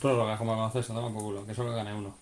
Prórroga, 0.00 0.36
como 0.36 0.52
baloncesto, 0.52 0.92
toma 0.92 1.12
por 1.12 1.22
culo, 1.22 1.46
que 1.46 1.54
solo 1.54 1.72
gane 1.72 1.94
uno. 1.94 2.14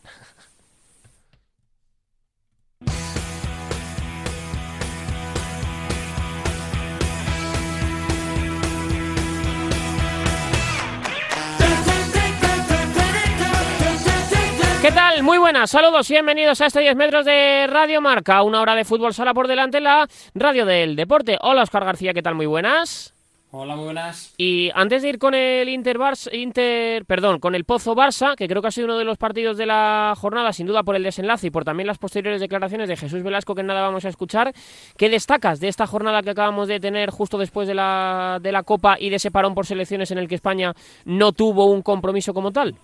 ¿Qué 14.85 14.93
tal? 14.93 15.23
Muy 15.23 15.39
buenas, 15.39 15.71
saludos 15.71 16.11
y 16.11 16.13
bienvenidos 16.13 16.61
a 16.61 16.67
este 16.67 16.81
10 16.81 16.95
metros 16.95 17.25
de 17.25 17.67
Radio 17.67 18.03
Marca, 18.03 18.43
una 18.43 18.61
hora 18.61 18.75
de 18.75 18.85
fútbol 18.85 19.15
sala 19.15 19.33
por 19.33 19.49
delante, 19.49 19.81
la 19.81 20.07
radio 20.35 20.67
del 20.67 20.95
deporte. 20.95 21.39
Hola 21.41 21.63
Oscar 21.63 21.87
García, 21.87 22.13
¿qué 22.13 22.21
tal? 22.21 22.35
Muy 22.35 22.45
buenas. 22.45 23.14
Hola, 23.57 23.77
muy 23.77 23.85
buenas. 23.85 24.35
Y 24.37 24.73
antes 24.75 25.03
de 25.03 25.11
ir 25.11 25.21
con 25.21 25.33
el 25.33 25.69
Inter, 25.69 25.97
Barça, 25.97 26.29
Inter 26.35 27.05
perdón, 27.05 27.39
con 27.39 27.55
el 27.55 27.65
Pozo 27.65 27.95
Barça, 27.95 28.35
que 28.35 28.49
creo 28.49 28.61
que 28.61 28.67
ha 28.67 28.73
sido 28.73 28.87
uno 28.87 28.99
de 28.99 29.05
los 29.05 29.17
partidos 29.17 29.57
de 29.57 29.65
la 29.65 30.13
jornada, 30.17 30.53
sin 30.53 30.67
duda 30.67 30.83
por 30.83 30.97
el 30.97 31.05
desenlace 31.05 31.47
y 31.47 31.51
por 31.53 31.65
también 31.65 31.87
las 31.87 31.99
posteriores 31.99 32.41
declaraciones 32.41 32.89
de 32.89 32.97
Jesús 32.97 33.23
Velasco, 33.23 33.55
que 33.55 33.63
nada 33.63 33.83
vamos 33.83 34.05
a 34.07 34.09
escuchar, 34.09 34.53
¿qué 34.97 35.09
destacas 35.09 35.61
de 35.61 35.69
esta 35.69 35.87
jornada 35.87 36.21
que 36.23 36.31
acabamos 36.31 36.67
de 36.67 36.81
tener 36.81 37.11
justo 37.11 37.39
después 37.39 37.69
de 37.69 37.75
la, 37.75 38.41
de 38.43 38.51
la 38.51 38.65
Copa 38.65 38.97
y 38.99 39.09
de 39.09 39.17
ese 39.17 39.31
parón 39.31 39.55
por 39.55 39.67
selecciones 39.67 40.11
en 40.11 40.19
el 40.19 40.27
que 40.27 40.35
España 40.35 40.75
no 41.05 41.31
tuvo 41.31 41.67
un 41.67 41.83
compromiso 41.83 42.35
como 42.35 42.51
tal? 42.51 42.75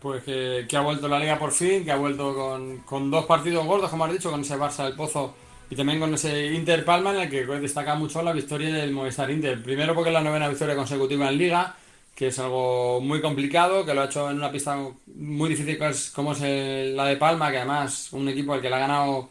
Pues 0.00 0.22
que, 0.22 0.66
que 0.68 0.76
ha 0.76 0.82
vuelto 0.82 1.08
la 1.08 1.18
liga 1.18 1.38
por 1.38 1.50
fin, 1.50 1.82
que 1.82 1.92
ha 1.92 1.96
vuelto 1.96 2.34
con, 2.34 2.80
con 2.80 3.10
dos 3.10 3.24
partidos 3.24 3.64
gordos, 3.64 3.88
como 3.88 4.04
has 4.04 4.12
dicho, 4.12 4.30
con 4.30 4.42
ese 4.42 4.58
Barça 4.58 4.84
del 4.84 4.96
Pozo 4.96 5.32
y 5.72 5.74
también 5.74 6.00
con 6.00 6.12
ese 6.12 6.48
Inter 6.48 6.84
Palma 6.84 7.14
en 7.14 7.22
el 7.22 7.30
que 7.30 7.46
destaca 7.46 7.94
mucho 7.94 8.20
la 8.22 8.34
victoria 8.34 8.74
del 8.74 8.90
Movistar 8.90 9.30
Inter. 9.30 9.62
Primero 9.62 9.94
porque 9.94 10.10
es 10.10 10.12
la 10.12 10.20
novena 10.20 10.46
victoria 10.46 10.76
consecutiva 10.76 11.30
en 11.30 11.38
Liga, 11.38 11.74
que 12.14 12.26
es 12.26 12.38
algo 12.38 13.00
muy 13.00 13.22
complicado, 13.22 13.86
que 13.86 13.94
lo 13.94 14.02
ha 14.02 14.04
hecho 14.04 14.30
en 14.30 14.36
una 14.36 14.52
pista 14.52 14.76
muy 15.06 15.48
difícil 15.48 15.78
como 16.14 16.34
es 16.34 16.40
la 16.94 17.06
de 17.06 17.16
Palma, 17.16 17.50
que 17.50 17.56
además 17.56 18.12
un 18.12 18.28
equipo 18.28 18.52
al 18.52 18.60
que 18.60 18.68
le 18.68 18.74
ha 18.74 18.80
ganado 18.80 19.30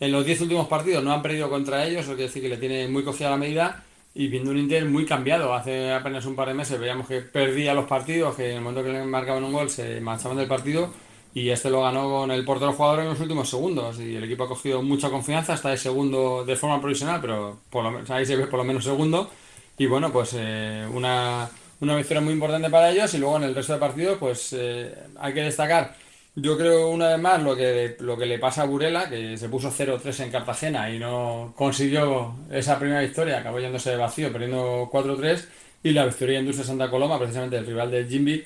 en 0.00 0.10
los 0.10 0.24
10 0.24 0.40
últimos 0.40 0.68
partidos 0.68 1.04
no 1.04 1.12
han 1.12 1.20
perdido 1.20 1.50
contra 1.50 1.84
ellos, 1.84 2.00
eso 2.00 2.12
quiere 2.12 2.28
decir 2.28 2.40
que 2.40 2.48
le 2.48 2.56
tiene 2.56 2.88
muy 2.88 3.04
cogida 3.04 3.28
la 3.28 3.36
medida 3.36 3.84
y 4.14 4.28
viendo 4.28 4.52
un 4.52 4.56
Inter 4.56 4.86
muy 4.86 5.04
cambiado. 5.04 5.52
Hace 5.52 5.92
apenas 5.92 6.24
un 6.24 6.34
par 6.34 6.48
de 6.48 6.54
meses 6.54 6.80
veíamos 6.80 7.06
que 7.06 7.20
perdía 7.20 7.74
los 7.74 7.84
partidos, 7.84 8.36
que 8.36 8.52
en 8.52 8.56
el 8.56 8.62
momento 8.62 8.84
que 8.84 8.90
le 8.90 9.04
marcaban 9.04 9.44
un 9.44 9.52
gol 9.52 9.68
se 9.68 10.00
marchaban 10.00 10.38
del 10.38 10.48
partido 10.48 10.94
y 11.34 11.50
este 11.50 11.68
lo 11.68 11.82
ganó 11.82 12.08
con 12.08 12.30
el 12.30 12.44
portero 12.44 12.72
jugador 12.72 13.00
en 13.00 13.08
los 13.08 13.20
últimos 13.20 13.50
segundos. 13.50 13.98
Y 13.98 14.14
el 14.14 14.24
equipo 14.24 14.44
ha 14.44 14.48
cogido 14.48 14.82
mucha 14.82 15.10
confianza, 15.10 15.54
está 15.54 15.70
de 15.70 15.76
segundo 15.76 16.44
de 16.44 16.54
forma 16.54 16.80
provisional, 16.80 17.20
pero 17.20 17.58
por 17.70 17.84
lo, 17.84 18.14
ahí 18.14 18.24
se 18.24 18.36
ve 18.36 18.46
por 18.46 18.58
lo 18.58 18.64
menos 18.64 18.84
segundo. 18.84 19.28
Y 19.76 19.86
bueno, 19.86 20.12
pues 20.12 20.34
eh, 20.38 20.86
una, 20.92 21.50
una 21.80 21.96
victoria 21.96 22.20
muy 22.20 22.34
importante 22.34 22.70
para 22.70 22.90
ellos. 22.90 23.12
Y 23.14 23.18
luego 23.18 23.36
en 23.38 23.42
el 23.44 23.54
resto 23.54 23.72
de 23.72 23.80
partidos 23.80 24.16
pues 24.18 24.52
eh, 24.52 24.94
hay 25.18 25.34
que 25.34 25.42
destacar. 25.42 25.96
Yo 26.36 26.56
creo 26.56 26.90
una 26.90 27.08
vez 27.08 27.18
más 27.18 27.42
lo 27.42 27.56
que, 27.56 27.96
lo 28.00 28.16
que 28.16 28.26
le 28.26 28.38
pasa 28.38 28.62
a 28.62 28.66
Burela, 28.66 29.08
que 29.08 29.36
se 29.36 29.48
puso 29.48 29.72
0-3 29.72 30.24
en 30.24 30.30
Cartagena 30.30 30.90
y 30.90 30.98
no 31.00 31.52
consiguió 31.56 32.34
esa 32.50 32.78
primera 32.78 33.00
victoria, 33.00 33.38
acabó 33.38 33.60
yéndose 33.60 33.90
de 33.90 33.96
vacío, 33.96 34.32
perdiendo 34.32 34.90
4-3, 34.92 35.44
y 35.84 35.90
la 35.92 36.04
victoria 36.06 36.34
de 36.34 36.40
Industria 36.40 36.66
Santa 36.66 36.90
Coloma, 36.90 37.18
precisamente 37.18 37.56
el 37.56 37.66
rival 37.66 37.90
de 37.92 38.04
Jimby, 38.06 38.44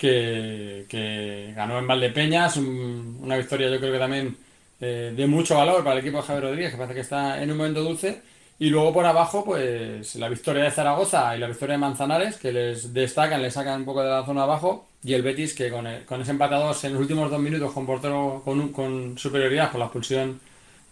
que, 0.00 1.52
ganó 1.54 1.78
en 1.78 1.86
Valdepeñas, 1.86 2.56
una 2.56 3.36
victoria 3.36 3.68
yo 3.68 3.78
creo 3.78 3.92
que 3.92 3.98
también 3.98 4.36
eh, 4.80 5.12
de 5.14 5.26
mucho 5.26 5.56
valor 5.56 5.84
para 5.84 5.92
el 5.94 6.00
equipo 6.00 6.18
de 6.18 6.22
Javier 6.22 6.44
Rodríguez, 6.44 6.70
que 6.70 6.76
parece 6.78 6.94
que 6.94 7.00
está 7.00 7.42
en 7.42 7.50
un 7.50 7.58
momento 7.58 7.82
dulce, 7.82 8.22
y 8.58 8.70
luego 8.70 8.92
por 8.92 9.06
abajo, 9.06 9.44
pues 9.44 10.14
la 10.16 10.28
victoria 10.28 10.64
de 10.64 10.70
Zaragoza 10.70 11.36
y 11.36 11.40
la 11.40 11.48
victoria 11.48 11.74
de 11.74 11.78
Manzanares, 11.78 12.36
que 12.36 12.52
les 12.52 12.92
destacan, 12.92 13.42
les 13.42 13.54
sacan 13.54 13.80
un 13.80 13.84
poco 13.86 14.02
de 14.02 14.10
la 14.10 14.24
zona 14.24 14.42
abajo, 14.44 14.86
y 15.02 15.14
el 15.14 15.22
Betis, 15.22 15.54
que 15.54 15.70
con, 15.70 15.86
con 16.06 16.20
ese 16.22 16.30
empate 16.30 16.54
en 16.54 16.92
los 16.92 17.00
últimos 17.00 17.30
dos 17.30 17.40
minutos 17.40 17.72
con 17.72 17.86
portero 17.86 18.42
con, 18.44 18.68
con 18.68 19.16
superioridad 19.18 19.70
por 19.70 19.80
la 19.80 19.86
expulsión 19.86 20.40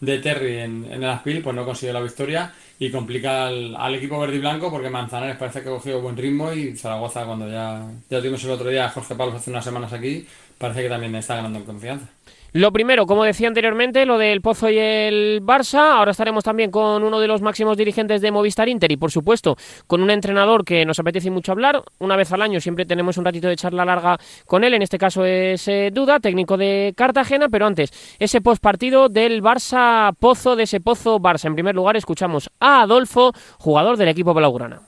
de 0.01 0.19
Terry 0.19 0.59
en, 0.59 0.85
en, 0.85 1.03
el 1.03 1.09
Aspil, 1.09 1.43
pues 1.43 1.55
no 1.57 1.65
consiguió 1.65 1.93
la 1.93 2.01
victoria 2.01 2.53
y 2.79 2.91
complica 2.91 3.47
al, 3.47 3.95
equipo 3.95 4.19
verde 4.19 4.37
y 4.37 4.41
blanco 4.41 4.71
porque 4.71 4.91
Manzanares 4.91 5.37
parece 5.37 5.63
que 5.63 5.69
ha 5.69 5.73
cogido 5.73 6.01
buen 6.01 6.17
ritmo 6.17 6.53
y 6.53 6.77
Zaragoza, 6.77 7.25
cuando 7.25 7.51
ya, 7.51 7.85
ya 8.09 8.21
tuvimos 8.21 8.43
el 8.45 8.51
otro 8.51 8.71
día 8.71 8.87
a 8.87 8.91
Jorge 8.91 9.15
Palos 9.15 9.35
hace 9.35 9.51
unas 9.51 9.65
semanas 9.65 9.93
aquí, 9.93 10.27
parece 10.59 10.83
que 10.83 10.89
también 10.89 11.15
está 11.17 11.37
ganando 11.37 11.59
en 11.59 11.65
confianza. 11.65 12.09
Lo 12.53 12.73
primero, 12.73 13.05
como 13.07 13.25
decía 13.25 13.47
anteriormente, 13.49 14.07
lo 14.07 14.17
del 14.17 14.41
Pozo 14.41 14.71
y 14.71 14.79
el 14.79 15.43
Barça. 15.43 15.97
Ahora 15.97 16.13
estaremos 16.13 16.43
también 16.43 16.71
con 16.71 17.03
uno 17.03 17.21
de 17.21 17.29
los 17.29 17.43
máximos 17.43 17.77
dirigentes 17.77 18.23
de 18.23 18.31
Movistar 18.31 18.71
Inter 18.71 18.91
y, 18.91 18.97
por 18.97 19.11
supuesto, 19.11 19.57
con 19.87 20.03
un 20.03 20.11
entrenador 20.11 20.65
que 20.65 20.87
nos 20.87 20.99
apetece 20.99 21.31
mucho 21.31 21.53
hablar. 21.53 21.83
Una 21.99 22.17
vez 22.17 22.33
al 22.33 22.41
año 22.41 22.59
siempre 22.59 22.87
tenemos 22.87 23.19
un 23.19 23.27
ratito 23.27 23.49
de 23.49 23.57
charla 23.57 23.85
larga 23.85 24.19
con 24.47 24.65
él. 24.65 24.73
En 24.73 24.81
este 24.81 24.97
caso 24.97 25.27
es 25.27 25.69
eh, 25.69 25.91
Duda, 25.93 26.21
técnico 26.21 26.57
de 26.57 26.95
Cartagena. 26.97 27.51
Pero 27.51 27.67
antes, 27.67 28.17
ese 28.19 28.41
postpartido 28.41 29.11
del 29.11 29.43
Barça 29.43 30.15
Pozo, 30.19 30.57
de 30.57 30.63
ese 30.63 30.81
Pozo 30.81 31.21
Barça. 31.21 31.47
En 31.47 31.55
primer 31.55 31.75
lugar, 31.75 31.97
escuchamos 31.97 32.51
a 32.61 32.83
Adolfo, 32.83 33.33
jugador 33.59 33.99
del 33.99 34.09
equipo 34.09 34.33
blaugrana. 34.33 34.81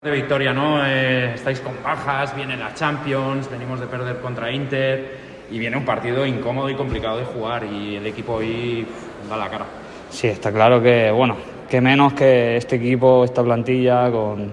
De 0.00 0.10
victoria, 0.10 0.54
¿no? 0.54 0.84
Eh, 0.84 1.34
estáis 1.34 1.60
con 1.60 1.82
bajas, 1.82 2.34
viene 2.34 2.56
la 2.56 2.74
Champions, 2.74 3.50
venimos 3.50 3.80
de 3.80 3.86
perder 3.86 4.20
contra 4.20 4.50
Inter 4.50 5.33
y 5.50 5.58
viene 5.58 5.76
un 5.76 5.84
partido 5.84 6.26
incómodo 6.26 6.70
y 6.70 6.74
complicado 6.74 7.18
de 7.18 7.24
jugar 7.24 7.64
y 7.64 7.96
el 7.96 8.06
equipo 8.06 8.34
hoy 8.34 8.86
da 9.28 9.36
la 9.36 9.48
cara. 9.48 9.66
Sí, 10.10 10.28
está 10.28 10.52
claro 10.52 10.82
que, 10.82 11.10
bueno, 11.10 11.36
que 11.68 11.80
menos 11.80 12.12
que 12.12 12.56
este 12.56 12.76
equipo, 12.76 13.24
esta 13.24 13.42
plantilla, 13.42 14.10
con, 14.10 14.52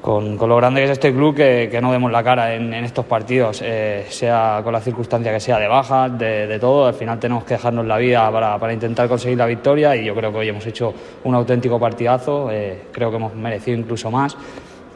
con, 0.00 0.36
con 0.36 0.48
lo 0.48 0.56
grande 0.56 0.80
que 0.80 0.84
es 0.84 0.90
este 0.90 1.12
club, 1.12 1.34
que, 1.34 1.68
que 1.70 1.80
no 1.80 1.92
demos 1.92 2.10
la 2.10 2.22
cara 2.22 2.54
en, 2.54 2.72
en 2.72 2.84
estos 2.84 3.04
partidos, 3.04 3.62
eh, 3.64 4.06
sea 4.08 4.60
con 4.62 4.72
la 4.72 4.80
circunstancia 4.80 5.32
que 5.32 5.40
sea 5.40 5.58
de 5.58 5.68
bajas, 5.68 6.18
de, 6.18 6.46
de, 6.46 6.58
todo, 6.58 6.86
al 6.86 6.94
final 6.94 7.18
tenemos 7.18 7.44
que 7.44 7.54
dejarnos 7.54 7.86
la 7.86 7.98
vida 7.98 8.30
para, 8.30 8.58
para, 8.58 8.72
intentar 8.72 9.08
conseguir 9.08 9.38
la 9.38 9.46
victoria 9.46 9.96
y 9.96 10.04
yo 10.04 10.14
creo 10.14 10.30
que 10.32 10.38
hoy 10.38 10.48
hemos 10.48 10.66
hecho 10.66 10.92
un 11.24 11.34
auténtico 11.34 11.78
partidazo, 11.78 12.50
eh, 12.50 12.82
creo 12.92 13.10
que 13.10 13.16
hemos 13.16 13.34
merecido 13.34 13.78
incluso 13.78 14.10
más. 14.10 14.36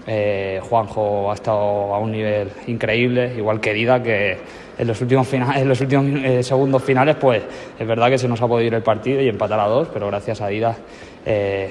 Eh, 0.06 0.60
Juanjo 0.62 1.30
ha 1.30 1.34
estado 1.34 1.94
a 1.94 1.98
un 1.98 2.12
nivel 2.12 2.50
increíble, 2.66 3.32
igual 3.36 3.60
que 3.60 3.72
Dida, 3.72 4.02
que 4.02 4.36
en 4.78 4.86
los 4.86 5.00
últimos, 5.00 5.26
finales, 5.26 5.62
en 5.62 5.68
los 5.68 5.80
últimos 5.80 6.06
eh, 6.24 6.42
segundos 6.42 6.82
finales, 6.82 7.16
pues 7.16 7.42
es 7.78 7.86
verdad 7.86 8.08
que 8.08 8.18
se 8.18 8.28
nos 8.28 8.40
ha 8.42 8.48
podido 8.48 8.68
ir 8.68 8.74
el 8.74 8.82
partido 8.82 9.20
y 9.20 9.28
empatar 9.28 9.60
a 9.60 9.66
dos, 9.66 9.88
pero 9.92 10.06
gracias 10.08 10.40
a 10.40 10.48
Dida 10.48 10.76
eh, 11.24 11.70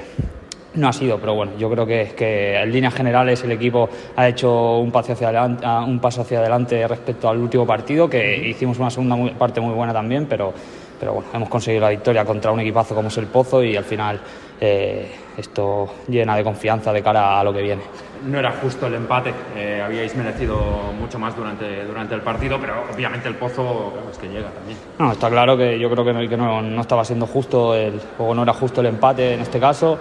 no 0.76 0.88
ha 0.88 0.94
sido. 0.94 1.20
Pero 1.20 1.36
bueno, 1.36 1.54
yo 1.58 1.70
creo 1.70 1.86
que, 1.86 2.14
que, 2.16 2.56
en 2.60 2.72
líneas 2.72 2.94
generales 2.94 3.44
el 3.44 3.52
equipo 3.52 3.90
ha 4.16 4.28
hecho 4.28 4.80
un 4.80 4.92
paso, 4.92 5.14
hacia 5.14 5.28
adelante, 5.28 5.66
un 5.68 6.00
paso 6.00 6.22
hacia 6.22 6.40
adelante 6.40 6.88
respecto 6.88 7.30
al 7.30 7.38
último 7.38 7.66
partido, 7.66 8.10
que 8.10 8.48
hicimos 8.48 8.80
una 8.80 8.90
segunda 8.90 9.16
muy, 9.16 9.32
parte 9.32 9.60
muy 9.60 9.74
buena 9.74 9.94
también, 9.94 10.26
pero, 10.26 10.54
pero 11.00 11.14
bueno, 11.14 11.30
hemos 11.34 11.50
conseguido 11.50 11.82
la 11.82 11.90
victoria 11.90 12.26
contra 12.26 12.52
un 12.52 12.60
equipazo 12.60 12.96
como 12.96 13.10
es 13.10 13.18
el 13.18 13.28
Pozo 13.28 13.64
y 13.64 13.76
al 13.76 13.86
final 13.86 14.20
eh, 14.60 15.12
esto 15.38 15.96
llena 16.08 16.36
de 16.36 16.44
confianza 16.44 16.94
de 16.94 17.02
cara 17.02 17.40
a 17.40 17.44
lo 17.44 17.54
que 17.54 17.62
viene 17.62 17.84
no 18.26 18.40
era 18.40 18.52
justo 18.52 18.88
el 18.88 18.96
empate. 18.96 19.34
Eh, 19.56 19.82
habíais 19.84 20.16
merecido 20.16 20.58
mucho 21.00 21.20
más 21.20 21.36
durante, 21.36 21.86
durante 21.86 22.16
el 22.16 22.22
partido, 22.22 22.58
pero 22.60 22.74
obviamente 22.94 23.28
el 23.28 23.36
pozo 23.36 23.94
es 24.12 24.18
que 24.18 24.28
llega 24.28 24.50
también. 24.50 24.78
No, 25.00 25.12
está 25.12 25.30
claro 25.30 25.58
que 25.58 25.80
yo 25.80 25.90
creo 25.90 26.06
que, 26.06 26.14
no, 26.14 26.30
que 26.30 26.38
no, 26.38 26.62
no, 26.62 26.82
estaba 26.82 27.04
siendo 27.04 27.26
justo, 27.26 27.76
el 27.76 28.00
juego 28.18 28.36
no 28.36 28.44
era 28.44 28.54
justo 28.54 28.82
el 28.82 28.88
empate 28.88 29.34
en 29.34 29.42
este 29.42 29.60
caso, 29.60 29.98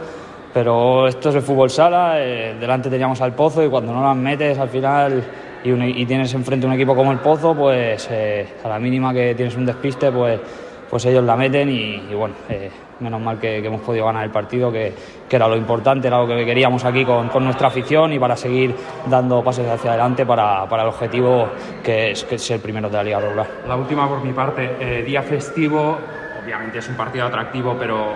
pero 0.52 1.08
esto 1.08 1.30
es 1.30 1.36
el 1.36 1.42
fútbol 1.42 1.70
sala, 1.70 2.14
eh, 2.19 2.56
delante 2.58 2.90
teníamos 2.90 3.20
al 3.20 3.34
pozo 3.34 3.64
y 3.64 3.69
cuando 3.69 3.92
no 3.92 4.02
las 4.02 4.16
metes 4.16 4.58
al 4.58 4.69
final 4.69 5.22
y, 5.64 5.70
un, 5.70 5.82
y 5.82 6.04
tienes 6.06 6.32
enfrente 6.34 6.66
un 6.66 6.72
equipo 6.72 6.94
como 6.94 7.12
el 7.12 7.19
pozo, 7.19 7.54
pues 7.54 8.08
eh, 8.10 8.46
a 8.62 8.69
la 8.69 8.78
mínima 8.78 9.12
que 9.12 9.34
tienes 9.34 9.56
un 9.56 9.66
despiste, 9.66 10.10
pues, 10.12 10.40
pues 10.88 11.04
ellos 11.06 11.24
la 11.24 11.36
meten 11.36 11.69
y, 11.69 11.94
y 12.10 12.14
bueno 12.14 12.34
eh, 12.48 12.70
menos 13.02 13.20
mal 13.20 13.38
que, 13.38 13.60
que, 13.60 13.66
hemos 13.66 13.80
podido 13.80 14.06
ganar 14.06 14.24
el 14.24 14.30
partido, 14.30 14.72
que, 14.72 14.92
que, 15.28 15.36
era 15.36 15.48
lo 15.48 15.56
importante, 15.56 16.08
era 16.08 16.18
lo 16.18 16.26
que 16.26 16.44
queríamos 16.44 16.84
aquí 16.84 17.04
con, 17.04 17.28
con, 17.28 17.44
nuestra 17.44 17.68
afición 17.68 18.12
y 18.12 18.18
para 18.18 18.36
seguir 18.36 18.74
dando 19.06 19.42
pasos 19.42 19.66
hacia 19.66 19.90
adelante 19.90 20.24
para, 20.24 20.68
para 20.68 20.82
el 20.84 20.88
objetivo 20.88 21.48
que 21.82 22.12
es, 22.12 22.25
que 22.25 22.37
es, 22.37 22.50
el 22.50 22.60
primero 22.60 22.88
de 22.88 22.96
la 22.96 23.04
Liga 23.04 23.20
Regular. 23.20 23.46
La 23.66 23.76
última 23.76 24.08
por 24.08 24.25
mi 24.25 24.32
parte, 24.32 24.76
eh, 24.81 25.02
día 25.02 25.22
festivo, 25.22 25.99
obviamente 26.43 26.78
es 26.78 26.88
un 26.88 26.96
partido 26.96 27.26
atractivo, 27.26 27.76
pero 27.78 28.12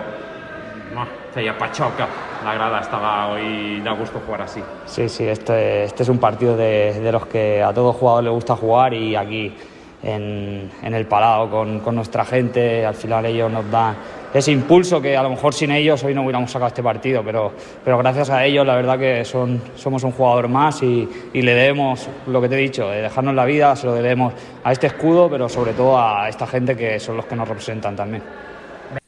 no, 0.93 1.05
feia 1.33 1.57
pachoca. 1.57 2.07
La 2.43 2.53
grada 2.53 2.79
estaba 2.79 3.29
hoy, 3.29 3.81
da 3.81 3.91
gusto 3.91 4.21
jugar 4.25 4.43
así. 4.43 4.63
Sí, 4.85 5.09
sí, 5.09 5.27
este, 5.27 5.83
este 5.83 6.03
es 6.03 6.09
un 6.09 6.19
partido 6.19 6.55
de, 6.55 6.99
de 6.99 7.11
los 7.11 7.25
que 7.25 7.61
a 7.61 7.73
todo 7.73 7.93
jugador 7.93 8.23
le 8.23 8.29
gusta 8.29 8.55
jugar 8.55 8.93
y 8.93 9.15
aquí 9.15 9.53
en, 10.03 10.69
en 10.83 10.93
el 10.93 11.05
Palau 11.05 11.49
con, 11.49 11.95
nuestra 11.95 12.25
gente. 12.25 12.85
Al 12.85 12.95
final 12.95 13.25
ellos 13.25 13.51
nos 13.51 13.69
dan 13.71 13.95
ese 14.33 14.51
impulso 14.51 15.01
que 15.01 15.17
a 15.17 15.23
lo 15.23 15.29
mejor 15.29 15.53
sin 15.53 15.71
ellos 15.71 16.03
hoy 16.03 16.13
no 16.13 16.21
hubiéramos 16.21 16.51
sacado 16.51 16.67
este 16.67 16.83
partido, 16.83 17.23
pero, 17.23 17.51
pero 17.83 17.97
gracias 17.97 18.29
a 18.29 18.45
ellos 18.45 18.65
la 18.65 18.75
verdad 18.75 18.99
que 18.99 19.25
son, 19.25 19.61
somos 19.75 20.03
un 20.03 20.11
jugador 20.11 20.47
más 20.47 20.83
y, 20.83 21.07
y 21.33 21.41
le 21.41 21.53
debemos 21.53 22.07
lo 22.27 22.41
que 22.41 22.49
te 22.49 22.55
he 22.55 22.61
dicho, 22.61 22.89
de 22.89 23.01
dejarnos 23.01 23.33
la 23.33 23.45
vida, 23.45 23.75
se 23.75 23.87
lo 23.87 23.93
debemos 23.93 24.33
a 24.63 24.71
este 24.71 24.87
escudo, 24.87 25.29
pero 25.29 25.49
sobre 25.49 25.73
todo 25.73 25.99
a 25.99 26.29
esta 26.29 26.45
gente 26.45 26.75
que 26.75 26.99
son 26.99 27.17
los 27.17 27.25
que 27.25 27.35
nos 27.35 27.47
representan 27.47 27.95
también. 27.95 28.21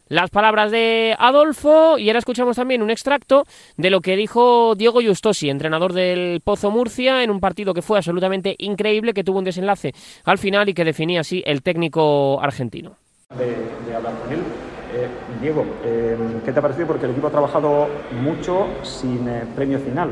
Las 0.09 0.31
palabras 0.31 0.71
de 0.71 1.15
Adolfo 1.17 1.97
y 1.97 2.09
ahora 2.09 2.19
escuchamos 2.19 2.55
también 2.57 2.81
un 2.81 2.89
extracto 2.89 3.45
de 3.77 3.89
lo 3.89 4.01
que 4.01 4.15
dijo 4.15 4.75
Diego 4.75 5.01
Justosi, 5.01 5.49
entrenador 5.49 5.93
del 5.93 6.41
Pozo 6.43 6.71
Murcia, 6.71 7.23
en 7.23 7.29
un 7.29 7.39
partido 7.39 7.73
que 7.73 7.81
fue 7.81 7.97
absolutamente 7.97 8.55
increíble, 8.57 9.13
que 9.13 9.23
tuvo 9.23 9.39
un 9.39 9.45
desenlace 9.45 9.93
al 10.25 10.39
final 10.39 10.67
y 10.67 10.73
que 10.73 10.83
definía 10.83 11.21
así 11.21 11.43
el 11.45 11.61
técnico 11.61 12.41
argentino. 12.41 12.97
De, 13.37 13.95
hablar 13.95 14.13
con 14.23 14.33
él. 14.33 14.39
Eh, 14.95 15.07
Diego, 15.39 15.63
eh, 15.85 16.17
¿qué 16.43 16.51
te 16.51 16.57
ha 16.57 16.61
parecido? 16.63 16.87
Porque 16.87 17.05
el 17.05 17.11
equipo 17.11 17.27
ha 17.27 17.31
trabajado 17.31 17.87
mucho 18.23 18.67
sin 18.81 19.29
eh, 19.29 19.43
premio 19.55 19.77
final. 19.77 20.09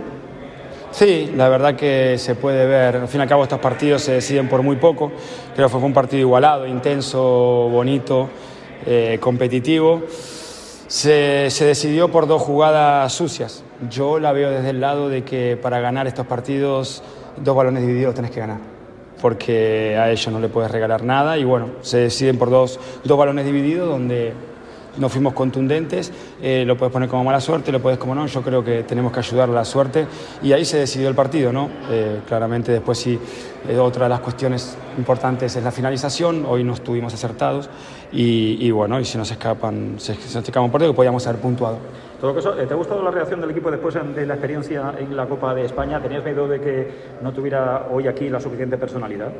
Sí, 0.91 1.31
la 1.35 1.49
verdad 1.49 1.75
que 1.75 2.19
se 2.19 2.35
puede 2.35 2.67
ver. 2.67 2.97
Al 2.97 3.07
fin 3.07 3.19
y 3.19 3.23
al 3.23 3.29
cabo 3.29 3.43
estos 3.43 3.59
partidos 3.59 4.03
se 4.03 4.13
deciden 4.13 4.47
por 4.47 4.61
muy 4.61 4.75
poco. 4.75 5.11
Creo 5.55 5.67
que 5.67 5.71
fue 5.71 5.81
un 5.81 5.93
partido 5.93 6.21
igualado, 6.21 6.67
intenso, 6.67 7.69
bonito, 7.71 8.29
eh, 8.85 9.17
competitivo. 9.19 10.03
Se, 10.87 11.49
se, 11.49 11.65
decidió 11.65 12.09
por 12.09 12.27
dos 12.27 12.41
jugadas 12.41 13.11
sucias. 13.11 13.63
Yo 13.89 14.19
la 14.19 14.31
veo 14.31 14.49
desde 14.49 14.69
el 14.69 14.79
lado 14.79 15.09
de 15.09 15.23
que 15.23 15.57
para 15.61 15.79
ganar 15.79 16.07
estos 16.07 16.25
partidos, 16.25 17.03
dos 17.43 17.55
balones 17.55 17.85
divididos 17.85 18.15
tenés 18.15 18.31
que 18.31 18.39
ganar. 18.39 18.59
Porque 19.21 19.97
a 19.97 20.11
ellos 20.11 20.31
no 20.31 20.39
le 20.39 20.47
puedes 20.47 20.71
regalar 20.71 21.03
nada. 21.03 21.37
Y 21.37 21.43
bueno, 21.43 21.69
se 21.81 21.97
deciden 21.97 22.37
por 22.37 22.49
dos, 22.49 22.79
dos 23.03 23.17
balones 23.17 23.45
divididos 23.45 23.89
donde 23.89 24.33
no 24.97 25.09
fuimos 25.09 25.33
contundentes, 25.33 26.11
eh, 26.41 26.63
lo 26.65 26.77
puedes 26.77 26.91
poner 26.91 27.09
como 27.09 27.23
mala 27.23 27.39
suerte, 27.39 27.71
lo 27.71 27.81
puedes 27.81 27.99
como 27.99 28.15
no, 28.15 28.25
yo 28.27 28.41
creo 28.41 28.63
que 28.63 28.83
tenemos 28.83 29.11
que 29.11 29.19
ayudar 29.19 29.49
a 29.49 29.53
la 29.53 29.65
suerte 29.65 30.05
y 30.41 30.51
ahí 30.53 30.65
se 30.65 30.77
decidió 30.77 31.07
el 31.09 31.15
partido, 31.15 31.51
¿no? 31.51 31.69
Eh, 31.89 32.21
claramente 32.27 32.71
después 32.71 32.97
sí, 32.97 33.19
eh, 33.67 33.77
otra 33.77 34.05
de 34.05 34.09
las 34.09 34.19
cuestiones 34.19 34.77
importantes 34.97 35.55
es 35.55 35.63
la 35.63 35.71
finalización, 35.71 36.45
hoy 36.47 36.63
no 36.63 36.73
estuvimos 36.73 37.13
acertados 37.13 37.69
y, 38.11 38.57
y 38.65 38.71
bueno, 38.71 38.99
y 38.99 39.05
si 39.05 39.17
nos 39.17 39.29
escapan, 39.31 39.95
se, 39.97 40.15
se 40.15 40.39
escapan 40.39 40.63
un 40.63 40.71
partido 40.71 40.91
que 40.91 40.95
podíamos 40.95 41.25
haber 41.27 41.41
puntuado. 41.41 41.77
Todo 42.19 42.33
caso, 42.33 42.53
¿Te 42.53 42.73
ha 42.73 42.75
gustado 42.75 43.03
la 43.03 43.11
reacción 43.11 43.41
del 43.41 43.51
equipo 43.51 43.69
después 43.69 43.93
de 43.93 44.25
la 44.25 44.33
experiencia 44.33 44.91
en 44.97 45.15
la 45.15 45.27
Copa 45.27 45.53
de 45.53 45.65
España? 45.65 46.01
¿Tenías 46.01 46.23
miedo 46.23 46.47
de 46.47 46.59
que 46.59 46.91
no 47.21 47.31
tuviera 47.31 47.89
hoy 47.91 48.07
aquí 48.07 48.27
la 48.27 48.39
suficiente 48.39 48.75
personalidad? 48.75 49.31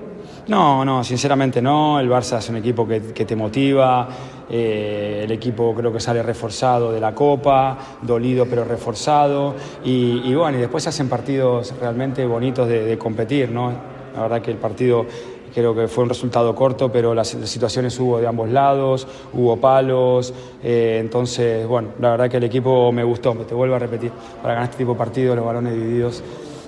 No, 0.48 0.86
no, 0.86 1.03
sinceramente 1.03 1.60
no. 1.60 2.00
El 2.00 2.07
Barça 2.07 2.38
es 2.38 2.50
un 2.50 2.57
equipo 2.57 2.88
que, 2.88 3.01
que 3.13 3.25
te 3.25 3.36
motiva. 3.36 4.07
Eh, 4.49 5.21
el 5.23 5.31
equipo 5.31 5.73
creo 5.75 5.91
que 5.91 5.99
sale 5.99 6.23
reforzado 6.23 6.91
de 6.91 6.99
la 6.99 7.13
Copa, 7.13 7.77
dolido 8.01 8.45
pero 8.45 8.63
reforzado. 8.63 9.55
Y, 9.83 10.33
bueno, 10.33 10.57
y 10.57 10.61
después 10.61 10.83
se 10.83 10.89
hacen 10.89 11.09
partidos 11.09 11.73
realmente 11.79 12.25
bonitos 12.25 12.67
de, 12.67 12.97
competir, 12.97 13.49
¿no? 13.49 13.71
La 14.15 14.23
verdad 14.23 14.41
que 14.41 14.51
el 14.51 14.57
partido 14.57 15.05
creo 15.53 15.75
que 15.75 15.88
fue 15.88 16.03
un 16.03 16.09
resultado 16.09 16.53
corto, 16.55 16.91
pero 16.91 17.13
las, 17.13 17.33
las 17.35 17.49
situaciones 17.49 17.99
hubo 17.99 18.19
de 18.19 18.27
ambos 18.27 18.49
lados, 18.49 19.07
hubo 19.33 19.57
palos, 19.57 20.33
eh, 20.63 20.97
entonces, 21.00 21.65
bueno, 21.67 21.89
la 22.00 22.11
verdad 22.11 22.29
que 22.29 22.38
el 22.38 22.43
equipo 22.43 22.91
me 22.91 23.03
gustó, 23.03 23.33
te 23.33 23.55
vuelvo 23.55 23.75
a 23.75 23.79
repetir, 23.79 24.11
para 24.41 24.55
ganar 24.55 24.69
este 24.69 24.79
tipo 24.79 24.93
de 24.93 24.97
partidos, 24.97 25.35
los 25.35 25.45
balones 25.45 25.73
divididos, 25.73 26.23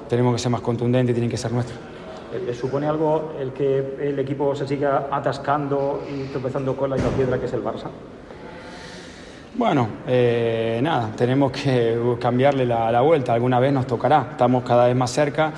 tenemos 0.07 0.33
que 0.33 0.39
ser 0.39 0.51
más 0.51 0.61
contundentes 0.61 1.11
y 1.11 1.13
tienen 1.13 1.29
que 1.29 1.37
ser 1.37 1.51
nuestros. 1.51 1.77
¿Le 2.33 2.53
supone 2.53 2.87
algo 2.87 3.33
el 3.39 3.51
que 3.53 3.97
el 4.01 4.19
equipo 4.19 4.55
se 4.55 4.67
siga 4.67 5.07
atascando 5.11 6.03
y 6.09 6.25
tropezando 6.31 6.75
con 6.75 6.89
la 6.91 6.95
piedra 6.95 7.39
que 7.39 7.45
es 7.45 7.53
el 7.53 7.63
Barça? 7.63 7.89
Bueno, 9.55 9.89
eh, 10.07 10.79
nada, 10.81 11.11
tenemos 11.17 11.51
que 11.51 11.97
cambiarle 12.19 12.65
la, 12.65 13.01
vuelta, 13.01 13.33
alguna 13.33 13.59
vez 13.59 13.73
nos 13.73 13.87
tocará, 13.87 14.29
estamos 14.31 14.63
cada 14.63 14.87
vez 14.87 14.95
más 14.95 15.11
cerca, 15.11 15.51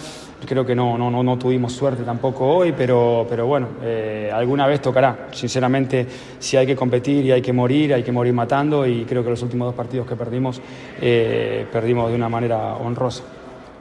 creo 0.44 0.66
que 0.66 0.74
no, 0.74 0.98
no, 0.98 1.12
no, 1.12 1.38
tuvimos 1.38 1.74
suerte 1.74 2.04
tampoco 2.04 2.48
hoy, 2.48 2.72
pero, 2.72 3.28
pero 3.30 3.46
bueno, 3.46 3.68
eh, 3.84 4.32
alguna 4.34 4.66
vez 4.66 4.82
tocará, 4.82 5.28
sinceramente, 5.32 6.08
si 6.40 6.58
hay 6.58 6.66
que 6.66 6.76
competir 6.76 7.26
y 7.26 7.32
hay 7.32 7.42
que 7.44 7.54
morir, 7.54 7.94
hay 7.94 8.02
que 8.02 8.12
morir 8.12 8.34
matando 8.34 8.88
y 8.88 9.04
creo 9.06 9.24
que 9.24 9.30
los 9.30 9.44
últimos 9.44 9.68
dos 9.68 9.76
partidos 9.76 10.08
que 10.08 10.16
perdimos, 10.16 10.62
eh, 11.00 11.68
perdimos 11.72 12.10
de 12.10 12.16
una 12.16 12.30
manera 12.30 12.78
honrosa. 12.78 13.24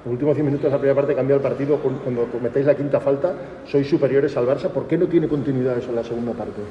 Los 0.05 0.13
últimos 0.13 0.35
100 0.35 0.47
minutos 0.47 0.65
de 0.65 0.71
la 0.71 0.79
primera 0.79 0.97
parte 0.97 1.15
cambia 1.15 1.37
el 1.37 1.43
partido, 1.43 1.77
cuando 1.77 2.25
cometéis 2.33 2.65
la 2.65 2.75
quinta 2.75 3.01
falta, 3.01 3.35
sois 3.69 3.87
superiores 3.87 4.35
al 4.37 4.47
Barça, 4.47 4.73
¿por 4.73 4.87
qué 4.89 4.97
no 4.97 5.07
tiene 5.07 5.29
continuidad 5.29 5.77
eso 5.77 5.91
en 5.91 5.97
la 5.97 6.05
segunda 6.05 6.33
parte? 6.33 6.63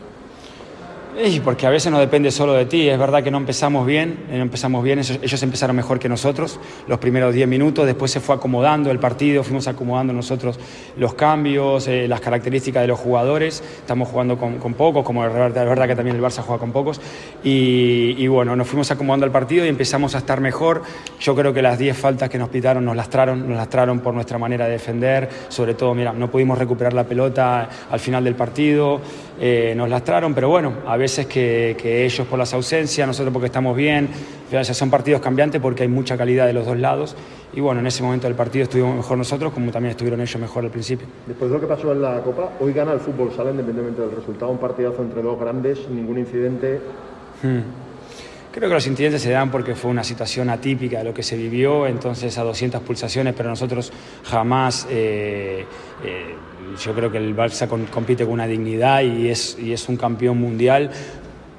Y 1.21 1.42
porque 1.42 1.68
a 1.68 1.69
veces 1.69 1.92
no 1.92 2.00
depende 2.00 2.31
solo 2.31 2.54
de 2.54 2.66
ti. 2.66 2.88
Es 2.88 2.98
verdad 2.98 3.21
que 3.21 3.30
no 3.30 3.39
empezamos 3.39 3.86
bien, 3.86 4.25
no 4.30 4.38
empezamos 4.38 4.81
bien. 4.81 5.00
Ellos 5.00 5.44
empezaron 5.44 5.75
mejor 5.75 6.00
que 6.00 6.07
nosotros 6.07 6.57
los 6.88 6.98
primeros 7.00 7.33
10 7.33 7.45
minutos. 7.45 7.86
Después 7.86 8.10
se 8.10 8.21
fue 8.21 8.36
acomodando 8.36 8.89
el 8.89 9.00
partido, 9.00 9.44
fuimos 9.44 9.68
acomodando 9.68 10.13
nosotros 10.13 10.57
los 10.95 11.16
cambios, 11.16 11.89
eh, 11.89 12.07
las 12.07 12.21
características 12.21 12.83
de 12.83 12.88
los 12.88 13.00
jugadores. 13.00 13.62
Estamos 13.80 14.07
jugando 14.07 14.38
con, 14.38 14.60
con 14.60 14.75
pocos, 14.75 15.04
como 15.04 15.25
es 15.25 15.33
verdad, 15.33 15.88
que 15.89 15.95
también 15.95 16.16
el 16.16 16.21
Barça 16.21 16.42
juega 16.42 16.57
con 16.57 16.71
pocos. 16.71 17.01
Y, 17.44 18.15
y, 18.18 18.27
bueno, 18.27 18.56
nos 18.56 18.68
fuimos 18.68 18.89
acomodando 18.89 19.25
el 19.25 19.31
partido 19.33 19.65
y 19.65 19.68
empezamos 19.68 20.15
a 20.15 20.19
estar 20.19 20.39
mejor. 20.39 20.83
Yo 21.19 21.36
creo 21.36 21.54
que 21.54 21.62
las 21.62 21.77
10 21.77 21.98
faltas 21.98 22.30
que 22.30 22.38
nos 22.38 22.48
pitaron 22.48 22.86
nos 22.86 22.95
lastraron, 22.95 23.45
nos 23.45 23.57
lastraron 23.57 24.00
por 24.00 24.13
nuestra 24.13 24.38
manera 24.38 24.68
de 24.68 24.72
defender. 24.72 25.27
Sobre 25.50 25.74
todo, 25.74 25.94
mira, 25.94 26.13
no 26.13 26.31
pudimos 26.31 26.57
recuperar 26.57 26.94
la 26.94 27.04
pelota 27.04 27.68
al 27.92 28.00
final 28.00 28.24
del 28.24 28.36
partido. 28.36 29.01
Eh, 29.41 29.74
nos 29.75 29.89
lastraron, 29.89 30.33
pero 30.33 30.50
bueno, 30.50 30.74
a 30.86 30.97
veces 30.97 31.25
que, 31.25 31.77
que, 31.81 32.06
ellos 32.06 32.27
por 32.27 32.38
las 32.38 32.53
ausencias, 32.53 33.07
nosotros 33.07 33.31
porque 33.31 33.45
estamos 33.45 33.75
bien, 33.75 34.09
ya 34.51 34.63
son 34.65 34.89
partidos 34.89 35.21
cambiantes 35.21 35.62
porque 35.62 35.83
hay 35.83 35.89
mucha 35.89 36.18
calidad 36.18 36.45
de 36.45 36.51
los 36.51 36.65
dos 36.65 36.77
lados 36.77 37.15
y 37.53 37.62
bueno, 37.62 37.80
en 37.80 37.88
ese 37.88 38.03
momento 38.03 38.27
del 38.27 38.36
partido 38.36 38.63
estuvimos 38.63 38.95
mejor 38.95 39.18
nosotros 39.18 39.53
como 39.53 39.71
también 39.71 39.91
estuvieron 39.91 40.21
ellos 40.21 40.39
mejor 40.41 40.65
al 40.65 40.71
principio. 40.71 41.07
Después 41.25 41.50
de 41.50 41.56
lo 41.56 41.62
que 41.62 41.68
pasó 41.68 41.91
en 41.91 42.01
la 42.01 42.21
Copa, 42.21 42.51
hoy 42.59 42.74
gana 42.74 42.94
el 42.94 43.00
fútbol 43.00 43.31
sala 43.36 43.51
independientemente 43.51 44.01
del 44.01 44.12
resultado, 44.12 44.51
un 44.51 44.59
partidazo 44.59 45.01
entre 45.01 45.21
dos 45.21 45.39
grandes, 45.39 45.88
ningún 45.89 46.19
incidente. 46.19 46.81
Hmm. 47.41 47.62
Creo 48.51 48.68
que 48.68 48.74
los 48.74 48.88
incidentes 48.88 49.21
se 49.21 49.30
dan 49.30 49.51
porque 49.51 49.75
fue 49.75 49.91
una 49.91 50.03
situación 50.03 50.50
atípica 50.50 50.97
de 51.00 51.03
lo 51.06 51.13
que 51.13 51.24
se 51.24 51.38
vivió, 51.38 51.88
entonces 51.88 52.38
a 52.38 52.44
200 52.44 52.81
pulsaciones, 52.81 53.33
pero 53.38 53.50
nosotros 53.50 53.94
jamás... 54.24 54.88
Eh, 54.89 55.65
eh, 56.03 56.36
yo 56.77 56.94
creo 56.94 57.12
que 57.12 57.18
el 57.18 57.36
Barça 57.36 57.68
compite 57.68 58.24
con 58.24 58.33
una 58.33 58.48
dignidad 58.48 59.01
y 59.01 59.30
es, 59.30 59.57
y 59.60 59.74
es 59.74 59.89
un 59.89 59.98
campeón 59.98 60.39
mundial 60.39 60.89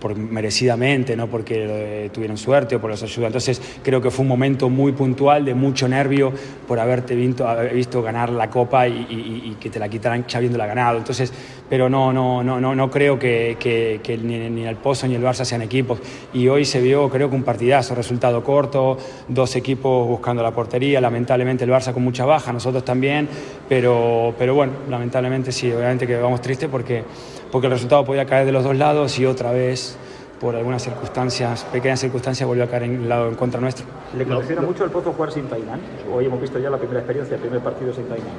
por, 0.01 0.17
merecidamente, 0.17 1.17
no 1.17 1.29
porque 1.29 2.05
eh, 2.07 2.11
tuvieron 2.13 2.37
suerte 2.37 2.77
o 2.77 2.81
por 2.81 2.91
los 2.91 3.03
ayuda. 3.03 3.27
Entonces 3.27 3.61
creo 3.83 4.01
que 4.01 4.11
fue 4.11 4.23
un 4.23 4.29
momento 4.29 4.69
muy 4.69 4.93
puntual, 4.93 5.45
de 5.45 5.55
mucho 5.55 5.87
nervio 5.89 6.33
por 6.67 6.79
haberte 6.79 7.15
visto, 7.15 7.47
haber 7.47 7.75
visto 7.75 8.03
ganar 8.03 8.31
la 8.31 8.49
copa 8.51 8.89
y, 8.89 9.07
y, 9.11 9.51
y, 9.51 9.57
que 9.61 9.71
te 9.71 9.79
la 9.79 9.89
quitaran 9.89 10.25
ya 10.27 10.39
habiéndola 10.39 10.67
ganado. 10.67 10.99
Entonces, 10.99 11.33
pero 11.69 11.89
no, 11.89 12.13
no, 12.13 12.43
no, 12.43 12.61
no, 12.61 12.75
no 12.75 12.91
creo 12.91 13.19
que, 13.19 13.57
que, 13.61 14.01
que 14.03 14.17
ni, 14.19 14.51
ni, 14.51 14.67
el 14.67 14.77
Pozo 14.77 15.07
ni 15.07 15.15
el 15.15 15.23
Barça 15.23 15.45
sean 15.45 15.63
equipos. 15.63 16.01
Y 16.33 16.49
hoy 16.49 16.65
se 16.65 16.81
vio, 16.81 17.09
creo 17.11 17.29
que 17.29 17.37
un 17.37 17.45
partidazo, 17.45 17.95
resultado 17.95 18.43
corto, 18.43 18.99
dos 19.29 19.55
equipos 19.57 20.07
buscando 20.09 20.43
la 20.43 20.53
portería, 20.53 21.01
lamentablemente 21.01 21.65
el 21.65 21.71
Barça 21.71 21.93
con 21.93 22.03
mucha 22.03 22.25
baja, 22.25 22.53
nosotros 22.53 22.85
también, 22.85 23.29
pero, 23.69 24.35
pero 24.39 24.55
bueno, 24.55 24.73
lamentablemente 24.89 25.53
sí, 25.53 25.71
obviamente 25.71 26.07
que 26.07 26.17
vamos 26.17 26.41
tristes 26.41 26.69
porque, 26.69 27.05
porque 27.51 27.67
el 27.67 27.73
resultado 27.73 28.05
podía 28.05 28.27
caer 28.27 28.47
de 28.47 28.53
los 28.53 28.65
dos 28.65 28.77
lados 28.77 29.19
y 29.19 29.27
otra 29.27 29.53
vez 29.53 29.97
por 30.41 30.57
algunas 30.57 30.83
circunstancias, 30.83 31.65
pequeñas 31.71 32.01
circunstancias, 32.01 32.47
volvió 32.47 32.65
a 32.65 32.67
caer 32.67 32.85
en 32.85 33.09
lado 33.09 33.29
en 33.29 33.35
contra 33.35 33.61
nuestro. 33.61 33.85
¿Le 34.17 34.25
condiciona 34.25 34.63
mucho 34.63 34.85
el 34.85 34.91
Pozo 34.91 35.13
jugar 35.13 35.31
sin 35.33 35.47
Tainán? 35.49 35.81
Hoy 36.11 36.25
hemos 36.25 36.41
visto 36.41 36.59
ya 36.59 36.71
la 36.71 36.79
primera 36.79 37.01
experiencia, 37.01 37.35
el 37.35 37.43
primer 37.43 37.61
partido 37.61 37.93
sin 37.93 38.05
Tainán. 38.05 38.33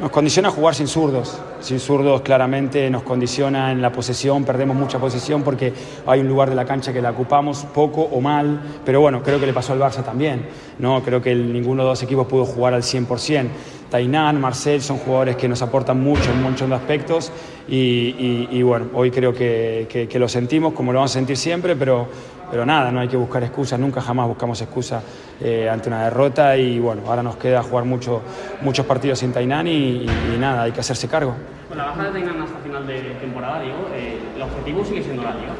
Nos 0.00 0.10
condiciona 0.10 0.50
jugar 0.50 0.74
sin 0.74 0.88
zurdos. 0.88 1.40
Sin 1.60 1.78
zurdos 1.78 2.20
claramente 2.22 2.90
nos 2.90 3.04
condiciona 3.04 3.70
en 3.70 3.80
la 3.80 3.92
posesión, 3.92 4.44
perdemos 4.44 4.76
mucha 4.76 4.98
posesión 4.98 5.42
porque 5.42 5.72
hay 6.06 6.20
un 6.20 6.28
lugar 6.28 6.50
de 6.50 6.56
la 6.56 6.64
cancha 6.64 6.92
que 6.92 7.00
la 7.00 7.10
ocupamos 7.10 7.64
poco 7.72 8.02
o 8.02 8.20
mal, 8.20 8.60
pero 8.84 9.00
bueno, 9.00 9.22
creo 9.22 9.38
que 9.38 9.46
le 9.46 9.52
pasó 9.52 9.72
al 9.72 9.78
Barça 9.78 10.04
también. 10.04 10.46
¿no? 10.78 11.02
Creo 11.02 11.22
que 11.22 11.34
ninguno 11.34 11.84
de 11.84 11.90
los 11.90 12.02
equipos 12.02 12.26
pudo 12.26 12.44
jugar 12.44 12.74
al 12.74 12.82
100%. 12.82 13.48
Tainán, 13.90 14.40
Marcel 14.40 14.82
son 14.82 14.98
jugadores 14.98 15.36
que 15.36 15.48
nos 15.48 15.62
aportan 15.62 16.02
mucho 16.02 16.30
en 16.32 16.42
muchos 16.42 16.68
aspectos 16.72 17.30
y, 17.68 17.76
y, 17.76 18.48
y 18.50 18.62
bueno, 18.62 18.86
hoy 18.94 19.12
creo 19.12 19.32
que, 19.32 20.08
lo 20.14 20.28
sentimos 20.28 20.72
como 20.72 20.92
lo 20.92 20.98
vamos 20.98 21.12
a 21.12 21.14
sentir 21.14 21.36
siempre, 21.36 21.76
pero, 21.76 22.08
pero 22.50 22.64
nada, 22.66 22.90
no 22.90 23.00
hay 23.00 23.08
que 23.08 23.16
buscar 23.16 23.42
excusas, 23.42 23.78
nunca 23.78 24.00
jamás 24.00 24.28
buscamos 24.28 24.60
excusas 24.60 25.02
eh, 25.40 25.68
ante 25.68 25.88
una 25.88 26.04
derrota 26.04 26.56
y 26.56 26.78
bueno, 26.78 27.02
ahora 27.06 27.22
nos 27.22 27.36
queda 27.36 27.62
jugar 27.62 27.84
mucho, 27.84 28.22
muchos 28.62 28.86
partidos 28.86 29.18
sin 29.18 29.32
Tainán 29.32 29.66
y, 29.66 29.70
y, 29.70 30.06
y, 30.34 30.38
nada, 30.38 30.62
hay 30.62 30.72
que 30.72 30.80
hacerse 30.80 31.08
cargo. 31.08 31.34
Con 31.68 31.78
la 31.78 31.86
baja 31.86 32.04
de 32.04 32.10
Tainán 32.10 32.42
hasta 32.42 32.58
final 32.58 32.86
de 32.86 33.00
temporada, 33.20 33.60
digo, 33.60 33.88
eh, 33.94 34.18
el 34.36 34.42
objetivo 34.42 34.84
sigue 34.84 35.02
siendo 35.02 35.22
la 35.22 35.34
liga. 35.34 35.54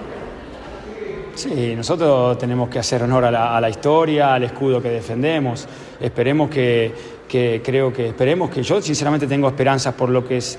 Sí, 1.35 1.75
nosotros 1.75 2.39
tenemos 2.39 2.69
que 2.69 2.79
hacer 2.79 3.03
honor 3.03 3.25
a 3.25 3.31
la, 3.31 3.57
a 3.57 3.61
la, 3.61 3.69
historia, 3.69 4.35
al 4.35 4.45
escudo 4.45 4.81
que 4.81 4.91
defendemos. 4.91 5.67
Esperemos 6.01 6.49
que, 6.49 6.95
que, 7.29 7.61
creo 7.65 7.93
que, 7.93 8.09
esperemos 8.09 8.51
que 8.51 8.63
yo 8.63 8.81
sinceramente 8.81 9.27
tengo 9.27 9.49
esperanzas 9.49 9.95
por 9.95 10.11
lo 10.11 10.25
que 10.25 10.37
es 10.37 10.57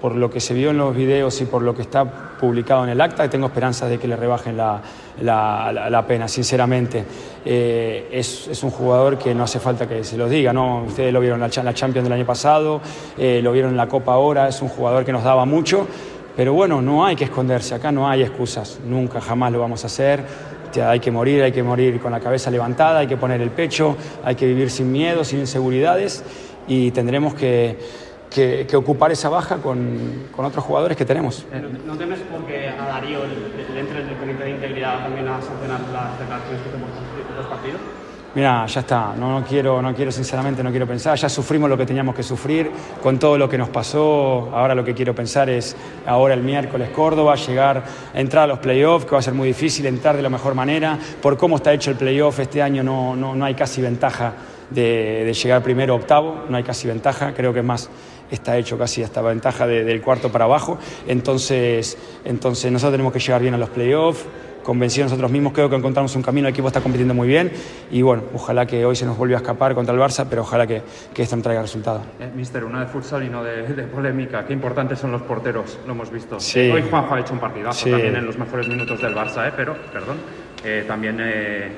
por 0.00 0.14
lo 0.14 0.30
que 0.30 0.40
se 0.40 0.54
vio 0.54 0.70
en 0.70 0.78
los 0.78 0.94
videos 0.94 1.40
y 1.40 1.44
por 1.44 1.62
lo 1.62 1.74
que 1.74 1.82
está 1.82 2.04
publicado 2.38 2.84
en 2.84 2.90
el 2.90 3.00
acta, 3.00 3.28
tengo 3.28 3.46
esperanzas 3.46 3.90
de 3.90 3.98
que 3.98 4.06
le 4.06 4.16
rebajen 4.16 4.56
la, 4.56 4.80
la, 5.20 6.04
pena, 6.06 6.28
sinceramente. 6.28 7.04
Eh, 7.44 8.08
es, 8.12 8.48
es, 8.48 8.62
un 8.62 8.70
jugador 8.70 9.18
que 9.18 9.34
no 9.34 9.44
hace 9.44 9.58
falta 9.58 9.88
que 9.88 10.04
se 10.04 10.16
lo 10.16 10.28
diga, 10.28 10.52
¿no? 10.52 10.84
Ustedes 10.84 11.12
lo 11.12 11.20
vieron 11.20 11.42
en 11.42 11.64
la 11.64 11.74
Champions 11.74 12.04
del 12.04 12.12
año 12.12 12.26
pasado, 12.26 12.80
eh, 13.16 13.40
lo 13.42 13.52
vieron 13.52 13.72
en 13.72 13.76
la 13.76 13.88
Copa 13.88 14.12
ahora, 14.12 14.48
es 14.48 14.62
un 14.62 14.68
jugador 14.68 15.04
que 15.04 15.12
nos 15.12 15.24
daba 15.24 15.44
mucho, 15.44 15.86
Pero 16.36 16.52
bueno, 16.52 16.80
no 16.80 17.04
hay 17.04 17.16
que 17.16 17.24
esconderse, 17.24 17.74
acá 17.74 17.90
no 17.90 18.08
hay 18.08 18.22
excusas, 18.22 18.78
nunca, 18.86 19.20
jamás 19.20 19.50
lo 19.50 19.58
vamos 19.58 19.82
a 19.82 19.88
hacer. 19.88 20.22
Hay 20.80 21.00
que 21.00 21.10
morir, 21.10 21.42
hay 21.42 21.50
que 21.50 21.64
morir 21.64 21.98
con 21.98 22.12
la 22.12 22.20
cabeza 22.20 22.50
levantada, 22.50 23.00
hay 23.00 23.08
que 23.08 23.16
poner 23.16 23.40
el 23.40 23.50
pecho, 23.50 23.96
hay 24.22 24.36
que 24.36 24.46
vivir 24.46 24.70
sin 24.70 24.92
miedo, 24.92 25.24
sin 25.24 25.40
inseguridades 25.40 26.22
y 26.68 26.90
tendremos 26.90 27.34
que, 27.34 27.78
que, 28.30 28.66
ocupar 28.76 29.10
esa 29.12 29.28
baja 29.28 29.56
con, 29.56 30.28
con, 30.34 30.44
otros 30.44 30.64
jugadores 30.64 30.96
que 30.96 31.04
tenemos. 31.04 31.46
Eh, 31.52 31.62
¿No 31.86 31.96
temes 31.96 32.20
porque 32.30 32.68
a 32.68 32.86
Darío 32.86 33.20
le 33.26 33.80
entre 33.80 34.04
del 34.04 34.16
comité 34.16 34.44
de 34.44 34.50
integridad 34.50 35.02
también 35.04 35.28
a 35.28 35.40
sancionar 35.40 35.80
las 35.92 36.18
declaraciones 36.18 36.62
que 36.62 36.70
tenemos 36.70 36.90
en 37.30 37.36
los 37.36 37.46
partidos? 37.46 37.80
Mira, 38.34 38.66
ya 38.66 38.80
está, 38.80 39.14
no, 39.16 39.40
no, 39.40 39.44
quiero, 39.46 39.80
no 39.80 39.94
quiero, 39.94 40.12
sinceramente, 40.12 40.62
no 40.62 40.70
quiero 40.70 40.86
pensar, 40.86 41.16
ya 41.16 41.30
sufrimos 41.30 41.70
lo 41.70 41.78
que 41.78 41.86
teníamos 41.86 42.14
que 42.14 42.22
sufrir 42.22 42.70
con 43.02 43.18
todo 43.18 43.38
lo 43.38 43.48
que 43.48 43.56
nos 43.56 43.70
pasó, 43.70 44.50
ahora 44.52 44.74
lo 44.74 44.84
que 44.84 44.92
quiero 44.92 45.14
pensar 45.14 45.48
es 45.48 45.74
ahora 46.06 46.34
el 46.34 46.42
miércoles 46.42 46.90
Córdoba, 46.90 47.36
llegar, 47.36 47.82
entrar 48.12 48.44
a 48.44 48.46
los 48.46 48.58
playoffs, 48.58 49.06
que 49.06 49.12
va 49.12 49.18
a 49.20 49.22
ser 49.22 49.32
muy 49.32 49.48
difícil 49.48 49.86
entrar 49.86 50.14
de 50.14 50.22
la 50.22 50.28
mejor 50.28 50.54
manera, 50.54 50.98
por 51.22 51.38
cómo 51.38 51.56
está 51.56 51.72
hecho 51.72 51.90
el 51.90 51.96
playoff, 51.96 52.38
este 52.38 52.60
año 52.60 52.82
no, 52.82 53.16
no, 53.16 53.34
no 53.34 53.44
hay 53.46 53.54
casi 53.54 53.80
ventaja 53.80 54.34
de, 54.68 55.24
de 55.24 55.32
llegar 55.32 55.62
primero 55.62 55.94
octavo, 55.94 56.44
no 56.50 56.56
hay 56.58 56.62
casi 56.62 56.86
ventaja, 56.86 57.32
creo 57.34 57.54
que 57.54 57.60
es 57.60 57.64
más 57.64 57.88
está 58.30 58.56
hecho 58.56 58.78
casi 58.78 59.02
hasta 59.02 59.22
ventaja 59.22 59.66
del 59.66 60.00
cuarto 60.00 60.30
para 60.30 60.44
abajo. 60.44 60.78
Entonces, 61.06 61.96
entonces 62.24 62.70
nosotros 62.70 62.94
tenemos 62.94 63.12
que 63.12 63.20
llegar 63.20 63.42
bien 63.42 63.54
a 63.54 63.58
los 63.58 63.70
playoffs, 63.70 64.24
convencidos 64.68 65.10
nosotros 65.10 65.30
mismos, 65.30 65.54
creo 65.54 65.70
que 65.70 65.76
encontramos 65.76 66.14
un 66.14 66.22
camino, 66.22 66.46
el 66.46 66.52
equipo 66.52 66.68
está 66.68 66.82
compitiendo 66.82 67.14
muy 67.14 67.26
bien 67.26 67.50
y 67.90 68.02
bueno, 68.02 68.24
ojalá 68.34 68.66
que 68.66 68.84
hoy 68.84 68.96
se 68.96 69.06
nos 69.06 69.16
vuelva 69.16 69.36
a 69.36 69.38
escapar 69.38 69.74
contra 69.74 69.94
el 69.94 70.00
Barça, 70.00 70.26
pero 70.28 70.42
ojalá 70.42 70.66
que, 70.66 70.82
que 71.14 71.22
esto 71.22 71.36
no 71.36 71.42
traiga 71.42 71.62
resultado. 71.62 72.02
Eh, 72.20 72.30
mister, 72.36 72.64
una 72.64 72.80
de 72.80 72.86
futsal 72.86 73.22
y 73.22 73.30
no 73.30 73.42
de, 73.42 73.62
polémica, 73.84 74.44
qué 74.44 74.52
importantes 74.52 74.98
son 74.98 75.10
los 75.10 75.22
porteros, 75.22 75.78
lo 75.86 75.92
hemos 75.92 76.10
visto. 76.10 76.36
Hoy 76.36 76.84
Juanjo 76.90 77.14
ha 77.14 77.20
hecho 77.20 77.32
un 77.32 77.40
partidazo 77.40 77.88
también 77.88 78.16
en 78.16 78.26
los 78.26 78.36
mejores 78.36 78.68
minutos 78.68 79.00
del 79.00 79.14
Barça, 79.14 79.48
¿eh? 79.48 79.52
pero, 79.56 79.74
perdón, 79.90 80.18
eh, 80.62 80.84
también 80.86 81.16
eh, 81.18 81.68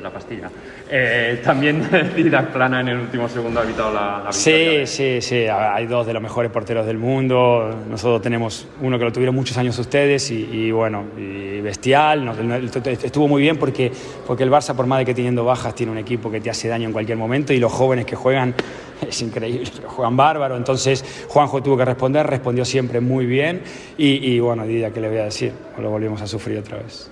la 0.00 0.10
pastilla. 0.10 0.48
Eh, 0.90 1.40
también 1.44 1.86
Didac 2.16 2.50
Plana 2.52 2.80
en 2.80 2.88
el 2.88 2.98
último 2.98 3.28
segundo 3.28 3.60
ha 3.60 3.64
evitado 3.64 3.92
la, 3.92 4.22
la 4.24 4.32
Sí, 4.32 4.86
sí, 4.86 5.20
sí. 5.20 5.46
Hay 5.46 5.86
dos 5.86 6.06
de 6.06 6.14
los 6.14 6.22
mejores 6.22 6.50
porteros 6.50 6.86
del 6.86 6.96
mundo. 6.96 7.70
Nosotros 7.88 8.22
tenemos 8.22 8.66
uno 8.80 8.98
que 8.98 9.04
lo 9.04 9.12
tuvieron 9.12 9.34
muchos 9.34 9.58
años 9.58 9.78
ustedes 9.78 10.30
y, 10.30 10.70
bueno, 10.70 11.04
y 11.18 11.60
bestial. 11.60 12.28
estuvo 12.86 13.28
muy 13.28 13.42
bien 13.42 13.58
porque, 13.58 13.92
porque 14.26 14.44
el 14.44 14.50
Barça, 14.50 14.74
por 14.74 14.86
más 14.86 15.00
de 15.00 15.04
que 15.04 15.14
teniendo 15.14 15.44
bajas, 15.44 15.74
tiene 15.74 15.92
un 15.92 15.98
equipo 15.98 16.30
que 16.30 16.40
te 16.40 16.48
hace 16.48 16.68
daño 16.68 16.86
en 16.86 16.92
cualquier 16.92 17.18
momento 17.18 17.52
y 17.52 17.58
los 17.58 17.72
jóvenes 17.72 18.06
que 18.06 18.16
juegan 18.16 18.54
es 19.06 19.20
increíble, 19.20 19.70
pero 19.76 19.90
juegan 19.90 20.16
bárbaro. 20.16 20.56
Entonces 20.56 21.04
Juanjo 21.28 21.62
tuvo 21.62 21.76
que 21.76 21.84
responder, 21.84 22.26
respondió 22.26 22.64
siempre 22.64 23.00
muy 23.00 23.26
bien 23.26 23.60
y, 23.98 24.32
y 24.32 24.40
bueno, 24.40 24.66
Didac, 24.66 24.94
¿qué 24.94 25.00
le 25.00 25.08
voy 25.08 25.18
a 25.18 25.24
decir? 25.24 25.52
Lo 25.78 25.90
volvimos 25.90 26.22
a 26.22 26.26
sufrir 26.26 26.58
otra 26.58 26.78
vez. 26.78 27.10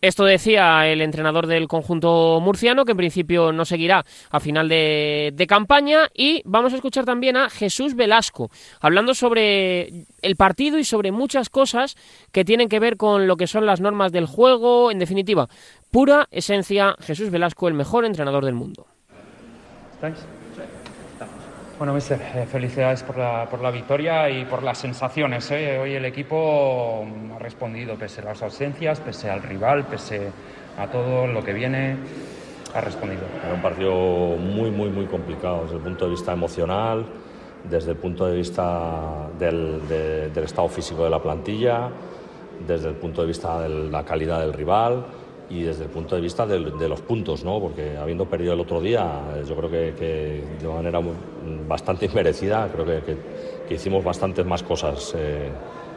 Esto 0.00 0.24
decía 0.24 0.86
el 0.86 1.00
entrenador 1.00 1.48
del 1.48 1.66
conjunto 1.66 2.38
murciano, 2.40 2.84
que 2.84 2.92
en 2.92 2.96
principio 2.96 3.50
no 3.50 3.64
seguirá 3.64 4.04
a 4.30 4.38
final 4.38 4.68
de, 4.68 5.46
campaña. 5.48 6.08
Y 6.14 6.40
vamos 6.44 6.72
a 6.72 6.76
escuchar 6.76 7.04
también 7.04 7.36
a 7.36 7.50
Jesús 7.50 7.96
Velasco, 7.96 8.50
hablando 8.80 9.14
sobre 9.14 10.06
el 10.22 10.36
partido 10.36 10.78
y 10.78 10.84
sobre 10.84 11.10
muchas 11.10 11.48
cosas 11.48 11.96
que 12.30 12.44
tienen 12.44 12.68
que 12.68 12.78
ver 12.78 12.96
con 12.96 13.26
lo 13.26 13.36
que 13.36 13.48
son 13.48 13.66
las 13.66 13.80
normas 13.80 14.12
del 14.12 14.26
juego. 14.26 14.92
En 14.92 15.00
definitiva, 15.00 15.48
pura 15.90 16.28
esencia, 16.30 16.94
Jesús 17.00 17.30
Velasco, 17.30 17.66
el 17.66 17.74
mejor 17.74 18.04
entrenador 18.04 18.44
del 18.44 18.54
mundo. 18.54 18.86
Bueno, 21.78 21.94
mister, 21.94 22.20
eh, 22.34 22.44
felicidades 22.50 23.04
por 23.04 23.16
la, 23.16 23.46
por 23.48 23.60
la, 23.60 23.70
victoria 23.70 24.28
y 24.28 24.44
por 24.46 24.64
las 24.64 24.78
sensaciones. 24.78 25.48
¿eh? 25.52 25.78
Hoy 25.78 25.94
el 25.94 26.04
equipo 26.06 27.06
ha 27.36 27.38
respondido 27.38 27.94
pese 27.94 28.20
a 28.20 28.24
las 28.24 28.42
ausencias, 28.42 28.98
pese 28.98 29.30
al 29.30 29.44
rival, 29.44 29.86
pese 29.86 30.32
a 30.76 30.88
todo 30.88 31.28
lo 31.28 31.44
que 31.44 31.52
viene, 31.52 31.96
ha 32.74 32.80
respondido. 32.80 33.22
Era 33.44 33.54
un 33.54 33.62
partido 33.62 33.94
muy, 33.94 34.72
muy, 34.72 34.88
muy 34.88 35.06
complicado 35.06 35.62
desde 35.62 35.76
el 35.76 35.82
punto 35.82 36.06
de 36.06 36.10
vista 36.10 36.32
emocional, 36.32 37.06
desde 37.62 37.92
el 37.92 37.96
punto 37.96 38.26
de 38.26 38.34
vista 38.34 39.28
del, 39.38 39.86
del 39.86 40.44
estado 40.44 40.68
físico 40.68 41.04
de 41.04 41.10
la 41.10 41.22
plantilla, 41.22 41.90
desde 42.66 42.88
el 42.88 42.96
punto 42.96 43.20
de 43.20 43.28
vista 43.28 43.60
de 43.60 43.68
la 43.68 44.04
calidad 44.04 44.40
del 44.40 44.52
rival 44.52 45.06
y 45.50 45.62
desde 45.62 45.84
el 45.84 45.90
punto 45.90 46.14
de 46.14 46.20
vista 46.20 46.46
de, 46.46 46.88
los 46.88 47.00
puntos, 47.00 47.42
¿no? 47.42 47.58
porque 47.60 47.96
habiendo 47.96 48.26
perdido 48.26 48.52
el 48.52 48.60
otro 48.60 48.80
día, 48.80 49.42
yo 49.46 49.56
creo 49.56 49.70
que, 49.70 50.44
de 50.60 50.68
manera 50.68 51.00
bastante 51.66 52.06
inmerecida, 52.10 52.68
creo 52.72 52.84
que, 53.04 53.74
hicimos 53.74 54.02
bastantes 54.02 54.46
más 54.46 54.62
cosas 54.62 55.14
eh, 55.16 55.50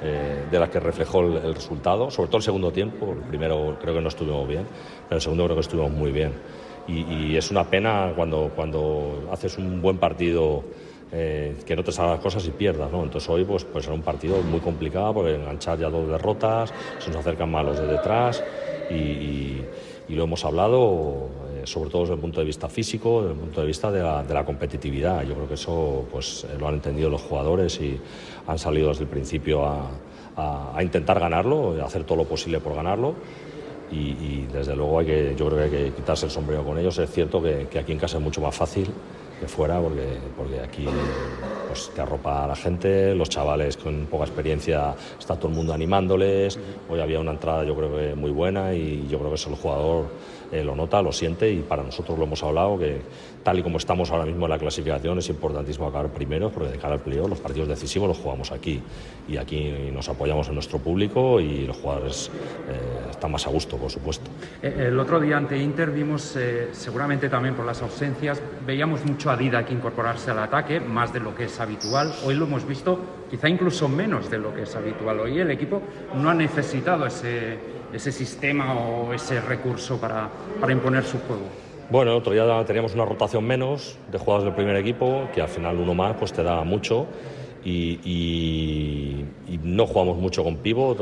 eh, 0.04 0.46
de 0.50 0.60
las 0.60 0.70
que 0.70 0.80
reflejó 0.80 1.22
el, 1.22 1.54
resultado, 1.54 2.12
sobre 2.12 2.28
todo 2.28 2.38
el 2.38 2.44
segundo 2.44 2.72
tiempo, 2.72 3.12
el 3.12 3.28
primero 3.30 3.78
creo 3.82 3.94
que 3.94 4.02
no 4.02 4.10
estuvimos 4.10 4.48
bien, 4.48 4.66
pero 5.08 5.18
el 5.18 5.22
segundo 5.22 5.46
creo 5.46 5.56
que 5.56 5.62
estuvimos 5.62 5.92
muy 5.92 6.12
bien. 6.12 6.34
Y, 6.88 7.38
es 7.38 7.52
una 7.52 7.64
pena 7.64 8.12
cuando, 8.16 8.52
cuando 8.54 9.30
haces 9.32 9.58
un 9.58 9.82
buen 9.82 9.98
partido. 9.98 10.64
Eh, 11.14 11.58
que 11.66 11.76
no 11.76 11.84
te 11.84 11.92
salgan 11.92 12.14
las 12.14 12.22
cosas 12.22 12.48
y 12.48 12.52
pierdas, 12.52 12.90
¿no? 12.90 13.04
Entonces 13.04 13.30
hoy 13.30 13.44
pues, 13.44 13.66
pues 13.66 13.86
era 13.86 13.94
un 13.94 14.02
partido 14.02 14.42
muy 14.44 14.62
complicado 14.62 15.14
porque 15.14 15.36
enganchar 15.36 15.78
ya 15.78 15.90
dos 15.90 16.08
derrotas, 16.08 16.74
se 17.00 17.10
nos 17.10 17.18
acercan 17.18 17.52
malos 17.52 17.78
de 17.80 17.88
detrás 17.88 18.42
y, 18.90 19.62
lo 20.08 20.26
hemos 20.26 20.44
hablado 20.44 21.30
eh, 21.56 21.62
sobre 21.64 21.90
todo 21.90 22.02
desde 22.02 22.16
el 22.16 22.20
punto 22.20 22.42
de 22.42 22.46
vista 22.46 22.68
físico, 22.68 23.22
desde 23.22 23.34
el 23.34 23.40
punto 23.40 23.62
de 23.62 23.68
vista 23.68 23.90
de 23.90 24.34
la, 24.34 24.44
competitividad. 24.46 25.24
Yo 25.24 25.36
creo 25.36 25.48
que 25.48 25.54
eso 25.54 26.06
pues, 26.12 26.46
lo 26.60 26.68
han 26.68 26.74
entendido 26.74 27.10
los 27.10 27.22
jugadores 27.22 27.80
y 27.80 27.98
han 28.46 28.60
salido 28.60 28.90
desde 28.90 29.04
el 29.04 29.10
principio 29.10 29.66
a, 29.66 30.82
intentar 30.82 31.18
ganarlo, 31.18 31.82
a 31.82 31.86
hacer 31.86 32.04
todo 32.04 32.18
lo 32.18 32.26
posible 32.26 32.60
por 32.60 32.76
ganarlo. 32.76 33.16
Y, 33.90 34.48
desde 34.52 34.76
luego 34.76 35.00
hay 35.00 35.06
que, 35.06 35.36
yo 35.38 35.48
creo 35.48 35.60
que 35.60 35.64
hay 35.64 35.86
que 35.86 35.96
quitarse 35.96 36.26
el 36.26 36.32
sombrero 36.32 36.66
con 36.66 36.78
ellos. 36.78 36.98
Es 36.98 37.10
cierto 37.10 37.42
que, 37.42 37.68
que 37.72 37.80
aquí 37.80 37.94
en 37.94 37.98
casa 37.98 38.18
es 38.18 38.24
mucho 38.24 38.42
más 38.42 38.54
fácil 38.54 38.92
que 39.42 39.48
fuera, 39.48 39.80
porque, 39.82 40.08
porque 40.38 40.60
aquí 40.60 40.86
pues, 41.68 41.90
te 41.94 42.02
arropa 42.02 42.46
a 42.46 42.48
la 42.48 42.56
gente, 42.56 43.16
los 43.16 43.28
chavales 43.28 43.76
con 43.76 44.06
poca 44.06 44.26
experiencia, 44.26 44.96
está 45.20 45.36
todo 45.36 45.50
el 45.50 45.56
mundo 45.56 45.74
animándoles. 45.74 46.60
Hoy 46.88 47.00
había 47.00 47.20
una 47.20 47.32
entrada, 47.32 47.64
yo 47.64 47.76
creo 47.76 47.98
que 47.98 48.16
muy 48.16 48.30
buena, 48.30 48.74
y 48.74 49.08
yo 49.10 49.18
creo 49.18 49.30
que 49.30 49.36
eso 49.36 49.50
el 49.50 49.56
jugador 49.56 50.06
eh, 50.52 50.64
lo 50.64 50.76
nota, 50.76 51.02
lo 51.02 51.12
siente, 51.12 51.52
y 51.52 51.60
para 51.60 51.84
nosotros 51.84 52.18
lo 52.18 52.26
hemos 52.26 52.44
hablado, 52.44 52.78
que 52.78 53.02
tal 53.44 53.60
y 53.60 53.64
como 53.64 53.78
estamos 53.78 54.12
ahora 54.12 54.26
mismo 54.26 54.46
en 54.46 54.52
la 54.52 54.60
clasificación, 54.60 55.18
es 55.20 55.30
importantísimo 55.30 55.88
acabar 55.88 56.10
primero, 56.10 56.50
porque 56.50 56.72
de 56.72 56.78
cara 56.78 56.96
al 56.96 57.00
playoff 57.00 57.30
los 57.30 57.40
partidos 57.40 57.68
decisivos 57.70 58.08
los 58.08 58.18
jugamos 58.18 58.52
aquí, 58.52 58.82
y 59.28 59.38
aquí 59.38 59.90
nos 59.94 60.10
apoyamos 60.10 60.48
en 60.50 60.56
nuestro 60.56 60.80
público 60.80 61.40
y 61.40 61.66
los 61.66 61.78
jugadores 61.78 62.30
eh, 62.70 63.10
están 63.10 63.32
más 63.32 63.48
a 63.48 63.50
gusto, 63.50 63.78
por 63.78 63.90
supuesto. 63.90 64.30
Eh, 64.62 64.88
el 64.88 65.00
otro 65.00 65.20
día 65.20 65.38
ante 65.38 65.58
Inter 65.58 65.92
vimos, 65.92 66.38
seguramente 66.72 67.30
también 67.30 67.56
por 67.56 67.66
las 67.66 67.82
ausencias, 67.82 68.42
veíamos 68.66 69.06
mucho 69.06 69.30
a 69.30 69.38
Dida 69.38 69.66
que 69.66 69.74
incorporarse 69.74 70.32
al 70.32 70.40
ataque, 70.40 70.80
más 70.80 71.14
de 71.14 71.20
lo 71.20 71.36
que 71.36 71.46
es 71.46 71.60
habitual. 71.60 72.14
Hoy 72.26 72.36
lo 72.36 72.46
hemos 72.46 72.68
visto 72.68 73.00
quizá 73.32 73.48
incluso 73.48 73.88
menos 73.88 74.30
de 74.30 74.38
lo 74.38 74.54
que 74.54 74.64
es 74.64 74.76
habitual. 74.76 75.22
Hoy 75.22 75.40
el 75.40 75.50
equipo 75.50 75.82
no 76.16 76.30
ha 76.30 76.34
necesitado 76.34 77.06
ese, 77.06 77.58
ese 77.94 78.12
sistema 78.12 78.74
o 78.74 79.14
ese 79.14 79.40
recurso 79.40 80.00
para, 80.00 80.30
para 80.60 80.74
imponer 80.74 81.06
su 81.06 81.18
juego. 81.20 81.44
Bueno, 81.90 82.12
el 82.12 82.18
otro 82.18 82.34
día 82.34 82.64
teníamos 82.66 82.94
una 82.94 83.06
rotación 83.06 83.46
menos 83.46 83.98
de 84.12 84.18
jugadores 84.18 84.46
del 84.46 84.54
primer 84.54 84.76
equipo, 84.76 85.30
que 85.34 85.42
al 85.42 85.48
final 85.48 85.78
uno 85.78 85.94
más 85.94 86.18
pues 86.18 86.34
te 86.34 86.44
da 86.44 86.62
mucho. 86.66 87.08
Y, 87.64 89.26
no 89.64 89.86
jugamos 89.86 90.18
mucho 90.18 90.44
con 90.44 90.58
Pivo, 90.58 90.98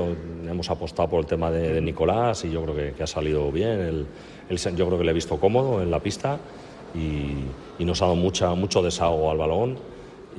hemos 0.47 0.69
apostado 0.69 1.09
por 1.09 1.21
el 1.21 1.25
tema 1.25 1.49
de, 1.49 1.79
Nicolás 1.81 2.43
y 2.43 2.51
yo 2.51 2.63
creo 2.63 2.95
que, 2.95 3.03
ha 3.03 3.07
salido 3.07 3.51
bien. 3.51 4.05
yo 4.49 4.87
creo 4.87 4.97
que 4.97 5.03
le 5.03 5.11
he 5.11 5.13
visto 5.13 5.39
cómodo 5.39 5.81
en 5.81 5.89
la 5.89 5.99
pista 5.99 6.37
y, 6.93 7.83
nos 7.83 8.01
ha 8.01 8.05
dado 8.05 8.17
mucha, 8.17 8.53
mucho 8.55 8.83
desahogo 8.83 9.31
al 9.31 9.37
balón 9.37 9.77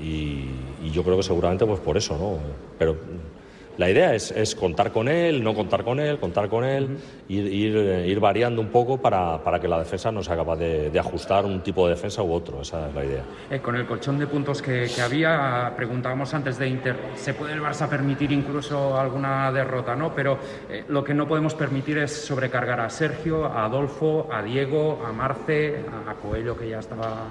y, 0.00 0.48
yo 0.92 1.04
creo 1.04 1.16
que 1.16 1.22
seguramente 1.22 1.64
pues 1.66 1.78
por 1.78 1.96
eso, 1.96 2.16
¿no? 2.16 2.38
Pero 2.76 2.96
la 3.80 3.88
idea 3.88 4.14
es, 4.14 4.54
contar 4.56 4.92
con 4.92 5.08
él, 5.08 5.42
no 5.42 5.54
contar 5.54 5.84
con 5.84 6.00
él, 6.00 6.18
contar 6.18 6.50
con 6.50 6.64
él, 6.64 6.98
ir, 7.28 7.46
ir, 7.46 8.20
variando 8.20 8.60
un 8.60 8.68
poco 8.68 8.98
para, 8.98 9.42
para, 9.42 9.58
que 9.58 9.68
la 9.68 9.78
defensa 9.78 10.12
no 10.12 10.22
sea 10.22 10.36
capaz 10.36 10.56
de, 10.56 10.98
ajustar 10.98 11.46
un 11.46 11.62
tipo 11.62 11.86
de 11.86 11.94
defensa 11.94 12.22
u 12.22 12.32
otro, 12.32 12.60
esa 12.60 12.88
es 12.88 12.94
la 12.94 13.04
idea. 13.04 13.22
Eh, 13.50 13.60
con 13.60 13.76
el 13.76 13.86
colchón 13.86 14.18
de 14.18 14.26
puntos 14.26 14.60
que, 14.60 14.86
había, 15.02 15.72
preguntábamos 15.76 16.34
antes 16.34 16.58
de 16.58 16.68
Inter, 16.68 16.96
¿se 17.14 17.32
puede 17.32 17.54
el 17.54 17.62
Barça 17.62 17.88
permitir 17.88 18.32
incluso 18.32 18.98
alguna 18.98 19.50
derrota? 19.50 19.96
¿no? 19.96 20.14
Pero 20.14 20.38
eh, 20.68 20.84
lo 20.88 21.02
que 21.02 21.14
no 21.14 21.26
podemos 21.26 21.54
permitir 21.54 21.98
es 21.98 22.12
sobrecargar 22.12 22.80
a 22.80 22.90
Sergio, 22.90 23.46
a 23.46 23.64
Adolfo, 23.64 24.28
a 24.30 24.42
Diego, 24.42 25.00
a 25.06 25.12
Marce, 25.12 25.76
a 26.06 26.14
Coelho, 26.14 26.54
que 26.54 26.68
ya 26.68 26.80
estaba 26.80 27.28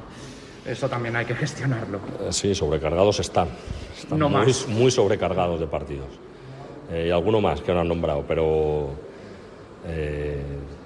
eso 0.72 0.90
también 0.90 1.16
hay 1.16 1.26
que 1.26 1.36
gestionarlo. 1.36 2.00
Eh, 2.22 2.32
sí, 2.32 2.54
sobrecargados 2.54 3.20
están. 3.20 3.50
Están 3.98 4.20
muy, 4.68 4.92
sobrecargados 4.92 5.60
de 5.60 5.68
partidos. 5.68 6.08
Eh, 6.92 7.06
y 7.08 7.12
alguno 7.12 7.42
más 7.42 7.62
que 7.62 7.74
no 7.74 7.82
han 7.82 7.88
nombrado, 7.88 8.24
pero 8.28 8.90
eh, 9.86 10.42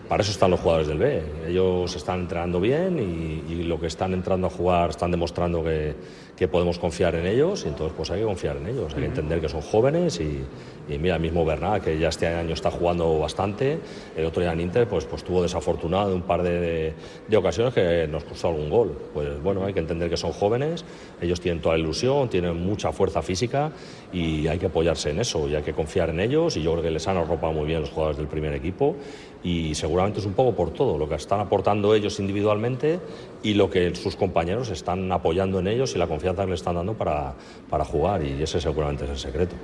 para 0.07 0.21
eso 0.21 0.31
están 0.31 0.51
los 0.51 0.59
jugadores 0.59 0.87
del 0.87 0.97
B. 0.97 1.23
Ellos 1.47 1.95
están 1.95 2.21
entrenando 2.21 2.59
bien 2.59 2.99
y, 2.99 3.63
lo 3.63 3.79
que 3.79 3.87
están 3.87 4.13
entrando 4.13 4.47
a 4.47 4.49
jugar 4.49 4.89
están 4.89 5.09
demostrando 5.09 5.63
que, 5.63 5.95
que 6.35 6.47
podemos 6.47 6.77
confiar 6.77 7.15
en 7.15 7.25
ellos 7.25 7.63
y 7.65 7.69
entonces 7.69 7.93
pues 7.95 8.11
hay 8.11 8.19
que 8.19 8.25
confiar 8.25 8.57
en 8.57 8.67
ellos, 8.67 8.93
hay 8.93 9.01
que 9.01 9.07
entender 9.07 9.39
que 9.39 9.47
son 9.47 9.61
jóvenes 9.61 10.19
y, 10.19 10.43
y 10.89 10.97
mira, 10.97 11.15
el 11.15 11.21
mismo 11.21 11.45
Bernat, 11.45 11.83
que 11.83 11.97
ya 11.97 12.09
este 12.09 12.27
año 12.27 12.53
está 12.53 12.69
jugando 12.69 13.17
bastante, 13.19 13.79
el 14.17 14.25
otro 14.25 14.41
día 14.41 14.51
en 14.51 14.59
Inter 14.59 14.87
pues, 14.87 15.05
pues 15.05 15.23
tuvo 15.23 15.41
desafortunado 15.41 16.09
en 16.09 16.15
un 16.15 16.21
par 16.23 16.43
de, 16.43 16.93
de, 17.27 17.37
ocasiones 17.37 17.73
que 17.73 18.07
nos 18.07 18.23
costó 18.25 18.49
algún 18.49 18.69
gol. 18.69 18.97
Pues 19.13 19.41
bueno, 19.41 19.63
hay 19.65 19.73
que 19.73 19.79
entender 19.79 20.09
que 20.09 20.17
son 20.17 20.33
jóvenes, 20.33 20.83
ellos 21.21 21.39
tienen 21.39 21.61
toda 21.61 21.75
la 21.75 21.81
ilusión, 21.81 22.29
tienen 22.29 22.57
mucha 22.65 22.91
fuerza 22.91 23.21
física 23.21 23.71
y 24.11 24.47
hay 24.47 24.59
que 24.59 24.65
apoyarse 24.65 25.11
en 25.11 25.19
eso 25.19 25.47
y 25.47 25.55
hay 25.55 25.63
que 25.63 25.73
confiar 25.73 26.09
en 26.09 26.19
ellos 26.19 26.57
y 26.57 26.61
yo 26.61 26.71
creo 26.73 26.83
que 26.83 26.91
les 26.91 27.07
han 27.07 27.17
arropado 27.17 27.53
muy 27.53 27.65
bien 27.65 27.81
los 27.81 27.89
jugadores 27.89 28.17
del 28.17 28.27
primer 28.27 28.53
equipo 28.53 28.95
y 29.43 29.75
seguramente 29.75 30.19
es 30.19 30.25
un 30.25 30.33
poco 30.33 30.53
por 30.53 30.71
todo, 30.71 30.97
lo 30.97 31.07
que 31.07 31.15
están 31.15 31.39
aportando 31.39 31.93
ellos 31.95 32.19
individualmente 32.19 32.99
y 33.41 33.53
lo 33.53 33.69
que 33.69 33.93
sus 33.95 34.15
compañeros 34.15 34.69
están 34.69 35.11
apoyando 35.11 35.59
en 35.59 35.67
ellos 35.67 35.95
y 35.95 35.97
la 35.97 36.07
confianza 36.07 36.43
que 36.43 36.51
les 36.51 36.59
están 36.59 36.75
dando 36.75 36.93
para, 36.93 37.33
para 37.69 37.85
jugar 37.85 38.23
y 38.23 38.41
ese 38.41 38.59
seguramente 38.59 39.05
es 39.05 39.11
el 39.11 39.17
secreto. 39.17 39.55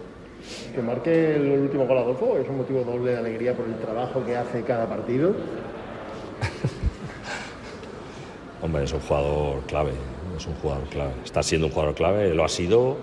Que 0.74 0.82
marque 0.82 1.36
el 1.36 1.52
último 1.52 1.86
gol 1.86 1.98
Adolfo 1.98 2.38
es 2.38 2.48
un 2.48 2.58
motivo 2.58 2.84
doble 2.84 3.12
de 3.12 3.18
alegría 3.18 3.56
por 3.56 3.66
el 3.66 3.76
trabajo 3.76 4.24
que 4.26 4.36
hace 4.36 4.64
cada 4.64 4.88
partido. 4.88 5.30
Hombre, 8.62 8.84
es 8.84 8.94
un 8.94 9.00
jugador 9.00 9.62
clave, 9.68 9.92
es 10.38 10.46
un 10.46 10.54
jugador 10.56 10.88
clave. 10.90 11.12
Está 11.24 11.44
siendo 11.44 11.68
un 11.68 11.74
jugador 11.74 11.96
clave, 11.96 12.34
lo 12.34 12.44
ha 12.44 12.50
sido 12.50 12.98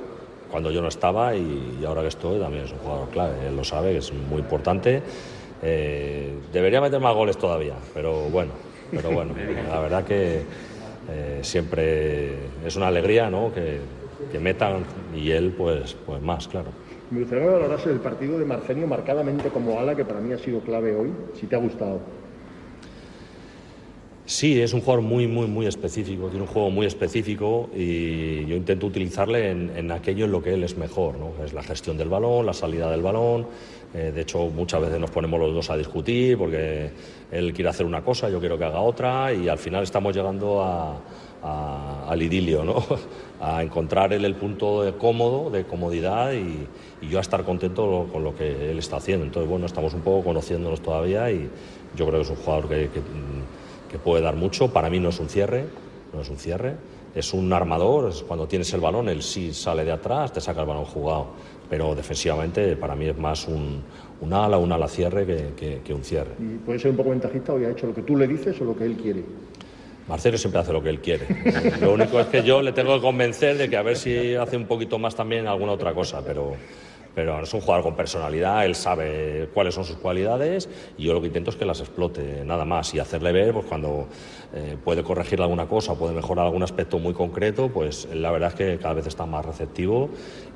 cuando 0.50 0.70
yo 0.70 0.80
no 0.80 0.88
estaba 0.88 1.34
y, 1.34 1.82
ahora 1.86 2.02
que 2.02 2.08
estoy 2.08 2.38
también 2.38 2.64
es 2.64 2.72
un 2.72 2.78
jugador 2.78 3.08
clave. 3.10 3.48
Él 3.48 3.56
lo 3.56 3.64
sabe, 3.64 3.92
que 3.92 3.98
es 3.98 4.12
muy 4.12 4.40
importante. 4.40 5.02
Eh, 5.62 6.34
debería 6.52 6.80
meter 6.80 7.00
más 7.00 7.14
goles 7.14 7.38
todavía, 7.38 7.74
pero 7.94 8.28
bueno, 8.30 8.52
pero 8.90 9.10
bueno, 9.10 9.34
la 9.68 9.80
verdad 9.80 10.04
que 10.04 10.42
eh, 11.08 11.38
siempre 11.42 12.34
es 12.64 12.76
una 12.76 12.88
alegría 12.88 13.30
¿no? 13.30 13.52
que, 13.52 13.80
que 14.30 14.38
metan 14.38 14.84
y 15.14 15.30
él 15.30 15.54
pues, 15.56 15.96
pues 16.06 16.22
más, 16.22 16.46
claro. 16.48 16.68
Me 17.10 17.20
gustaría 17.20 17.44
que 17.44 17.50
valoras 17.50 17.86
el 17.86 18.00
partido 18.00 18.38
de 18.38 18.44
Marcenio 18.44 18.86
marcadamente 18.86 19.48
como 19.50 19.78
ala, 19.78 19.94
que 19.94 20.04
para 20.04 20.20
mí 20.20 20.32
ha 20.32 20.38
sido 20.38 20.60
clave 20.60 20.96
hoy, 20.96 21.12
si 21.34 21.46
te 21.46 21.54
ha 21.54 21.58
gustado. 21.58 22.00
Sí, 24.24 24.60
es 24.60 24.72
un 24.72 24.80
jugador 24.80 25.04
muy, 25.04 25.28
muy, 25.28 25.46
muy 25.46 25.66
específico, 25.66 26.26
tiene 26.26 26.42
un 26.42 26.48
juego 26.48 26.68
muy 26.68 26.84
específico 26.84 27.70
y 27.72 28.44
yo 28.46 28.56
intento 28.56 28.88
utilizarle 28.88 29.52
en, 29.52 29.92
aquello 29.92 30.24
en 30.24 30.32
lo 30.32 30.42
que 30.42 30.54
él 30.54 30.64
es 30.64 30.76
mejor, 30.76 31.16
¿no? 31.16 31.44
es 31.44 31.52
la 31.52 31.62
gestión 31.62 31.96
del 31.96 32.08
balón, 32.08 32.44
la 32.44 32.52
salida 32.52 32.90
del 32.90 33.02
balón. 33.02 33.46
Eh, 33.94 34.10
de 34.12 34.22
hecho, 34.22 34.48
muchas 34.48 34.80
veces 34.80 34.98
nos 34.98 35.12
ponemos 35.12 35.38
los 35.38 35.54
dos 35.54 35.70
a 35.70 35.76
discutir 35.76 36.36
porque 36.36 36.90
él 37.30 37.52
quiere 37.52 37.70
hacer 37.70 37.86
una 37.86 38.02
cosa, 38.02 38.28
yo 38.28 38.40
quiero 38.40 38.58
que 38.58 38.64
haga 38.64 38.80
otra 38.80 39.32
y 39.32 39.48
al 39.48 39.58
final 39.58 39.84
estamos 39.84 40.12
llegando 40.12 40.60
a, 40.60 40.98
al 41.42 42.22
idilio, 42.22 42.64
¿no? 42.64 42.82
a 43.40 43.62
encontrar 43.62 44.12
él 44.12 44.24
el 44.24 44.34
punto 44.34 44.82
de 44.82 44.94
cómodo, 44.94 45.50
de 45.50 45.64
comodidad 45.64 46.32
y, 46.32 46.66
yo 47.06 47.18
a 47.18 47.20
estar 47.20 47.44
contento 47.44 48.08
con 48.10 48.24
lo 48.24 48.34
que 48.34 48.70
él 48.70 48.78
está 48.78 48.96
haciendo. 48.96 49.24
Entonces, 49.24 49.48
bueno, 49.48 49.66
estamos 49.66 49.94
un 49.94 50.00
poco 50.00 50.24
conociéndonos 50.24 50.80
todavía 50.80 51.30
y 51.30 51.48
yo 51.94 52.06
creo 52.06 52.18
que 52.18 52.24
es 52.24 52.30
un 52.30 52.36
jugador 52.36 52.68
que, 52.68 52.90
que, 53.90 53.98
puede 53.98 54.22
dar 54.22 54.34
mucho. 54.34 54.72
Para 54.72 54.90
mí 54.90 54.98
no 54.98 55.10
es 55.10 55.20
un 55.20 55.28
cierre, 55.28 55.66
no 56.12 56.22
es 56.22 56.28
un 56.30 56.38
cierre. 56.38 56.74
Es 57.14 57.32
un 57.32 57.52
armador, 57.52 58.10
es 58.10 58.22
cuando 58.22 58.46
tienes 58.48 58.72
el 58.74 58.80
balón, 58.80 59.08
él 59.08 59.22
sí 59.22 59.54
sale 59.54 59.84
de 59.84 59.92
atrás, 59.92 60.32
te 60.32 60.40
saca 60.40 60.62
el 60.62 60.66
balón 60.66 60.84
jugado. 60.84 61.28
Pero 61.70 61.94
defensivamente 61.94 62.76
para 62.76 62.96
mí 62.96 63.06
es 63.06 63.16
más 63.16 63.46
un, 63.46 63.82
un 64.20 64.32
ala, 64.32 64.58
un 64.58 64.72
ala 64.72 64.88
cierre 64.88 65.24
que, 65.54 65.80
que 65.84 65.94
un 65.94 66.02
cierre. 66.02 66.32
¿Y 66.38 66.56
puede 66.58 66.78
ser 66.78 66.90
un 66.90 66.96
poco 66.96 67.10
ventajista 67.10 67.52
o 67.52 67.56
ha 67.58 67.70
hecho 67.70 67.86
lo 67.86 67.94
que 67.94 68.02
tú 68.02 68.16
le 68.16 68.26
dices 68.26 68.60
o 68.60 68.64
lo 68.64 68.76
que 68.76 68.84
él 68.84 68.96
quiere? 68.96 69.22
Marcelo 70.08 70.38
siempre 70.38 70.60
hace 70.60 70.72
lo 70.72 70.82
que 70.82 70.90
él 70.90 71.00
quiere. 71.00 71.26
Lo 71.80 71.92
único 71.92 72.20
es 72.20 72.26
que 72.26 72.42
yo 72.42 72.62
le 72.62 72.72
tengo 72.72 72.94
que 72.94 73.00
convencer 73.00 73.58
de 73.58 73.68
que 73.68 73.76
a 73.76 73.82
ver 73.82 73.96
si 73.96 74.34
hace 74.34 74.56
un 74.56 74.66
poquito 74.66 74.98
más 74.98 75.14
también 75.16 75.46
alguna 75.48 75.72
otra 75.72 75.94
cosa, 75.94 76.22
pero, 76.24 76.54
pero 77.12 77.42
es 77.42 77.52
un 77.52 77.60
jugador 77.60 77.82
con 77.82 77.96
personalidad, 77.96 78.64
él 78.64 78.76
sabe 78.76 79.48
cuáles 79.52 79.74
son 79.74 79.84
sus 79.84 79.96
cualidades 79.96 80.68
y 80.96 81.04
yo 81.04 81.12
lo 81.12 81.20
que 81.20 81.26
intento 81.26 81.50
es 81.50 81.56
que 81.56 81.64
las 81.64 81.80
explote, 81.80 82.44
nada 82.44 82.64
más, 82.64 82.94
y 82.94 83.00
hacerle 83.00 83.32
ver 83.32 83.52
pues, 83.52 83.66
cuando 83.66 84.06
eh, 84.54 84.76
puede 84.82 85.02
corregir 85.02 85.40
alguna 85.42 85.66
cosa, 85.66 85.96
puede 85.96 86.14
mejorar 86.14 86.46
algún 86.46 86.62
aspecto 86.62 87.00
muy 87.00 87.12
concreto, 87.12 87.68
pues 87.68 88.08
la 88.14 88.30
verdad 88.30 88.50
es 88.50 88.54
que 88.54 88.78
cada 88.78 88.94
vez 88.94 89.08
está 89.08 89.26
más 89.26 89.44
receptivo 89.44 90.10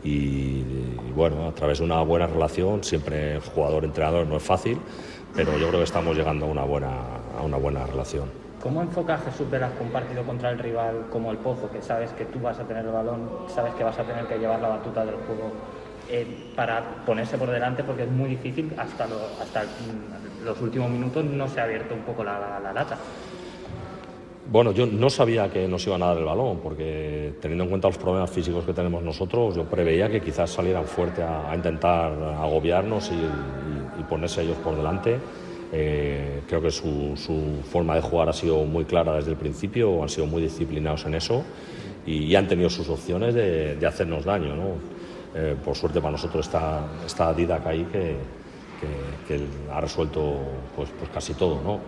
y, 0.04 0.08
y 0.08 1.12
bueno, 1.12 1.48
a 1.48 1.54
través 1.54 1.78
de 1.78 1.84
una 1.84 2.02
buena 2.02 2.28
relación, 2.28 2.84
siempre 2.84 3.40
jugador-entrenador 3.40 4.28
no 4.28 4.36
es 4.36 4.42
fácil, 4.44 4.78
pero 5.34 5.58
yo 5.58 5.66
creo 5.68 5.80
que 5.80 5.84
estamos 5.84 6.16
llegando 6.16 6.46
a 6.46 6.48
una 6.48 6.62
buena, 6.62 6.98
a 7.36 7.42
una 7.42 7.56
buena 7.56 7.84
relación. 7.84 8.49
¿Cómo 8.62 8.82
enfoca 8.82 9.16
Jesús 9.16 9.50
Velasco 9.50 9.82
un 9.82 9.90
partido 9.90 10.22
contra 10.22 10.50
el 10.50 10.58
rival 10.58 11.06
como 11.10 11.30
el 11.30 11.38
Pozo, 11.38 11.70
que 11.70 11.80
sabes 11.80 12.10
que 12.12 12.26
tú 12.26 12.40
vas 12.40 12.58
a 12.58 12.64
tener 12.64 12.84
el 12.84 12.92
balón, 12.92 13.30
sabes 13.48 13.72
que 13.74 13.82
vas 13.82 13.98
a 13.98 14.04
tener 14.04 14.26
que 14.26 14.38
llevar 14.38 14.60
la 14.60 14.68
batuta 14.68 15.04
del 15.04 15.14
juego 15.14 15.50
eh, 16.10 16.26
para 16.54 16.84
ponerse 17.06 17.38
por 17.38 17.50
delante, 17.50 17.82
porque 17.82 18.02
es 18.02 18.10
muy 18.10 18.28
difícil, 18.28 18.70
hasta, 18.76 19.06
los 20.44 20.60
últimos 20.60 20.90
minutos 20.90 21.24
no 21.24 21.48
se 21.48 21.60
ha 21.60 21.64
abierto 21.64 21.94
un 21.94 22.02
poco 22.02 22.22
la, 22.22 22.60
lata? 22.74 22.98
Bueno, 24.50 24.72
yo 24.72 24.84
no 24.84 25.08
sabía 25.08 25.48
que 25.50 25.66
nos 25.66 25.86
iban 25.86 26.02
a 26.02 26.08
dar 26.08 26.18
el 26.18 26.24
balón, 26.24 26.58
porque 26.62 27.36
teniendo 27.40 27.64
en 27.64 27.70
cuenta 27.70 27.88
los 27.88 27.96
problemas 27.96 28.30
físicos 28.30 28.66
que 28.66 28.74
tenemos 28.74 29.02
nosotros, 29.02 29.54
yo 29.54 29.64
preveía 29.64 30.10
que 30.10 30.20
quizás 30.20 30.50
salieran 30.50 30.84
fuerte 30.84 31.22
a, 31.22 31.50
intentar 31.54 32.12
agobiarnos 32.12 33.10
y, 33.10 34.00
y 34.00 34.02
ponerse 34.04 34.42
ellos 34.42 34.58
por 34.58 34.76
delante 34.76 35.18
eh, 35.72 36.42
creo 36.48 36.60
que 36.60 36.70
su, 36.70 37.14
forma 37.70 37.94
de 37.94 38.00
jugar 38.00 38.28
ha 38.28 38.32
sido 38.32 38.64
muy 38.64 38.84
clara 38.84 39.14
desde 39.14 39.30
el 39.30 39.36
principio, 39.36 40.02
han 40.02 40.08
sido 40.08 40.26
muy 40.26 40.42
disciplinados 40.42 41.04
en 41.06 41.14
eso 41.14 41.44
y, 42.06 42.34
han 42.34 42.48
tenido 42.48 42.68
sus 42.70 42.88
opciones 42.88 43.34
de, 43.34 43.78
hacernos 43.86 44.24
daño. 44.24 44.54
Eh, 45.32 45.54
por 45.64 45.76
suerte 45.76 46.00
para 46.00 46.12
nosotros 46.12 46.46
está, 46.46 46.84
está 47.06 47.32
Didac 47.32 47.64
ahí 47.64 47.86
que, 47.92 48.16
que, 49.28 49.40
ha 49.72 49.80
resuelto 49.80 50.38
pues, 50.74 50.88
pues 50.98 51.10
casi 51.10 51.34
todo. 51.34 51.60
¿no? 51.62 51.78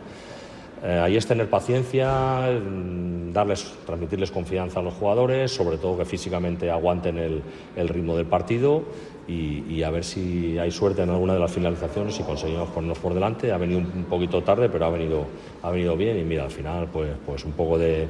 Eh, 0.84 1.00
ahí 1.00 1.16
es 1.16 1.26
tener 1.26 1.50
paciencia, 1.50 2.50
mm, 2.52 3.32
darles, 3.32 3.72
transmitirles 3.84 4.30
confianza 4.30 4.78
a 4.78 4.82
los 4.82 4.94
jugadores, 4.94 5.52
sobre 5.52 5.78
todo 5.78 5.98
que 5.98 6.04
físicamente 6.04 6.70
aguanten 6.70 7.18
el, 7.18 7.42
el 7.74 7.88
ritmo 7.88 8.16
del 8.16 8.26
partido 8.26 8.84
y, 9.28 9.82
a 9.82 9.90
ver 9.90 10.04
si 10.04 10.58
hay 10.58 10.70
suerte 10.70 11.02
en 11.02 11.10
alguna 11.10 11.34
de 11.34 11.38
las 11.38 11.52
finalizaciones 11.52 12.18
y 12.18 12.22
conseguimos 12.22 12.68
ponernos 12.70 12.98
por 12.98 13.14
delante. 13.14 13.52
Ha 13.52 13.56
venido 13.56 13.78
un 13.78 14.04
poquito 14.04 14.42
tarde, 14.42 14.68
pero 14.68 14.86
ha 14.86 14.90
venido, 14.90 15.26
ha 15.62 15.70
venido 15.70 15.96
bien 15.96 16.18
y 16.18 16.24
mira, 16.24 16.44
al 16.44 16.50
final 16.50 16.88
pues, 16.92 17.10
pues 17.24 17.44
un 17.44 17.52
poco 17.52 17.78
de, 17.78 18.08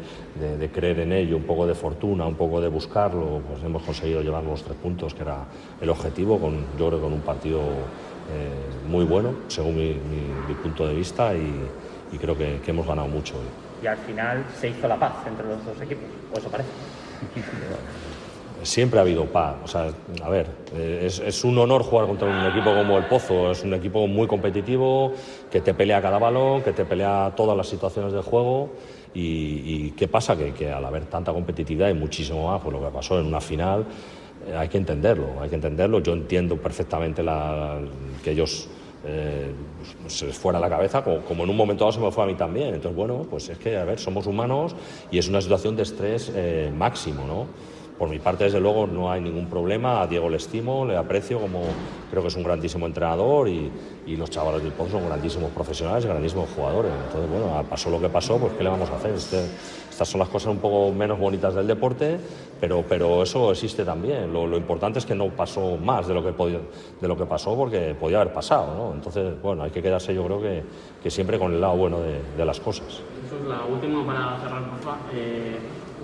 creer 0.72 1.00
en 1.00 1.12
ello, 1.12 1.36
un 1.36 1.42
poco 1.44 1.66
de 1.66 1.74
fortuna, 1.74 2.26
un 2.26 2.34
poco 2.34 2.60
de 2.60 2.68
buscarlo, 2.68 3.42
pues 3.46 3.62
hemos 3.62 3.82
conseguido 3.82 4.22
llevar 4.22 4.42
los 4.44 4.62
tres 4.62 4.76
puntos, 4.76 5.14
que 5.14 5.22
era 5.22 5.44
el 5.80 5.90
objetivo, 5.90 6.38
con, 6.38 6.56
yo 6.78 6.88
creo 6.88 7.00
con 7.00 7.12
un 7.12 7.20
partido 7.20 7.60
eh, 7.60 8.88
muy 8.88 9.04
bueno, 9.04 9.34
según 9.48 9.76
mi, 9.76 10.54
punto 10.62 10.86
de 10.86 10.94
vista, 10.94 11.34
y, 11.34 12.18
creo 12.18 12.36
que, 12.36 12.60
que, 12.64 12.70
hemos 12.70 12.86
ganado 12.86 13.08
mucho 13.08 13.34
Y 13.82 13.86
al 13.86 13.96
final 13.96 14.44
se 14.58 14.68
hizo 14.68 14.86
la 14.86 14.98
paz 14.98 15.14
entre 15.26 15.46
los 15.46 15.64
dos 15.64 15.80
equipos, 15.80 16.04
o 16.32 16.38
eso 16.38 16.48
parece. 16.48 16.70
siempre 18.62 18.98
ha 18.98 19.02
habido 19.02 19.26
paz. 19.26 19.56
O 19.64 19.68
sea, 19.68 19.90
a 20.22 20.28
ver, 20.28 20.46
eh, 20.74 21.06
es, 21.06 21.44
un 21.44 21.58
honor 21.58 21.82
jugar 21.82 22.06
contra 22.06 22.28
un 22.28 22.46
equipo 22.50 22.74
como 22.74 22.98
el 22.98 23.04
Pozo. 23.06 23.50
Es 23.50 23.62
un 23.62 23.74
equipo 23.74 24.06
muy 24.06 24.26
competitivo, 24.26 25.12
que 25.50 25.60
te 25.60 25.74
pelea 25.74 26.00
cada 26.00 26.18
balón, 26.18 26.62
que 26.62 26.72
te 26.72 26.84
pelea 26.84 27.32
todas 27.36 27.56
las 27.56 27.68
situaciones 27.68 28.12
del 28.12 28.22
juego. 28.22 28.70
Y, 29.14 29.90
qué 29.90 30.08
pasa? 30.08 30.36
Que, 30.36 30.72
al 30.72 30.84
haber 30.84 31.04
tanta 31.04 31.32
competitividad 31.32 31.90
y 31.90 31.94
muchísimo 31.94 32.50
más, 32.50 32.62
por 32.62 32.72
lo 32.72 32.80
que 32.80 32.88
pasó 32.88 33.20
en 33.20 33.26
una 33.26 33.40
final, 33.40 33.84
eh, 34.46 34.56
hay 34.56 34.68
que 34.68 34.78
entenderlo, 34.78 35.40
hay 35.40 35.50
que 35.50 35.56
entenderlo. 35.56 36.00
Yo 36.00 36.14
entiendo 36.14 36.56
perfectamente 36.56 37.22
la, 37.22 37.78
que 38.24 38.30
ellos 38.30 38.68
eh, 39.04 39.52
se 40.06 40.26
les 40.26 40.38
fuera 40.38 40.58
la 40.58 40.70
cabeza, 40.70 41.04
como, 41.04 41.44
en 41.44 41.50
un 41.50 41.56
momento 41.56 41.84
dado 41.84 41.92
se 41.92 42.00
me 42.00 42.10
fue 42.10 42.24
a 42.24 42.26
mí 42.26 42.34
también. 42.34 42.68
Entonces, 42.68 42.96
bueno, 42.96 43.26
pues 43.28 43.50
es 43.50 43.58
que, 43.58 43.76
a 43.76 43.84
ver, 43.84 43.98
somos 43.98 44.26
humanos 44.26 44.74
y 45.10 45.18
es 45.18 45.28
una 45.28 45.42
situación 45.42 45.76
de 45.76 45.82
estrés 45.82 46.32
máximo, 46.74 47.26
¿no? 47.26 47.71
Por 47.98 48.08
mi 48.08 48.18
parte, 48.18 48.44
desde 48.44 48.60
luego, 48.60 48.86
no 48.86 49.10
hay 49.10 49.20
ningún 49.20 49.46
problema. 49.46 50.02
A 50.02 50.06
Diego 50.06 50.28
le 50.28 50.36
estimo, 50.36 50.84
le 50.84 50.96
aprecio, 50.96 51.38
como 51.38 51.62
creo 52.10 52.22
que 52.22 52.28
es 52.28 52.36
un 52.36 52.42
grandísimo 52.42 52.86
entrenador 52.86 53.48
y, 53.48 53.70
los 54.06 54.28
chavales 54.28 54.62
del 54.62 54.72
Pozo 54.72 54.92
son 54.92 55.06
grandísimos 55.06 55.50
profesionales 55.52 56.04
y 56.04 56.08
grandísimos 56.08 56.50
jugadores. 56.54 56.92
Entonces, 57.06 57.30
bueno, 57.30 57.64
pasó 57.68 57.90
lo 57.90 58.00
que 58.00 58.08
pasó, 58.08 58.36
pues 58.38 58.52
¿qué 58.54 58.64
le 58.64 58.70
vamos 58.70 58.90
a 58.90 58.96
hacer? 58.96 59.14
Este, 59.14 59.46
estas 59.88 60.08
son 60.08 60.18
las 60.20 60.28
cosas 60.28 60.48
un 60.50 60.58
poco 60.58 60.92
menos 60.92 61.18
bonitas 61.18 61.54
del 61.54 61.66
deporte, 61.66 62.18
pero, 62.60 62.84
pero 62.88 63.22
eso 63.22 63.52
existe 63.52 63.84
también. 63.84 64.32
Lo, 64.32 64.56
importante 64.56 64.98
es 64.98 65.06
que 65.06 65.14
no 65.14 65.28
pasó 65.28 65.76
más 65.76 66.08
de 66.08 66.14
lo 66.14 66.24
que, 66.24 66.32
podía, 66.32 66.58
de 67.00 67.08
lo 67.08 67.16
que 67.16 67.26
pasó 67.26 67.56
porque 67.56 67.94
podía 67.98 68.20
haber 68.20 68.32
pasado. 68.32 68.74
¿no? 68.74 68.94
Entonces, 68.94 69.40
bueno, 69.40 69.62
hay 69.62 69.70
que 69.70 69.82
quedarse 69.82 70.14
yo 70.14 70.24
creo 70.24 70.40
que, 70.40 70.62
que 71.02 71.10
siempre 71.10 71.38
con 71.38 71.52
el 71.52 71.60
lado 71.60 71.76
bueno 71.76 72.00
de, 72.00 72.20
de 72.36 72.44
las 72.44 72.58
cosas. 72.58 72.88
Eso 72.88 73.36
es 73.40 73.48
la 73.48 73.64
última 73.64 74.04
para 74.04 74.38
cerrar, 74.40 74.62
eh, 75.14 75.58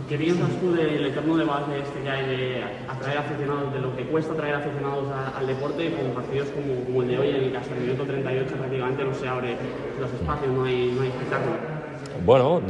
¿Qué 0.06 0.16
piensas 0.16 0.48
tú 0.61 0.72
del 0.72 1.06
eterno 1.06 1.37
debate 1.37 1.78
este 1.80 2.00
que 2.00 2.08
hay 2.08 2.26
de 2.26 2.62
atraer 2.88 3.18
aficionados, 3.18 3.72
de 3.72 3.80
lo 3.80 3.96
que 3.96 4.04
cuesta 4.06 4.32
atraer 4.32 4.54
aficionados 4.54 5.06
al 5.37 5.46
deporte 5.46 5.92
con 5.92 6.11
partidos 6.12 6.48
como, 6.50 7.02
el 7.02 7.08
de 7.08 7.18
hoy, 7.18 7.28
en 7.28 7.37
el 7.37 7.50
que 7.50 7.56
hasta 7.56 7.74
el 7.74 7.80
minuto 7.80 8.04
38 8.04 8.54
prácticamente 8.54 9.04
no 9.04 9.14
se 9.14 9.28
abre 9.28 9.56
los 10.00 10.12
espacios, 10.12 10.52
no 10.52 10.64
hay, 10.64 10.92
no 10.94 11.02
hay 11.02 11.08
espectáculo? 11.08 11.56
Bueno, 12.24 12.61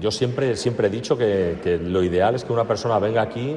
yo 0.00 0.10
siempre, 0.10 0.56
siempre 0.56 0.88
he 0.88 0.90
dicho 0.90 1.16
que, 1.16 1.58
que 1.62 1.78
lo 1.78 2.02
ideal 2.02 2.34
es 2.34 2.44
que 2.44 2.52
una 2.52 2.64
persona 2.64 2.98
venga 2.98 3.22
aquí 3.22 3.56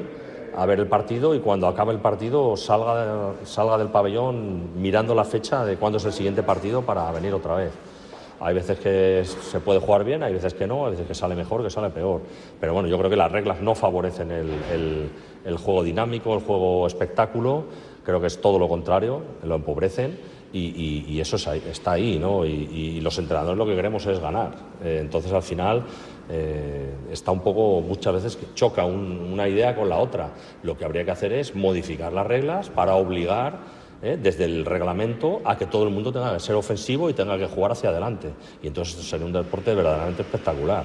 a 0.56 0.66
ver 0.66 0.80
el 0.80 0.86
partido 0.86 1.34
y 1.34 1.40
cuando 1.40 1.66
acabe 1.66 1.92
el 1.92 2.00
partido 2.00 2.56
salga, 2.56 3.34
salga 3.44 3.78
del 3.78 3.88
pabellón 3.88 4.80
mirando 4.80 5.14
la 5.14 5.24
fecha 5.24 5.64
de 5.64 5.76
cuándo 5.76 5.98
es 5.98 6.04
el 6.04 6.12
siguiente 6.12 6.42
partido 6.42 6.82
para 6.82 7.10
venir 7.12 7.34
otra 7.34 7.56
vez. 7.56 7.70
Hay 8.40 8.54
veces 8.54 8.78
que 8.78 9.22
se 9.24 9.60
puede 9.60 9.80
jugar 9.80 10.02
bien, 10.02 10.22
hay 10.22 10.32
veces 10.32 10.54
que 10.54 10.66
no, 10.66 10.86
hay 10.86 10.92
veces 10.92 11.06
que 11.06 11.14
sale 11.14 11.34
mejor, 11.34 11.62
que 11.62 11.68
sale 11.70 11.90
peor. 11.90 12.22
Pero 12.58 12.72
bueno, 12.72 12.88
yo 12.88 12.96
creo 12.98 13.10
que 13.10 13.16
las 13.16 13.30
reglas 13.30 13.60
no 13.60 13.74
favorecen 13.74 14.30
el, 14.30 15.56
juego 15.58 15.82
dinámico, 15.82 16.34
el 16.34 16.40
juego 16.40 16.86
espectáculo. 16.86 17.64
Creo 18.04 18.20
que 18.20 18.28
es 18.28 18.40
todo 18.40 18.58
lo 18.58 18.66
contrario, 18.66 19.20
lo 19.44 19.56
empobrecen 19.56 20.18
y, 20.52 21.20
eso 21.20 21.36
está 21.36 21.92
ahí, 21.92 22.18
¿no? 22.18 22.46
Y, 22.46 22.50
y 22.50 23.00
los 23.02 23.18
entrenadores 23.18 23.58
lo 23.58 23.66
que 23.66 23.76
queremos 23.76 24.06
es 24.06 24.18
ganar. 24.18 24.52
Eh, 24.82 24.98
entonces 25.02 25.32
al 25.32 25.42
final 25.42 25.84
eh, 26.30 26.94
está 27.12 27.30
un 27.32 27.40
poco, 27.40 27.82
muchas 27.82 28.14
veces 28.14 28.36
que 28.36 28.46
choca 28.54 28.84
un- 28.86 29.30
una 29.32 29.46
idea 29.48 29.76
con 29.76 29.88
la 29.88 29.98
otra. 29.98 30.30
Lo 30.62 30.78
que 30.78 30.84
habría 30.86 31.04
que 31.04 31.10
hacer 31.10 31.32
es 31.34 31.54
modificar 31.54 32.12
las 32.12 32.26
reglas 32.26 32.70
para 32.70 32.94
obligar 32.94 33.79
¿eh? 34.02 34.18
desde 34.20 34.44
el 34.44 34.64
reglamento 34.64 35.40
a 35.44 35.56
que 35.56 35.66
todo 35.66 35.84
el 35.84 35.90
mundo 35.90 36.12
tenga 36.12 36.32
que 36.34 36.40
ser 36.40 36.54
ofensivo 36.54 37.10
y 37.10 37.14
tenga 37.14 37.38
que 37.38 37.46
jugar 37.46 37.72
hacia 37.72 37.90
adelante. 37.90 38.30
Y 38.62 38.68
entonces 38.68 39.04
sería 39.04 39.26
un 39.26 39.32
deporte 39.32 39.74
verdaderamente 39.74 40.22
espectacular. 40.22 40.84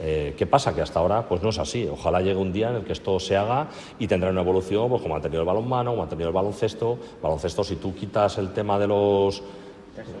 Eh, 0.00 0.34
¿Qué 0.36 0.46
pasa? 0.46 0.74
Que 0.74 0.82
hasta 0.82 0.98
ahora 0.98 1.26
pues 1.28 1.42
no 1.42 1.50
es 1.50 1.58
así. 1.58 1.88
Ojalá 1.90 2.20
llegue 2.20 2.36
un 2.36 2.52
día 2.52 2.70
en 2.70 2.76
el 2.76 2.84
que 2.84 2.92
esto 2.92 3.20
se 3.20 3.36
haga 3.36 3.68
y 3.98 4.06
tendrá 4.06 4.30
una 4.30 4.40
evolución 4.40 4.88
pues, 4.88 5.02
como 5.02 5.16
ha 5.16 5.20
tenido 5.20 5.40
el 5.40 5.46
balonmano, 5.46 5.92
como 5.92 6.02
ha 6.02 6.08
tenido 6.08 6.28
el 6.28 6.34
baloncesto. 6.34 6.98
Baloncesto, 7.22 7.62
si 7.62 7.76
tú 7.76 7.94
quitas 7.94 8.38
el 8.38 8.52
tema 8.52 8.78
de 8.78 8.88
los... 8.88 9.42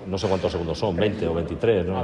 No 0.06 0.18
sé 0.18 0.28
cuántos 0.28 0.52
segundos 0.52 0.78
son, 0.78 0.96
20 0.96 1.26
o 1.28 1.34
23, 1.34 1.86
¿no? 1.86 2.02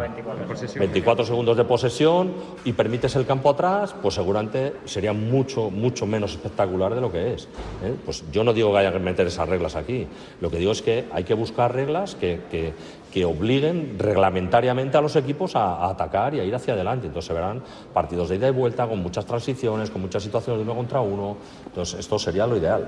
24 0.81 1.25
segundos 1.25 1.57
de 1.57 1.65
posesión 1.65 2.33
y 2.65 2.73
permites 2.73 3.15
el 3.17 3.27
campo 3.27 3.51
atrás, 3.51 3.95
pues 4.03 4.15
seguramente 4.15 4.75
sería 4.87 5.13
mucho, 5.13 5.71
mucho 5.71 6.07
menos 6.07 6.33
espectacular 6.33 6.95
de 6.95 7.01
lo 7.01 7.13
que 7.13 7.35
es. 7.35 7.45
¿eh? 7.85 7.95
Pues 8.05 8.25
yo 8.33 8.43
no 8.45 8.53
digo 8.53 8.73
que 8.73 8.79
haya 8.79 8.93
que 8.93 8.99
meter 8.99 9.27
esas 9.27 9.49
reglas 9.49 9.77
aquí. 9.77 10.07
Lo 10.41 10.51
que 10.51 10.57
digo 10.59 10.73
es 10.73 10.83
que 10.83 11.05
hay 11.13 11.25
que 11.25 11.35
buscar 11.35 11.75
reglas 11.75 12.15
que, 12.15 12.41
que- 12.51 12.73
que 13.11 13.25
obliguen 13.25 13.97
reglamentariamente 13.99 14.97
a 14.97 15.01
los 15.01 15.17
equipos 15.17 15.57
a, 15.57 15.75
a 15.79 15.91
atacar 15.91 16.33
y 16.35 16.39
a 16.41 16.45
ir 16.45 16.55
hacia 16.55 16.75
adelante. 16.75 17.09
Entonces 17.09 17.27
se 17.27 17.35
verán 17.35 17.61
partidos 17.93 18.29
de 18.29 18.37
ida 18.37 18.47
y 18.47 18.53
vuelta 18.53 18.87
con 18.87 19.01
muchas 19.03 19.27
transiciones, 19.27 19.91
con 19.91 20.01
muchas 20.01 20.23
situaciones 20.23 20.59
de 20.59 20.63
uno 20.71 20.77
contra 20.77 21.01
uno. 21.01 21.37
Entonces 21.67 21.99
esto 21.99 22.19
sería 22.21 22.47
lo 22.47 22.57
ideal. 22.57 22.87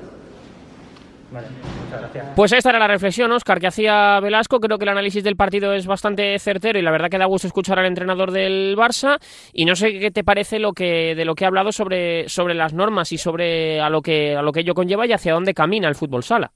Pues 2.35 2.53
esta 2.53 2.71
era 2.71 2.79
la 2.79 2.89
reflexión, 2.89 3.31
Oscar, 3.33 3.61
que 3.61 3.67
hacía 3.67 4.19
Velasco. 4.21 4.61
Creo 4.61 4.79
que 4.79 4.85
el 4.85 4.91
análisis 4.91 5.23
del 5.23 5.37
partido 5.37 5.75
es 5.75 5.87
bastante 5.87 6.39
certero 6.39 6.79
y 6.79 6.83
la 6.83 6.91
verdad 6.91 7.09
que 7.11 7.19
da 7.19 7.27
gusto 7.27 7.47
escuchar 7.47 7.79
al 7.79 7.87
entrenador 7.87 8.31
del 8.31 8.77
Barça. 8.77 9.19
Y 9.53 9.65
no 9.65 9.77
sé 9.77 9.99
qué 9.99 10.11
te 10.11 10.25
parece 10.25 10.59
lo 10.59 10.73
que, 10.73 11.15
de 11.15 11.25
lo 11.25 11.35
que 11.35 11.45
ha 11.45 11.49
hablado 11.49 11.73
sobre, 11.73 12.29
sobre 12.29 12.55
las 12.55 12.73
normas 12.73 13.13
y 13.13 13.19
sobre 13.19 13.81
a 13.81 13.89
lo, 13.91 14.03
que, 14.03 14.37
a 14.37 14.43
lo 14.43 14.53
que 14.53 14.61
ello 14.61 14.75
conlleva 14.75 15.07
y 15.07 15.13
hacia 15.13 15.35
dónde 15.35 15.55
camina 15.55 15.89
el 15.89 15.95
fútbol 15.95 16.23
sala. 16.23 16.53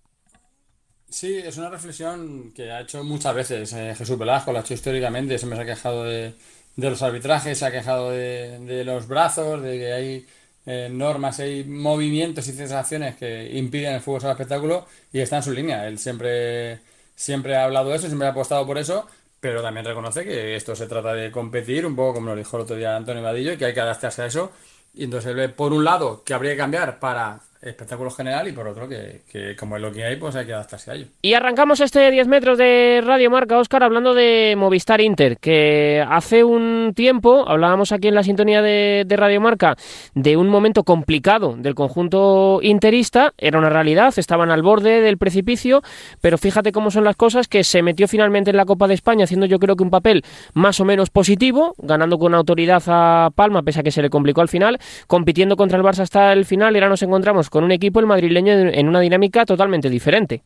Sí, 1.08 1.36
es 1.36 1.56
una 1.56 1.70
reflexión 1.70 2.52
que 2.52 2.70
ha 2.72 2.80
hecho 2.80 3.04
muchas 3.04 3.34
veces 3.34 3.72
eh, 3.72 3.94
Jesús 3.96 4.18
Velasco, 4.18 4.52
lo 4.52 4.58
ha 4.58 4.60
hecho 4.62 4.74
históricamente, 4.74 5.38
siempre 5.38 5.56
se 5.56 5.62
ha 5.62 5.74
quejado 5.74 6.04
de, 6.04 6.34
de 6.74 6.90
los 6.90 7.00
arbitrajes, 7.00 7.58
se 7.58 7.64
ha 7.64 7.70
quejado 7.70 8.10
de, 8.10 8.58
de 8.58 8.84
los 8.84 9.06
brazos, 9.06 9.62
de 9.62 9.78
que 9.78 9.92
hay 9.92 10.26
eh, 10.66 10.88
normas, 10.90 11.38
hay 11.40 11.64
movimientos 11.64 12.48
y 12.48 12.52
sensaciones 12.52 13.16
que 13.16 13.50
impiden 13.56 13.94
el 13.94 14.00
fútbol 14.00 14.20
sala 14.20 14.32
espectáculo 14.32 14.86
y 15.12 15.20
está 15.20 15.36
en 15.36 15.42
su 15.44 15.52
línea. 15.52 15.86
Él 15.86 15.98
siempre, 15.98 16.80
siempre 17.14 17.56
ha 17.56 17.64
hablado 17.64 17.90
de 17.90 17.96
eso, 17.96 18.06
siempre 18.08 18.26
ha 18.28 18.32
apostado 18.32 18.66
por 18.66 18.76
eso, 18.78 19.06
pero 19.40 19.62
también 19.62 19.86
reconoce 19.86 20.24
que 20.24 20.56
esto 20.56 20.74
se 20.74 20.86
trata 20.86 21.14
de 21.14 21.30
competir, 21.30 21.86
un 21.86 21.94
poco 21.96 22.14
como 22.14 22.30
lo 22.30 22.36
dijo 22.36 22.56
el 22.56 22.64
otro 22.64 22.76
día 22.76 22.96
Antonio 22.96 23.22
Vadillo, 23.22 23.52
y 23.52 23.56
que 23.56 23.66
hay 23.66 23.74
que 23.74 23.80
adaptarse 23.80 24.22
a 24.22 24.26
eso. 24.26 24.50
Y 24.94 25.04
entonces 25.04 25.30
él 25.30 25.36
ve, 25.36 25.48
por 25.48 25.72
un 25.72 25.84
lado, 25.84 26.24
que 26.24 26.34
habría 26.34 26.52
que 26.52 26.58
cambiar 26.58 26.98
para 26.98 27.40
espectáculo 27.62 28.10
general 28.10 28.48
y 28.48 28.52
por 28.52 28.66
otro, 28.68 28.88
que, 28.88 29.56
como 29.58 29.76
es 29.76 29.82
lo 29.82 29.92
que 29.92 30.04
hay, 30.04 30.16
pues 30.16 30.36
hay 30.36 30.46
que 30.46 30.52
adaptarse 30.52 30.90
a 30.90 30.94
ello. 30.94 31.06
Y 31.22 31.34
arrancamos 31.34 31.80
este 31.80 32.10
10 32.10 32.28
metros 32.28 32.58
de 32.58 33.02
Radio 33.04 33.30
Marca, 33.30 33.58
Oscar, 33.58 33.82
hablando 33.82 34.14
de 34.14 34.54
Movistar 34.56 35.00
Inter, 35.00 35.38
que 35.38 36.04
hace 36.08 36.44
un 36.44 36.92
tiempo 36.94 37.48
hablábamos 37.48 37.92
aquí 37.92 38.08
en 38.08 38.14
la 38.14 38.22
sintonía 38.22 38.62
de, 38.62 39.04
de 39.06 39.16
Radio 39.16 39.40
Marca 39.40 39.76
de 40.14 40.36
un 40.36 40.48
momento 40.48 40.84
complicado 40.84 41.56
del 41.56 41.74
conjunto 41.74 42.60
interista, 42.62 43.32
era 43.38 43.58
una 43.58 43.70
realidad, 43.70 44.14
estaban 44.16 44.50
al 44.50 44.62
borde 44.62 45.00
del 45.00 45.18
precipicio, 45.18 45.82
pero 46.20 46.38
fíjate 46.38 46.72
cómo 46.72 46.90
son 46.90 47.04
las 47.04 47.16
cosas, 47.16 47.48
que 47.48 47.64
se 47.64 47.82
metió 47.82 48.08
finalmente 48.08 48.50
en 48.50 48.56
la 48.56 48.64
Copa 48.64 48.88
de 48.88 48.94
España 48.94 49.24
haciendo 49.24 49.46
yo 49.46 49.58
creo 49.58 49.76
que 49.76 49.82
un 49.82 49.90
papel 49.90 50.24
más 50.54 50.80
o 50.80 50.84
menos 50.84 51.10
positivo, 51.10 51.74
ganando 51.78 52.18
con 52.18 52.34
autoridad 52.34 52.82
a 52.86 53.30
Palma, 53.34 53.62
pese 53.62 53.80
a 53.80 53.82
que 53.82 53.90
se 53.90 54.02
le 54.02 54.10
complicó 54.10 54.40
al 54.40 54.48
final, 54.48 54.78
compitiendo 55.06 55.56
contra 55.56 55.78
el 55.78 55.84
Barça 55.84 56.00
hasta 56.00 56.32
el 56.32 56.44
final, 56.44 56.74
y 56.74 56.78
ahora 56.78 56.88
nos 56.88 57.02
encontramos 57.02 57.45
con 57.50 57.64
un 57.64 57.72
equipo, 57.72 58.00
el 58.00 58.06
madrileño, 58.06 58.52
en 58.52 58.88
una 58.88 59.00
dinámica 59.00 59.44
totalmente 59.44 59.90
diferente. 59.90 60.42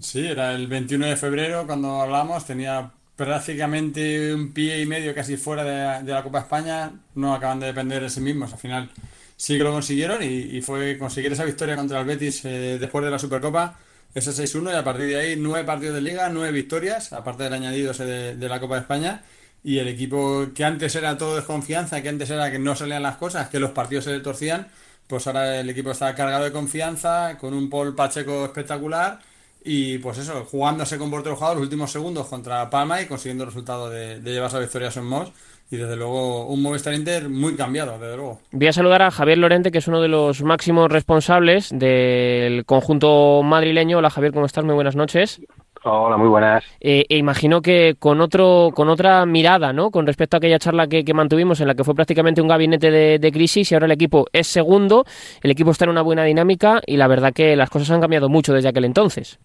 Sí, 0.00 0.26
era 0.26 0.54
el 0.54 0.66
21 0.66 1.06
de 1.06 1.16
febrero 1.16 1.66
cuando 1.66 2.00
hablamos, 2.00 2.46
tenía 2.46 2.90
prácticamente 3.16 4.32
un 4.32 4.52
pie 4.52 4.80
y 4.80 4.86
medio 4.86 5.14
casi 5.14 5.36
fuera 5.36 6.00
de, 6.02 6.12
la 6.12 6.22
Copa 6.22 6.40
España, 6.40 6.92
no 7.16 7.34
acaban 7.34 7.60
de 7.60 7.66
depender 7.66 8.02
de 8.02 8.08
sí 8.08 8.20
mismos, 8.20 8.52
al 8.52 8.58
final 8.58 8.90
sí 9.36 9.58
que 9.58 9.64
lo 9.64 9.72
consiguieron 9.72 10.22
y, 10.22 10.60
fue 10.62 10.96
conseguir 10.96 11.32
esa 11.32 11.44
victoria 11.44 11.76
contra 11.76 12.00
el 12.00 12.06
Betis 12.06 12.44
eh, 12.44 12.78
después 12.78 13.04
de 13.04 13.10
la 13.10 13.18
Supercopa, 13.18 13.78
ese 14.14 14.30
6-1 14.30 14.72
y 14.72 14.76
a 14.76 14.84
partir 14.84 15.06
de 15.06 15.16
ahí 15.16 15.36
nueve 15.36 15.64
partidos 15.64 15.96
de 15.96 16.02
liga, 16.02 16.28
nueve 16.30 16.52
victorias, 16.52 17.12
aparte 17.12 17.44
del 17.44 17.52
añadido 17.52 17.92
de 17.92 18.48
la 18.48 18.60
Copa 18.60 18.76
de 18.76 18.80
España 18.82 19.22
y 19.62 19.78
el 19.78 19.88
equipo 19.88 20.48
que 20.54 20.64
antes 20.64 20.94
era 20.94 21.18
todo 21.18 21.36
desconfianza, 21.36 22.00
que 22.02 22.08
antes 22.08 22.30
era 22.30 22.50
que 22.50 22.58
no 22.58 22.74
salían 22.74 23.02
las 23.02 23.16
cosas, 23.16 23.48
que 23.48 23.60
los 23.60 23.72
partidos 23.72 24.04
se 24.04 24.18
torcían, 24.20 24.68
pues 25.10 25.26
ahora 25.26 25.60
el 25.60 25.68
equipo 25.68 25.90
está 25.90 26.14
cargado 26.14 26.44
de 26.44 26.52
confianza, 26.52 27.36
con 27.38 27.52
un 27.52 27.68
Paul 27.68 27.94
Pacheco 27.94 28.46
espectacular 28.46 29.18
y 29.62 29.98
pues 29.98 30.18
eso, 30.18 30.46
jugándose 30.50 30.96
con 30.96 31.10
portero 31.10 31.36
jugado 31.36 31.56
los 31.56 31.64
últimos 31.64 31.90
segundos 31.90 32.28
contra 32.28 32.70
Palma 32.70 33.02
y 33.02 33.06
consiguiendo 33.06 33.44
el 33.44 33.50
resultado 33.50 33.90
de, 33.90 34.20
de 34.20 34.32
llevarse 34.32 34.56
la 34.56 34.62
victoria 34.62 34.88
a 34.88 34.90
Son 34.90 35.06
Moss. 35.06 35.32
Y 35.72 35.76
desde 35.76 35.94
luego 35.94 36.46
un 36.46 36.62
Movistar 36.62 36.94
Inter 36.94 37.28
muy 37.28 37.54
cambiado, 37.54 37.92
desde 37.98 38.16
luego. 38.16 38.40
Voy 38.50 38.66
a 38.66 38.72
saludar 38.72 39.02
a 39.02 39.10
Javier 39.12 39.38
Lorente, 39.38 39.70
que 39.70 39.78
es 39.78 39.86
uno 39.86 40.00
de 40.00 40.08
los 40.08 40.42
máximos 40.42 40.90
responsables 40.90 41.70
del 41.72 42.64
conjunto 42.64 43.42
madrileño. 43.44 43.98
Hola 43.98 44.10
Javier, 44.10 44.32
¿cómo 44.32 44.46
estás? 44.46 44.64
Muy 44.64 44.74
buenas 44.74 44.96
noches. 44.96 45.40
Hola, 45.82 46.18
muy 46.18 46.28
buenas. 46.28 46.62
Eh, 46.80 47.06
e 47.08 47.16
imagino 47.16 47.62
que 47.62 47.96
con 47.98 48.20
otro, 48.20 48.70
con 48.74 48.90
otra 48.90 49.24
mirada, 49.24 49.72
¿no? 49.72 49.90
Con 49.90 50.06
respecto 50.06 50.36
a 50.36 50.38
aquella 50.38 50.58
charla 50.58 50.86
que, 50.86 51.04
que 51.04 51.14
mantuvimos 51.14 51.60
en 51.60 51.68
la 51.68 51.74
que 51.74 51.84
fue 51.84 51.94
prácticamente 51.94 52.42
un 52.42 52.48
gabinete 52.48 52.90
de, 52.90 53.18
de, 53.18 53.32
crisis 53.32 53.72
y 53.72 53.74
ahora 53.74 53.86
el 53.86 53.92
equipo 53.92 54.26
es 54.32 54.46
segundo, 54.46 55.04
el 55.42 55.50
equipo 55.50 55.70
está 55.70 55.86
en 55.86 55.92
una 55.92 56.02
buena 56.02 56.24
dinámica 56.24 56.82
y 56.86 56.98
la 56.98 57.08
verdad 57.08 57.32
que 57.32 57.56
las 57.56 57.70
cosas 57.70 57.90
han 57.92 58.00
cambiado 58.02 58.28
mucho 58.28 58.52
desde 58.52 58.68
aquel 58.68 58.84
entonces. 58.84 59.40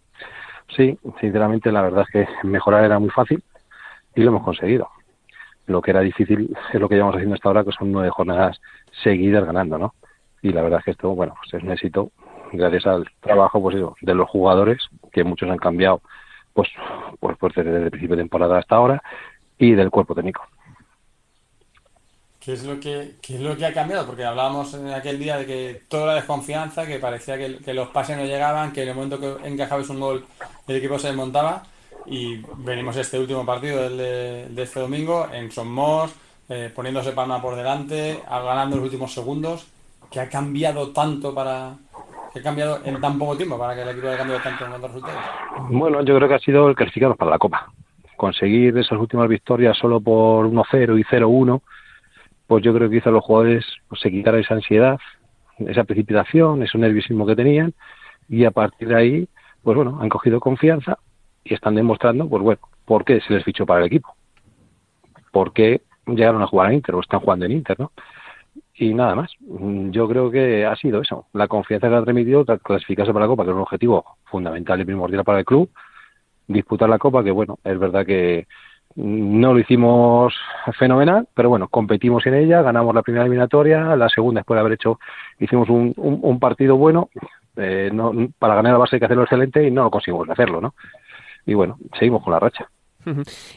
Sí, 0.75 0.97
sinceramente 1.21 1.71
la 1.71 1.83
verdad 1.83 2.05
es 2.07 2.27
que 2.27 2.47
mejorar 2.47 2.83
era 2.83 2.99
muy 2.99 3.09
fácil 3.11 3.41
y 4.13 4.21
lo 4.21 4.31
hemos 4.31 4.43
conseguido. 4.43 4.89
Lo 5.67 5.81
que 5.81 5.91
era 5.91 6.01
difícil 6.01 6.55
es 6.73 6.79
lo 6.79 6.89
que 6.89 6.95
llevamos 6.95 7.15
haciendo 7.15 7.35
hasta 7.35 7.47
ahora, 7.47 7.63
que 7.63 7.71
son 7.71 7.93
nueve 7.93 8.09
jornadas 8.09 8.59
seguidas 9.03 9.45
ganando, 9.45 9.77
¿no? 9.77 9.93
Y 10.41 10.49
la 10.49 10.61
verdad 10.61 10.79
es 10.79 10.85
que 10.85 10.91
esto, 10.91 11.15
bueno, 11.15 11.33
pues 11.41 11.53
es 11.53 11.63
un 11.63 11.71
éxito 11.71 12.11
gracias 12.51 12.85
al 12.85 13.05
trabajo, 13.21 13.61
pues 13.61 13.75
eso, 13.77 13.95
de 14.01 14.13
los 14.13 14.29
jugadores, 14.29 14.77
que 15.11 15.23
muchos 15.23 15.49
han 15.49 15.57
cambiado, 15.57 16.01
pues, 16.55 16.69
pues, 17.19 17.37
pues 17.37 17.53
desde 17.53 17.83
el 17.83 17.91
principio 17.91 18.15
de 18.15 18.23
temporada 18.23 18.57
hasta 18.57 18.77
ahora, 18.77 19.03
y 19.59 19.73
del 19.73 19.91
cuerpo 19.91 20.15
técnico. 20.15 20.41
¿Qué 22.39 22.53
es 22.53 22.63
lo 22.63 22.79
que, 22.79 23.15
qué 23.21 23.35
es 23.35 23.41
lo 23.41 23.57
que 23.57 23.65
ha 23.65 23.73
cambiado? 23.73 24.05
Porque 24.05 24.23
hablábamos 24.23 24.73
en 24.75 24.89
aquel 24.89 25.19
día 25.19 25.37
de 25.37 25.45
que 25.45 25.81
toda 25.89 26.07
la 26.07 26.13
desconfianza, 26.15 26.85
que 26.85 26.99
parecía 26.99 27.37
que, 27.37 27.73
los 27.73 27.89
pases 27.89 28.17
no 28.17 28.23
llegaban, 28.23 28.71
que 28.71 28.83
en 28.83 28.89
el 28.89 28.95
momento 28.95 29.19
que 29.19 29.47
encajabais 29.47 29.89
un 29.89 29.99
gol 29.99 30.25
el 30.67 30.75
equipo 30.75 30.97
se 30.97 31.07
desmontaba 31.07 31.63
y 32.05 32.37
venimos 32.57 32.95
este 32.97 33.19
último 33.19 33.45
partido 33.45 33.89
de, 33.89 34.47
este 34.55 34.79
domingo 34.79 35.27
en 35.33 35.51
Somos, 35.51 36.13
eh, 36.47 36.71
poniéndose 36.73 37.11
Palma 37.11 37.41
por 37.41 37.55
delante, 37.55 38.21
ganando 38.29 38.77
los 38.77 38.85
últimos 38.85 39.11
segundos, 39.11 39.67
que 40.11 40.19
ha 40.19 40.29
cambiado 40.29 40.91
tanto 40.91 41.33
para 41.33 41.75
que 42.35 42.41
ha 42.41 42.43
cambiado 42.43 42.79
en 42.83 42.99
tan 42.99 43.17
poco 43.17 43.37
tiempo 43.37 43.57
para 43.57 43.73
que 43.73 43.81
el 43.81 43.89
equipo 43.89 44.07
haya 44.09 44.17
cambiado 44.17 44.41
tanto 44.43 44.65
en 44.65 44.69
cuanto 44.71 44.87
resultados. 44.87 45.21
Bueno, 45.69 46.01
yo 46.03 46.17
creo 46.17 46.27
que 46.27 46.35
ha 46.35 46.39
sido 46.39 46.67
el 46.67 46.75
clasificarnos 46.75 47.17
para 47.17 47.31
la 47.31 47.39
Copa. 47.39 47.71
Conseguir 48.17 48.77
esas 48.77 48.99
últimas 48.99 49.29
victorias 49.29 49.77
solo 49.77 50.01
por 50.01 50.45
1-0 50.45 50.99
y 50.99 51.03
0-1, 51.05 51.61
pues 52.45 52.63
yo 52.63 52.73
creo 52.73 52.89
que 52.89 52.97
hizo 52.97 53.07
a 53.07 53.13
los 53.13 53.23
jugadores 53.23 53.65
pues, 53.87 54.01
se 54.01 54.11
quitara 54.11 54.37
esa 54.37 54.53
ansiedad, 54.53 54.99
esa 55.59 55.85
precipitación, 55.85 56.61
ese 56.61 56.77
nerviosismo 56.77 57.25
que 57.25 57.37
tenían 57.37 57.73
y 58.27 58.43
a 58.43 58.51
partir 58.51 58.89
de 58.89 58.95
ahí, 58.95 59.29
pues 59.63 59.77
bueno, 59.77 59.99
han 60.01 60.09
cogido 60.09 60.41
confianza 60.41 60.97
y 61.45 61.53
están 61.53 61.75
demostrando, 61.75 62.27
pues 62.27 62.43
bueno, 62.43 62.59
por 62.83 63.05
qué 63.05 63.21
se 63.21 63.33
les 63.33 63.45
fichó 63.45 63.65
para 63.65 63.79
el 63.79 63.87
equipo, 63.87 64.13
por 65.31 65.53
qué 65.53 65.83
llegaron 66.05 66.41
a 66.41 66.47
jugar 66.47 66.67
a 66.67 66.73
Inter 66.73 66.95
o 66.95 66.99
están 66.99 67.21
jugando 67.21 67.45
en 67.45 67.53
Inter, 67.53 67.79
¿no? 67.79 67.93
Y 68.77 68.93
nada 68.93 69.15
más, 69.15 69.31
yo 69.39 70.07
creo 70.09 70.29
que 70.29 70.65
ha 70.65 70.75
sido 70.75 71.01
eso, 71.01 71.27
la 71.33 71.47
confianza 71.47 71.87
que 71.87 71.95
ha 71.95 72.03
transmitido, 72.03 72.45
clasificarse 72.45 73.13
para 73.13 73.25
la 73.25 73.29
Copa, 73.29 73.43
que 73.43 73.51
es 73.51 73.55
un 73.55 73.61
objetivo 73.61 74.17
fundamental 74.25 74.81
y 74.81 74.85
primordial 74.85 75.23
para 75.23 75.39
el 75.39 75.45
club, 75.45 75.69
disputar 76.47 76.89
la 76.89 76.99
Copa, 76.99 77.23
que 77.23 77.31
bueno, 77.31 77.57
es 77.63 77.79
verdad 77.79 78.05
que, 78.05 78.47
No 78.95 79.53
lo 79.53 79.59
hicimos 79.59 80.33
fenomenal, 80.77 81.27
pero 81.33 81.49
bueno, 81.49 81.69
competimos 81.69 82.25
en 82.27 82.35
ella, 82.35 82.61
ganamos 82.61 82.93
la 82.93 83.01
primera 83.01 83.23
eliminatoria, 83.23 83.95
la 83.95 84.09
segunda 84.09 84.39
después 84.39 84.57
de 84.57 84.61
haber 84.61 84.73
hecho, 84.73 84.99
hicimos 85.39 85.69
un, 85.69 85.93
un, 85.97 86.39
partido 86.39 86.75
bueno, 86.77 87.09
eh, 87.55 87.89
no, 87.93 88.11
para 88.39 88.55
ganar 88.55 88.73
la 88.73 88.79
base 88.79 88.97
hay 88.97 88.99
que 88.99 89.05
hacerlo 89.05 89.23
excelente 89.23 89.65
y 89.65 89.71
no 89.71 89.83
lo 89.83 89.91
conseguimos 89.91 90.29
hacerlo, 90.29 90.59
¿no? 90.59 90.75
Y 91.45 91.53
bueno, 91.53 91.77
seguimos 91.97 92.23
con 92.23 92.33
la 92.33 92.39
racha. 92.39 92.69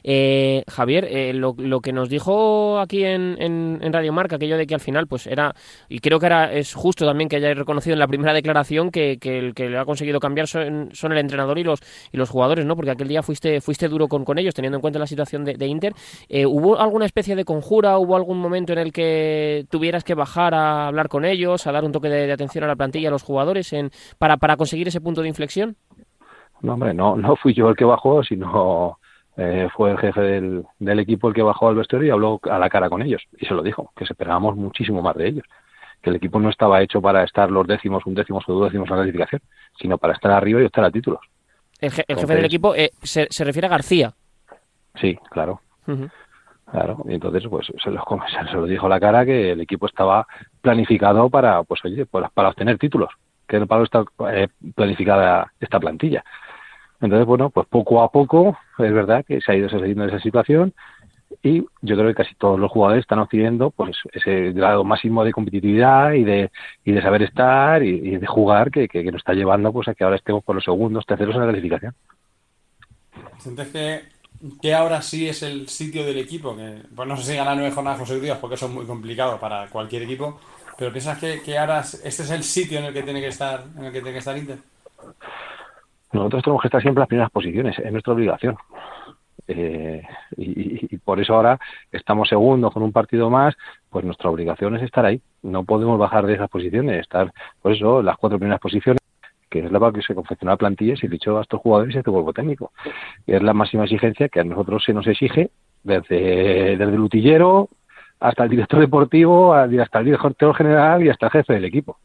Eh, 0.03 0.63
Javier, 0.69 1.07
eh, 1.11 1.33
lo, 1.33 1.55
que 1.81 1.93
nos 1.93 2.09
dijo 2.09 2.79
aquí 2.79 3.05
en, 3.05 3.37
en, 3.41 3.93
Radio 3.93 4.13
Marca, 4.13 4.37
aquello 4.37 4.57
de 4.57 4.67
que 4.67 4.75
al 4.75 4.81
final, 4.81 5.07
pues 5.07 5.27
era, 5.27 5.55
y 5.89 6.01
creo 6.01 6.19
que 6.19 6.27
era 6.27 6.53
es 6.53 6.75
justo 6.75 7.07
también 7.07 7.29
que 7.29 7.37
hayáis 7.37 7.57
reconocido 7.57 7.95
en 7.95 7.99
la 7.99 8.07
primera 8.07 8.33
declaración 8.33 8.91
que, 8.91 9.19
el 9.23 9.55
que 9.55 9.69
le 9.69 9.79
ha 9.79 9.85
conseguido 9.85 10.21
cambiar 10.21 10.47
son, 10.47 10.91
el 10.93 11.19
entrenador 11.19 11.59
y 11.59 11.65
los 11.65 11.81
y 12.13 12.17
los 12.17 12.31
jugadores, 12.31 12.65
¿no? 12.67 12.77
Porque 12.77 12.91
aquel 12.91 13.09
día 13.09 13.23
fuiste 13.23 13.61
fuiste 13.61 13.89
duro 13.89 14.09
con, 14.09 14.25
con 14.25 14.39
ellos, 14.39 14.55
teniendo 14.55 14.77
en 14.77 14.83
cuenta 14.83 14.99
la 14.99 15.07
situación 15.07 15.45
de, 15.45 15.67
Inter. 15.67 15.93
Eh, 16.29 16.47
¿Hubo 16.47 16.79
alguna 16.81 17.05
especie 17.05 17.37
de 17.37 17.45
conjura? 17.45 17.99
¿Hubo 17.99 18.17
algún 18.17 18.39
momento 18.39 18.73
en 18.73 18.79
el 18.79 18.93
que 18.93 19.67
tuvieras 19.71 20.05
que 20.05 20.15
bajar 20.15 20.55
a 20.55 20.87
hablar 20.89 21.09
con 21.09 21.25
ellos, 21.25 21.67
a 21.67 21.73
dar 21.73 21.85
un 21.85 21.93
toque 21.93 22.09
de, 22.09 22.33
atención 22.33 22.65
a 22.65 22.67
la 22.67 22.77
plantilla, 22.77 23.09
a 23.09 23.13
los 23.13 23.23
jugadores, 23.23 23.73
en, 23.73 23.91
para, 24.19 24.37
para 24.37 24.57
conseguir 24.57 24.89
ese 24.89 25.01
punto 25.01 25.23
de 25.23 25.29
inflexión? 25.29 25.77
No, 26.61 26.75
hombre, 26.75 26.93
no, 26.95 27.17
no 27.17 27.37
fui 27.37 27.55
yo 27.55 27.69
el 27.69 27.77
que 27.77 27.85
bajó, 27.85 28.23
sino 28.25 28.99
eh, 29.41 29.69
fue 29.73 29.93
el 29.93 29.99
jefe 29.99 30.21
del, 30.21 30.65
del, 30.81 30.99
equipo 30.99 31.29
el 31.29 31.35
que 31.35 31.43
bajó 31.43 31.69
al 31.69 31.77
vestuario 31.77 32.09
y 32.09 32.11
habló 32.11 32.41
a 32.51 32.59
la 32.59 32.69
cara 32.69 32.91
con 32.91 33.03
ellos. 33.03 33.23
Y 33.39 33.47
se 33.47 33.55
lo 33.55 33.63
dijo, 33.63 33.93
que 33.97 34.03
esperábamos 34.03 34.57
muchísimo 34.57 35.01
más 35.01 35.15
de 35.15 35.29
ellos. 35.29 35.45
Que 36.03 36.11
el 36.11 36.17
equipo 36.17 36.41
no 36.41 36.51
estaba 36.51 36.83
hecho 36.83 37.01
para 37.01 37.23
estar 37.23 37.49
los 37.49 37.65
décimos, 37.65 38.05
un 38.05 38.15
décimo 38.15 38.41
o 38.45 38.53
dos 38.53 38.65
décimos 38.65 38.89
en 38.91 38.97
la 38.97 39.03
clasificación, 39.03 39.41
sino 39.79 39.97
para 39.97 40.15
estar 40.15 40.33
arriba 40.33 40.61
y 40.61 40.65
estar 40.65 40.85
a 40.85 40.91
títulos. 40.91 41.21
El, 41.81 41.93
jefe 41.93 42.35
del 42.35 42.45
equipo 42.45 42.75
eh, 42.75 42.91
se, 43.03 43.29
se, 43.31 43.45
refiere 43.45 43.69
a 43.69 43.71
García. 43.71 44.13
Sí, 44.97 45.17
claro. 45.31 45.61
Claro, 46.71 46.99
y 47.09 47.15
entonces 47.15 47.45
pues 47.49 47.69
se 47.83 47.91
lo, 47.91 48.05
se 48.51 48.57
lo 48.57 48.67
dijo 48.67 48.87
a 48.87 48.91
la 48.91 48.99
cara 48.99 49.25
que 49.25 49.53
el 49.53 49.61
equipo 49.61 49.87
estaba 49.87 50.27
planificado 50.61 51.31
para, 51.31 51.63
pues 51.63 51.85
oye, 51.85 52.07
pues, 52.07 52.27
para 52.35 52.49
obtener 52.49 52.77
títulos, 52.77 53.11
que 53.47 53.65
para 53.67 53.85
está 53.85 54.05
eh, 54.33 54.49
planificada 54.75 55.53
esta 55.61 55.79
plantilla. 55.79 56.25
Entonces, 57.01 57.27
bueno, 57.27 57.51
pues 57.51 57.67
poco 57.69 58.03
a 58.03 58.11
poco 58.11 58.59
es 58.79 58.93
verdad 58.93 59.25
que 59.25 59.41
se 59.41 59.53
ha 59.53 59.57
ido 59.57 59.69
sucediendo 59.69 60.05
esa 60.05 60.21
situación 60.21 60.75
y 61.43 61.61
yo 61.83 61.97
creo 61.97 62.09
que 62.09 62.15
casi 62.15 62.35
todos 62.35 62.59
los 62.59 62.71
jugadores 62.71 63.03
están 63.03 63.21
obteniendo 63.21 63.71
pues 63.71 63.97
ese 64.13 64.53
grado 64.53 64.83
máximo 64.83 65.25
de 65.25 65.33
competitividad 65.33 66.13
y 66.13 66.25
de, 66.25 66.51
y 66.85 66.93
de 66.93 67.03
saber 67.03 67.23
estar 67.23 67.83
y, 67.83 68.17
de 68.17 68.27
jugar 68.27 68.71
que, 68.71 68.89
que, 68.89 69.05
nos 69.05 69.21
está 69.21 69.35
llevando 69.35 69.73
pues 69.73 69.89
a 69.89 69.95
que 69.95 70.05
ahora 70.05 70.17
estemos 70.17 70.43
por 70.43 70.55
los 70.57 70.65
segundos, 70.65 71.07
terceros 71.07 71.35
en 71.35 71.43
la 71.43 71.47
calificación. 71.47 71.95
¿Sientes 73.39 73.69
que, 73.69 74.03
que 74.61 74.75
ahora 74.75 75.01
sí 75.03 75.29
es 75.29 75.43
el 75.43 75.69
sitio 75.69 76.05
del 76.05 76.19
equipo? 76.19 76.57
Que, 76.57 76.83
pues 76.95 77.07
no 77.07 77.17
sé 77.17 77.31
si 77.31 77.37
ganar 77.37 77.57
nueve 77.57 77.73
jornadas 77.73 77.99
consecutivas 77.99 78.39
porque 78.39 78.57
eso 78.57 78.67
es 78.67 78.73
muy 78.73 78.87
complicado 78.87 79.39
para 79.39 79.69
cualquier 79.69 80.03
equipo, 80.03 80.41
pero 80.77 80.91
¿piensas 80.91 81.19
que, 81.19 81.43
que 81.43 81.57
ahora 81.59 81.81
este 81.81 82.09
es 82.09 82.31
el 82.31 82.43
sitio 82.43 82.79
en 82.79 82.87
el 82.87 82.95
que 82.95 83.03
tiene 83.03 83.21
que 83.21 83.29
estar, 83.29 83.65
en 83.77 83.85
el 83.85 83.93
que 83.93 84.01
tiene 84.01 84.13
que 84.13 84.19
estar 84.19 84.37
Inter? 84.37 84.59
Nosotros 86.13 86.43
tenemos 86.43 86.63
que 86.63 86.69
estar 86.69 86.83
siempre 86.83 87.01
en 87.01 87.03
las 87.03 87.09
primeras 87.09 87.31
posiciones, 87.31 87.79
es 87.79 87.93
nuestra 87.93 88.13
obligación. 88.13 88.57
Eh, 89.47 90.03
y, 90.37 90.99
por 90.99 91.21
eso 91.21 91.35
ahora 91.35 91.59
estamos 91.91 92.29
segundos 92.29 92.73
con 92.73 92.83
un 92.83 92.93
partido 92.93 93.31
más, 93.31 93.55
pues 93.89 94.05
nuestra 94.05 94.31
obligación 94.31 94.77
es 94.77 94.83
estar 94.83 95.05
ahí. 95.07 95.21
No 95.43 95.65
podemos 95.65 95.99
bajar 95.99 96.27
de 96.27 96.35
esas 96.35 96.51
posiciones, 96.51 97.01
estar, 97.01 97.33
por 97.63 97.73
eso, 97.73 98.03
las 98.03 98.17
cuatro 98.19 98.39
primeras 98.39 98.61
posiciones, 98.61 99.01
que 99.49 99.61
es 99.61 99.73
la 99.73 99.93
que 99.93 100.03
se 100.03 100.15
confecciona 100.15 100.53
la 100.53 100.59
plantilla, 100.59 100.97
se 100.97 101.09
dicho 101.09 101.39
a 101.39 101.43
estos 101.43 101.61
jugadores 101.61 101.95
y 101.95 101.99
a 101.99 102.01
este 102.01 102.11
cuerpo 102.11 102.33
técnico. 102.33 102.73
Es 103.27 103.43
la 103.43 103.55
máxima 103.55 103.85
exigencia 103.85 104.29
que 104.29 104.41
a 104.41 104.45
nosotros 104.45 104.85
se 104.85 104.93
nos 104.93 105.07
exige 105.07 105.51
desde, 105.83 106.77
desde 106.77 106.85
el 106.85 107.01
utillero 107.01 107.71
hasta 108.21 108.45
el 108.45 108.51
director 108.51 108.81
deportivo, 108.81 109.55
hasta 109.55 110.01
el 110.01 110.05
director 110.05 110.55
general 110.55 111.05
y 111.05 111.09
hasta 111.09 111.27
el 111.27 111.33
jefe 111.33 111.55
del 111.55 111.65
equipo. 111.65 111.99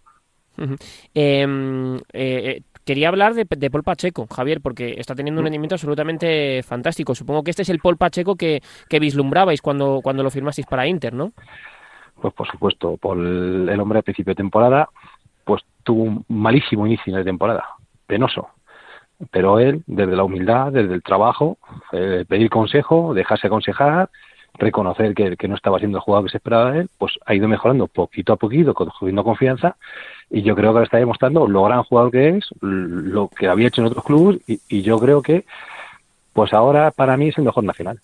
Em, 1.14 1.98
eh, 1.98 2.02
eh, 2.14 2.62
Quería 2.86 3.08
hablar 3.08 3.34
de, 3.34 3.46
Paul 3.46 3.84
Pacheco, 3.84 4.28
Javier, 4.28 4.60
porque 4.62 4.96
está 4.98 5.16
teniendo 5.16 5.40
un 5.40 5.44
mm. 5.44 5.46
rendimiento 5.46 5.76
absolutamente 5.76 6.62
fantástico. 6.64 7.16
Supongo 7.16 7.44
que 7.44 7.52
este 7.52 7.62
es 7.62 7.70
el 7.70 7.80
Paul 7.80 7.98
Pacheco 7.98 8.36
que, 8.36 8.62
vislumbrabais 9.00 9.62
cuando, 9.62 10.02
cuando 10.04 10.24
lo 10.24 10.30
firmasteis 10.30 10.68
para 10.68 10.88
Inter, 10.88 11.14
¿no? 11.14 11.32
Pues 12.22 12.34
por 12.34 12.48
supuesto, 12.48 12.98
Paul, 12.98 13.68
el 13.70 13.80
hombre 13.80 14.00
a 14.00 14.02
principio 14.02 14.32
de 14.32 14.36
temporada, 14.36 14.90
pues 15.44 15.62
tuvo 15.84 16.04
un 16.04 16.26
malísimo 16.28 16.86
inicio 16.86 17.16
de 17.16 17.24
temporada, 17.24 17.66
penoso. 18.06 18.50
Pero 19.32 19.60
él, 19.60 19.84
desde 19.88 20.16
la 20.16 20.24
humildad, 20.24 20.72
desde 20.72 20.94
el 20.94 21.04
trabajo, 21.04 21.58
eh, 21.92 22.26
pedir 22.28 22.50
consejo, 22.50 23.14
dejarse 23.14 23.48
aconsejar, 23.48 24.10
reconocer 24.56 25.14
que, 25.16 25.36
que, 25.36 25.48
no 25.48 25.56
estaba 25.56 25.80
siendo 25.80 25.98
el 25.98 26.04
jugador 26.04 26.26
que 26.26 26.32
se 26.32 26.38
esperaba 26.38 26.72
de 26.72 26.82
él, 26.82 26.90
pues 26.98 27.14
ha 27.26 27.34
ido 27.34 27.48
mejorando 27.48 27.88
poquito 27.88 28.34
a 28.34 28.36
poquito, 28.38 28.74
cogiendo 28.74 29.24
confianza 29.24 29.76
y 30.30 30.42
yo 30.42 30.56
creo 30.56 30.74
que 30.74 30.80
le 30.80 30.86
está 30.86 30.98
demostrando 30.98 31.48
lo 31.48 31.64
gran 31.64 31.84
jugador 31.84 32.12
que 32.12 32.30
es, 32.30 32.50
lo 32.62 33.28
que 33.30 33.48
había 33.48 33.68
hecho 33.68 33.82
en 33.82 33.88
otros 33.88 34.04
clubes 34.04 34.42
y, 34.48 34.82
yo 34.82 35.00
creo 35.00 35.22
que 35.22 35.46
pues 36.34 36.54
ahora 36.54 36.92
para 36.92 37.18
mí 37.18 37.30
es 37.30 37.38
el 37.38 37.44
mejor 37.44 37.64
nacional. 37.64 38.00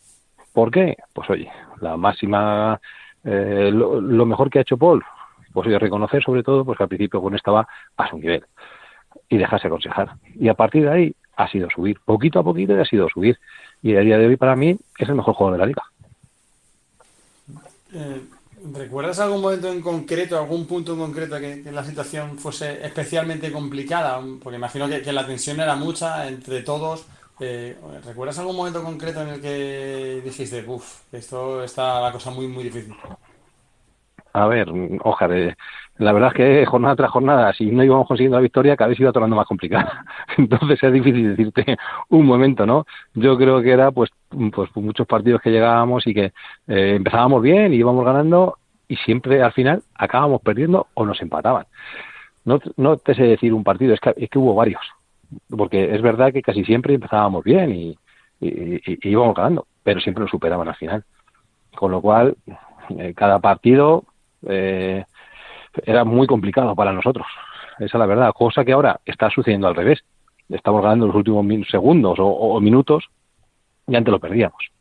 ¿Por 0.53 0.71
qué? 0.71 0.97
Pues 1.13 1.29
oye, 1.29 1.51
la 1.81 1.97
máxima, 1.97 2.79
eh, 3.23 3.71
lo, 3.73 4.25
mejor 4.25 4.49
que 4.49 4.59
ha 4.59 4.62
hecho 4.62 4.77
Paul, 4.77 5.03
pues 5.53 5.67
oye, 5.67 5.79
reconocer 5.79 6.23
sobre 6.23 6.43
todo 6.43 6.65
pues 6.65 6.77
que 6.77 6.83
al 6.83 6.89
principio 6.89 7.21
con 7.21 7.35
estaba 7.35 7.67
a 7.97 8.09
su 8.09 8.17
nivel 8.17 8.43
y 9.27 9.38
dejarse 9.38 9.67
aconsejar. 9.67 10.12
Y 10.35 10.49
a 10.49 10.53
partir 10.53 10.83
de 10.83 10.91
ahí 10.91 11.15
ha 11.35 11.47
sido 11.47 11.69
subir, 11.69 11.99
poquito 12.03 12.39
a 12.39 12.43
poquito 12.43 12.75
y 12.75 12.79
ha 12.79 12.85
sido 12.85 13.09
subir. 13.09 13.39
Y 13.81 13.95
a 13.95 14.01
día 14.01 14.17
de 14.17 14.27
hoy 14.27 14.35
para 14.35 14.55
mí 14.55 14.77
es 14.97 15.09
el 15.09 15.15
mejor 15.15 15.33
jugador 15.33 15.57
de 15.57 15.59
la 15.59 15.67
liga. 15.67 15.83
Eh, 17.93 18.21
¿Recuerdas 18.73 19.19
algún 19.19 19.41
momento 19.41 19.71
en 19.71 19.82
concreto, 19.82 20.38
algún 20.38 20.65
punto 20.65 20.93
en 20.93 20.99
concreto 20.99 21.39
que, 21.39 21.63
la 21.71 21.86
situación 21.86 22.38
fuese 22.38 22.86
especialmente 22.86 23.52
complicada? 23.52 24.21
Porque 24.41 24.58
imagino 24.58 24.88
que, 24.89 25.13
la 25.13 25.25
tensión 25.25 25.60
era 25.60 25.75
mucha 25.75 26.28
entre 26.28 26.62
todos. 26.62 27.06
Eh, 27.39 27.78
¿Recuerdas 28.06 28.38
algún 28.39 28.58
momento 28.58 28.84
concreto 28.84 29.21
en 29.21 29.30
el 29.30 29.41
que 29.41 30.21
dijiste, 30.23 30.63
uff, 30.67 31.04
esto 31.12 31.63
está 31.63 32.02
la 32.02 32.12
cosa 32.12 32.32
muy, 32.32 32.47
muy 32.47 32.65
difícil? 32.65 32.93
A 34.39 34.47
ver, 34.47 34.69
ojalá. 35.04 35.54
La 35.97 36.13
verdad 36.13 36.30
es 36.30 36.36
que 36.36 36.65
jornada 36.65 36.95
tras 36.95 37.12
jornada, 37.12 37.52
si 37.52 37.65
no 37.71 37.84
íbamos 37.84 38.08
consiguiendo 38.08 38.38
la 38.38 38.41
victoria, 38.41 38.78
cada 38.78 38.88
vez 38.88 38.99
iba 39.02 39.12
tornando 39.12 39.36
más 39.36 39.47
complicada. 39.47 40.06
Entonces 40.38 40.82
es 40.82 40.93
difícil 40.93 41.36
decirte 41.36 41.75
un 42.08 42.25
momento, 42.25 42.65
¿no? 42.65 42.86
Yo 43.15 43.38
creo 43.38 43.62
que 43.62 43.71
era 43.71 43.91
pues, 43.91 44.10
pues 44.30 44.69
muchos 44.75 45.06
partidos 45.06 45.41
que 45.41 45.52
llegábamos 45.52 46.08
y 46.08 46.13
que 46.13 46.32
eh, 46.67 46.95
empezábamos 46.95 47.41
bien 47.41 47.73
y 47.73 47.78
íbamos 47.78 48.06
ganando 48.06 48.60
y 48.88 48.95
siempre 48.95 49.43
al 49.43 49.52
final 49.52 49.84
acabamos 49.93 50.39
perdiendo 50.41 50.88
o 50.93 51.06
nos 51.06 51.21
empataban. 51.21 51.65
No, 52.45 52.62
no 52.78 52.95
te 52.95 53.15
sé 53.15 53.23
decir 53.23 53.54
un 53.54 53.65
partido, 53.65 53.93
es 53.93 53.99
que, 53.99 54.13
es 54.15 54.30
que 54.30 54.39
hubo 54.39 54.56
varios. 54.56 54.84
Porque 55.49 55.93
es 55.93 56.02
verdad 56.02 56.32
que 56.32 56.41
casi 56.41 56.63
siempre 56.63 56.93
empezábamos 56.93 57.43
bien 57.43 57.75
y, 57.75 57.97
y 58.39 59.10
íbamos 59.10 59.36
ganando, 59.36 59.67
pero 59.84 59.99
siempre 59.99 60.21
nos 60.21 60.32
superaban 60.32 60.69
al 60.69 60.75
final. 60.75 61.04
Con 61.75 61.91
lo 61.91 62.02
cual, 62.02 62.38
eh, 62.97 63.13
cada 63.13 63.39
partido 63.39 64.06
eh, 64.47 65.04
era 65.86 66.04
muy 66.04 66.28
complicado 66.28 66.75
para 66.75 66.93
nosotros. 66.93 67.25
Esa 67.78 67.86
es 67.86 67.99
la 67.99 68.06
verdad. 68.06 68.32
Cosa 68.34 68.65
que 68.65 68.73
ahora 68.73 68.99
está 69.06 69.30
sucediendo 69.30 69.67
al 69.67 69.75
revés. 69.75 69.99
Estamos 70.49 70.82
ganando 70.82 71.08
los 71.08 71.15
últimos 71.15 71.45
segundos 71.69 72.17
o, 72.19 72.60
minutos 72.60 73.06
y 73.88 73.95
antes 73.95 74.12
lo 74.12 74.19
perdíamos. 74.19 74.71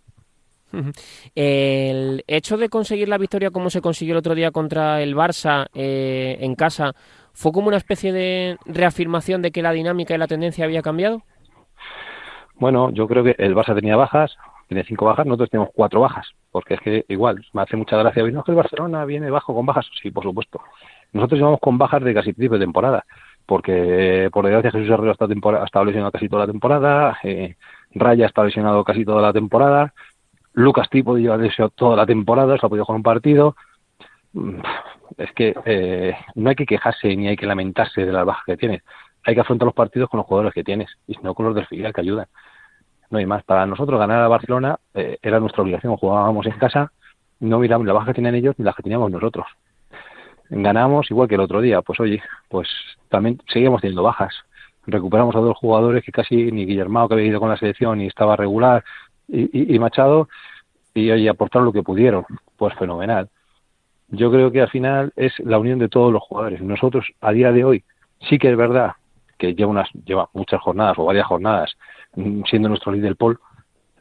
El 1.34 2.24
hecho 2.26 2.56
de 2.56 2.68
conseguir 2.68 3.08
la 3.08 3.18
victoria 3.18 3.50
como 3.50 3.70
se 3.70 3.80
consiguió 3.80 4.14
el 4.14 4.18
otro 4.18 4.34
día 4.34 4.50
contra 4.50 5.02
el 5.02 5.14
Barça 5.14 5.66
eh, 5.74 6.38
en 6.40 6.54
casa, 6.54 6.94
¿fue 7.32 7.52
como 7.52 7.68
una 7.68 7.76
especie 7.76 8.12
de 8.12 8.56
reafirmación 8.66 9.40
de 9.40 9.50
que 9.50 9.62
la 9.62 9.72
dinámica 9.72 10.14
y 10.14 10.18
la 10.18 10.26
tendencia 10.26 10.64
había 10.64 10.82
cambiado? 10.82 11.22
Bueno, 12.56 12.90
yo 12.90 13.06
creo 13.06 13.24
que 13.24 13.36
el 13.38 13.54
Barça 13.54 13.74
tenía 13.74 13.96
bajas, 13.96 14.36
tiene 14.68 14.84
cinco 14.84 15.06
bajas, 15.06 15.26
nosotros 15.26 15.50
tenemos 15.50 15.70
cuatro 15.74 16.00
bajas, 16.00 16.28
porque 16.52 16.74
es 16.74 16.80
que 16.80 17.04
igual, 17.08 17.44
me 17.54 17.62
hace 17.62 17.76
mucha 17.76 17.96
gracia, 17.96 18.22
no, 18.24 18.44
que 18.44 18.52
el 18.52 18.56
Barcelona 18.56 19.04
viene 19.06 19.30
bajo 19.30 19.54
con 19.54 19.64
bajas, 19.64 19.86
sí, 20.02 20.10
por 20.10 20.22
supuesto. 20.22 20.60
Nosotros 21.12 21.38
llevamos 21.38 21.60
con 21.60 21.78
bajas 21.78 22.04
de 22.04 22.12
casi 22.12 22.34
principio 22.34 22.58
de 22.58 22.66
temporada, 22.66 23.04
porque 23.46 24.28
por 24.30 24.44
desgracia 24.44 24.72
Jesús 24.72 24.90
Herrero 24.90 25.12
está 25.12 25.24
ha 25.24 25.64
estado 25.64 25.84
lesionado 25.86 26.12
casi 26.12 26.28
toda 26.28 26.46
la 26.46 26.52
temporada, 26.52 27.18
eh, 27.22 27.56
Raya 27.94 28.26
está 28.26 28.44
lesionado 28.44 28.84
casi 28.84 29.06
toda 29.06 29.22
la 29.22 29.32
temporada, 29.32 29.94
Lucas 30.52 30.90
Tipo 30.90 31.16
lleva 31.16 31.38
lesionado 31.38 31.72
toda 31.74 31.96
la 31.96 32.04
temporada, 32.04 32.58
se 32.58 32.66
ha 32.66 32.68
podido 32.68 32.84
jugar 32.84 32.98
un 32.98 33.02
partido. 33.02 33.56
Mm, 34.34 34.60
es 35.16 35.32
que 35.32 35.54
eh, 35.64 36.14
no 36.34 36.50
hay 36.50 36.56
que 36.56 36.66
quejarse 36.66 37.16
ni 37.16 37.28
hay 37.28 37.36
que 37.36 37.46
lamentarse 37.46 38.04
de 38.04 38.12
las 38.12 38.26
bajas 38.26 38.44
que 38.44 38.56
tienes. 38.58 38.82
Hay 39.24 39.34
que 39.34 39.40
afrontar 39.40 39.66
los 39.66 39.74
partidos 39.74 40.10
con 40.10 40.18
los 40.18 40.26
jugadores 40.26 40.52
que 40.52 40.64
tienes 40.64 40.90
y 41.06 41.16
no 41.22 41.34
con 41.34 41.46
los 41.46 41.54
del 41.54 41.66
filial 41.66 41.94
que 41.94 42.02
ayudan 42.02 42.26
no 43.10 43.18
hay 43.18 43.26
más. 43.26 43.42
Para 43.44 43.66
nosotros 43.66 43.98
ganar 43.98 44.22
a 44.22 44.28
Barcelona 44.28 44.78
eh, 44.94 45.18
era 45.22 45.40
nuestra 45.40 45.62
obligación. 45.62 45.96
Jugábamos 45.96 46.46
en 46.46 46.58
casa, 46.58 46.92
no 47.40 47.58
miramos 47.58 47.86
la 47.86 47.92
baja 47.92 48.06
que 48.06 48.14
tenían 48.14 48.34
ellos 48.34 48.54
ni 48.58 48.64
la 48.64 48.72
que 48.72 48.82
teníamos 48.82 49.10
nosotros. 49.10 49.46
Ganamos 50.50 51.10
igual 51.10 51.28
que 51.28 51.34
el 51.34 51.40
otro 51.40 51.60
día. 51.60 51.82
Pues 51.82 52.00
oye, 52.00 52.22
pues 52.48 52.68
también 53.08 53.40
seguíamos 53.52 53.80
teniendo 53.80 54.02
bajas. 54.02 54.34
Recuperamos 54.86 55.36
a 55.36 55.40
dos 55.40 55.56
jugadores 55.56 56.04
que 56.04 56.12
casi 56.12 56.50
ni 56.50 56.64
Guillermo, 56.64 57.06
que 57.08 57.14
había 57.14 57.26
ido 57.26 57.40
con 57.40 57.50
la 57.50 57.58
selección 57.58 58.00
y 58.00 58.06
estaba 58.06 58.36
regular, 58.36 58.82
y, 59.28 59.74
y 59.74 59.78
Machado 59.78 60.28
y, 60.94 61.12
y 61.12 61.28
aportaron 61.28 61.66
lo 61.66 61.72
que 61.72 61.82
pudieron. 61.82 62.24
Pues 62.56 62.74
fenomenal. 62.74 63.28
Yo 64.08 64.30
creo 64.30 64.50
que 64.50 64.62
al 64.62 64.70
final 64.70 65.12
es 65.16 65.38
la 65.40 65.58
unión 65.58 65.78
de 65.78 65.90
todos 65.90 66.10
los 66.10 66.22
jugadores. 66.22 66.62
Nosotros, 66.62 67.06
a 67.20 67.32
día 67.32 67.52
de 67.52 67.64
hoy, 67.64 67.84
sí 68.20 68.38
que 68.38 68.50
es 68.50 68.56
verdad 68.56 68.92
que 69.38 69.54
lleva, 69.54 69.70
unas, 69.70 69.88
lleva 70.04 70.28
muchas 70.32 70.60
jornadas 70.60 70.98
o 70.98 71.04
varias 71.04 71.26
jornadas 71.26 71.76
mm, 72.16 72.42
siendo 72.48 72.68
nuestro 72.68 72.92
líder 72.92 73.16
Paul 73.16 73.38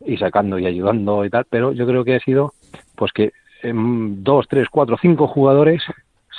y 0.06 0.18
sacando 0.18 0.60
y 0.60 0.66
ayudando 0.66 1.26
y 1.26 1.30
tal, 1.30 1.46
pero 1.50 1.72
yo 1.72 1.86
creo 1.86 2.04
que 2.04 2.16
ha 2.16 2.20
sido 2.20 2.54
pues 2.96 3.12
que 3.12 3.32
dos, 3.64 4.48
tres, 4.48 4.68
cuatro, 4.70 4.98
cinco 5.02 5.28
jugadores 5.28 5.84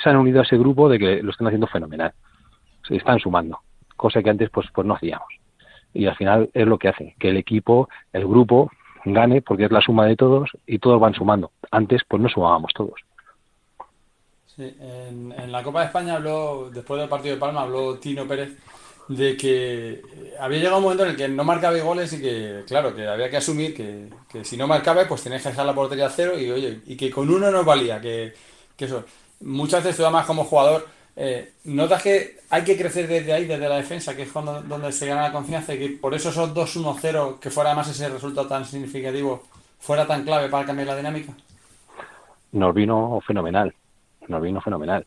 se 0.01 0.09
han 0.09 0.17
unido 0.17 0.39
a 0.39 0.43
ese 0.43 0.57
grupo 0.57 0.89
de 0.89 0.99
que 0.99 1.21
lo 1.21 1.31
están 1.31 1.47
haciendo 1.47 1.67
fenomenal. 1.67 2.13
Se 2.87 2.95
están 2.95 3.19
sumando, 3.19 3.59
cosa 3.95 4.23
que 4.23 4.29
antes 4.29 4.49
pues, 4.49 4.67
pues 4.73 4.87
no 4.87 4.95
hacíamos. 4.95 5.27
Y 5.93 6.05
al 6.05 6.15
final 6.15 6.49
es 6.53 6.67
lo 6.67 6.77
que 6.77 6.89
hace, 6.89 7.15
que 7.19 7.29
el 7.29 7.37
equipo, 7.37 7.89
el 8.13 8.25
grupo, 8.27 8.71
gane 9.05 9.41
porque 9.41 9.65
es 9.65 9.71
la 9.71 9.81
suma 9.81 10.05
de 10.05 10.15
todos 10.15 10.49
y 10.65 10.79
todos 10.79 10.99
van 10.99 11.13
sumando. 11.13 11.51
Antes 11.71 12.01
pues 12.07 12.21
no 12.21 12.29
sumábamos 12.29 12.71
todos. 12.73 12.99
Sí, 14.45 14.75
en, 14.79 15.33
en 15.37 15.51
la 15.51 15.63
Copa 15.63 15.81
de 15.81 15.85
España 15.87 16.15
habló, 16.15 16.69
después 16.69 16.99
del 16.99 17.09
partido 17.09 17.35
de 17.35 17.39
Palma, 17.39 17.61
habló 17.61 17.97
Tino 17.97 18.25
Pérez 18.27 18.57
de 19.09 19.35
que 19.35 20.01
había 20.39 20.59
llegado 20.59 20.77
un 20.77 20.83
momento 20.83 21.03
en 21.03 21.09
el 21.09 21.15
que 21.17 21.27
no 21.27 21.43
marcaba 21.43 21.77
goles 21.79 22.13
y 22.13 22.21
que, 22.21 22.63
claro, 22.67 22.95
que 22.95 23.07
había 23.07 23.29
que 23.29 23.37
asumir 23.37 23.75
que, 23.75 24.07
que 24.31 24.45
si 24.45 24.55
no 24.55 24.67
marcaba, 24.67 25.07
pues 25.07 25.23
tenías 25.23 25.41
que 25.41 25.49
dejar 25.49 25.65
la 25.65 25.73
portería 25.73 26.05
a 26.05 26.11
cero 26.11 26.39
y, 26.39 26.51
oye, 26.51 26.79
y 26.85 26.95
que 26.95 27.09
con 27.09 27.27
uno 27.27 27.49
no 27.49 27.63
valía, 27.63 27.99
que, 27.99 28.33
que 28.77 28.85
eso. 28.85 29.03
Muchas 29.41 29.83
veces 29.83 29.97
tú 29.97 30.03
además 30.03 30.27
como 30.27 30.43
jugador 30.43 30.87
eh, 31.15 31.53
notas 31.63 32.03
que 32.03 32.37
hay 32.51 32.63
que 32.63 32.77
crecer 32.77 33.07
desde 33.07 33.33
ahí, 33.33 33.45
desde 33.45 33.67
la 33.67 33.77
defensa, 33.77 34.15
que 34.15 34.21
es 34.21 34.33
donde 34.33 34.91
se 34.91 35.07
gana 35.07 35.23
la 35.23 35.31
confianza 35.31 35.73
y 35.73 35.79
que 35.79 35.89
por 35.97 36.13
eso 36.13 36.29
esos 36.29 36.53
2-1-0, 36.53 37.39
que 37.39 37.49
fuera 37.49 37.71
además 37.71 37.89
ese 37.89 38.09
resultado 38.09 38.47
tan 38.47 38.63
significativo, 38.63 39.43
fuera 39.79 40.05
tan 40.05 40.23
clave 40.23 40.49
para 40.49 40.67
cambiar 40.67 40.89
la 40.89 40.97
dinámica. 40.97 41.33
Nos 42.51 42.75
vino 42.75 43.19
fenomenal, 43.25 43.73
nos 44.27 44.41
vino 44.41 44.61
fenomenal. 44.61 45.05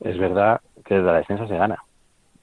Es 0.00 0.18
verdad 0.18 0.60
que 0.84 0.96
desde 0.96 1.06
la 1.06 1.18
defensa 1.18 1.46
se 1.46 1.56
gana, 1.56 1.82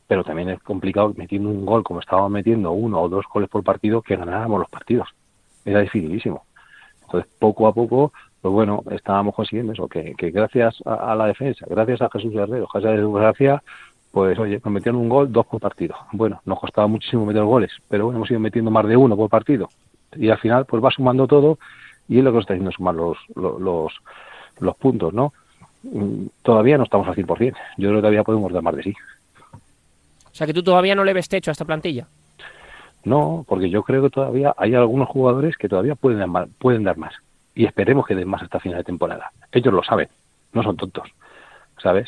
pero 0.10 0.24
también 0.24 0.50
es 0.50 0.60
complicado 0.64 1.14
metiendo 1.16 1.50
un 1.50 1.68
gol 1.68 1.84
como 1.84 2.00
estábamos 2.00 2.32
metiendo 2.32 2.72
uno 2.72 3.00
o 3.00 3.08
dos 3.08 3.26
goles 3.32 3.48
por 3.48 3.64
partido 3.64 4.02
que 4.02 4.16
ganáramos 4.16 4.60
los 4.60 4.68
partidos. 4.68 5.08
Era 5.64 5.82
dificilísimo. 5.82 6.46
Entonces, 7.04 7.32
poco 7.38 7.68
a 7.68 7.74
poco, 7.74 8.12
pues 8.42 8.52
bueno, 8.52 8.84
estábamos 8.90 9.36
consiguiendo 9.36 9.74
eso, 9.74 9.88
que, 9.88 10.16
gracias 10.32 10.82
a, 10.84 11.14
la 11.14 11.28
defensa, 11.28 11.64
gracias 11.70 12.02
a 12.02 12.10
Jesús 12.10 12.32
Guerrero, 12.34 12.68
gracias 12.74 12.92
a 12.92 12.96
Jesús 12.96 13.14
García, 13.14 13.64
pues 14.12 14.40
oye, 14.40 14.60
nos 14.66 14.74
metieron 14.74 15.00
un 15.00 15.10
gol, 15.10 15.32
dos 15.32 15.46
por 15.46 15.62
partido. 15.62 15.94
Bueno, 16.12 16.42
nos 16.44 16.60
costaba 16.60 16.88
muchísimo 16.88 17.28
meter 17.28 17.44
goles, 17.44 17.72
pero 17.88 18.06
bueno, 18.06 18.18
hemos 18.18 18.32
ido 18.32 18.40
metiendo 18.40 18.72
más 18.72 18.88
de 18.88 18.98
uno 18.98 19.16
por 19.16 19.30
partido. 19.30 19.70
Y 20.16 20.32
al 20.32 20.40
final, 20.40 20.66
pues 20.66 20.84
va 20.84 20.90
sumando 20.90 21.28
todo 21.28 21.60
y 22.08 22.18
es 22.18 22.24
lo 22.24 22.32
que 22.32 22.36
nos 22.38 22.44
está 22.46 22.54
haciendo 22.56 22.72
sumar 22.72 22.96
los, 22.96 23.20
los, 23.36 23.94
los, 24.60 24.76
puntos, 24.78 25.14
¿no? 25.14 25.34
Mm, 25.84 26.26
todavía 26.42 26.80
no 26.80 26.86
estamos 26.86 27.08
al 27.08 27.16
100%. 27.16 27.28
Yo 27.78 27.90
creo 27.90 27.98
que 27.98 28.02
todavía 28.02 28.24
podemos 28.24 28.52
dar 28.52 28.64
más 28.64 28.76
de 28.76 28.82
sí. 28.82 28.96
O 30.40 30.42
sea 30.42 30.48
que 30.48 30.54
tú 30.54 30.64
todavía 30.64 30.96
no 30.96 31.04
le 31.04 31.12
ves 31.12 31.28
techo 31.28 31.52
a 31.52 31.54
esta 31.54 31.66
plantilla. 31.66 32.08
No, 33.04 33.44
porque 33.46 33.70
yo 33.70 33.84
creo 33.84 34.04
que 34.04 34.10
todavía 34.10 34.56
hay 34.56 34.74
algunos 34.74 35.10
jugadores 35.10 35.58
que 35.58 35.68
todavía 35.68 35.96
pueden 35.96 36.20
dar 36.20 36.30
más, 36.30 36.48
pueden 36.58 36.86
dar 36.86 36.96
más. 36.96 37.14
Y 37.56 37.66
esperemos 37.66 38.08
que 38.08 38.16
den 38.16 38.30
más 38.30 38.42
hasta 38.42 38.62
final 38.62 38.78
de 38.78 38.86
temporada. 38.86 39.34
Ellos 39.52 39.74
lo 39.74 39.84
saben, 39.84 40.08
no 40.54 40.64
son 40.64 40.78
tontos, 40.78 41.10
¿sabes? 41.84 42.08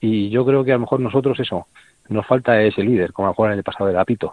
Y 0.00 0.28
yo 0.28 0.44
creo 0.44 0.64
que 0.64 0.72
a 0.72 0.74
lo 0.74 0.80
mejor 0.80 0.98
nosotros 0.98 1.38
eso, 1.38 1.68
nos 2.08 2.26
falta 2.26 2.60
ese 2.60 2.82
líder, 2.82 3.12
como 3.12 3.26
a 3.26 3.28
lo 3.28 3.34
mejor 3.34 3.52
en 3.52 3.58
el 3.58 3.62
pasado 3.62 3.88
era 3.88 4.04
Pito. 4.04 4.32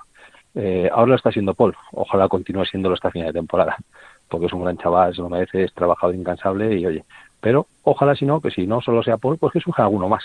Eh, 0.56 0.90
ahora 0.92 1.10
lo 1.10 1.16
está 1.16 1.32
siendo 1.32 1.54
Paul, 1.54 1.76
ojalá 1.92 2.28
continúe 2.28 2.66
siéndolo 2.66 2.96
hasta 2.96 3.12
final 3.12 3.28
de 3.28 3.34
temporada, 3.34 3.78
porque 4.28 4.48
es 4.48 4.54
un 4.54 4.64
gran 4.64 4.80
chaval, 4.80 5.14
se 5.14 5.22
lo 5.22 5.30
merece, 5.30 5.66
es 5.66 5.74
trabajado 5.76 6.12
incansable 6.16 6.80
y 6.80 6.84
oye, 6.88 7.06
pero 7.40 7.68
ojalá 7.84 8.16
si 8.16 8.26
no, 8.26 8.42
que 8.42 8.50
si 8.50 8.66
no 8.66 8.82
solo 8.82 9.04
sea 9.04 9.18
Paul, 9.18 9.38
pues 9.38 9.54
que 9.54 9.60
surja 9.60 9.84
alguno 9.84 10.10
más, 10.10 10.24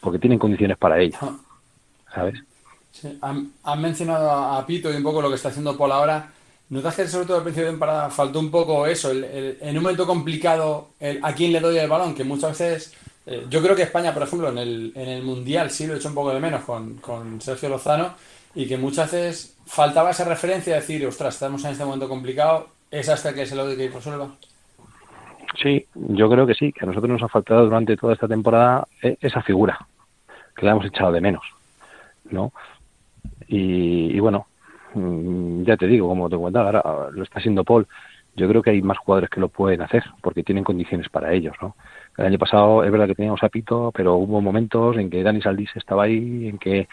porque 0.00 0.18
tienen 0.18 0.38
condiciones 0.38 0.78
para 0.78 0.98
ello. 0.98 1.18
¿Sabes? 2.14 2.42
Sí, 2.92 3.18
han, 3.22 3.52
mencionado 3.80 4.30
a, 4.30 4.66
Pito 4.66 4.92
y 4.92 4.96
un 4.96 5.02
poco 5.02 5.22
lo 5.22 5.28
que 5.28 5.36
está 5.36 5.48
haciendo 5.48 5.76
Paul 5.76 5.92
ahora. 5.92 6.30
¿Notas 6.70 6.94
que 6.94 7.08
sobre 7.08 7.26
todo 7.26 7.38
al 7.38 7.42
principio 7.42 7.66
de 7.66 7.72
temporada 7.72 8.10
faltó 8.10 8.38
un 8.38 8.50
poco 8.50 8.86
eso, 8.86 9.10
en 9.12 9.76
un 9.76 9.82
momento 9.82 10.06
complicado, 10.06 10.90
a 11.22 11.32
quién 11.34 11.52
le 11.52 11.58
doy 11.58 11.78
el 11.78 11.88
balón? 11.88 12.14
Que 12.14 12.22
muchas 12.22 12.56
veces, 12.56 12.94
eh, 13.26 13.44
yo 13.50 13.60
creo 13.60 13.74
que 13.74 13.82
España, 13.82 14.14
por 14.14 14.22
ejemplo, 14.22 14.50
en 14.50 14.58
el, 14.58 14.92
en 14.94 15.08
el 15.08 15.22
Mundial 15.24 15.70
sí 15.70 15.86
lo 15.86 15.94
he 15.94 15.96
hecho 15.96 16.08
un 16.08 16.14
poco 16.14 16.32
de 16.32 16.38
menos 16.38 16.62
con, 16.62 16.94
con 16.98 17.40
Sergio 17.40 17.68
Lozano 17.68 18.14
y 18.54 18.66
que 18.66 18.76
muchas 18.76 19.10
veces 19.10 19.56
faltaba 19.66 20.10
esa 20.10 20.24
referencia 20.24 20.74
de 20.74 20.80
decir, 20.80 21.04
ostras, 21.06 21.34
estamos 21.34 21.64
en 21.64 21.72
este 21.72 21.84
momento 21.84 22.08
complicado, 22.08 22.68
es 22.90 23.08
hasta 23.08 23.34
que 23.34 23.46
se 23.46 23.56
lo 23.56 23.64
doy 23.64 23.76
que 23.76 23.88
resuelva. 23.88 24.30
Sí, 25.60 25.86
yo 25.94 26.30
creo 26.30 26.46
que 26.46 26.54
sí, 26.54 26.72
que 26.72 26.84
a 26.84 26.86
nosotros 26.86 27.10
nos 27.10 27.22
ha 27.22 27.28
faltado 27.28 27.64
durante 27.64 27.96
toda 27.96 28.14
esta 28.14 28.28
temporada 28.28 28.86
eh, 29.02 29.16
esa 29.20 29.42
figura, 29.42 29.78
que 30.56 30.66
la 30.66 30.72
hemos 30.72 30.86
echado 30.86 31.12
de 31.12 31.20
menos. 31.20 31.42
¿No? 32.32 32.52
Y, 33.46 34.18
bueno, 34.20 34.46
mm, 34.94 35.62
ya 35.64 35.76
te 35.76 35.86
digo, 35.86 36.08
como 36.08 36.28
te 36.28 36.36
comentaba, 36.36 36.80
ahora 36.80 37.10
lo 37.10 37.22
está 37.22 37.38
haciendo 37.38 37.64
Paul. 37.64 37.86
Yo 38.36 38.48
creo 38.48 38.62
que 38.62 38.70
hay 38.70 38.82
más 38.82 38.98
jugadores 38.98 39.28
que 39.28 39.40
lo 39.40 39.48
pueden 39.48 39.82
hacer 39.82 40.04
porque 40.22 40.44
tienen 40.44 40.64
condiciones 40.64 41.08
para 41.08 41.32
ellos, 41.32 41.54
¿no? 41.60 41.74
El 42.16 42.26
año 42.26 42.38
pasado 42.38 42.84
es 42.84 42.90
verdad 42.90 43.08
que 43.08 43.14
teníamos 43.14 43.42
a 43.42 43.48
Pito, 43.48 43.92
pero 43.92 44.14
hubo 44.16 44.40
momentos 44.40 44.96
en 44.98 45.10
que 45.10 45.22
Dani 45.22 45.42
Saldís 45.42 45.70
estaba 45.74 46.04
ahí, 46.04 46.48
en 46.48 46.58
que 46.58 46.86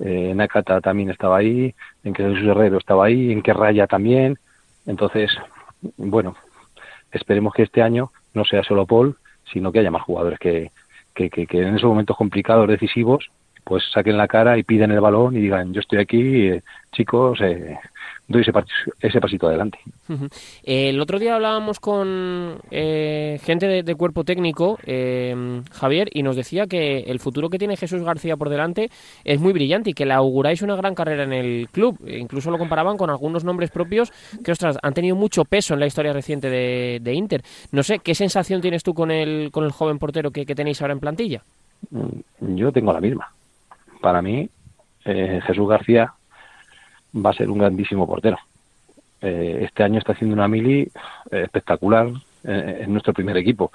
eh, 0.00 0.32
Nakata 0.34 0.80
también 0.80 1.10
estaba 1.10 1.38
ahí, 1.38 1.74
en 2.02 2.12
que 2.12 2.22
Jesús 2.22 2.46
Herrero 2.48 2.78
estaba 2.78 3.06
ahí, 3.06 3.32
en 3.32 3.42
que 3.42 3.52
Raya 3.52 3.86
también. 3.86 4.38
Entonces, 4.86 5.30
bueno, 5.96 6.36
esperemos 7.12 7.54
que 7.54 7.62
este 7.62 7.82
año 7.82 8.10
no 8.34 8.44
sea 8.44 8.62
solo 8.62 8.86
Paul, 8.86 9.16
sino 9.52 9.72
que 9.72 9.78
haya 9.78 9.90
más 9.90 10.02
jugadores 10.02 10.38
que, 10.38 10.70
que, 11.14 11.30
que 11.30 11.46
en 11.62 11.76
esos 11.76 11.88
momentos 11.88 12.16
complicados, 12.16 12.68
decisivos, 12.68 13.30
pues 13.64 13.82
saquen 13.92 14.18
la 14.18 14.28
cara 14.28 14.58
y 14.58 14.62
piden 14.62 14.92
el 14.92 15.00
balón 15.00 15.36
y 15.36 15.40
digan, 15.40 15.72
yo 15.72 15.80
estoy 15.80 15.98
aquí, 15.98 16.48
eh, 16.48 16.62
chicos, 16.92 17.40
eh, 17.40 17.78
doy 18.28 18.42
ese, 18.42 18.52
ese, 19.00 19.20
pasito 19.20 19.48
adelante. 19.48 19.78
El 20.62 21.00
otro 21.00 21.18
día 21.18 21.34
hablábamos 21.34 21.80
con 21.80 22.58
eh, 22.70 23.40
gente 23.42 23.82
de, 23.82 23.94
cuerpo 23.94 24.24
técnico, 24.24 24.78
Javier, 25.72 26.10
y 26.12 26.22
nos 26.22 26.36
decía 26.36 26.66
que 26.66 27.00
el 27.00 27.20
futuro 27.20 27.48
que 27.48 27.58
tiene 27.58 27.76
Jesús 27.76 28.02
García 28.02 28.36
por 28.36 28.50
delante 28.50 28.90
es 29.24 29.40
muy 29.40 29.52
brillante 29.52 29.90
y 29.90 29.94
que 29.94 30.06
le 30.06 30.12
auguráis 30.12 30.62
una 30.62 30.76
gran 30.76 30.94
carrera 30.94 31.24
en 31.24 31.32
el 31.32 31.68
club. 31.70 31.98
E 32.06 32.18
incluso 32.18 32.50
lo 32.50 32.58
comparaban 32.58 32.98
con 32.98 33.08
algunos 33.08 33.44
nombres 33.44 33.70
propios 33.70 34.12
que, 34.44 34.52
ostras, 34.52 34.78
han 34.82 34.94
tenido 34.94 35.16
mucho 35.16 35.44
peso 35.44 35.72
en 35.74 35.80
la 35.80 35.86
historia 35.86 36.12
reciente 36.12 36.50
de, 36.50 37.14
Inter. 37.14 37.42
No 37.72 37.82
sé, 37.82 38.00
¿qué 38.00 38.14
sensación 38.14 38.60
tienes 38.60 38.82
tú 38.82 38.92
con 38.92 39.10
el, 39.10 39.50
con 39.50 39.64
el 39.64 39.72
joven 39.72 39.98
portero 39.98 40.30
que 40.30 40.44
tenéis 40.46 40.82
ahora 40.82 40.92
en 40.92 41.00
plantilla? 41.00 41.42
Yo 42.40 42.72
tengo 42.72 42.92
la 42.92 43.00
misma 43.00 43.32
para 44.04 44.20
mí 44.20 44.50
eh, 45.06 45.40
Jesús 45.46 45.66
García 45.66 46.12
va 47.16 47.30
a 47.30 47.32
ser 47.32 47.48
un 47.48 47.56
grandísimo 47.56 48.06
portero. 48.06 48.36
Eh, 49.22 49.60
este 49.62 49.82
año 49.82 49.98
está 49.98 50.12
haciendo 50.12 50.34
una 50.34 50.46
mili 50.46 50.82
eh, 51.30 51.42
espectacular 51.44 52.08
en 52.46 52.92
nuestro 52.92 53.14
primer 53.14 53.38
equipo. 53.38 53.72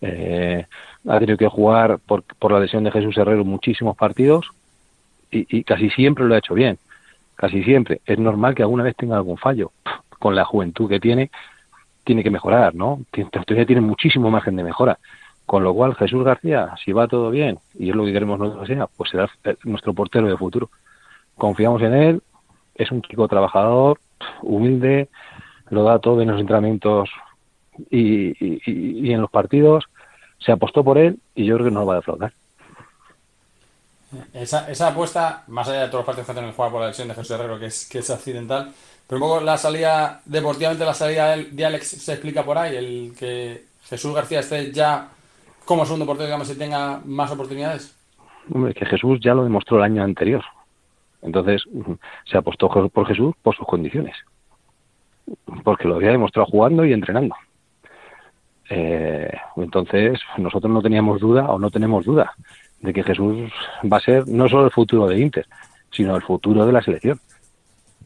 ha 0.00 1.18
tenido 1.18 1.36
que 1.36 1.48
jugar 1.48 1.98
por, 1.98 2.24
la 2.50 2.60
lesión 2.60 2.84
de 2.84 2.90
Jesús 2.90 3.18
Herrero 3.18 3.44
muchísimos 3.44 3.94
partidos 3.94 4.48
y, 5.30 5.62
casi 5.64 5.90
siempre 5.90 6.24
lo 6.24 6.34
ha 6.34 6.38
hecho 6.38 6.54
bien. 6.54 6.78
Casi 7.34 7.62
siempre. 7.62 8.00
Es 8.06 8.18
normal 8.18 8.54
que 8.54 8.62
alguna 8.62 8.84
vez 8.84 8.96
tenga 8.96 9.16
algún 9.16 9.36
fallo. 9.36 9.72
Con 10.18 10.34
la 10.34 10.46
juventud 10.46 10.88
que 10.88 11.00
tiene, 11.00 11.30
tiene 12.04 12.22
que 12.22 12.30
mejorar, 12.30 12.74
¿no? 12.74 13.00
Todavía 13.30 13.66
tiene 13.66 13.82
muchísimo 13.82 14.30
margen 14.30 14.56
de 14.56 14.64
mejora. 14.64 14.98
Con 15.46 15.62
lo 15.62 15.72
cual, 15.74 15.94
Jesús 15.94 16.24
García, 16.24 16.74
si 16.84 16.92
va 16.92 17.06
todo 17.06 17.30
bien, 17.30 17.60
y 17.78 17.90
es 17.90 17.96
lo 17.96 18.04
que 18.04 18.12
queremos 18.12 18.38
nosotros 18.38 18.66
sea, 18.66 18.88
pues 18.88 19.10
será 19.10 19.30
nuestro 19.62 19.94
portero 19.94 20.26
de 20.26 20.36
futuro. 20.36 20.70
Confiamos 21.36 21.80
en 21.82 21.94
él, 21.94 22.22
es 22.74 22.90
un 22.90 23.00
chico 23.02 23.28
trabajador, 23.28 24.00
humilde, 24.42 25.08
lo 25.70 25.84
da 25.84 26.00
todo 26.00 26.20
en 26.20 26.30
los 26.30 26.40
entrenamientos 26.40 27.10
y, 27.90 29.12
en 29.12 29.20
los 29.20 29.30
partidos. 29.30 29.84
Se 30.38 30.52
apostó 30.52 30.82
por 30.82 30.98
él 30.98 31.18
y 31.34 31.44
yo 31.44 31.54
creo 31.54 31.66
que 31.66 31.72
no 31.72 31.80
lo 31.80 31.86
va 31.86 31.94
a 31.94 31.96
defraudar. 31.96 32.32
Esa, 34.32 34.70
esa 34.70 34.88
apuesta, 34.88 35.44
más 35.48 35.68
allá 35.68 35.82
de 35.82 35.86
todos 35.88 36.00
los 36.00 36.06
partidos 36.06 36.26
que 36.26 36.32
hacen 36.32 36.44
el 36.44 36.54
juego 36.54 36.72
por 36.72 36.80
la 36.80 36.88
lesión 36.88 37.08
de 37.08 37.14
Jesús 37.14 37.30
Herrero, 37.30 37.58
que 37.58 37.66
es, 37.66 37.88
que 37.88 37.98
es 37.98 38.10
accidental, 38.10 38.72
pero 39.06 39.20
un 39.20 39.28
poco 39.28 39.40
la 39.40 39.58
salida, 39.58 40.20
deportivamente 40.24 40.84
la 40.84 40.94
salida 40.94 41.36
de 41.36 41.64
Alex 41.64 41.86
se 41.86 42.12
explica 42.12 42.44
por 42.44 42.58
ahí, 42.58 42.76
el 42.76 43.14
que 43.18 43.64
Jesús 43.84 44.14
García 44.14 44.40
esté 44.40 44.72
ya 44.72 45.08
como 45.66 45.84
segundo 45.84 46.06
portero, 46.06 46.26
digamos, 46.26 46.48
si 46.48 46.56
tenga 46.56 47.00
más 47.04 47.30
oportunidades? 47.30 47.94
Hombre, 48.50 48.72
que 48.72 48.86
Jesús 48.86 49.18
ya 49.20 49.34
lo 49.34 49.44
demostró 49.44 49.76
el 49.76 49.82
año 49.82 50.02
anterior. 50.02 50.42
Entonces, 51.20 51.64
se 52.24 52.38
apostó 52.38 52.68
por 52.68 53.06
Jesús 53.06 53.34
por 53.42 53.54
sus 53.54 53.66
condiciones. 53.66 54.16
Porque 55.64 55.88
lo 55.88 55.96
había 55.96 56.12
demostrado 56.12 56.46
jugando 56.46 56.84
y 56.84 56.92
entrenando. 56.92 57.34
Eh, 58.70 59.32
entonces, 59.56 60.20
nosotros 60.38 60.72
no 60.72 60.80
teníamos 60.80 61.20
duda 61.20 61.46
o 61.46 61.58
no 61.58 61.70
tenemos 61.70 62.04
duda 62.04 62.32
de 62.80 62.92
que 62.92 63.02
Jesús 63.02 63.50
va 63.92 63.96
a 63.96 64.00
ser 64.00 64.28
no 64.28 64.48
solo 64.48 64.66
el 64.66 64.70
futuro 64.70 65.08
de 65.08 65.18
Inter, 65.18 65.46
sino 65.90 66.14
el 66.14 66.22
futuro 66.22 66.64
de 66.64 66.72
la 66.72 66.82
selección. 66.82 67.20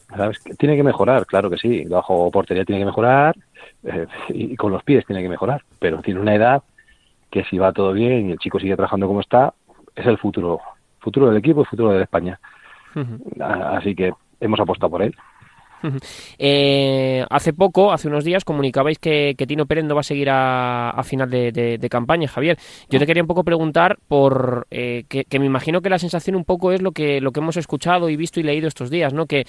¿sabes? 0.09 0.41
Tiene 0.59 0.77
que 0.77 0.83
mejorar, 0.83 1.27
claro 1.27 1.51
que 1.51 1.59
sí. 1.59 1.85
Bajo 1.85 2.31
portería 2.31 2.65
tiene 2.65 2.81
que 2.81 2.87
mejorar 2.87 3.37
eh, 3.85 4.07
y 4.31 4.57
con 4.57 4.73
los 4.73 4.83
pies 4.83 5.05
tiene 5.07 5.23
que 5.23 5.29
mejorar, 5.29 5.63
pero 5.79 6.01
tiene 6.01 6.21
una 6.21 6.35
edad 6.35 6.63
que 7.31 7.45
si 7.45 7.59
va 7.59 7.73
todo 7.73 7.93
bien 7.93 8.29
y 8.29 8.33
el 8.33 8.39
chico 8.39 8.59
sigue 8.59 8.77
trabajando 8.77 9.07
como 9.07 9.21
está, 9.21 9.55
es 9.95 10.07
el 10.07 10.19
futuro, 10.19 10.61
futuro 10.99 11.29
del 11.29 11.39
equipo, 11.39 11.61
el 11.61 11.67
futuro 11.67 11.91
de 11.91 12.03
España. 12.03 12.41
Así 13.41 13.95
que 13.95 14.13
hemos 14.41 14.59
apostado 14.61 14.91
por 14.91 15.03
él. 15.03 15.15
Eh, 16.39 17.25
hace 17.31 17.53
poco, 17.53 17.93
hace 17.93 18.09
unos 18.09 18.25
días, 18.25 18.45
comunicabais 18.45 18.99
que, 18.99 19.35
Tino 19.49 19.67
Pérez 19.67 19.85
no 19.85 19.95
va 19.95 20.01
a 20.01 20.05
seguir 20.05 20.29
a, 20.31 21.01
final 21.05 21.31
de, 21.31 21.89
campaña, 21.91 22.29
Javier. 22.29 22.59
Yo 22.89 22.99
te 22.99 23.07
quería 23.07 23.23
un 23.23 23.27
poco 23.27 23.45
preguntar 23.45 23.99
por 24.09 24.67
eh, 24.71 25.05
que, 25.09 25.39
me 25.39 25.47
imagino 25.47 25.81
que 25.81 25.91
la 25.91 25.99
sensación 25.99 26.37
un 26.37 26.45
poco 26.45 26.73
es 26.73 26.83
lo 26.83 26.93
que, 26.93 27.21
lo 27.21 27.33
que 27.33 27.41
hemos 27.41 27.57
escuchado 27.57 28.09
y 28.09 28.17
visto 28.17 28.41
y 28.41 28.43
leído 28.43 28.69
estos 28.69 28.91
días, 28.91 29.13
¿no? 29.13 29.27
Que, 29.27 29.45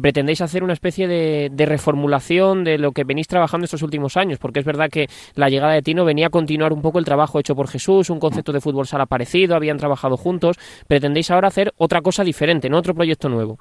pretendéis 0.00 0.40
hacer 0.40 0.62
una 0.62 0.72
especie 0.72 1.08
de, 1.08 1.66
reformulación 1.66 2.64
de 2.64 2.78
lo 2.78 2.92
que 2.92 3.04
venís 3.04 3.26
trabajando 3.26 3.64
estos 3.64 3.82
últimos 3.82 4.16
años, 4.16 4.38
porque 4.38 4.60
es 4.60 4.64
verdad 4.64 4.88
que 4.90 5.08
la 5.34 5.48
llegada 5.48 5.72
de 5.72 5.82
Tino 5.82 6.04
venía 6.04 6.28
a 6.28 6.30
continuar 6.30 6.72
un 6.72 6.82
poco 6.82 6.98
el 6.98 7.04
trabajo 7.04 7.40
hecho 7.40 7.56
por 7.56 7.68
Jesús, 7.68 8.10
un 8.10 8.20
concepto 8.20 8.52
de 8.52 8.60
fútbol 8.60 8.86
sala 8.86 9.06
parecido, 9.06 9.56
habían 9.56 9.78
trabajado 9.78 10.16
juntos. 10.16 10.56
Pretendéis 10.86 11.30
ahora 11.30 11.48
hacer 11.48 11.72
otra 11.76 12.02
cosa 12.02 12.22
diferente, 12.24 12.68
¿no? 12.68 12.78
Otro 12.78 12.94
proyecto 12.94 13.28
nuevo 13.28 13.58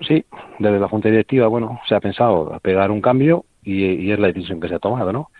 sí, 0.00 0.24
desde 0.58 0.78
la 0.78 0.88
Junta 0.88 1.08
Directiva, 1.08 1.46
bueno, 1.48 1.80
se 1.88 1.94
ha 1.94 2.00
pensado 2.00 2.58
pegar 2.62 2.90
un 2.90 3.00
cambio 3.00 3.44
y, 3.62 4.10
es 4.10 4.18
la 4.18 4.28
decisión 4.28 4.60
que 4.60 4.68
se 4.68 4.76
ha 4.76 4.78
tomado, 4.78 5.12
¿no? 5.12 5.30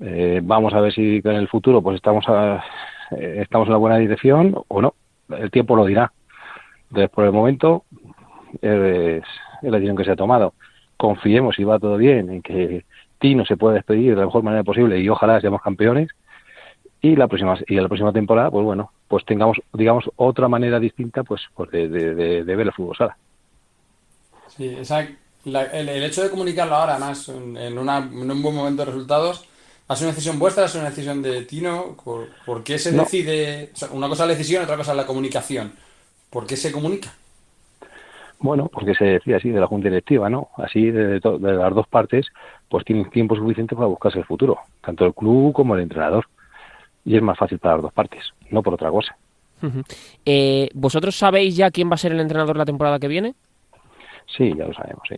Eh, 0.00 0.40
vamos 0.42 0.72
a 0.74 0.80
ver 0.80 0.92
si 0.92 1.20
en 1.22 1.36
el 1.36 1.48
futuro 1.48 1.82
pues 1.82 1.96
estamos 1.96 2.24
eh, 2.28 3.40
estamos 3.42 3.68
en 3.68 3.72
la 3.72 3.78
buena 3.78 3.98
dirección 3.98 4.56
o 4.68 4.80
no. 4.80 4.94
El 5.28 5.50
tiempo 5.50 5.76
lo 5.76 5.84
dirá. 5.84 6.12
Entonces, 6.88 7.10
por 7.10 7.24
el 7.24 7.32
momento, 7.32 7.84
es, 8.60 9.22
la 9.62 9.70
decisión 9.70 9.96
que 9.96 10.04
se 10.04 10.12
ha 10.12 10.16
tomado. 10.16 10.54
Confiemos, 10.96 11.54
si 11.56 11.64
va 11.64 11.78
todo 11.78 11.96
bien, 11.96 12.30
en 12.30 12.42
que 12.42 12.84
Tino 13.18 13.44
se 13.44 13.56
pueda 13.56 13.74
despedir 13.74 14.14
de 14.14 14.20
la 14.20 14.26
mejor 14.26 14.42
manera 14.42 14.64
posible 14.64 14.98
y 14.98 15.08
ojalá 15.08 15.40
seamos 15.40 15.62
campeones. 15.62 16.10
Y 17.02 17.16
la 17.16 17.28
próxima 17.28 17.56
y 17.66 17.76
la 17.76 17.88
próxima 17.88 18.12
temporada, 18.12 18.50
pues 18.50 18.64
bueno, 18.64 18.92
pues 19.08 19.24
tengamos, 19.24 19.58
digamos, 19.72 20.10
otra 20.16 20.48
manera 20.48 20.78
distinta 20.78 21.24
pues, 21.24 21.42
pues 21.54 21.70
de, 21.70 21.88
de 21.88 22.56
ver 22.56 22.66
el 22.66 22.72
fútbol 22.72 22.96
sala. 22.96 23.16
Sí, 24.60 24.76
el, 25.46 26.02
hecho 26.04 26.22
de 26.22 26.28
comunicarlo 26.28 26.74
ahora, 26.74 26.98
más 26.98 27.30
en, 27.30 27.78
un 27.78 28.42
buen 28.42 28.54
momento 28.54 28.84
de 28.84 28.90
resultados, 28.90 29.48
¿ha 29.88 29.96
sido 29.96 30.08
una 30.08 30.14
decisión 30.14 30.38
vuestra? 30.38 30.64
¿Ha 30.64 30.68
sido 30.68 30.82
una 30.82 30.90
decisión 30.90 31.22
de 31.22 31.46
Tino? 31.46 31.96
¿Por, 32.44 32.62
qué 32.62 32.78
se 32.78 32.92
decide? 32.92 33.70
una 33.92 34.06
cosa 34.08 34.24
es 34.24 34.28
la 34.28 34.34
decisión, 34.34 34.62
otra 34.64 34.76
cosa 34.76 34.90
es 34.90 34.98
la 34.98 35.06
comunicación. 35.06 35.72
¿Por 36.28 36.46
qué 36.46 36.58
se 36.58 36.70
comunica? 36.70 37.14
Bueno, 38.38 38.68
porque 38.70 38.94
se 38.94 39.04
decía 39.04 39.38
así 39.38 39.48
de 39.48 39.60
la 39.60 39.66
Junta 39.66 39.88
Directiva, 39.88 40.28
¿no? 40.28 40.50
Así 40.58 40.90
de, 40.90 41.20
las 41.22 41.74
dos 41.74 41.88
partes, 41.88 42.26
pues 42.68 42.84
tienen 42.84 43.08
tiempo 43.08 43.34
suficiente 43.36 43.74
para 43.74 43.86
buscarse 43.86 44.18
el 44.18 44.26
futuro, 44.26 44.58
tanto 44.84 45.06
el 45.06 45.14
club 45.14 45.54
como 45.54 45.74
el 45.74 45.80
entrenador. 45.80 46.26
Y 47.06 47.16
es 47.16 47.22
más 47.22 47.38
fácil 47.38 47.58
para 47.58 47.76
las 47.76 47.84
dos 47.84 47.92
partes, 47.94 48.24
no 48.50 48.62
por 48.62 48.74
otra 48.74 48.90
cosa. 48.90 49.16
Eh, 50.26 50.68
¿Vosotros 50.74 51.16
sabéis 51.16 51.56
ya 51.56 51.70
quién 51.70 51.90
va 51.90 51.94
a 51.94 51.98
ser 51.98 52.12
el 52.12 52.20
entrenador 52.20 52.58
la 52.58 52.66
temporada 52.66 52.98
que 52.98 53.08
viene? 53.08 53.34
Sí, 54.36 54.52
ya 54.56 54.66
lo 54.66 54.74
sabemos, 54.74 55.02
sí. 55.08 55.16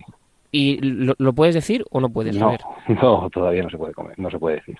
¿Y 0.51 0.79
lo, 0.83 1.33
puedes 1.33 1.55
decir 1.55 1.85
o 1.91 2.01
no 2.01 2.11
puedes 2.11 2.37
no, 2.37 2.57
No, 2.89 3.31
todavía 3.31 3.63
no 3.63 3.71
se 3.71 3.79
puede 3.79 3.95
comer, 3.95 4.19
no 4.19 4.31
se 4.31 4.39
puede 4.39 4.57
decir. 4.57 4.77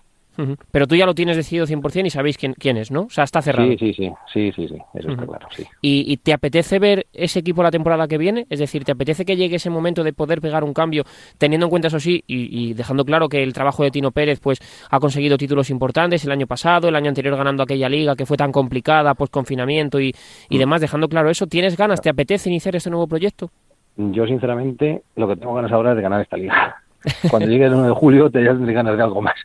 Pero 0.71 0.87
tú 0.87 0.97
ya 0.97 1.05
lo 1.05 1.15
tienes 1.15 1.37
decidido 1.37 1.67
100% 1.67 2.07
y 2.07 2.11
sabéis 2.11 2.39
quién, 2.39 2.55
quién 2.55 2.79
es, 2.79 2.91
¿no? 2.91 3.03
O 3.03 3.11
sea, 3.11 3.25
está 3.25 3.43
cerrado. 3.43 3.69
Sí, 3.69 3.77
sí, 3.79 3.93
sí, 3.93 4.11
sí, 4.33 4.53
sí, 4.53 4.69
sí. 4.69 4.77
eso 4.95 5.11
está 5.11 5.27
claro, 5.27 5.47
sí. 5.55 5.67
¿Y, 5.83 6.17
te 6.17 6.33
apetece 6.33 6.79
ver 6.79 7.07
ese 7.13 7.41
equipo 7.41 7.63
la 7.63 7.71
temporada 7.71 8.09
que 8.09 8.17
viene? 8.17 8.47
Es 8.49 8.59
decir, 8.59 8.85
¿te 8.85 8.93
apetece 8.93 9.27
que 9.27 9.37
llegue 9.37 9.57
ese 9.57 9.69
momento 9.69 10.03
de 10.03 10.15
poder 10.15 10.41
pegar 10.41 10.65
un 10.65 10.73
cambio, 10.73 11.05
teniendo 11.37 11.67
en 11.67 11.71
cuenta 11.71 11.89
eso 11.89 12.01
sí, 12.01 12.25
y, 12.27 12.73
dejando 12.73 13.05
claro 13.05 13.29
que 13.29 13.43
el 13.43 13.53
trabajo 13.53 13.83
de 13.83 13.91
Tino 13.91 14.11
Pérez 14.11 14.41
pues 14.41 14.59
ha 14.91 14.99
conseguido 15.01 15.37
títulos 15.37 15.69
importantes 15.69 16.25
el 16.25 16.33
año 16.33 16.47
pasado, 16.47 16.89
el 16.89 16.97
año 16.97 17.09
anterior 17.11 17.37
ganando 17.37 17.63
aquella 17.63 17.91
liga 17.91 18.17
que 18.17 18.25
fue 18.25 18.39
tan 18.39 18.53
complicada, 18.53 19.15
confinamiento 19.15 20.01
y, 20.01 20.15
y 20.49 20.57
mm. 20.57 20.59
demás, 20.59 20.81
dejando 20.81 21.09
claro 21.09 21.29
eso, 21.29 21.47
¿tienes 21.47 21.77
ganas, 21.77 22.01
te 22.01 22.09
apetece 22.09 22.49
iniciar 22.49 22.75
este 22.75 22.89
nuevo 22.89 23.07
proyecto? 23.07 23.51
Yo, 23.97 24.27
sinceramente, 24.27 25.03
lo 25.17 25.29
que 25.29 25.37
tengo 25.37 25.55
ganas 25.55 25.73
ahora 25.73 25.91
es 25.91 25.97
de 25.97 26.03
ganar 26.03 26.21
esta 26.21 26.37
liga. 26.37 26.77
Cuando 27.31 27.49
llegue 27.49 27.67
el 27.67 27.75
1 27.75 27.85
de 27.85 27.93
julio, 27.93 28.31
te 28.31 28.43
ya 28.43 28.53
tendré 28.53 28.73
ganas 28.73 28.97
de 28.97 29.03
algo 29.03 29.21
más. 29.21 29.37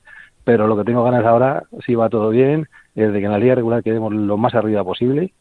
Pero 0.44 0.68
lo 0.68 0.78
que 0.78 0.86
tengo 0.86 1.04
ganas 1.04 1.26
ahora, 1.26 1.64
si 1.86 1.96
va 1.96 2.10
todo 2.10 2.30
bien, 2.30 2.68
es 2.96 3.12
de 3.12 3.20
que 3.20 3.26
en 3.26 3.32
la 3.32 3.40
liga 3.40 3.56
regular 3.56 3.84
quedemos 3.84 4.14
lo 4.14 4.38
más 4.38 4.56
arriba 4.56 4.84
posible 4.84 5.34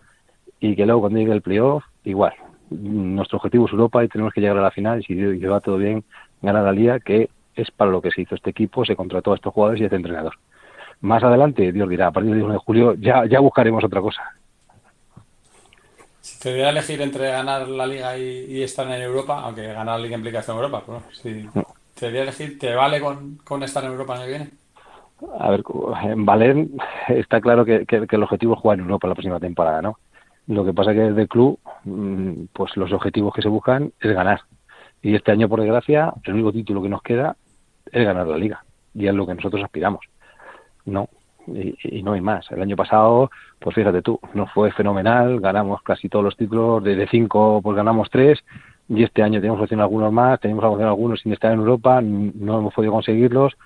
y 0.59 0.74
que 0.74 0.84
luego 0.84 1.02
cuando 1.02 1.18
llegue 1.18 1.32
el 1.32 1.42
playoff, 1.42 1.84
igual. 2.04 2.32
Nuestro 2.70 3.38
objetivo 3.38 3.66
es 3.66 3.72
Europa 3.72 4.02
y 4.04 4.09
tenemos 4.09 4.32
que 4.32 4.40
llegar 4.40 4.59
a 4.59 4.62
la 4.62 4.70
final 4.70 5.00
y 5.00 5.04
si 5.04 5.38
va 5.46 5.61
todo 5.61 5.76
bien, 5.76 6.02
ganar 6.42 6.64
la 6.64 6.72
liga, 6.72 6.98
que 6.98 7.30
es 7.54 7.70
para 7.70 7.90
lo 7.90 8.02
que 8.02 8.11
se 8.11 8.22
hizo 8.22 8.34
este 8.34 8.50
equipo, 8.50 8.84
se 8.84 8.96
contrató 8.96 9.32
a 9.32 9.36
estos 9.36 9.52
jugadores 9.52 9.80
y 9.80 9.84
a 9.84 9.86
este 9.86 9.96
entrenador. 9.96 10.34
Más 11.00 11.22
adelante, 11.22 11.72
Dios 11.72 11.88
dirá, 11.88 12.09
a 12.09 12.12
partir 12.12 12.32
del 12.32 12.42
1 12.42 12.54
de 12.54 12.59
julio 12.59 12.94
ya, 12.94 13.26
ya 13.26 13.40
buscaremos 13.40 13.84
otra 13.84 14.00
cosa. 14.00 14.22
Si 16.26 16.40
te 16.40 16.52
diera 16.52 16.70
elegir 16.70 17.00
entre 17.02 17.30
ganar 17.30 17.68
la 17.68 17.86
liga 17.86 18.18
y, 18.18 18.60
estar 18.60 18.84
en 18.88 19.00
Europa, 19.00 19.42
aunque 19.44 19.62
ganar 19.62 19.96
la 19.96 20.04
liga 20.04 20.16
implica 20.16 20.40
estar 20.40 20.56
en 20.56 20.60
Europa, 20.60 20.82
pero 20.84 21.02
si 21.12 21.48
te 21.94 22.10
diera 22.10 22.24
elegir, 22.24 22.58
¿te 22.58 22.74
vale 22.74 23.00
con, 23.00 23.62
estar 23.62 23.84
en 23.84 23.92
Europa 23.92 24.16
el 24.16 24.22
año 24.22 24.26
que 24.26 24.36
viene? 24.36 24.50
A 25.38 25.50
ver, 25.50 25.62
en 26.02 26.26
Valer 26.26 26.66
está 27.10 27.40
claro 27.40 27.64
que, 27.64 27.86
el 27.88 28.22
objetivo 28.24 28.54
es 28.54 28.60
jugar 28.60 28.78
en 28.78 28.86
Europa 28.86 29.06
la 29.06 29.14
próxima 29.14 29.38
temporada, 29.38 29.80
¿no? 29.80 30.00
Lo 30.48 30.64
que 30.64 30.72
pasa 30.72 30.92
que 30.92 30.98
desde 30.98 31.22
el 31.22 31.28
club, 31.28 31.60
mm, 31.84 32.46
pues 32.52 32.76
los 32.76 32.92
objetivos 32.92 33.32
que 33.32 33.42
se 33.42 33.48
buscan 33.48 33.92
es 34.00 34.12
ganar. 34.12 34.40
Y 35.02 35.14
este 35.14 35.30
año, 35.30 35.48
por 35.48 35.60
desgracia, 35.60 36.12
el 36.24 36.34
único 36.34 36.50
título 36.50 36.82
que 36.82 36.88
nos 36.88 37.02
queda 37.02 37.36
es 37.92 38.04
ganar 38.04 38.26
la 38.26 38.36
liga. 38.36 38.64
Y 38.94 39.06
es 39.06 39.14
lo 39.14 39.28
que 39.28 39.34
nosotros 39.36 39.62
aspiramos. 39.62 40.04
No, 40.86 41.08
y, 41.47 42.03
no 42.03 42.12
hay 42.12 42.20
más. 42.20 42.51
El 42.51 42.62
año 42.62 42.76
pasado, 42.76 43.30
pues 43.59 43.74
fíjate 43.74 44.03
tú, 44.03 44.18
nos 44.34 44.51
fue 44.53 44.70
fenomenal, 44.72 45.40
ganamos 45.40 45.82
casi 45.82 46.09
todos 46.09 46.24
los 46.24 46.36
títulos, 46.36 46.82
de, 46.82 47.07
cinco 47.09 47.61
pues 47.62 47.76
ganamos 47.76 48.11
tres, 48.11 48.44
y 48.88 49.03
este 49.03 49.22
año 49.22 49.40
tenemos 49.40 49.61
opción 49.61 49.80
algunos 49.80 50.12
más, 50.12 50.40
tenemos 50.40 50.64
opción 50.64 50.88
algunos 50.88 51.20
sin 51.20 51.32
estar 51.32 51.53
en 51.53 51.61
Europa, 51.61 52.01
no 52.01 52.59
hemos 52.59 52.74
podido 52.74 52.92
conseguirlos, 52.92 53.57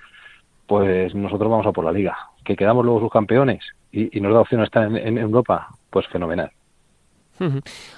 pues 0.67 1.15
nosotros 1.15 1.51
vamos 1.51 1.67
a 1.67 1.73
por 1.73 1.85
la 1.85 1.93
liga. 1.93 2.17
Que 2.45 2.57
quedamos 2.57 2.85
luego 2.85 3.01
subcampeones 3.01 3.65
y, 3.93 4.17
y 4.17 4.21
nos 4.21 4.33
da 4.33 4.41
opción 4.41 4.63
estar 4.63 4.85
en 4.97 5.19
Europa, 5.19 5.69
pues 5.91 6.07
fenomenal. 6.09 6.51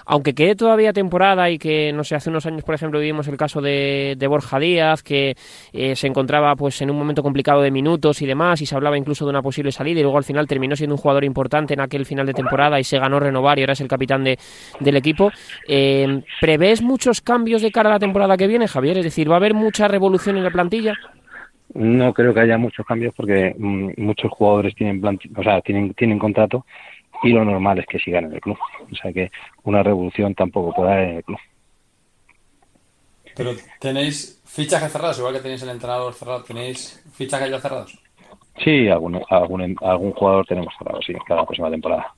Aunque 0.06 0.34
quede 0.34 0.54
todavía 0.54 0.92
temporada 0.92 1.50
y 1.50 1.58
que, 1.58 1.92
no 1.92 2.04
sé, 2.04 2.14
hace 2.14 2.30
unos 2.30 2.46
años, 2.46 2.62
por 2.62 2.74
ejemplo, 2.74 3.00
vivimos 3.00 3.26
el 3.28 3.36
caso 3.36 3.60
de, 3.60 4.16
Borja 4.28 4.58
Díaz, 4.58 5.02
que 5.02 5.36
eh, 5.72 5.96
se 5.96 6.06
encontraba 6.06 6.54
pues 6.56 6.80
en 6.80 6.90
un 6.90 6.98
momento 6.98 7.22
complicado 7.22 7.60
de 7.60 7.70
minutos 7.70 8.22
y 8.22 8.26
demás, 8.26 8.60
y 8.60 8.66
se 8.66 8.74
hablaba 8.74 8.96
incluso 8.96 9.24
de 9.24 9.30
una 9.30 9.42
posible 9.42 9.72
salida, 9.72 10.00
y 10.00 10.02
luego 10.02 10.18
al 10.18 10.24
final 10.24 10.46
terminó 10.46 10.76
siendo 10.76 10.94
un 10.94 11.00
jugador 11.00 11.24
importante 11.24 11.74
en 11.74 11.80
aquel 11.80 12.06
final 12.06 12.26
de 12.26 12.34
temporada 12.34 12.78
y 12.78 12.84
se 12.84 12.98
ganó 12.98 13.18
renovar 13.18 13.58
y 13.58 13.62
ahora 13.62 13.72
es 13.72 13.80
el 13.80 13.88
capitán 13.88 14.24
de, 14.24 14.38
del 14.80 14.96
equipo. 14.96 15.30
Eh, 15.68 16.22
¿Prevés 16.40 16.82
muchos 16.82 17.20
cambios 17.20 17.62
de 17.62 17.70
cara 17.70 17.90
a 17.90 17.94
la 17.94 17.98
temporada 17.98 18.36
que 18.36 18.46
viene, 18.46 18.68
Javier? 18.68 18.98
Es 18.98 19.04
decir, 19.04 19.30
¿va 19.30 19.34
a 19.34 19.38
haber 19.38 19.54
mucha 19.54 19.88
revolución 19.88 20.36
en 20.36 20.44
la 20.44 20.50
plantilla? 20.50 20.94
No 21.74 22.12
creo 22.12 22.34
que 22.34 22.40
haya 22.40 22.58
muchos 22.58 22.84
cambios 22.84 23.14
porque 23.16 23.54
mm, 23.58 23.92
muchos 23.96 24.30
jugadores 24.30 24.74
tienen, 24.74 25.02
o 25.36 25.42
sea, 25.42 25.60
tienen, 25.62 25.94
tienen 25.94 26.18
contrato 26.18 26.66
y 27.22 27.30
lo 27.30 27.44
normal 27.44 27.78
es 27.78 27.86
que 27.86 27.98
sigan 27.98 28.24
en 28.26 28.34
el 28.34 28.40
club. 28.40 28.58
O 28.90 28.94
sea 28.94 29.12
que 29.12 29.30
una 29.64 29.82
revolución 29.82 30.34
tampoco 30.34 30.74
puede 30.74 30.92
haber 30.92 31.08
en 31.08 31.16
el 31.16 31.24
club. 31.24 31.38
Pero 33.34 33.52
tenéis 33.80 34.42
fichajes 34.44 34.92
cerrados, 34.92 35.18
igual 35.18 35.34
que 35.34 35.40
tenéis 35.40 35.62
el 35.62 35.70
entrenador 35.70 36.12
cerrado, 36.12 36.42
¿tenéis 36.42 37.02
fichajes 37.14 37.50
ya 37.50 37.60
cerrados? 37.60 38.01
Sí, 38.58 38.88
algún, 38.88 39.20
algún, 39.30 39.76
algún 39.80 40.12
jugador 40.12 40.46
tenemos 40.46 40.72
cerrado, 40.78 41.00
sí, 41.02 41.14
cada 41.26 41.44
próxima 41.44 41.70
temporada. 41.70 42.14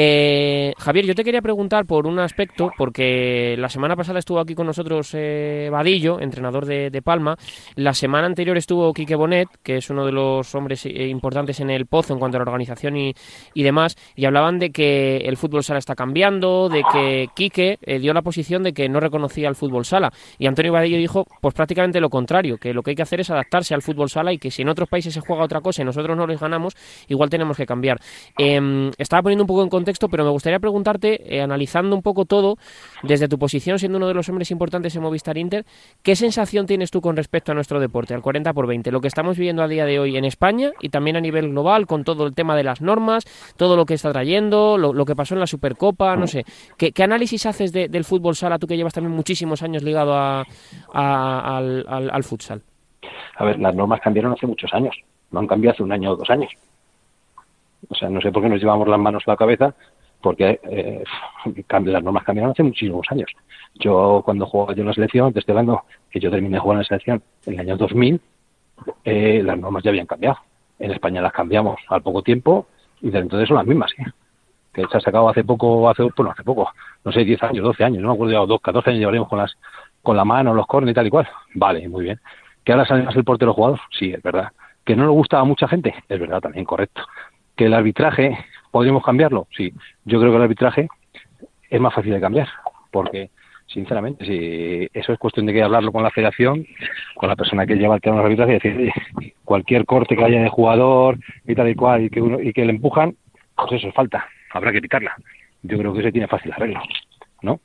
Eh, 0.00 0.74
Javier, 0.78 1.06
yo 1.06 1.14
te 1.16 1.24
quería 1.24 1.42
preguntar 1.42 1.84
por 1.84 2.06
un 2.06 2.20
aspecto, 2.20 2.70
porque 2.76 3.56
la 3.58 3.68
semana 3.68 3.96
pasada 3.96 4.20
estuvo 4.20 4.38
aquí 4.38 4.54
con 4.54 4.66
nosotros 4.66 5.10
eh, 5.14 5.68
Vadillo, 5.72 6.20
entrenador 6.20 6.66
de, 6.66 7.02
Palma. 7.02 7.36
La 7.74 7.94
semana 7.94 8.26
anterior 8.26 8.56
estuvo 8.56 8.92
Quique 8.92 9.16
Bonet, 9.16 9.48
que 9.62 9.78
es 9.78 9.90
uno 9.90 10.06
de 10.06 10.12
los 10.12 10.54
hombres 10.54 10.86
eh, 10.86 11.08
importantes 11.08 11.58
en 11.58 11.70
el 11.70 11.86
Pozo 11.86 12.12
en 12.12 12.20
cuanto 12.20 12.36
a 12.36 12.40
la 12.40 12.44
organización 12.44 12.96
y, 12.96 13.14
demás, 13.56 13.96
y 14.14 14.24
hablaban 14.26 14.60
de 14.60 14.70
que 14.70 15.16
el 15.18 15.36
fútbol 15.36 15.64
sala 15.64 15.80
está 15.80 15.96
cambiando, 15.96 16.68
de 16.68 16.84
que 16.92 17.28
Quique 17.34 17.78
dio 18.00 18.12
la 18.12 18.22
posición 18.22 18.62
de 18.62 18.72
que 18.72 18.88
no 18.88 19.00
reconocía 19.00 19.48
el 19.48 19.56
fútbol 19.56 19.84
sala. 19.84 20.12
Y 20.38 20.46
Antonio 20.46 20.72
Vadillo 20.72 20.98
dijo, 20.98 21.26
pues 21.40 21.54
prácticamente 21.54 22.00
lo 22.00 22.08
contrario, 22.08 22.56
que 22.58 22.72
lo 22.72 22.82
que 22.82 22.90
hay 22.90 22.96
que 22.96 23.02
hacer 23.02 23.20
es 23.20 23.30
adaptarse 23.30 23.74
al 23.74 23.82
fútbol 23.82 24.10
sala 24.10 24.32
y 24.32 24.38
que 24.38 24.52
si 24.52 24.62
en 24.62 24.68
otros 24.68 24.88
países 24.88 25.14
se 25.14 25.20
juega 25.28 25.44
otra 25.44 25.60
cosa 25.60 25.82
y 25.82 25.84
nosotros 25.84 26.16
no 26.16 26.26
les 26.26 26.40
ganamos, 26.40 26.74
igual 27.06 27.30
tenemos 27.30 27.56
que 27.56 27.66
cambiar. 27.66 28.00
Em, 28.36 28.90
estaba 28.98 29.22
poniendo 29.22 29.44
un 29.44 29.46
poco 29.46 29.62
en 29.62 29.68
contexto, 29.68 30.08
pero 30.08 30.24
me 30.24 30.30
gustaría 30.30 30.58
preguntarte, 30.58 31.36
eh, 31.36 31.42
analizando 31.42 31.94
un 31.94 32.02
poco 32.02 32.24
todo, 32.24 32.56
desde 33.02 33.28
tu 33.28 33.38
posición 33.38 33.78
siendo 33.78 33.98
uno 33.98 34.08
de 34.08 34.14
los 34.14 34.28
hombres 34.28 34.50
importantes 34.50 34.96
en 34.96 35.02
Movistar 35.02 35.36
Inter, 35.36 35.64
¿qué 36.02 36.16
sensación 36.16 36.66
tienes 36.66 36.90
tú 36.90 37.00
con 37.00 37.16
respecto 37.16 37.52
a 37.52 37.54
nuestro 37.54 37.78
deporte, 37.78 38.14
al 38.14 38.22
40 38.22 38.52
por 38.54 38.66
20? 38.66 38.90
Lo 38.90 39.00
que 39.00 39.08
estamos 39.08 39.36
viviendo 39.36 39.62
a 39.62 39.68
día 39.68 39.84
de 39.84 39.98
hoy 40.00 40.16
en 40.16 40.24
España 40.24 40.72
y 40.80 40.88
también 40.88 41.16
a 41.16 41.20
nivel 41.20 41.50
global, 41.50 41.86
con 41.86 42.04
todo 42.04 42.26
el 42.26 42.34
tema 42.34 42.56
de 42.56 42.64
las 42.64 42.80
normas, 42.80 43.24
todo 43.56 43.76
lo 43.76 43.84
que 43.84 43.94
está 43.94 44.10
trayendo, 44.12 44.78
lo, 44.78 45.04
que 45.04 45.14
pasó 45.14 45.34
en 45.34 45.40
la 45.40 45.46
Supercopa, 45.46 46.16
no 46.16 46.26
sé. 46.26 46.44
¿Qué, 46.76 46.92
análisis 47.02 47.46
haces 47.46 47.72
del 47.72 48.04
fútbol 48.04 48.34
sala, 48.34 48.58
tú 48.58 48.66
que 48.66 48.76
llevas 48.76 48.94
también 48.94 49.14
muchísimos 49.14 49.62
años 49.62 49.82
ligado 49.82 50.14
a, 50.14 50.44
al 50.94 52.24
futsal? 52.24 52.62
A 53.36 53.44
ver, 53.44 53.58
las 53.58 53.74
normas 53.74 54.00
cambiaron 54.00 54.32
hace 54.32 54.46
muchos 54.46 54.72
años, 54.74 54.94
no 55.30 55.40
han 55.40 55.46
cambiado 55.46 55.74
hace 55.74 55.82
un 55.82 55.92
año 55.92 56.12
o 56.12 56.16
dos 56.16 56.30
años. 56.30 56.50
O 57.88 57.94
sea, 57.94 58.08
no 58.08 58.20
sé 58.20 58.32
por 58.32 58.42
qué 58.42 58.48
nos 58.48 58.60
llevamos 58.60 58.88
las 58.88 58.98
manos 58.98 59.22
a 59.26 59.30
la 59.30 59.36
cabeza, 59.36 59.74
porque 60.20 60.60
eh, 60.64 61.04
las 61.84 62.02
normas 62.02 62.24
cambiaron 62.24 62.52
hace 62.52 62.62
muchísimos 62.62 63.06
años. 63.10 63.30
Yo, 63.74 64.22
cuando 64.24 64.46
jugaba 64.46 64.74
yo 64.74 64.82
en 64.82 64.88
la 64.88 64.94
selección, 64.94 65.32
te 65.32 65.40
estoy 65.40 65.52
hablando 65.52 65.82
que 66.10 66.20
yo 66.20 66.30
terminé 66.30 66.58
jugando 66.58 66.80
en 66.80 66.84
la 66.84 66.88
selección 66.88 67.22
en 67.46 67.54
el 67.54 67.60
año 67.60 67.76
2000, 67.76 68.20
eh, 69.04 69.42
las 69.44 69.58
normas 69.58 69.82
ya 69.82 69.90
habían 69.90 70.06
cambiado. 70.06 70.38
En 70.78 70.92
España 70.92 71.20
las 71.20 71.32
cambiamos 71.32 71.80
al 71.88 72.02
poco 72.02 72.22
tiempo 72.22 72.66
y 73.00 73.06
desde 73.06 73.20
entonces 73.20 73.48
son 73.48 73.56
las 73.56 73.66
mismas. 73.66 73.92
¿eh? 73.98 74.04
Que 74.72 74.86
se 74.86 74.96
ha 74.96 75.00
sacado 75.00 75.28
hace 75.28 75.44
poco, 75.44 75.88
hace, 75.88 76.04
bueno, 76.16 76.30
hace 76.32 76.44
poco, 76.44 76.70
no 77.04 77.12
sé, 77.12 77.24
10 77.24 77.42
años, 77.44 77.64
12 77.64 77.84
años, 77.84 78.02
no 78.02 78.08
me 78.08 78.14
acuerdo 78.14 78.32
ya, 78.32 78.46
2, 78.46 78.60
14 78.60 78.90
años 78.90 79.00
llevaremos 79.00 79.28
con 79.28 79.38
las 79.38 79.56
con 80.02 80.16
la 80.16 80.24
mano, 80.24 80.54
los 80.54 80.66
cornes 80.66 80.92
y 80.92 80.94
tal 80.94 81.06
y 81.06 81.10
cual. 81.10 81.28
Vale, 81.54 81.88
muy 81.88 82.04
bien. 82.04 82.20
¿Que 82.64 82.72
ahora 82.72 82.86
sale 82.86 83.02
más 83.02 83.16
el 83.16 83.24
portero 83.24 83.52
jugador? 83.52 83.80
Sí, 83.90 84.12
es 84.12 84.22
verdad. 84.22 84.52
¿Que 84.88 84.96
no 84.96 85.02
le 85.02 85.10
gusta 85.10 85.38
a 85.38 85.44
mucha 85.44 85.68
gente? 85.68 85.94
Es 86.08 86.18
verdad, 86.18 86.40
también, 86.40 86.64
correcto. 86.64 87.02
¿Que 87.54 87.66
el 87.66 87.74
arbitraje 87.74 88.38
podríamos 88.70 89.04
cambiarlo? 89.04 89.46
Sí. 89.54 89.70
Yo 90.06 90.18
creo 90.18 90.30
que 90.30 90.36
el 90.38 90.42
arbitraje 90.44 90.88
es 91.68 91.78
más 91.78 91.92
fácil 91.92 92.14
de 92.14 92.20
cambiar, 92.22 92.48
porque 92.90 93.28
sinceramente, 93.66 94.24
si 94.24 94.88
eso 94.98 95.12
es 95.12 95.18
cuestión 95.18 95.44
de 95.44 95.52
que 95.52 95.62
hablarlo 95.62 95.92
con 95.92 96.02
la 96.02 96.10
federación, 96.10 96.66
con 97.16 97.28
la 97.28 97.36
persona 97.36 97.66
que 97.66 97.74
lleva 97.74 97.96
el 97.96 98.00
tema 98.00 98.16
de 98.16 98.22
arbitraje 98.22 98.52
y 98.52 98.54
decir, 98.54 98.92
cualquier 99.44 99.84
corte 99.84 100.16
que 100.16 100.24
haya 100.24 100.40
de 100.40 100.48
jugador 100.48 101.18
y 101.46 101.54
tal 101.54 101.68
y 101.68 101.74
cual 101.74 102.04
y 102.04 102.08
que, 102.08 102.22
uno, 102.22 102.40
y 102.40 102.54
que 102.54 102.64
le 102.64 102.70
empujan, 102.70 103.14
pues 103.56 103.72
eso 103.72 103.88
es 103.88 103.94
falta, 103.94 104.26
habrá 104.54 104.72
que 104.72 104.80
quitarla. 104.80 105.14
Yo 105.64 105.76
creo 105.76 105.92
que 105.92 106.00
eso 106.00 106.12
tiene 106.12 106.28
fácil 106.28 106.50
arreglo, 106.52 106.80
¿no? 107.42 107.60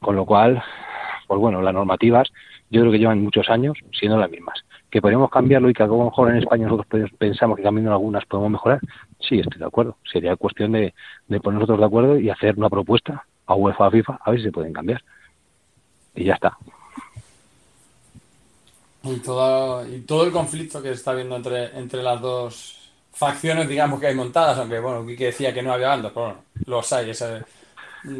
Con 0.00 0.16
lo 0.16 0.26
cual, 0.26 0.60
pues 1.28 1.38
bueno, 1.38 1.62
las 1.62 1.74
normativas 1.74 2.28
yo 2.70 2.80
creo 2.80 2.90
que 2.90 2.98
llevan 2.98 3.22
muchos 3.22 3.48
años 3.48 3.78
siendo 3.92 4.18
las 4.18 4.32
mismas. 4.32 4.64
¿Que 4.90 5.00
podemos 5.00 5.30
cambiarlo 5.30 5.70
y 5.70 5.72
que 5.72 5.82
a 5.82 5.86
lo 5.86 6.04
mejor 6.04 6.30
en 6.30 6.38
España 6.38 6.66
nosotros 6.66 7.10
pensamos 7.16 7.56
que 7.56 7.62
cambiando 7.62 7.92
algunas 7.92 8.24
podemos 8.26 8.50
mejorar? 8.50 8.80
Sí, 9.20 9.38
estoy 9.38 9.58
de 9.58 9.66
acuerdo. 9.66 9.96
Sería 10.10 10.36
cuestión 10.36 10.72
de, 10.72 10.94
de 11.28 11.40
poner 11.40 11.60
nosotros 11.60 11.80
de 11.80 11.86
acuerdo 11.86 12.18
y 12.18 12.28
hacer 12.28 12.56
una 12.56 12.68
propuesta 12.68 13.24
a 13.46 13.54
UEFA, 13.54 13.86
a 13.86 13.90
FIFA, 13.90 14.20
a 14.24 14.30
ver 14.30 14.40
si 14.40 14.46
se 14.46 14.52
pueden 14.52 14.72
cambiar. 14.72 15.02
Y 16.14 16.24
ya 16.24 16.34
está. 16.34 16.56
Y 19.02 19.16
todo, 19.16 19.86
y 19.86 20.00
todo 20.00 20.24
el 20.24 20.32
conflicto 20.32 20.82
que 20.82 20.88
se 20.88 20.94
está 20.94 21.14
viendo 21.14 21.36
entre, 21.36 21.78
entre 21.78 22.02
las 22.02 22.20
dos 22.20 22.80
facciones, 23.12 23.68
digamos, 23.68 23.98
que 23.98 24.08
hay 24.08 24.14
montadas, 24.14 24.58
aunque, 24.58 24.78
bueno, 24.78 25.06
Quique 25.06 25.26
decía 25.26 25.54
que 25.54 25.62
no 25.62 25.72
había 25.72 25.88
bandos, 25.88 26.12
pero 26.12 26.26
bueno, 26.26 26.42
los 26.66 26.92
hay, 26.92 27.10
esa 27.10 27.44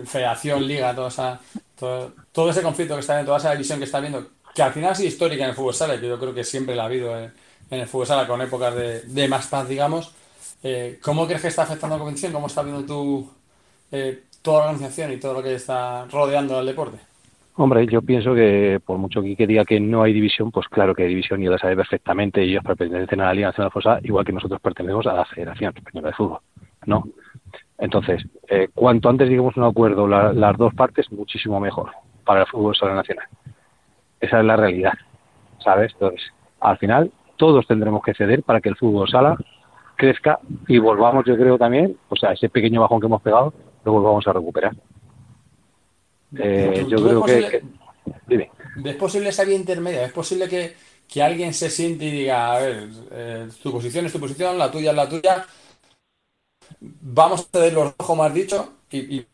federación, 0.05 0.67
liga, 0.67 0.95
toda 0.95 1.09
esa, 1.09 1.41
todo, 1.77 2.51
ese 2.51 2.63
conflicto 2.63 2.95
que 2.95 3.01
está 3.01 3.15
viendo, 3.15 3.31
toda 3.31 3.39
esa 3.39 3.53
división 3.53 3.79
que 3.79 3.85
está 3.85 4.01
viendo, 4.01 4.27
que 4.55 4.63
al 4.63 4.73
final 4.73 4.95
ha 4.97 5.03
histórica 5.03 5.45
en 5.45 5.51
el 5.51 5.57
fútbol 5.57 5.75
sala, 5.75 6.01
que 6.01 6.09
yo 6.09 6.19
creo 6.19 6.35
que 6.35 6.45
siempre 6.45 6.75
la 6.75 6.83
ha 6.83 6.87
habido 6.87 7.17
en, 7.19 7.33
el 7.71 7.87
fútbol 7.87 8.07
sala 8.07 8.27
con 8.27 8.41
épocas 8.41 8.75
de, 8.75 9.29
más 9.29 9.47
paz, 9.47 9.69
digamos. 9.69 10.13
Eh, 10.63 10.99
¿Cómo 11.03 11.27
crees 11.27 11.43
que 11.43 11.49
está 11.49 11.63
afectando 11.63 11.97
la 11.97 12.01
competición? 12.01 12.33
¿Cómo 12.33 12.49
está 12.49 12.63
viendo 12.63 12.85
tú 12.85 13.31
eh, 13.93 14.25
toda 14.43 14.61
la 14.61 14.71
organización 14.73 15.13
y 15.13 15.19
todo 15.19 15.35
lo 15.35 15.43
que 15.43 15.55
está 15.55 16.07
rodeando 16.07 16.59
al 16.59 16.67
deporte? 16.67 16.99
Hombre, 17.57 17.87
yo 17.87 18.01
pienso 18.01 18.35
que 18.35 18.81
por 18.85 18.99
mucho 18.99 19.21
que 19.23 19.47
diga 19.47 19.65
que 19.65 19.81
no 19.81 20.03
hay 20.03 20.13
división, 20.13 20.51
pues 20.51 20.67
claro 20.69 20.95
que 20.95 21.03
hay 21.03 21.11
división 21.11 21.43
y 21.43 21.47
lo 21.47 21.59
sabe 21.59 21.77
perfectamente. 21.77 22.43
Ellos 22.43 22.65
pertenecen 22.65 23.21
a 23.21 23.27
la 23.27 23.35
Liga 23.35 23.49
Nacional 23.49 23.69
de 23.69 23.73
Fosa, 23.73 24.01
igual 24.03 24.25
que 24.25 24.33
nosotros 24.33 24.61
pertenecemos 24.61 25.07
a 25.07 25.15
la 25.15 25.25
Federación 25.27 25.75
Española 25.77 26.09
de 26.09 26.15
Fútbol, 26.15 26.39
¿no? 26.87 27.05
Entonces, 27.79 28.23
eh, 28.49 28.69
cuanto 28.75 29.09
antes 29.09 29.29
a 29.29 29.43
un 29.43 29.65
acuerdo 29.65 30.07
las 30.07 30.57
dos 30.57 30.75
partes, 30.75 31.11
muchísimo 31.13 31.61
mejor 31.61 31.91
para 32.25 32.43
el 32.43 32.47
fútbol 32.47 32.77
sala 32.77 32.95
nacional. 32.95 33.27
Esa 34.21 34.41
es 34.41 34.45
la 34.45 34.57
realidad, 34.57 34.93
¿sabes? 35.65 35.93
Entonces, 35.93 36.23
al 36.61 36.79
final, 36.79 37.11
todos 37.37 37.67
tendremos 37.67 38.03
que 38.03 38.15
ceder 38.15 38.43
para 38.43 38.61
que 38.61 38.69
el 38.69 38.77
fútbol 38.77 39.09
sala 39.09 39.37
crezca 39.97 40.39
y 40.69 40.79
volvamos, 40.79 41.25
yo 41.27 41.37
creo 41.37 41.59
también, 41.59 41.97
o 42.09 42.17
sea, 42.17 42.33
ese 42.33 42.49
pequeño 42.49 42.81
bajón 42.81 43.01
que 43.01 43.07
hemos 43.07 43.23
pegado, 43.23 43.53
lo 43.85 43.93
volvamos 43.93 44.27
a 44.27 44.33
recuperar. 44.33 44.75
Eh, 46.37 46.87
yo 46.89 46.97
creo 47.03 47.23
que, 47.25 47.63
¿Es 48.85 48.97
posible 48.97 49.31
esa 49.31 49.45
vía 49.45 49.57
intermedia? 49.57 50.05
¿Es 50.05 50.13
posible 50.13 50.49
que, 50.49 51.23
alguien 51.23 51.53
se 51.53 51.71
siente 51.71 52.05
y 52.05 52.11
diga, 52.11 52.53
a 52.53 52.61
ver, 52.61 52.89
eh, 53.11 53.49
tu 53.63 53.73
posición 53.73 54.07
es 54.07 54.13
tu 54.13 54.21
posición, 54.21 54.57
la 54.59 54.71
tuya 54.71 54.91
es 54.91 54.97
la 54.97 55.09
tuya, 55.09 55.47
vamos 56.81 57.41
a 57.41 57.59
ceder 57.59 57.73
los 57.73 57.95
como 57.95 58.23
has 58.23 58.33
dicho, 58.33 58.75
y, 58.93 59.27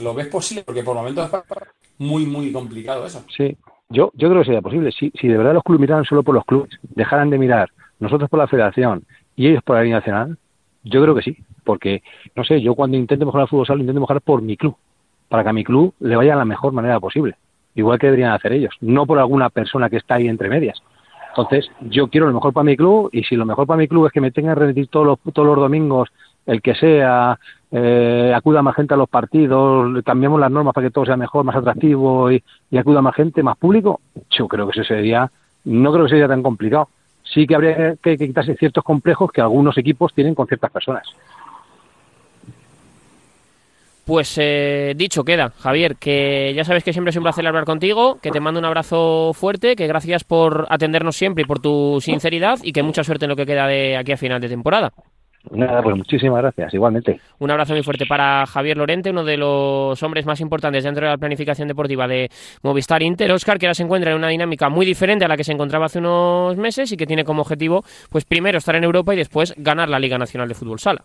¿lo 0.00 0.14
ves 0.14 0.28
posible? 0.28 0.64
Porque 0.64 0.82
por 0.82 0.94
momentos 0.94 1.28
es 1.32 1.40
muy, 1.98 2.24
muy 2.24 2.52
complicado 2.52 3.04
eso. 3.04 3.24
Sí, 3.36 3.56
yo, 3.90 4.12
yo 4.14 4.28
creo 4.28 4.40
que 4.40 4.46
sería 4.46 4.62
posible. 4.62 4.92
Si, 4.92 5.10
si 5.20 5.28
de 5.28 5.36
verdad 5.36 5.52
los 5.52 5.62
clubes 5.62 5.80
miraran 5.80 6.04
solo 6.04 6.22
por 6.22 6.34
los 6.34 6.44
clubes, 6.44 6.70
dejaran 6.82 7.28
de 7.28 7.38
mirar 7.38 7.70
nosotros 7.98 8.30
por 8.30 8.38
la 8.38 8.46
federación 8.46 9.04
y 9.36 9.48
ellos 9.48 9.62
por 9.62 9.76
la 9.76 9.82
Liga 9.82 9.98
Nacional, 9.98 10.38
yo 10.84 11.02
creo 11.02 11.14
que 11.14 11.22
sí. 11.22 11.36
Porque, 11.64 12.02
no 12.34 12.44
sé, 12.44 12.60
yo 12.62 12.74
cuando 12.74 12.96
intento 12.96 13.26
mejorar 13.26 13.44
el 13.44 13.48
fútbol 13.48 13.66
sala, 13.66 13.80
intento 13.80 14.00
mejorar 14.00 14.22
por 14.22 14.42
mi 14.42 14.56
club, 14.56 14.76
para 15.28 15.42
que 15.42 15.50
a 15.50 15.52
mi 15.52 15.64
club 15.64 15.94
le 16.00 16.16
vaya 16.16 16.36
la 16.36 16.44
mejor 16.44 16.72
manera 16.72 16.98
posible. 16.98 17.36
Igual 17.74 17.98
que 17.98 18.06
deberían 18.06 18.32
hacer 18.32 18.52
ellos, 18.52 18.74
no 18.80 19.06
por 19.06 19.18
alguna 19.18 19.50
persona 19.50 19.90
que 19.90 19.96
está 19.96 20.14
ahí 20.14 20.28
entre 20.28 20.48
medias. 20.48 20.82
Entonces, 21.28 21.70
yo 21.80 22.08
quiero 22.08 22.26
lo 22.26 22.34
mejor 22.34 22.52
para 22.52 22.64
mi 22.64 22.76
club 22.76 23.10
y 23.12 23.22
si 23.22 23.36
lo 23.36 23.46
mejor 23.46 23.66
para 23.66 23.78
mi 23.78 23.86
club 23.86 24.06
es 24.06 24.12
que 24.12 24.20
me 24.20 24.32
tenga 24.32 24.54
que 24.54 24.60
rendir 24.60 24.88
todos 24.88 25.06
los, 25.06 25.18
todos 25.32 25.46
los 25.46 25.56
domingos, 25.56 26.08
el 26.46 26.60
que 26.60 26.74
sea, 26.74 27.38
eh, 27.72 28.32
acuda 28.34 28.62
más 28.62 28.74
gente 28.74 28.94
a 28.94 28.96
los 28.96 29.08
partidos, 29.08 30.02
cambiamos 30.04 30.40
las 30.40 30.50
normas 30.50 30.74
para 30.74 30.88
que 30.88 30.92
todo 30.92 31.06
sea 31.06 31.16
mejor, 31.16 31.44
más 31.44 31.56
atractivo 31.56 32.30
y, 32.30 32.42
acuda 32.76 33.00
más 33.00 33.14
gente, 33.14 33.42
más 33.42 33.56
público, 33.56 34.00
yo 34.30 34.48
creo 34.48 34.66
que 34.66 34.80
eso 34.80 34.84
sería, 34.84 35.30
no 35.64 35.92
creo 35.92 36.04
que 36.04 36.10
sería 36.10 36.28
tan 36.28 36.42
complicado. 36.42 36.88
Sí 37.22 37.46
que 37.46 37.54
habría 37.54 37.94
que 37.96 38.18
quitarse 38.18 38.56
ciertos 38.56 38.82
complejos 38.82 39.30
que 39.30 39.40
algunos 39.40 39.78
equipos 39.78 40.12
tienen 40.12 40.34
con 40.34 40.48
ciertas 40.48 40.70
personas. 40.70 41.06
Pues 44.04 44.36
eh, 44.38 44.94
dicho 44.96 45.22
queda, 45.22 45.52
Javier, 45.56 45.94
que 45.94 46.52
ya 46.56 46.64
sabes 46.64 46.82
que 46.82 46.92
siempre 46.92 47.10
es 47.10 47.16
un 47.16 47.22
placer 47.22 47.46
hablar 47.46 47.64
contigo, 47.64 48.18
que 48.20 48.32
te 48.32 48.40
mando 48.40 48.58
un 48.58 48.64
abrazo 48.64 49.30
fuerte, 49.34 49.76
que 49.76 49.86
gracias 49.86 50.24
por 50.24 50.66
atendernos 50.70 51.14
siempre 51.14 51.44
y 51.44 51.46
por 51.46 51.60
tu 51.60 52.00
sinceridad 52.00 52.58
y 52.64 52.72
que 52.72 52.82
mucha 52.82 53.04
suerte 53.04 53.26
en 53.26 53.28
lo 53.28 53.36
que 53.36 53.46
queda 53.46 53.68
de 53.68 53.96
aquí 53.96 54.10
a 54.10 54.16
final 54.16 54.40
de 54.40 54.48
temporada. 54.48 54.92
Nada, 55.50 55.82
pues 55.82 55.96
muchísimas 55.96 56.42
gracias, 56.42 56.74
igualmente. 56.74 57.18
Un 57.38 57.50
abrazo 57.50 57.72
muy 57.72 57.82
fuerte 57.82 58.04
para 58.06 58.46
Javier 58.46 58.76
Lorente, 58.76 59.10
uno 59.10 59.24
de 59.24 59.38
los 59.38 60.02
hombres 60.02 60.26
más 60.26 60.40
importantes 60.40 60.84
dentro 60.84 61.06
de 61.06 61.12
la 61.12 61.18
planificación 61.18 61.66
deportiva 61.66 62.06
de 62.06 62.30
Movistar 62.62 63.02
Inter. 63.02 63.32
Oscar, 63.32 63.58
que 63.58 63.66
ahora 63.66 63.74
se 63.74 63.82
encuentra 63.82 64.10
en 64.10 64.18
una 64.18 64.28
dinámica 64.28 64.68
muy 64.68 64.84
diferente 64.84 65.24
a 65.24 65.28
la 65.28 65.36
que 65.38 65.44
se 65.44 65.52
encontraba 65.52 65.86
hace 65.86 65.98
unos 65.98 66.56
meses 66.58 66.92
y 66.92 66.96
que 66.96 67.06
tiene 67.06 67.24
como 67.24 67.40
objetivo, 67.40 67.82
pues 68.10 68.24
primero 68.26 68.58
estar 68.58 68.76
en 68.76 68.84
Europa 68.84 69.14
y 69.14 69.16
después 69.16 69.54
ganar 69.56 69.88
la 69.88 69.98
Liga 69.98 70.18
Nacional 70.18 70.46
de 70.46 70.54
Fútbol 70.54 70.78
Sala. 70.78 71.04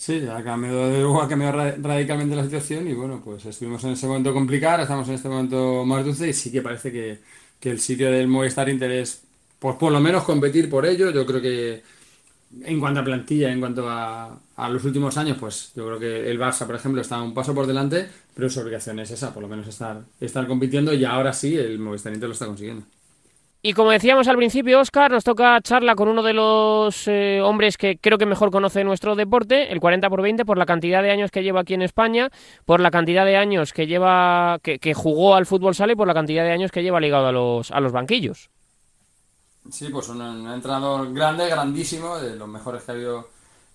Sí, 0.00 0.26
ha 0.32 0.42
cambiado, 0.42 1.20
ha 1.20 1.28
cambiado 1.28 1.58
radicalmente 1.82 2.34
la 2.34 2.44
situación 2.44 2.88
y 2.88 2.94
bueno, 2.94 3.20
pues 3.22 3.44
estuvimos 3.44 3.84
en 3.84 3.90
ese 3.90 4.06
momento 4.06 4.32
complicado, 4.32 4.82
estamos 4.82 5.06
en 5.08 5.16
este 5.16 5.28
momento 5.28 5.84
más 5.84 6.04
dulce 6.04 6.28
y 6.28 6.32
sí 6.32 6.50
que 6.50 6.62
parece 6.62 6.90
que, 6.90 7.18
el 7.68 7.78
sitio 7.78 8.10
del 8.10 8.26
Movistar 8.26 8.70
Inter 8.70 8.90
es, 8.92 9.22
pues 9.58 9.76
por 9.76 9.92
lo 9.92 10.00
menos 10.00 10.22
competir 10.22 10.70
por 10.70 10.86
ello. 10.86 11.10
Yo 11.10 11.26
creo 11.26 11.42
que 11.42 11.82
en 12.62 12.80
cuanto 12.80 13.00
a 13.00 13.04
plantilla, 13.04 13.52
en 13.52 13.60
cuanto 13.60 13.88
a, 13.88 14.38
los 14.70 14.84
últimos 14.84 15.16
años, 15.16 15.36
pues 15.38 15.72
yo 15.74 15.86
creo 15.86 15.98
que 15.98 16.30
el 16.30 16.38
Barça, 16.38 16.66
por 16.66 16.74
ejemplo, 16.74 17.00
está 17.00 17.20
un 17.22 17.32
paso 17.32 17.54
por 17.54 17.66
delante, 17.66 18.08
pero 18.34 18.50
su 18.50 18.60
obligación 18.60 18.98
es 18.98 19.10
esa, 19.10 19.32
por 19.32 19.42
lo 19.42 19.48
menos 19.48 19.66
estar, 19.66 20.02
estar 20.20 20.46
compitiendo 20.46 20.92
y 20.92 21.04
ahora 21.04 21.32
sí 21.32 21.56
el 21.56 21.78
Movistar 21.78 22.12
Inter 22.12 22.28
lo 22.28 22.34
está 22.34 22.46
consiguiendo. 22.46 22.84
Y 23.62 23.74
como 23.74 23.90
decíamos 23.90 24.26
al 24.26 24.38
principio, 24.38 24.80
Oscar, 24.80 25.10
nos 25.10 25.22
toca 25.22 25.60
charla 25.60 25.94
con 25.94 26.08
uno 26.08 26.22
de 26.22 26.32
los 26.32 27.06
eh, 27.08 27.42
hombres 27.42 27.76
que 27.76 27.98
creo 27.98 28.16
que 28.16 28.24
mejor 28.24 28.50
conoce 28.50 28.84
nuestro 28.84 29.16
deporte, 29.16 29.70
el 29.70 29.80
40 29.80 30.08
por 30.08 30.22
20, 30.22 30.46
por 30.46 30.56
la 30.56 30.64
cantidad 30.64 31.02
de 31.02 31.10
años 31.10 31.30
que 31.30 31.42
lleva 31.42 31.60
aquí 31.60 31.74
en 31.74 31.82
España, 31.82 32.30
por 32.64 32.80
la 32.80 32.90
cantidad 32.90 33.26
de 33.26 33.36
años 33.36 33.74
que 33.74 33.86
lleva, 33.86 34.60
que, 34.62 34.94
jugó 34.94 35.34
al 35.34 35.44
fútbol 35.44 35.74
sale 35.74 35.92
y 35.92 35.96
por 35.96 36.08
la 36.08 36.14
cantidad 36.14 36.42
de 36.42 36.52
años 36.52 36.70
que 36.70 36.82
lleva 36.82 37.00
ligado 37.00 37.26
a 37.26 37.32
los, 37.32 37.70
a 37.70 37.80
los 37.80 37.92
banquillos. 37.92 38.48
Sí, 39.70 39.88
pues 39.90 40.08
un, 40.08 40.20
entrenador 40.50 41.12
grande, 41.12 41.48
grandísimo, 41.48 42.18
de 42.18 42.34
los 42.36 42.48
mejores 42.48 42.82
que 42.82 42.90
ha 42.92 42.94
habido 42.94 43.28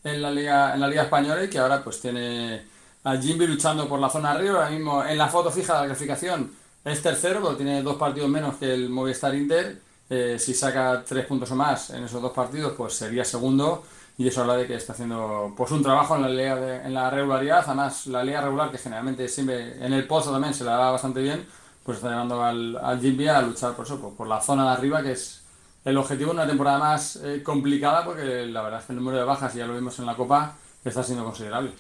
en 0.04 0.22
la 0.22 0.32
liga, 0.32 0.74
en 0.74 0.82
la 0.82 0.88
liga 0.88 1.04
española 1.04 1.44
y 1.44 1.50
que 1.50 1.58
ahora 1.60 1.84
pues 1.84 2.02
tiene 2.02 2.66
a 3.04 3.16
Jimby 3.18 3.48
luchando 3.48 3.88
por 3.88 4.00
la 4.00 4.10
zona 4.10 4.32
arriba, 4.32 4.56
ahora 4.56 4.70
mismo 4.72 5.04
en 5.04 5.18
la 5.18 5.28
foto 5.28 5.52
fija 5.52 5.74
de 5.76 5.80
la 5.82 5.86
clasificación 5.88 6.52
es 6.84 7.02
tercero, 7.02 7.40
pero 7.42 7.56
tiene 7.56 7.82
dos 7.82 7.96
partidos 7.98 8.30
menos 8.30 8.56
que 8.58 8.72
el 8.74 8.90
Movistar 8.90 9.34
Inter. 9.36 9.82
Eh, 10.08 10.38
si 10.40 10.54
saca 10.54 11.04
tres 11.04 11.26
puntos 11.26 11.50
o 11.50 11.56
más 11.56 11.90
en 11.90 12.04
esos 12.04 12.22
dos 12.22 12.32
partidos, 12.32 12.74
pues 12.78 12.94
sería 12.94 13.26
segundo. 13.26 13.84
Y 14.18 14.28
eso 14.28 14.42
habla 14.42 14.56
de 14.58 14.68
que 14.68 14.76
está 14.76 14.94
haciendo 14.94 15.52
pues 15.58 15.72
un 15.72 15.82
trabajo 15.84 16.16
en 16.16 16.22
la 16.22 16.30
liga 16.30 16.56
de- 16.56 16.76
en 16.86 16.94
la 16.94 17.10
regularidad, 17.10 17.64
además 17.66 18.06
la 18.08 18.24
liga 18.24 18.40
regular 18.42 18.72
que 18.72 18.78
generalmente 18.78 19.28
siempre 19.28 19.84
en 19.86 19.94
el 19.94 20.06
pozo 20.08 20.32
también 20.32 20.54
se 20.54 20.64
la 20.64 20.74
da 20.78 20.92
bastante 20.92 21.22
bien, 21.22 21.46
pues 21.84 21.98
está 21.98 22.12
llamando 22.12 22.42
al, 22.44 22.78
al 22.78 23.00
Jimmy 23.02 23.28
a 23.28 23.42
luchar 23.42 23.74
por 23.76 23.86
eso, 23.86 24.00
por, 24.00 24.14
por 24.16 24.28
la 24.28 24.40
zona 24.42 24.64
de 24.66 24.70
arriba 24.72 25.02
que 25.04 25.12
es 25.14 25.42
el 25.86 25.98
objetivo 25.98 26.32
en 26.32 26.38
una 26.38 26.48
temporada 26.48 26.80
más 26.80 27.16
eh, 27.24 27.42
complicada 27.44 28.04
porque 28.04 28.46
la 28.48 28.62
verdad 28.64 28.80
es 28.82 28.86
que 28.88 28.94
el 28.94 29.00
número 29.00 29.18
de 29.18 29.24
bajas, 29.24 29.56
y 29.56 29.60
ya 29.60 29.68
lo 29.68 29.76
vimos 29.76 29.98
en 30.00 30.06
la 30.06 30.16
Copa, 30.16 30.56
está 30.84 31.04
siendo 31.04 31.24
considerable. 31.24 31.72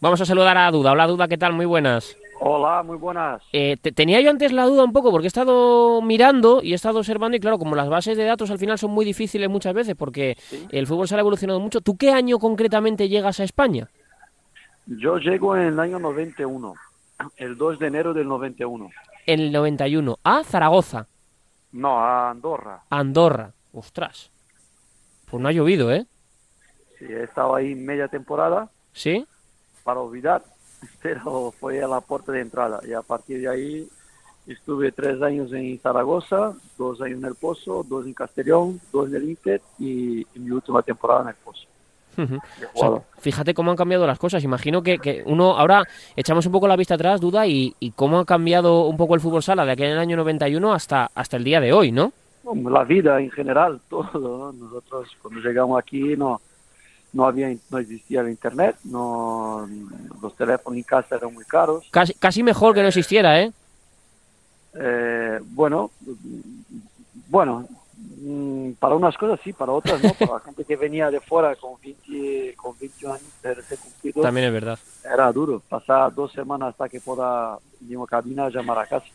Vamos 0.00 0.20
a 0.20 0.24
saludar 0.24 0.56
a 0.56 0.70
Duda. 0.70 0.92
Hola 0.92 1.06
Duda, 1.06 1.28
¿qué 1.28 1.36
tal? 1.36 1.52
Muy 1.52 1.66
buenas. 1.66 2.16
Hola, 2.42 2.82
muy 2.82 2.96
buenas. 2.96 3.42
Eh, 3.52 3.76
te- 3.82 3.92
tenía 3.92 4.18
yo 4.22 4.30
antes 4.30 4.50
la 4.50 4.64
duda 4.64 4.82
un 4.82 4.94
poco 4.94 5.10
porque 5.10 5.26
he 5.26 5.28
estado 5.28 6.00
mirando 6.00 6.62
y 6.62 6.72
he 6.72 6.74
estado 6.74 6.98
observando 7.00 7.36
y 7.36 7.40
claro, 7.40 7.58
como 7.58 7.76
las 7.76 7.90
bases 7.90 8.16
de 8.16 8.24
datos 8.24 8.50
al 8.50 8.58
final 8.58 8.78
son 8.78 8.92
muy 8.92 9.04
difíciles 9.04 9.50
muchas 9.50 9.74
veces 9.74 9.94
porque 9.94 10.38
el 10.70 10.86
fútbol 10.86 11.06
se 11.06 11.16
ha 11.16 11.18
evolucionado 11.20 11.60
mucho. 11.60 11.82
¿Tú 11.82 11.98
qué 11.98 12.12
año 12.12 12.38
concretamente 12.38 13.10
llegas 13.10 13.40
a 13.40 13.44
España? 13.44 13.88
Yo 14.86 15.18
llego 15.18 15.54
en 15.54 15.62
el 15.64 15.78
año 15.80 15.98
91, 15.98 16.74
el 17.36 17.58
2 17.58 17.78
de 17.78 17.86
enero 17.86 18.14
del 18.14 18.26
91. 18.26 18.88
En 19.26 19.40
el 19.40 19.52
91. 19.52 20.18
A 20.24 20.42
Zaragoza, 20.42 21.06
No, 21.72 21.98
a 21.98 22.30
Andorra. 22.30 22.82
Andorra. 22.90 23.52
Ostras. 23.72 24.30
Pues 25.30 25.40
no 25.42 25.48
ha 25.48 25.52
llovido, 25.52 25.92
¿eh? 25.92 26.06
Sí, 26.98 27.04
he 27.06 27.22
estado 27.22 27.54
ahí 27.54 27.74
media 27.74 28.08
temporada 28.08 28.68
¿Sí? 28.92 29.26
para 29.84 30.00
olvidar, 30.00 30.42
pero 31.02 31.52
fue 31.52 31.82
a 31.82 31.88
la 31.88 32.00
puerta 32.00 32.32
de 32.32 32.40
entrada. 32.40 32.80
Y 32.86 32.92
a 32.92 33.02
partir 33.02 33.40
de 33.40 33.48
ahí 33.48 33.88
estuve 34.46 34.90
tres 34.92 35.22
años 35.22 35.52
en 35.52 35.78
Zaragoza, 35.78 36.54
dos 36.76 37.00
años 37.00 37.18
en 37.20 37.26
el 37.26 37.34
Pozo, 37.36 37.84
dos 37.84 38.06
en 38.06 38.14
Castellón, 38.14 38.80
dos 38.92 39.08
en 39.08 39.14
el 39.14 39.30
Inter 39.30 39.62
y, 39.78 40.20
y 40.34 40.38
mi 40.38 40.50
última 40.50 40.82
temporada 40.82 41.22
en 41.22 41.28
el 41.28 41.34
Pozo. 41.36 41.66
O 42.74 42.78
sea, 42.78 43.02
fíjate 43.18 43.54
cómo 43.54 43.70
han 43.70 43.76
cambiado 43.76 44.06
las 44.06 44.18
cosas. 44.18 44.44
Imagino 44.44 44.82
que, 44.82 44.98
que 44.98 45.22
uno 45.26 45.56
ahora 45.58 45.84
echamos 46.16 46.46
un 46.46 46.52
poco 46.52 46.68
la 46.68 46.76
vista 46.76 46.94
atrás, 46.94 47.20
duda, 47.20 47.46
y, 47.46 47.74
y 47.80 47.92
cómo 47.92 48.18
ha 48.18 48.24
cambiado 48.24 48.86
un 48.86 48.96
poco 48.96 49.14
el 49.14 49.20
fútbol 49.20 49.42
sala 49.42 49.64
de 49.64 49.72
aquel 49.72 49.98
año 49.98 50.16
91 50.16 50.72
hasta, 50.72 51.10
hasta 51.14 51.36
el 51.36 51.44
día 51.44 51.60
de 51.60 51.72
hoy, 51.72 51.92
¿no? 51.92 52.12
la 52.44 52.84
vida 52.84 53.20
en 53.20 53.30
general, 53.30 53.80
todo. 53.88 54.10
¿no? 54.14 54.52
Nosotros 54.52 55.08
cuando 55.22 55.40
llegamos 55.40 55.78
aquí 55.78 56.16
no 56.16 56.40
no 57.12 57.26
había 57.26 57.52
no 57.70 57.78
existía 57.78 58.20
el 58.20 58.28
internet, 58.28 58.76
no 58.84 59.68
los 60.22 60.36
teléfonos 60.36 60.76
en 60.76 60.84
casa 60.84 61.16
eran 61.16 61.34
muy 61.34 61.44
caros. 61.44 61.84
Casi, 61.90 62.14
casi 62.14 62.42
mejor 62.44 62.72
que 62.72 62.82
no 62.82 62.88
existiera, 62.88 63.40
¿eh? 63.42 63.52
Eh, 64.74 65.40
bueno, 65.42 65.90
bueno, 67.28 67.66
para 68.78 68.94
unas 68.94 69.16
cosas 69.16 69.40
sí, 69.42 69.52
para 69.52 69.72
otras 69.72 70.02
no. 70.02 70.12
Para 70.14 70.34
la 70.34 70.40
gente 70.44 70.64
que 70.64 70.76
venía 70.76 71.10
de 71.10 71.20
fuera 71.20 71.54
con 71.56 71.72
20, 71.82 72.54
con 72.56 72.76
21 72.78 73.14
años 73.14 73.28
de 73.42 73.54
recién 73.54 73.80
cumplidos, 73.80 74.22
También 74.22 74.46
es 74.48 74.52
verdad. 74.52 74.78
era 75.04 75.32
duro. 75.32 75.62
Pasar 75.68 76.14
dos 76.14 76.32
semanas 76.32 76.70
hasta 76.70 76.88
que 76.88 77.00
pueda 77.00 77.58
mismo 77.80 78.06
cabina 78.06 78.48
llamar 78.50 78.78
a 78.78 78.86
casa. 78.86 79.06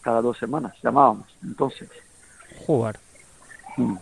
Cada 0.00 0.20
dos 0.20 0.36
semanas 0.38 0.74
llamábamos. 0.82 1.28
Entonces, 1.42 1.88
Jugar. 2.66 2.98
mm. 3.76 3.96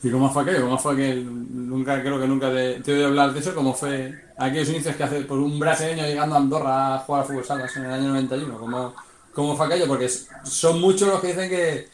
¿Y 0.00 0.10
cómo 0.12 0.30
fue 0.30 0.42
aquello? 0.42 0.60
¿Cómo 0.62 0.78
fue 0.78 0.96
que 0.96 1.14
nunca, 1.16 2.00
creo 2.00 2.20
que 2.20 2.28
nunca 2.28 2.48
te, 2.52 2.80
te 2.80 2.92
he 2.92 2.94
oído 2.94 3.08
hablar 3.08 3.32
de 3.32 3.40
eso? 3.40 3.52
¿Cómo 3.52 3.74
fue 3.74 4.14
aquellos 4.38 4.68
inicios 4.68 4.94
que 4.94 5.02
hace 5.02 5.22
por 5.22 5.38
un 5.38 5.58
brasileño 5.58 6.04
llegando 6.04 6.36
a 6.36 6.38
Andorra 6.38 6.94
a 6.94 6.98
jugar 7.00 7.22
a 7.22 7.26
fútbol 7.26 7.44
sala 7.44 7.66
en 7.74 7.84
el 7.84 7.90
año 7.92 8.08
91? 8.10 8.58
¿Cómo, 8.58 8.94
cómo 9.34 9.56
fue 9.56 9.66
aquello? 9.66 9.88
Porque 9.88 10.08
son 10.08 10.80
muchos 10.80 11.08
los 11.08 11.20
que 11.20 11.26
dicen 11.28 11.50
que, 11.50 11.88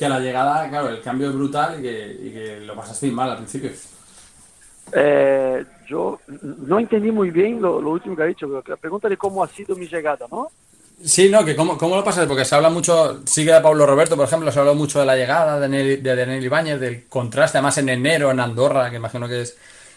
que 0.00 0.06
a 0.06 0.08
la 0.08 0.18
llegada, 0.18 0.66
claro, 0.70 0.88
el 0.88 1.02
cambio 1.02 1.28
es 1.28 1.34
brutal 1.34 1.78
y 1.78 1.82
que, 1.82 2.18
y 2.24 2.30
que 2.32 2.60
lo 2.60 2.74
pasasteis 2.74 3.12
mal 3.12 3.28
al 3.32 3.36
principio. 3.36 3.70
Eh, 4.92 5.62
yo 5.86 6.18
no 6.66 6.78
entendí 6.78 7.10
muy 7.12 7.30
bien 7.30 7.60
lo, 7.60 7.82
lo 7.82 7.90
último 7.90 8.16
que 8.16 8.22
ha 8.22 8.26
dicho, 8.26 8.48
pero 8.48 8.64
la 8.66 8.76
pregunta 8.76 9.10
de 9.10 9.18
cómo 9.18 9.44
ha 9.44 9.48
sido 9.48 9.76
mi 9.76 9.86
llegada, 9.86 10.26
¿no? 10.30 10.48
Sí, 11.04 11.28
no, 11.28 11.44
que 11.44 11.54
cómo, 11.54 11.76
cómo 11.76 11.96
lo 11.96 12.02
pasas, 12.02 12.26
porque 12.26 12.46
se 12.46 12.54
habla 12.54 12.70
mucho, 12.70 13.20
sigue 13.26 13.52
de 13.52 13.60
Pablo 13.60 13.84
Roberto, 13.84 14.16
por 14.16 14.24
ejemplo, 14.26 14.50
se 14.50 14.58
habló 14.58 14.74
mucho 14.74 15.00
de 15.00 15.04
la 15.06 15.16
llegada 15.16 15.56
de 15.56 15.60
Daniel, 15.60 16.02
de 16.02 16.16
Daniel 16.16 16.44
Ibáñez, 16.44 16.80
del 16.80 17.04
contraste, 17.06 17.58
además 17.58 17.76
en 17.76 17.90
enero 17.90 18.30
en 18.30 18.40
Andorra, 18.40 18.88
que 18.90 18.96
imagino 18.96 19.28
que 19.28 19.42
es, 19.42 19.54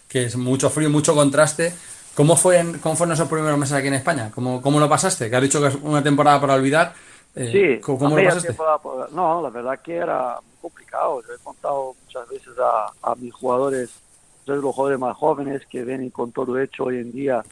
que 0.10 0.26
es 0.26 0.36
mucho 0.36 0.70
frío, 0.70 0.90
mucho 0.90 1.16
contraste. 1.16 1.74
¿Cómo, 2.14 2.36
fue 2.36 2.60
en- 2.60 2.78
¿Cómo 2.80 2.96
fueron 2.98 3.14
esos 3.14 3.30
primeros 3.30 3.58
meses 3.58 3.74
aquí 3.76 3.88
en 3.88 3.96
España? 3.96 4.32
¿Cómo, 4.36 4.62
cómo 4.62 4.82
lo 4.82 4.90
pasaste? 4.90 5.30
Que 5.30 5.36
has 5.38 5.42
dicho 5.42 5.62
que 5.62 5.70
es 5.70 5.76
una 5.82 6.04
temporada 6.04 6.40
para 6.42 6.54
olvidar. 6.56 6.94
Eh, 7.36 7.50
Sí, 7.52 7.82
¿Cómo, 7.82 8.10
lo 8.10 8.16
pasaste? 8.26 8.54
No, 9.12 9.42
la 9.42 9.50
verdad 9.50 9.80
que 9.82 9.96
era 9.96 10.40
muy 10.42 10.54
complicado. 10.62 11.22
Yo 11.28 11.34
he 11.34 11.38
contado 11.40 11.96
muchas 12.06 12.30
veces 12.30 12.54
a, 12.60 12.92
a 13.12 13.16
mis 13.16 13.34
jugadores, 13.34 13.90
yo 14.46 14.56
los 14.56 14.76
jugadores 14.76 15.00
más 15.00 15.16
jóvenes 15.18 15.66
que 15.68 15.84
vienen 15.84 16.10
con 16.12 16.32
todo 16.32 16.60
hecho 16.60 16.86
hoy 16.86 16.98
en 16.98 17.12
día 17.12 17.44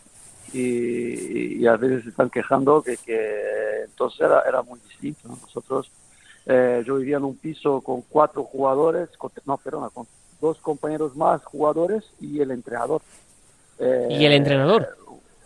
y, 0.54 1.62
y 1.64 1.68
a 1.68 1.78
veces 1.78 2.04
se 2.04 2.10
están 2.10 2.30
quejando 2.30 2.82
que, 2.84 2.98
que 2.98 3.84
entonces 3.86 4.22
era, 4.22 4.42
era 4.42 4.62
muy 4.62 4.80
distinto. 4.88 5.28
¿no? 5.28 5.38
Nosotros, 5.42 5.90
eh, 6.46 6.84
yo 6.86 6.98
vivía 6.98 7.18
en 7.18 7.24
un 7.24 7.38
piso 7.38 7.82
con 7.82 8.02
cuatro 8.04 8.44
jugadores, 8.44 9.10
con- 9.18 9.32
no, 9.46 9.58
perdona, 9.58 9.90
con 9.90 10.06
dos 10.40 10.58
compañeros 10.60 11.16
más 11.16 11.44
jugadores 11.44 12.04
y 12.20 12.40
el 12.42 12.52
entrenador. 12.52 13.02
Eh, 13.80 14.08
¿Y 14.12 14.26
el 14.26 14.34
entrenador? 14.34 14.96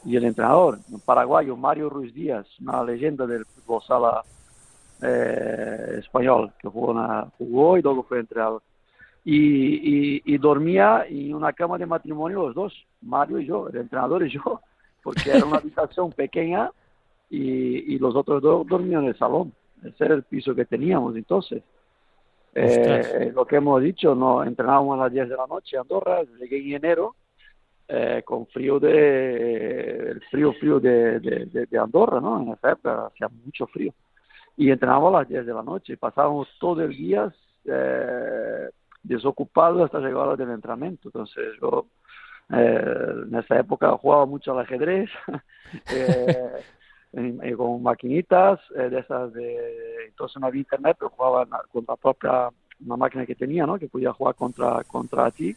Y 0.05 0.15
el 0.15 0.25
entrenador, 0.25 0.77
un 0.91 0.99
paraguayo, 1.01 1.55
Mario 1.57 1.89
Ruiz 1.89 2.13
Díaz, 2.13 2.45
una 2.61 2.83
leyenda 2.83 3.25
del 3.25 3.43
fútbol 3.45 3.81
sala 3.83 4.23
eh, 5.01 5.95
español, 5.99 6.51
que 6.59 6.67
jugó, 6.67 6.91
una- 6.91 7.27
jugó 7.37 7.77
y 7.77 7.81
luego 7.81 8.03
fue 8.03 8.19
entrenador. 8.19 8.61
Y, 9.23 10.17
y, 10.17 10.21
y 10.25 10.37
dormía 10.37 11.05
en 11.09 11.33
una 11.33 11.51
cama 11.51 11.77
de 11.79 11.85
matrimonio 11.87 12.43
los 12.43 12.55
dos, 12.55 12.73
Mario 13.01 13.39
y 13.39 13.45
yo, 13.47 13.67
el 13.69 13.77
entrenador 13.77 14.25
y 14.25 14.29
yo, 14.29 14.61
porque 15.03 15.31
era 15.31 15.43
una 15.45 15.57
habitación 15.63 16.11
pequeña 16.11 16.69
y, 17.29 17.95
y 17.95 17.97
los 17.99 18.15
otros 18.15 18.41
dos 18.41 18.67
dormían 18.67 19.03
en 19.03 19.09
el 19.09 19.17
salón. 19.17 19.51
Ese 19.83 20.05
era 20.05 20.13
el 20.15 20.23
piso 20.23 20.53
que 20.55 20.65
teníamos 20.65 21.15
entonces. 21.15 21.63
Eh, 22.53 23.31
lo 23.35 23.45
que 23.45 23.57
hemos 23.57 23.81
dicho, 23.81 24.15
no 24.15 24.43
entrenábamos 24.43 24.97
a 24.99 25.03
las 25.03 25.11
10 25.11 25.27
de 25.29 25.35
la 25.35 25.45
noche 25.47 25.75
en 25.75 25.81
Andorra, 25.81 26.21
llegué 26.39 26.57
en 26.59 26.73
enero 26.75 27.15
eh, 27.87 28.23
con 28.25 28.47
frío 28.47 28.79
de 28.79 30.19
frío 30.31 30.53
frío 30.53 30.79
de, 30.79 31.19
de, 31.19 31.67
de- 31.67 31.77
Andorra, 31.79 32.19
¿no? 32.19 32.41
En 32.41 32.49
esa 32.49 32.71
hacía 33.07 33.29
mucho 33.45 33.67
frío. 33.67 33.93
Y 34.57 34.71
entrenábamos 34.71 35.13
a 35.15 35.19
las 35.19 35.29
10 35.29 35.45
de 35.45 35.53
la 35.53 35.63
noche 35.63 35.93
pasábamos 35.97 36.47
todo 36.59 36.81
el 36.81 36.89
día 36.95 37.33
eh, 37.65 38.69
desocupados 39.03 39.83
hasta 39.83 39.99
llegar 39.99 40.29
a 40.29 40.35
la 40.35 40.43
entrenamiento. 40.53 41.09
Entonces 41.09 41.45
yo 41.61 41.85
eh, 42.51 43.05
en 43.27 43.35
esa 43.35 43.59
época 43.59 43.91
jugaba 43.97 44.25
mucho 44.25 44.51
al 44.53 44.59
ajedrez, 44.59 45.09
eh, 45.89 46.61
con 47.57 47.81
maquinitas 47.83 48.59
eh, 48.75 48.89
de 48.89 48.99
esas 48.99 49.33
de 49.33 50.05
entonces 50.07 50.39
no 50.41 50.47
había 50.47 50.59
internet, 50.61 50.97
pero 50.99 51.09
jugaba 51.11 51.45
con 51.71 51.85
la 51.87 51.95
propia 51.95 52.49
una 52.85 52.97
máquina 52.97 53.25
que 53.25 53.35
tenía, 53.35 53.65
¿no? 53.65 53.79
Que 53.79 53.87
podía 53.87 54.11
jugar 54.13 54.35
contra 54.35 54.83
contra 54.85 55.31
ti 55.31 55.55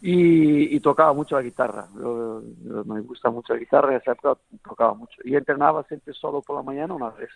y, 0.00 0.78
tocaba 0.80 1.12
mucho 1.12 1.36
la 1.36 1.42
guitarra. 1.42 1.88
Yo- 1.94 2.42
me 2.84 3.00
gusta 3.00 3.30
mucho 3.30 3.54
la 3.54 3.60
guitarra, 3.60 3.94
en 3.94 4.60
tocaba 4.62 4.94
mucho. 4.94 5.20
Y 5.24 5.34
entrenaba 5.34 5.82
siempre 5.84 6.12
solo 6.14 6.42
por 6.42 6.56
la 6.56 6.62
mañana 6.62 6.94
una 6.94 7.10
vez. 7.10 7.30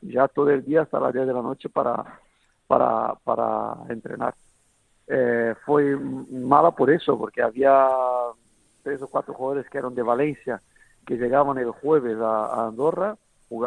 Ya 0.00 0.28
todo 0.28 0.50
el 0.50 0.64
día 0.64 0.82
hasta 0.82 1.00
las 1.00 1.12
10 1.12 1.26
de 1.26 1.32
la 1.32 1.42
noche 1.42 1.68
para, 1.68 2.20
para, 2.66 3.14
para 3.24 3.76
entrenar. 3.88 4.34
Eh, 5.06 5.54
fue 5.64 5.96
mala 5.96 6.70
por 6.70 6.90
eso, 6.90 7.18
porque 7.18 7.42
había 7.42 7.88
tres 8.82 9.00
o 9.02 9.08
cuatro 9.08 9.34
jugadores 9.34 9.68
que 9.70 9.78
eran 9.78 9.94
de 9.94 10.02
Valencia, 10.02 10.60
que 11.06 11.16
llegaban 11.16 11.58
el 11.58 11.70
jueves 11.70 12.18
a, 12.20 12.66
Andorra, 12.66 13.16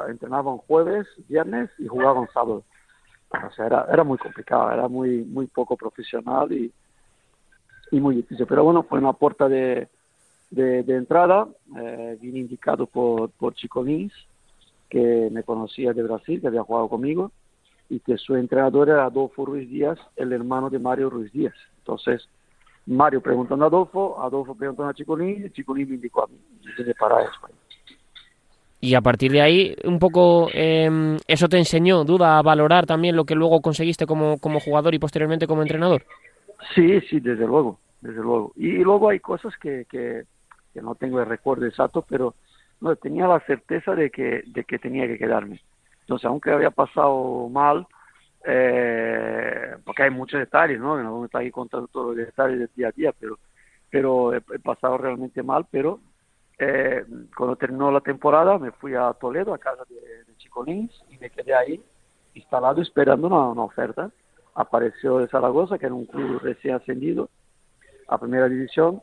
entrenaban 0.09 0.57
jueves, 0.57 1.07
viernes 1.27 1.69
y 1.79 1.87
jugaban 1.87 2.27
sábado. 2.33 2.63
O 3.29 3.51
sea, 3.51 3.65
era, 3.65 3.87
era 3.91 4.03
muy 4.03 4.17
complicado, 4.17 4.71
era 4.71 4.87
muy, 4.87 5.23
muy 5.25 5.47
poco 5.47 5.75
profesional 5.75 6.51
y, 6.51 6.71
y 7.91 7.99
muy 7.99 8.15
difícil. 8.15 8.45
Pero 8.47 8.63
bueno, 8.63 8.83
fue 8.83 8.99
una 8.99 9.13
puerta 9.13 9.47
de, 9.49 9.87
de, 10.49 10.95
entrada, 10.95 11.47
eh, 11.77 12.17
bien 12.21 12.37
indicado 12.37 12.85
por, 12.85 13.31
por 13.31 13.53
Chico 13.53 13.83
Lins, 13.83 14.13
que 14.89 15.29
me 15.31 15.43
conocía 15.43 15.93
de 15.93 16.03
Brasil, 16.03 16.41
que 16.41 16.47
había 16.47 16.63
jugado 16.63 16.87
conmigo, 16.87 17.31
y 17.89 17.99
que 17.99 18.17
su 18.17 18.35
entrenador 18.35 18.89
era 18.89 19.05
Adolfo 19.05 19.45
Ruiz 19.45 19.69
Díaz, 19.69 19.99
el 20.15 20.33
hermano 20.33 20.69
de 20.69 20.79
Mario 20.79 21.09
Ruiz 21.09 21.31
Díaz. 21.31 21.55
Entonces, 21.79 22.27
Mario 22.85 23.21
preguntando 23.21 23.65
a 23.65 23.67
Adolfo, 23.67 24.21
Adolfo 24.21 24.55
preguntando 24.55 24.89
a 24.89 24.93
Chico 24.93 25.15
Lins, 25.15 25.45
y 25.45 25.49
Chico 25.51 25.75
Lins 25.75 25.89
me 25.89 25.95
indicó 25.95 26.23
a 26.23 26.27
mí, 26.27 26.37
y 26.79 26.83
de 26.83 26.95
para 26.95 27.23
España. 27.23 27.55
Y 28.79 28.93
a 28.93 29.01
partir 29.01 29.31
de 29.31 29.41
ahí, 29.41 29.75
un 29.85 29.97
poco 29.97 30.49
eh, 30.53 31.17
eso 31.27 31.49
te 31.49 31.57
enseñó, 31.57 32.03
duda, 32.03 32.37
a 32.37 32.43
valorar 32.43 32.85
también 32.85 33.15
lo 33.15 33.25
que 33.25 33.33
luego 33.33 33.59
conseguiste 33.61 34.05
como, 34.05 34.37
como 34.37 34.59
jugador 34.59 34.93
y 34.93 34.99
posteriormente 34.99 35.47
como 35.47 35.63
entrenador. 35.63 36.05
Sí, 36.73 37.01
sí, 37.01 37.19
desde 37.19 37.45
luego, 37.45 37.79
desde 38.01 38.21
luego. 38.21 38.53
Y, 38.55 38.71
luego 38.79 39.09
hay 39.09 39.19
cosas 39.19 39.55
que, 39.57 39.85
que, 39.85 40.25
no 40.81 40.95
tengo 40.95 41.19
el 41.19 41.25
recuerdo 41.25 41.65
exacto, 41.65 42.05
pero 42.07 42.35
no 42.81 42.95
tenía 42.95 43.27
la 43.27 43.39
certeza 43.41 43.95
de 43.95 44.11
que, 44.11 44.43
de 44.45 44.63
que 44.63 44.77
tenía 44.77 45.07
que 45.07 45.17
quedarme. 45.17 45.61
Entonces, 46.01 46.25
aunque 46.25 46.51
había 46.51 46.69
pasado 46.69 47.49
mal, 47.49 47.87
eh, 48.45 49.75
porque 49.83 50.03
hay 50.03 50.11
muchos 50.11 50.39
detalles, 50.39 50.79
¿no? 50.79 51.01
No 51.01 51.13
vamos 51.13 51.29
a 51.33 51.51
contando 51.51 51.87
todos 51.87 52.15
los 52.15 52.25
detalles 52.25 52.59
del 52.59 52.69
día 52.75 52.87
a 52.89 52.91
día, 52.91 53.13
pero, 53.19 53.39
pero 53.89 54.33
he, 54.33 54.37
he 54.37 54.59
pasado 54.59 54.97
realmente 54.97 55.41
mal, 55.41 55.65
pero 55.71 55.99
eh, 56.59 57.05
cuando 57.35 57.55
terminó 57.55 57.91
la 57.91 58.01
temporada 58.01 58.57
me 58.57 58.71
fui 58.71 58.95
a 58.95 59.13
Toledo, 59.13 59.53
a 59.53 59.57
casa 59.57 59.83
de, 59.89 60.23
de 60.23 60.37
Chicolins, 60.37 60.91
y 61.09 61.17
me 61.17 61.29
quedé 61.29 61.53
ahí 61.53 61.81
instalado 62.33 62.81
esperando 62.81 63.27
una, 63.27 63.49
una 63.49 63.63
oferta. 63.63 64.11
Apareció 64.59 65.19
de 65.19 65.27
Zaragoza, 65.27 65.77
que 65.77 65.85
era 65.85 65.93
un 65.95 66.05
club 66.05 66.39
recién 66.41 66.73
ascendido 66.75 67.29
a 68.07 68.17
primera 68.17 68.49
división, 68.49 69.01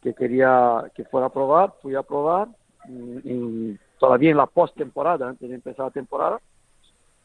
que 0.00 0.14
quería 0.14 0.84
que 0.94 1.04
fuera 1.04 1.26
a 1.26 1.32
probar, 1.32 1.74
fui 1.82 1.94
a 1.96 2.02
probar, 2.02 2.48
y- 2.88 3.20
y 3.32 3.78
todavía 3.98 4.30
en 4.30 4.36
la 4.36 4.46
postemporada, 4.46 5.28
antes 5.28 5.48
de 5.48 5.54
empezar 5.56 5.86
la 5.86 5.90
temporada, 5.90 6.40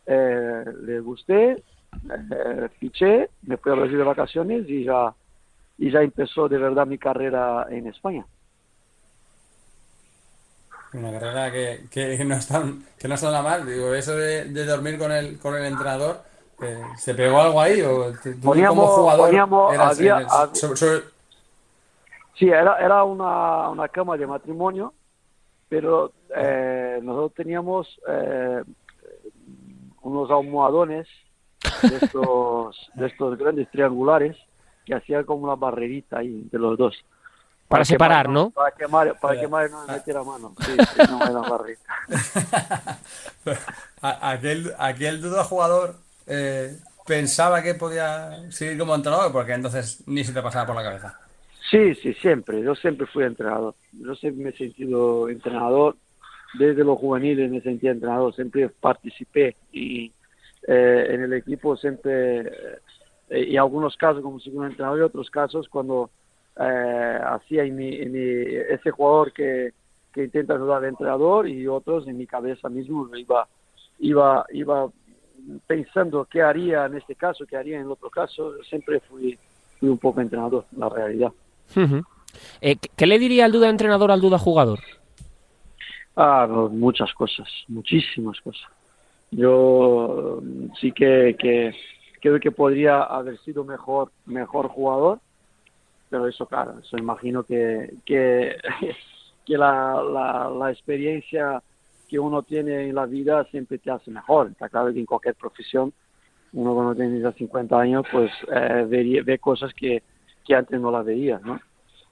eh, 0.06 0.64
le 0.82 1.00
gusté, 1.02 1.64
eh, 2.10 2.70
fiché, 2.80 3.30
me 3.44 3.58
fui 3.58 3.72
a 3.72 3.76
Brasil 3.76 3.98
de 3.98 4.04
vacaciones 4.04 4.68
y 4.68 4.86
ya, 4.86 5.14
y 5.78 5.92
ya 5.92 6.02
empezó 6.02 6.50
de 6.50 6.58
verdad 6.58 6.88
mi 6.88 6.98
carrera 6.98 7.68
en 7.70 7.88
España. 7.88 8.26
Una 10.94 11.12
carrera 11.12 11.52
que, 11.52 11.86
que 11.92 12.26
no 12.26 12.36
está 12.36 12.64
que 12.98 13.08
no 13.08 13.44
mal. 13.44 13.66
Digo, 13.66 13.94
eso 13.94 14.16
de, 14.16 14.46
de 14.46 14.66
dormir 14.66 14.98
con 14.98 15.12
el 15.12 15.38
con 15.38 15.56
el 15.56 15.66
entrenador, 15.66 16.22
eh, 16.62 16.84
¿se 16.98 17.14
pegó 17.16 17.40
algo 17.42 17.62
ahí? 17.62 17.82
¿O 17.82 18.12
tú 18.14 18.32
como 18.42 18.54
Poníamos- 18.54 18.90
jugador 18.96 19.28
poníamos- 19.30 19.74
eras- 19.74 19.98
había- 19.98 20.18
eres- 20.18 20.32
había- 20.32 20.56
sobre- 20.56 20.76
sobre- 20.78 21.04
Sí, 22.38 22.48
era, 22.48 22.78
era 22.80 23.04
una, 23.04 23.70
una 23.70 23.88
cama 23.90 24.16
de 24.16 24.26
matrimonio, 24.26 24.94
pero 25.68 26.12
eh, 26.36 27.00
nosotros 27.04 27.34
teníamos 27.36 28.00
eh, 28.08 28.64
unos 30.04 30.32
almohadones 30.32 31.08
de 31.82 31.96
estos, 31.98 32.78
de 32.96 33.08
estos 33.08 33.38
grandes 33.38 33.70
triangulares 33.72 34.38
que 34.86 34.96
hacían 34.96 35.26
como 35.26 35.44
una 35.44 35.56
barrerita 35.56 36.20
ahí 36.20 36.42
entre 36.44 36.60
los 36.60 36.78
dos. 36.78 36.96
Para 37.68 37.84
quemar, 37.84 37.86
separar, 37.86 38.30
¿no? 38.30 38.50
Para 38.52 38.72
quemar, 38.72 39.20
para 39.20 39.36
Ya. 39.36 39.42
quemar 39.42 39.70
no 39.70 39.86
me 39.86 39.94
metiera 39.94 40.24
mano. 40.24 40.54
Sí, 40.60 40.72
sí, 40.96 41.02
no 41.12 41.22
era 41.24 41.50
barrita. 41.50 41.94
A- 44.02 44.32
aquel, 44.32 44.74
aquel 44.80 45.22
duda 45.22 45.44
jugador 45.44 45.96
eh, 46.30 46.78
pensaba 47.06 47.64
que 47.64 47.76
podía 47.76 48.50
seguir 48.52 48.78
como 48.80 48.96
entrenador, 48.96 49.32
porque 49.32 49.54
entonces 49.54 50.04
ni 50.08 50.24
se 50.24 50.34
te 50.34 50.42
pasaba 50.42 50.68
por 50.68 50.76
la 50.76 50.84
cabeza. 50.84 51.20
Sí, 51.72 51.96
sí, 51.96 52.14
siempre. 52.16 52.62
Yo 52.62 52.76
siempre 52.76 53.06
fui 53.08 53.24
entrenador. 53.24 53.76
Yo 53.92 54.16
siempre 54.16 54.44
me 54.46 54.50
he 54.52 54.54
sentido 54.58 55.30
entrenador. 55.30 55.98
Desde 56.54 56.84
los 56.84 56.98
juveniles 57.00 57.52
me 57.52 57.62
sentía 57.62 57.92
entrenador. 57.92 58.34
Siempre 58.36 58.70
participé 58.70 59.58
y 59.72 60.14
eh, 60.68 61.08
en 61.12 61.24
el 61.24 61.34
equipo 61.34 61.78
siempre, 61.78 62.42
eh, 63.30 63.46
y 63.50 63.58
algunos 63.58 63.96
casos 63.98 64.22
como 64.24 64.40
segundo 64.40 64.68
entrenador 64.68 65.00
y 65.00 65.04
otros 65.04 65.30
casos 65.30 65.70
cuando 65.70 66.12
eh, 66.60 67.20
hacía 67.24 67.64
en 67.64 67.76
mi, 67.76 67.96
en 67.96 68.12
mi- 68.12 68.56
ese 68.70 68.92
jugador 68.92 69.32
que, 69.34 69.74
que 70.14 70.24
intenta 70.26 70.56
ayudar 70.56 70.80
al 70.84 70.90
entrenador 70.90 71.48
y 71.48 71.68
otros 71.68 72.08
en 72.08 72.18
mi 72.18 72.28
cabeza 72.28 72.70
mismo 72.70 73.08
iba, 73.16 73.48
iba, 74.00 74.46
iba 74.52 74.90
pensando 75.68 76.26
qué 76.26 76.42
haría 76.42 76.86
en 76.86 76.96
este 76.96 77.16
caso, 77.16 77.46
qué 77.46 77.58
haría 77.58 77.76
en 77.78 77.84
el 77.84 77.92
otro 77.92 78.10
caso. 78.10 78.54
Siempre 78.64 79.00
fui, 79.02 79.38
fui 79.80 79.90
un 79.90 79.98
poco 79.98 80.22
entrenador, 80.22 80.66
la 80.78 80.90
realidad. 80.90 81.32
Ujú. 81.76 82.04
Eh, 82.62 82.76
¿qué- 82.76 82.90
¿Qué 82.96 83.08
le 83.08 83.20
diría 83.20 83.46
el 83.46 83.52
duda 83.52 83.70
entrenador 83.70 84.12
al 84.12 84.22
duda 84.22 84.38
jugador? 84.38 84.80
Ah, 86.16 86.48
muchas 86.72 87.14
cosas, 87.14 87.48
muchísimas 87.68 88.40
cosas. 88.42 88.68
Yo 89.32 90.40
mm, 90.42 90.74
sí 90.80 90.92
que, 90.92 91.36
que 91.40 91.74
creo 92.20 92.40
que 92.40 92.52
podría 92.52 93.04
haber 93.04 93.38
sido 93.40 93.64
mejor, 93.64 94.12
mejor 94.26 94.68
jugador, 94.68 95.20
pero 96.10 96.28
eso, 96.28 96.46
claro, 96.48 96.80
eso 96.80 96.98
imagino 96.98 97.44
que, 97.44 97.94
que, 98.06 98.58
que 99.46 99.58
la, 99.58 100.02
la, 100.04 100.50
la 100.50 100.72
experiencia 100.72 101.62
que 102.10 102.20
uno 102.20 102.44
tiene 102.44 102.90
en 102.90 102.96
la 102.96 103.06
vida 103.06 103.46
siempre 103.46 103.78
te 103.78 103.92
hace 103.92 104.12
mejor. 104.12 104.50
Está 104.52 104.68
claro 104.68 104.92
que 104.92 105.00
en 105.00 105.06
cualquier 105.06 105.36
profesión, 105.36 105.94
uno 106.54 106.74
cuando 106.74 106.96
tiene 106.96 107.20
ya 107.20 107.32
50 107.32 107.80
años, 107.80 108.06
pues 108.12 108.32
eh, 108.52 109.22
ve 109.24 109.40
cosas 109.40 109.74
que, 109.74 110.02
que 110.46 110.56
antes 110.56 110.80
no 110.82 110.92
las 110.92 111.06
veía, 111.06 111.40
¿no? 111.44 111.60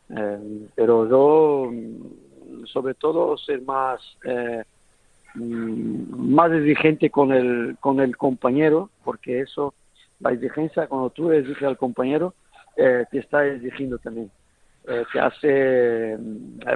Eh, 0.10 0.68
pero 0.76 1.10
yo, 1.10 1.72
mm, 1.72 2.66
sobre 2.66 2.94
todo, 2.94 3.38
ser 3.38 3.62
más, 3.62 4.00
eh, 4.24 4.64
mm, 5.36 6.34
más 6.34 6.52
exigente 6.52 7.10
con 7.10 7.32
el, 7.34 7.78
con 7.80 8.00
el 8.00 8.16
compañero, 8.16 8.90
porque 9.04 9.42
eso, 9.42 9.74
la 10.20 10.32
exigencia, 10.32 10.88
cuando 10.88 11.10
tú 11.10 11.32
exiges 11.32 11.64
al 11.64 11.78
compañero, 11.78 12.34
te 12.76 13.18
está 13.18 13.44
exigiendo 13.48 13.98
también. 13.98 14.30
Te 15.12 15.20
hace 15.20 16.14
eh, 16.14 16.18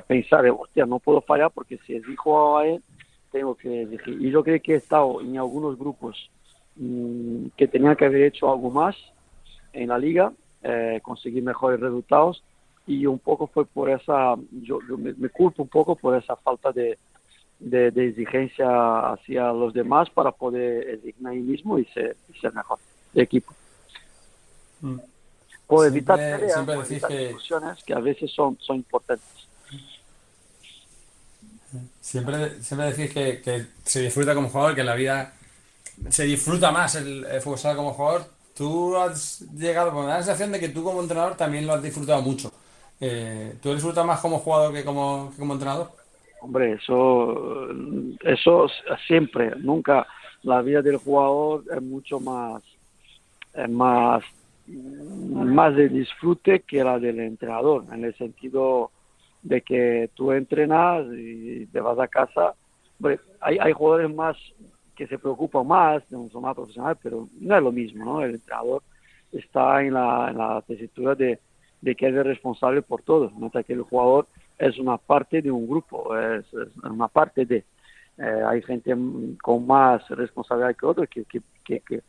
pensar, 0.07 0.45
hostia, 0.49 0.85
no 0.85 0.99
puedo 0.99 1.21
fallar 1.21 1.51
porque 1.51 1.77
si 1.85 1.95
exijo 1.95 2.57
a 2.57 2.65
él, 2.65 2.81
tengo 3.31 3.55
que 3.55 3.83
exigir. 3.83 4.21
Y 4.21 4.29
yo 4.31 4.43
creo 4.43 4.61
que 4.61 4.73
he 4.73 4.77
estado 4.77 5.21
en 5.21 5.37
algunos 5.37 5.77
grupos 5.77 6.29
mm, 6.75 7.47
que 7.57 7.67
tenían 7.67 7.95
que 7.95 8.05
haber 8.05 8.23
hecho 8.23 8.51
algo 8.51 8.69
más 8.69 8.95
en 9.73 9.89
la 9.89 9.97
liga, 9.97 10.31
eh, 10.63 10.99
conseguir 11.01 11.41
mejores 11.43 11.79
resultados 11.79 12.43
y 12.87 13.05
un 13.05 13.19
poco 13.19 13.47
fue 13.47 13.65
por 13.65 13.89
esa, 13.89 14.35
yo, 14.51 14.79
yo 14.87 14.97
me, 14.97 15.13
me 15.13 15.29
culpo 15.29 15.63
un 15.63 15.69
poco 15.69 15.95
por 15.95 16.15
esa 16.17 16.35
falta 16.35 16.71
de, 16.71 16.97
de, 17.59 17.91
de 17.91 18.07
exigencia 18.09 19.11
hacia 19.11 19.51
los 19.53 19.73
demás 19.73 20.09
para 20.09 20.31
poder 20.31 20.89
exigirme 20.89 21.29
a 21.29 21.33
mí 21.33 21.39
mismo 21.41 21.77
y 21.79 21.85
ser, 21.85 22.17
y 22.33 22.37
ser 22.39 22.53
mejor 22.53 22.79
de 23.13 23.21
equipo. 23.23 23.53
Mm. 24.81 24.95
Por 25.67 25.89
Siempre- 25.89 25.97
evitar 25.99 26.49
siempre 26.49 26.75
por 26.75 26.83
decís 26.83 26.91
evitar 26.91 27.09
que- 27.09 27.27
discusiones 27.27 27.83
que 27.85 27.93
a 27.93 27.99
veces 27.99 28.31
son, 28.31 28.57
son 28.59 28.75
importantes. 28.77 29.40
Siempre, 31.99 32.61
siempre 32.61 32.91
decís 32.91 33.13
que, 33.13 33.65
se 33.83 34.01
disfruta 34.01 34.35
como 34.35 34.49
jugador, 34.49 34.75
que 34.75 34.81
en 34.81 34.87
la 34.87 34.95
vida 34.95 35.33
se 36.09 36.23
disfruta 36.23 36.71
más 36.71 36.95
el, 36.95 37.25
el 37.25 37.41
como 37.75 37.93
jugador. 37.93 38.25
Tú 38.55 38.97
has 38.97 39.41
llegado, 39.53 39.91
da 40.03 40.09
la 40.09 40.23
sensación 40.23 40.51
de 40.51 40.59
que 40.59 40.69
tú 40.69 40.83
como 40.83 41.01
entrenador 41.01 41.35
también 41.35 41.65
lo 41.65 41.73
has 41.73 41.83
disfrutado 41.83 42.21
mucho. 42.21 42.51
Eh, 42.99 43.55
¿Tú 43.61 43.73
disfrutas 43.73 44.05
más 44.05 44.19
como 44.19 44.39
jugador 44.39 44.73
que 44.73 44.83
como, 44.83 45.31
que 45.31 45.39
como 45.39 45.53
entrenador? 45.53 45.91
Hombre, 46.41 46.73
eso, 46.73 47.67
eso 48.23 48.67
siempre, 49.07 49.53
nunca. 49.57 50.07
La 50.43 50.61
vida 50.61 50.81
del 50.81 50.97
jugador 50.97 51.63
es 51.71 51.81
mucho 51.81 52.19
más, 52.19 52.63
es 53.53 53.69
más, 53.69 54.23
más 54.67 55.75
de 55.75 55.87
disfrute 55.87 56.61
que 56.61 56.83
la 56.83 56.99
del 56.99 57.19
entrenador, 57.19 57.85
en 57.91 58.05
el 58.05 58.15
sentido 58.17 58.91
de 59.41 59.61
que 59.61 60.09
tú 60.13 60.31
entrenas 60.31 61.05
y 61.13 61.65
te 61.67 61.79
vas 61.79 61.99
a 61.99 62.07
casa. 62.07 62.53
Hay, 63.39 63.57
hay 63.59 63.73
jugadores 63.73 64.13
más 64.13 64.37
que 64.95 65.07
se 65.07 65.17
preocupan 65.17 65.67
más, 65.67 66.03
son 66.09 66.41
más 66.41 66.55
profesionales, 66.55 66.99
pero 67.01 67.27
no 67.39 67.57
es 67.57 67.63
lo 67.63 67.71
mismo, 67.71 68.05
¿no? 68.05 68.21
El 68.21 68.35
entrenador 68.35 68.83
está 69.31 69.81
en 69.81 69.93
la, 69.93 70.29
en 70.29 70.37
la 70.37 70.61
tesitura 70.67 71.15
de, 71.15 71.39
de 71.81 71.95
que 71.95 72.07
es 72.07 72.13
responsable 72.13 72.81
por 72.81 73.01
todo, 73.01 73.31
mientras 73.35 73.65
que 73.65 73.73
el 73.73 73.81
jugador 73.81 74.27
es 74.59 74.77
una 74.77 74.97
parte 74.97 75.41
de 75.41 75.49
un 75.49 75.67
grupo, 75.67 76.15
es, 76.15 76.45
una 76.83 77.07
parte 77.07 77.45
de... 77.45 77.63
eh, 78.17 78.43
hay 78.45 78.61
gente 78.61 78.95
con 79.41 79.65
más 79.65 80.07
responsabilidad 80.09 80.75
que 80.75 80.85
otros 80.85 81.07
que, 81.09 81.23
que, 81.25 81.41
que, 81.63 81.79
que, 81.79 82.01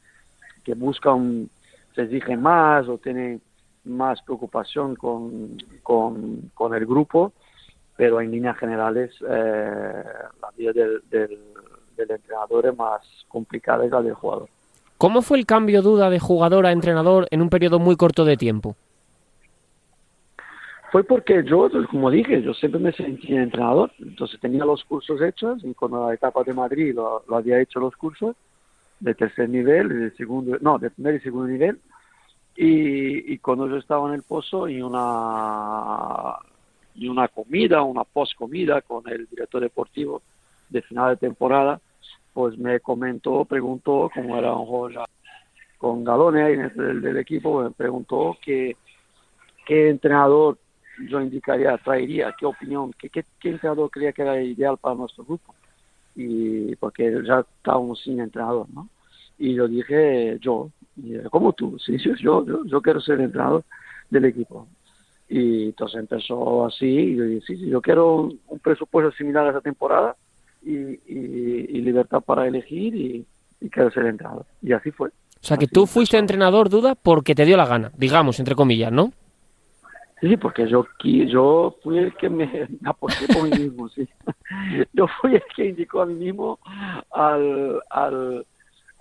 que 0.62 0.74
buscan, 0.74 1.48
se 1.94 2.02
exigen 2.02 2.42
más 2.42 2.88
o 2.88 2.98
tienen 2.98 3.40
más 3.84 4.22
preocupación 4.22 4.96
con, 4.96 5.56
con, 5.82 6.50
con 6.54 6.74
el 6.74 6.86
grupo, 6.86 7.32
pero 7.96 8.20
en 8.20 8.30
líneas 8.30 8.56
generales 8.58 9.10
eh, 9.28 10.04
la 10.40 10.50
vida 10.56 10.72
del, 10.72 11.02
del, 11.10 11.38
del 11.96 12.10
entrenador 12.10 12.66
es 12.66 12.76
más 12.76 13.00
complicada 13.28 13.84
que 13.84 13.90
la 13.90 14.02
del 14.02 14.14
jugador. 14.14 14.48
¿Cómo 14.98 15.22
fue 15.22 15.38
el 15.38 15.46
cambio 15.46 15.82
duda 15.82 16.10
de 16.10 16.20
jugador 16.20 16.64
a 16.64 16.72
entrenador 16.72 17.26
en 17.30 17.42
un 17.42 17.50
periodo 17.50 17.78
muy 17.78 17.96
corto 17.96 18.24
de 18.24 18.36
tiempo? 18.36 18.76
Fue 20.92 21.04
porque 21.04 21.42
yo, 21.44 21.70
como 21.90 22.10
dije, 22.10 22.42
yo 22.42 22.52
siempre 22.52 22.78
me 22.78 22.92
sentí 22.92 23.34
entrenador, 23.34 23.90
entonces 23.98 24.38
tenía 24.40 24.64
los 24.64 24.84
cursos 24.84 25.20
hechos 25.22 25.64
y 25.64 25.72
con 25.72 25.90
la 25.90 26.12
etapa 26.12 26.44
de 26.44 26.52
Madrid 26.52 26.94
lo, 26.94 27.24
lo 27.26 27.36
había 27.36 27.58
hecho 27.60 27.80
los 27.80 27.96
cursos 27.96 28.36
de 29.00 29.14
tercer 29.14 29.48
nivel, 29.48 29.88
de 29.88 30.10
segundo, 30.12 30.58
no, 30.60 30.78
de 30.78 30.90
primer 30.90 31.14
y 31.14 31.20
segundo 31.20 31.48
nivel, 31.48 31.80
y, 32.56 33.32
y 33.32 33.38
cuando 33.38 33.68
yo 33.68 33.76
estaba 33.76 34.08
en 34.08 34.14
el 34.14 34.22
pozo 34.22 34.68
y 34.68 34.82
una 34.82 36.36
y 36.94 37.08
una 37.08 37.28
comida, 37.28 37.82
una 37.82 38.04
post 38.04 38.34
comida 38.36 38.82
con 38.82 39.08
el 39.08 39.26
director 39.26 39.62
deportivo 39.62 40.22
de 40.68 40.82
final 40.82 41.10
de 41.10 41.16
temporada, 41.16 41.80
pues 42.32 42.58
me 42.58 42.80
comentó, 42.80 43.44
preguntó 43.44 44.10
cómo 44.14 44.36
era 44.36 44.54
un 44.54 44.66
juego 44.66 45.04
con 45.78 46.04
Galone 46.04 46.42
ahí 46.42 46.56
del, 46.56 47.00
del 47.00 47.16
equipo, 47.16 47.62
me 47.62 47.70
preguntó 47.70 48.36
que 48.40 48.76
qué 49.66 49.88
entrenador 49.90 50.58
yo 51.08 51.20
indicaría, 51.20 51.76
traería, 51.78 52.34
qué 52.38 52.46
opinión, 52.46 52.92
qué, 52.98 53.08
qué, 53.08 53.24
qué 53.40 53.50
entrenador 53.50 53.90
creía 53.90 54.12
que 54.12 54.22
era 54.22 54.40
ideal 54.40 54.76
para 54.76 54.94
nuestro 54.94 55.24
grupo. 55.24 55.54
Y 56.14 56.76
porque 56.76 57.22
ya 57.26 57.40
estábamos 57.40 58.00
sin 58.02 58.20
entrenador, 58.20 58.66
¿no? 58.72 58.88
Y 59.38 59.54
yo 59.54 59.68
dije, 59.68 60.38
yo, 60.40 60.70
y, 60.96 61.18
¿cómo 61.30 61.52
tú? 61.52 61.78
Sí, 61.78 61.96
yo, 61.98 62.44
yo, 62.44 62.64
yo 62.64 62.82
quiero 62.82 63.00
ser 63.00 63.20
entrenador 63.20 63.64
del 64.10 64.26
equipo. 64.26 64.68
Y 65.28 65.66
entonces 65.66 66.00
empezó 66.00 66.66
así, 66.66 66.86
y 66.86 67.16
yo 67.16 67.24
dije, 67.24 67.46
sí, 67.46 67.56
sí, 67.56 67.68
yo 67.68 67.80
quiero 67.80 68.16
un, 68.16 68.40
un 68.48 68.58
presupuesto 68.58 69.12
similar 69.12 69.46
a 69.46 69.50
esa 69.50 69.60
temporada 69.60 70.14
y, 70.62 70.72
y, 70.72 71.66
y 71.68 71.80
libertad 71.80 72.20
para 72.20 72.46
elegir 72.46 72.94
y, 72.94 73.26
y 73.60 73.70
quiero 73.70 73.90
ser 73.90 74.06
entrenador. 74.06 74.44
Y 74.60 74.72
así 74.72 74.90
fue. 74.90 75.08
O 75.08 75.44
sea, 75.44 75.56
que 75.56 75.66
tú 75.66 75.86
fuiste 75.86 76.18
entrenador, 76.18 76.68
Duda, 76.68 76.94
porque 76.94 77.34
te 77.34 77.44
dio 77.44 77.56
la 77.56 77.66
gana, 77.66 77.90
digamos, 77.96 78.38
entre 78.38 78.54
comillas, 78.54 78.92
¿no? 78.92 79.12
Sí, 80.22 80.36
porque 80.36 80.68
yo, 80.68 80.86
yo 81.02 81.76
fui 81.82 81.98
el 81.98 82.14
que 82.14 82.30
me 82.30 82.68
aposté 82.84 83.26
por 83.26 83.42
mí 83.42 83.50
mismo, 83.64 83.88
sí. 83.88 84.08
Yo 84.92 85.08
fui 85.20 85.34
el 85.34 85.42
que 85.56 85.66
indicó 85.66 86.02
a 86.02 86.06
mí 86.06 86.14
mismo 86.14 86.60
al, 87.10 87.80
al, 87.90 88.46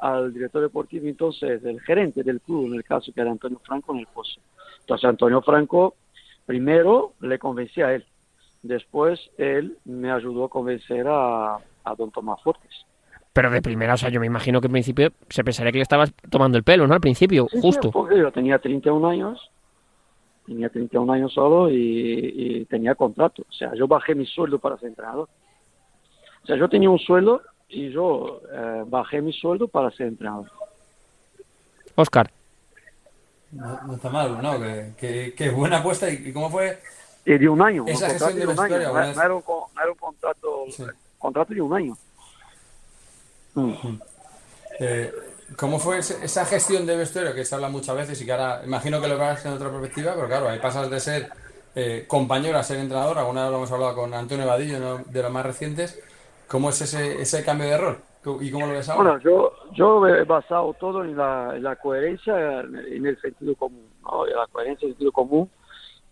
al 0.01 0.33
director 0.33 0.61
deportivo, 0.61 1.07
entonces, 1.07 1.63
el 1.63 1.79
gerente 1.81 2.23
del 2.23 2.41
club, 2.41 2.65
en 2.67 2.73
el 2.73 2.83
caso 2.83 3.11
que 3.13 3.21
era 3.21 3.31
Antonio 3.31 3.59
Franco 3.63 3.93
en 3.93 3.99
el 3.99 4.07
pozo. 4.07 4.41
Entonces, 4.81 5.07
Antonio 5.07 5.41
Franco, 5.41 5.95
primero 6.45 7.13
le 7.21 7.37
convencí 7.39 7.81
a 7.81 7.93
él, 7.93 8.05
después 8.63 9.19
él 9.37 9.77
me 9.85 10.11
ayudó 10.11 10.45
a 10.45 10.49
convencer 10.49 11.05
a, 11.07 11.55
a 11.55 11.95
don 11.95 12.11
Tomás 12.11 12.41
Fortes. 12.41 12.71
Pero 13.33 13.49
de 13.49 13.61
primera, 13.61 13.93
o 13.93 13.97
sea, 13.97 14.09
yo 14.09 14.19
me 14.19 14.25
imagino 14.25 14.59
que 14.59 14.67
en 14.67 14.73
principio 14.73 15.09
se 15.29 15.43
pensaría 15.43 15.71
que 15.71 15.77
le 15.77 15.83
estabas 15.83 16.11
tomando 16.29 16.57
el 16.57 16.63
pelo, 16.65 16.85
¿no? 16.87 16.93
Al 16.95 16.99
principio, 16.99 17.45
Sí, 17.49 17.57
sí, 17.57 17.61
justo. 17.61 17.91
porque 17.91 18.17
yo 18.17 18.29
tenía 18.31 18.59
31 18.59 19.07
años, 19.07 19.51
tenía 20.45 20.67
31 20.69 21.13
años 21.13 21.31
solo 21.33 21.69
y, 21.69 21.75
y 21.77 22.65
tenía 22.65 22.95
contrato. 22.95 23.43
O 23.47 23.51
sea, 23.53 23.73
yo 23.75 23.87
bajé 23.87 24.15
mi 24.15 24.25
sueldo 24.25 24.59
para 24.59 24.77
ser 24.77 24.89
entrenador. 24.89 25.29
O 26.43 26.45
sea, 26.45 26.57
yo 26.57 26.67
tenía 26.67 26.89
un 26.89 26.99
sueldo 26.99 27.41
y 27.71 27.89
yo 27.91 28.41
eh, 28.51 28.83
bajé 28.85 29.21
mi 29.21 29.33
sueldo 29.33 29.67
para 29.67 29.89
ser 29.91 30.07
entrenador. 30.07 30.51
Oscar. 31.95 32.29
No, 33.51 33.81
no 33.83 33.95
está 33.95 34.09
mal, 34.09 34.41
¿no? 34.41 34.59
Que, 34.59 34.93
que, 34.97 35.33
que 35.35 35.49
buena 35.49 35.79
apuesta. 35.79 36.09
¿Y 36.09 36.31
cómo 36.31 36.49
fue 36.49 36.79
Y 37.25 37.37
de 37.37 37.49
un 37.49 37.61
año, 37.61 37.83
esa 37.87 38.05
un 38.05 38.11
gestión 38.11 38.33
de 38.35 38.39
de 38.39 38.47
un 38.47 38.59
año. 38.59 38.75
vestuario? 38.77 39.13
No, 39.15 39.21
era 39.23 39.35
un, 39.35 39.41
co- 39.41 39.69
no 39.75 39.81
era 39.81 39.91
un 39.91 39.97
contrato, 39.97 40.65
contrato 41.17 41.53
de 41.53 41.61
un 41.61 41.73
año. 41.73 41.97
Mm. 43.55 43.73
Eh, 44.79 45.11
¿Cómo 45.57 45.79
fue 45.79 45.99
esa 45.99 46.45
gestión 46.45 46.85
de 46.85 46.95
vestuario 46.95 47.33
que 47.35 47.43
se 47.43 47.53
habla 47.55 47.67
muchas 47.67 47.95
veces 47.95 48.21
y 48.21 48.25
que 48.25 48.31
ahora 48.31 48.61
imagino 48.65 49.01
que 49.01 49.09
lo 49.09 49.17
verás 49.17 49.45
en 49.45 49.51
otra 49.51 49.69
perspectiva, 49.69 50.13
pero 50.15 50.27
claro, 50.27 50.47
ahí 50.47 50.59
pasas 50.59 50.89
de 50.89 50.99
ser 51.01 51.29
eh, 51.75 52.05
compañero 52.07 52.57
a 52.57 52.63
ser 52.63 52.77
entrenador. 52.79 53.17
Alguna 53.17 53.41
vez 53.43 53.51
lo 53.51 53.57
hemos 53.57 53.71
hablado 53.71 53.95
con 53.95 54.13
Antonio 54.13 54.47
Vadillo, 54.47 54.77
uno 54.77 55.03
de 55.05 55.21
los 55.21 55.31
más 55.31 55.45
recientes. 55.45 55.99
¿Cómo 56.51 56.69
es 56.69 56.81
ese, 56.81 57.21
ese 57.21 57.45
cambio 57.45 57.67
de 57.67 57.77
rol? 57.77 57.97
¿Y 58.41 58.51
cómo 58.51 58.67
lo 58.67 58.73
ves 58.73 58.89
ahora? 58.89 59.11
Bueno, 59.13 59.23
yo, 59.23 59.53
yo 59.73 60.05
he 60.05 60.23
basado 60.25 60.73
todo 60.73 61.03
en 61.05 61.15
la, 61.15 61.53
en 61.55 61.63
la 61.63 61.77
coherencia, 61.77 62.59
en 62.59 62.75
el- 62.75 63.05
en 63.07 63.19
sentido 63.21 63.55
común, 63.55 63.87
¿no? 64.03 64.27
En 64.27 64.35
la 64.35 64.45
coherencia, 64.47 64.85
el 64.85 64.91
sentido 64.93 65.13
común, 65.13 65.49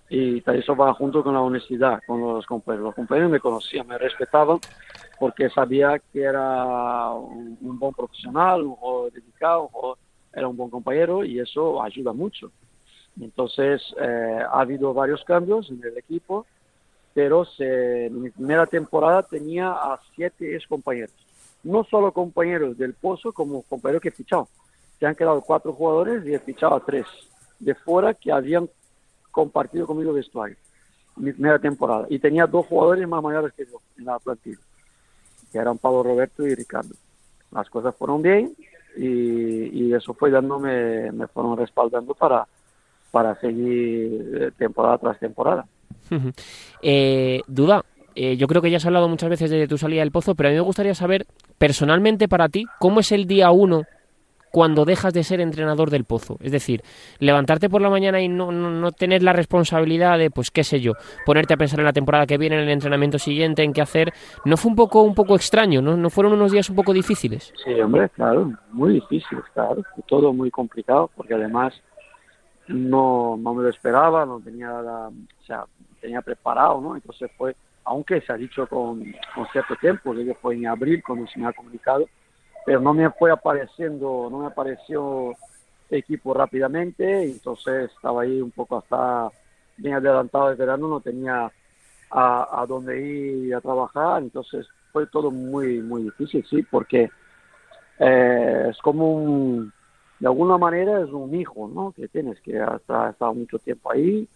y 0.09 0.41
eso 0.49 0.75
va 0.77 0.93
junto 0.93 1.23
con 1.23 1.33
la 1.33 1.41
honestidad 1.41 2.01
con 2.07 2.21
los 2.21 2.45
compañeros. 2.45 2.85
Los 2.87 2.95
compañeros 2.95 3.29
me 3.31 3.39
conocían, 3.41 3.85
me 3.85 3.97
respetaban, 3.97 4.61
porque 5.19 5.49
sabía 5.49 5.99
que 6.11 6.21
era 6.21 7.11
un, 7.11 7.57
un 7.59 7.77
buen 7.77 7.93
profesional, 7.93 8.61
un 8.63 8.75
jugador 8.75 9.11
dedicado, 9.11 9.63
un 9.63 9.67
jugador- 9.67 9.97
era 10.31 10.47
un 10.47 10.55
buen 10.55 10.69
compañero, 10.69 11.25
y 11.25 11.39
eso 11.39 11.83
ayuda 11.83 12.13
mucho. 12.13 12.49
Entonces, 13.19 13.81
eh, 13.99 14.39
ha 14.49 14.61
habido 14.61 14.93
varios 14.93 15.21
cambios 15.25 15.69
en 15.69 15.83
el 15.83 15.97
equipo, 15.97 16.45
pero 17.14 17.45
se, 17.45 18.10
mi 18.12 18.30
primera 18.30 18.66
temporada 18.66 19.24
tenía 19.24 19.72
a 19.72 19.99
siete 20.16 20.55
ex 20.55 20.68
compañeros 20.68 21.14
no 21.64 21.84
solo 21.84 22.12
compañeros 22.12 22.78
del 22.78 22.93
Pozo, 22.93 23.32
como 23.32 23.64
compañeros 23.64 24.01
que 24.01 24.10
he 24.10 24.12
fichado. 24.12 24.47
Se 24.99 25.05
han 25.05 25.16
quedado 25.16 25.41
cuatro 25.41 25.74
jugadores 25.74 26.26
y 26.26 26.34
he 26.34 26.39
fichado 26.39 26.76
a 26.76 26.86
tres 26.86 27.05
de 27.60 27.76
fuera 27.76 28.14
que 28.14 28.32
habían 28.32 28.70
compartido 29.32 29.86
conmigo 29.86 30.14
vestuario 30.14 30.55
mi 31.16 31.34
primera 31.34 31.60
temporada. 31.60 32.05
Y 32.10 32.20
tenía 32.20 32.47
dos 32.47 32.66
jugadores 32.66 33.07
más 33.07 33.22
mayores 33.22 33.53
que 33.53 33.66
yo 33.66 33.82
en 33.97 34.05
la 34.05 34.20
plantilla, 34.20 34.60
que 35.51 35.57
eran 35.57 35.78
Pablo 35.78 36.03
Roberto 36.03 36.47
y 36.47 36.55
Ricardo. 36.55 36.95
Las 37.51 37.70
cosas 37.70 37.93
fueron 37.95 38.22
bien 38.22 38.55
y, 38.95 39.05
y 39.05 39.93
eso 39.93 40.14
fue 40.14 40.32
dándome, 40.32 41.12
me 41.12 41.28
fueron 41.28 41.57
respaldando 41.57 42.14
para, 42.14 42.47
para 43.12 43.36
seguir 43.41 44.32
eh, 44.34 44.51
temporada 44.57 44.97
tras 44.97 45.20
temporada. 45.20 45.66
Eh, 46.82 47.41
Duda, 47.47 47.84
eh, 48.16 48.38
yo 48.38 48.47
creo 48.47 48.62
que 48.62 48.70
ya 48.72 48.78
has 48.78 48.86
hablado 48.86 49.07
muchas 49.07 49.30
veces 49.30 49.49
de 49.49 49.68
tu 49.68 49.78
salida 49.78 50.01
del 50.01 50.12
pozo, 50.12 50.36
pero 50.36 50.49
a 50.49 50.51
mí 50.51 50.55
me 50.55 50.62
gustaría 50.62 50.95
saber, 50.95 51.26
personalmente 51.57 52.28
para 52.28 52.49
ti, 52.49 52.66
¿cómo 52.80 52.99
es 52.99 53.12
el 53.12 53.26
día 53.26 53.51
uno 53.51 53.84
cuando 54.51 54.84
dejas 54.84 55.14
de 55.14 55.24
ser 55.24 55.41
entrenador 55.41 55.89
del 55.89 56.05
pozo? 56.05 56.38
Es 56.41 56.51
decir, 56.51 56.82
levantarte 57.20 57.70
por 57.70 57.82
la 57.82 57.89
mañana 57.89 58.20
y 58.20 58.28
no, 58.28 58.51
no, 58.51 58.72
no 58.72 58.91
tener 58.91 59.22
la 59.24 59.32
responsabilidad 59.32 60.18
de, 60.18 60.32
pues 60.32 60.51
qué 60.51 60.64
sé 60.64 60.82
yo, 60.82 60.93
ponerte 61.26 61.53
a 61.53 61.57
pensar 61.57 61.80
en 61.80 61.86
la 61.86 61.93
temporada 61.93 62.26
que 62.26 62.38
viene, 62.38 62.55
en 62.55 62.64
el 62.64 62.70
entrenamiento 62.70 63.20
siguiente, 63.20 63.64
en 63.64 63.74
qué 63.74 63.82
hacer, 63.82 64.12
¿no 64.43 64.57
fue 64.57 64.72
un 64.72 64.76
poco, 64.76 65.03
un 65.03 65.14
poco 65.14 65.36
extraño? 65.36 65.82
¿No, 65.82 65.95
¿No 65.95 66.10
fueron 66.10 66.34
unos 66.34 66.51
días 66.51 66.70
un 66.70 66.76
poco 66.76 66.93
difíciles? 66.93 67.53
Sí, 67.64 67.80
hombre, 67.80 68.10
claro, 68.10 68.51
muy 68.72 68.93
difícil, 68.93 69.38
claro, 69.53 69.84
todo 70.07 70.34
muy 70.34 70.49
complicado, 70.49 71.10
porque 71.16 71.36
además 71.36 71.74
no, 72.70 73.36
no 73.38 73.53
me 73.53 73.63
lo 73.63 73.70
esperaba, 73.70 74.26
no 74.26 74.39
tenía 74.39 74.72
o 74.72 75.11
sea, 75.45 75.65
tenía 75.99 76.22
preparado, 76.22 76.80
¿no? 76.80 76.95
Entonces 76.95 77.30
fue, 77.38 77.55
aunque 77.84 78.22
se 78.22 78.32
ha 78.32 78.38
dicho 78.38 78.67
con, 78.67 79.03
con 79.34 79.47
cierto 79.51 79.76
tiempo, 79.76 80.13
que 80.13 80.36
fue 80.36 80.55
en 80.55 80.67
abril 80.67 81.03
cuando 81.05 81.28
se 81.28 81.39
me 81.39 81.47
ha 81.47 81.53
comunicado, 81.53 82.05
pero 82.65 82.80
no 82.80 82.93
me 82.93 83.09
fue 83.11 83.32
apareciendo, 83.32 84.28
no 84.30 84.39
me 84.39 84.47
apareció 84.47 85.36
equipo 85.89 86.34
rápidamente, 86.34 87.24
entonces 87.24 87.91
estaba 87.91 88.22
ahí 88.22 88.39
un 88.39 88.51
poco 88.51 88.78
hasta 88.78 89.30
bien 89.78 89.95
adelantado 89.95 90.51
el 90.51 90.57
verano, 90.57 90.88
no 90.88 90.99
tenía 90.99 91.51
a, 92.11 92.61
a 92.61 92.65
dónde 92.67 93.01
ir 93.01 93.55
a 93.55 93.61
trabajar, 93.61 94.22
entonces 94.22 94.67
fue 94.91 95.07
todo 95.07 95.32
muy, 95.32 95.82
muy 95.82 96.03
difícil, 96.03 96.45
sí, 96.47 96.61
porque 96.61 97.09
eh, 97.97 98.67
es 98.70 98.78
como 98.78 99.13
un, 99.13 99.74
de 100.20 100.28
alguna 100.28 100.57
manera 100.57 101.01
es 101.01 101.09
un 101.11 101.34
hijo, 101.34 101.70
¿no? 101.74 101.93
Que 101.93 102.07
tienes 102.07 102.39
que 102.41 102.59
hasta 102.59 103.11
estado 103.11 103.34
mucho 103.34 103.57
tiempo 103.59 103.91
ahí, 103.91 104.28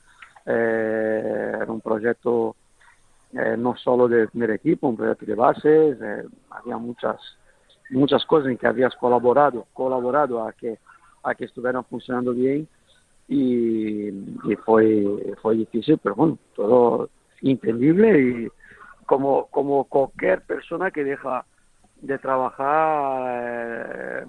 eh, 0.46 1.52
era 1.56 1.72
un 1.72 1.82
proyecto 1.82 2.56
eh, 3.34 3.56
no 3.58 3.76
solo 3.76 4.08
de 4.08 4.28
primer 4.28 4.52
equipo, 4.52 4.88
un 4.88 4.96
proyecto 4.96 5.26
de 5.26 5.36
bases, 5.36 5.98
eh, 6.02 6.24
había 6.50 6.78
muchas 6.78 7.18
muchas 7.90 8.26
cosas 8.26 8.50
en 8.50 8.58
que 8.58 8.68
habías 8.68 8.96
colaborado, 8.96 9.68
colaborado 9.74 10.46
a 10.46 10.54
que 10.54 10.80
a 11.24 11.36
que 11.36 11.46
estuvieran 11.46 11.84
funcionando 11.86 12.34
bien 12.34 12.68
y, 13.28 14.08
y 14.08 14.56
fue 14.66 15.36
fue 15.42 15.56
difícil, 15.56 15.98
pero 16.02 16.16
bueno, 16.16 16.38
todo 16.56 17.10
entendible 17.42 18.22
y 18.22 18.48
como 19.06 19.48
como 19.48 19.84
cualquier 19.86 20.42
persona 20.42 20.92
que 20.92 21.04
deja 21.04 21.46
de 22.02 22.18
trabajar 22.20 24.28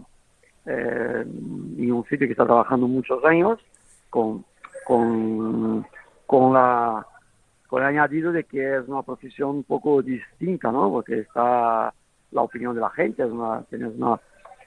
eh, 0.67 1.25
en 1.25 1.93
un 1.93 2.05
sitio 2.05 2.27
que 2.27 2.33
está 2.33 2.45
trabajando 2.45 2.87
muchos 2.87 3.25
años 3.25 3.61
con 4.11 4.45
con 4.87 5.87
con 6.27 6.53
la 6.53 7.07
con 7.69 7.83
el 7.83 7.89
añadido 7.89 8.33
de 8.33 8.45
que 8.45 8.77
es 8.77 8.89
una 8.89 9.03
profesión 9.03 9.51
un 9.51 9.65
poco 9.65 10.03
distinta, 10.03 10.71
¿no? 10.71 10.91
Porque 10.91 11.21
está 11.21 11.93
la 12.31 12.43
opinión 12.43 12.75
de 12.75 12.81
la 12.81 12.91
gente, 12.91 13.23
es 13.23 13.31
una, 13.31 13.63
tienes 13.65 13.95
una, 13.97 14.21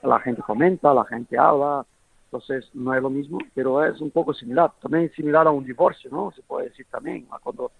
la 0.03 0.19
gente 0.19 0.41
comenta, 0.41 0.93
la 0.93 1.05
gente 1.05 1.37
habla, 1.37 1.85
entonces 2.25 2.69
no 2.73 2.93
es 2.93 3.01
lo 3.01 3.09
mismo, 3.09 3.39
pero 3.53 3.83
es 3.83 4.01
un 4.01 4.11
poco 4.11 4.33
similar, 4.33 4.71
también 4.81 5.11
similar 5.11 5.47
a 5.47 5.51
un 5.51 5.65
divorcio, 5.65 6.09
¿no? 6.11 6.31
Se 6.35 6.41
puede 6.41 6.69
decir 6.69 6.85
también, 6.89 7.27
cuando 7.41 7.71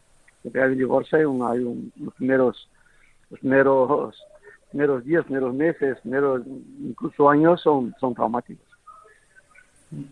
se 0.44 0.62
hay 0.62 0.72
un 0.72 0.78
divorcio 0.78 1.18
hay, 1.18 1.26
un, 1.26 1.44
hay 1.44 1.60
un, 1.60 1.92
los 1.98 2.14
primeros, 2.14 2.70
los 3.30 3.40
primeros, 3.40 4.24
primeros 4.70 5.04
días, 5.04 5.24
primeros 5.26 5.54
meses, 5.54 6.00
primeros 6.02 6.42
incluso 6.82 7.30
años 7.30 7.62
son, 7.62 7.94
son 8.00 8.14
traumáticos. 8.14 8.66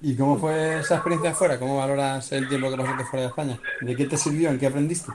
¿Y 0.01 0.15
cómo 0.15 0.37
fue 0.37 0.79
esa 0.79 0.95
experiencia 0.95 1.33
fuera? 1.33 1.59
¿Cómo 1.59 1.77
valoras 1.77 2.31
el 2.31 2.47
tiempo 2.47 2.69
que 2.69 2.77
pasaste 2.77 3.03
fuera 3.03 3.21
de 3.23 3.27
España? 3.27 3.59
¿De 3.81 3.95
qué 3.95 4.05
te 4.05 4.15
sirvió? 4.15 4.49
¿En 4.49 4.57
qué 4.57 4.67
aprendiste? 4.67 5.11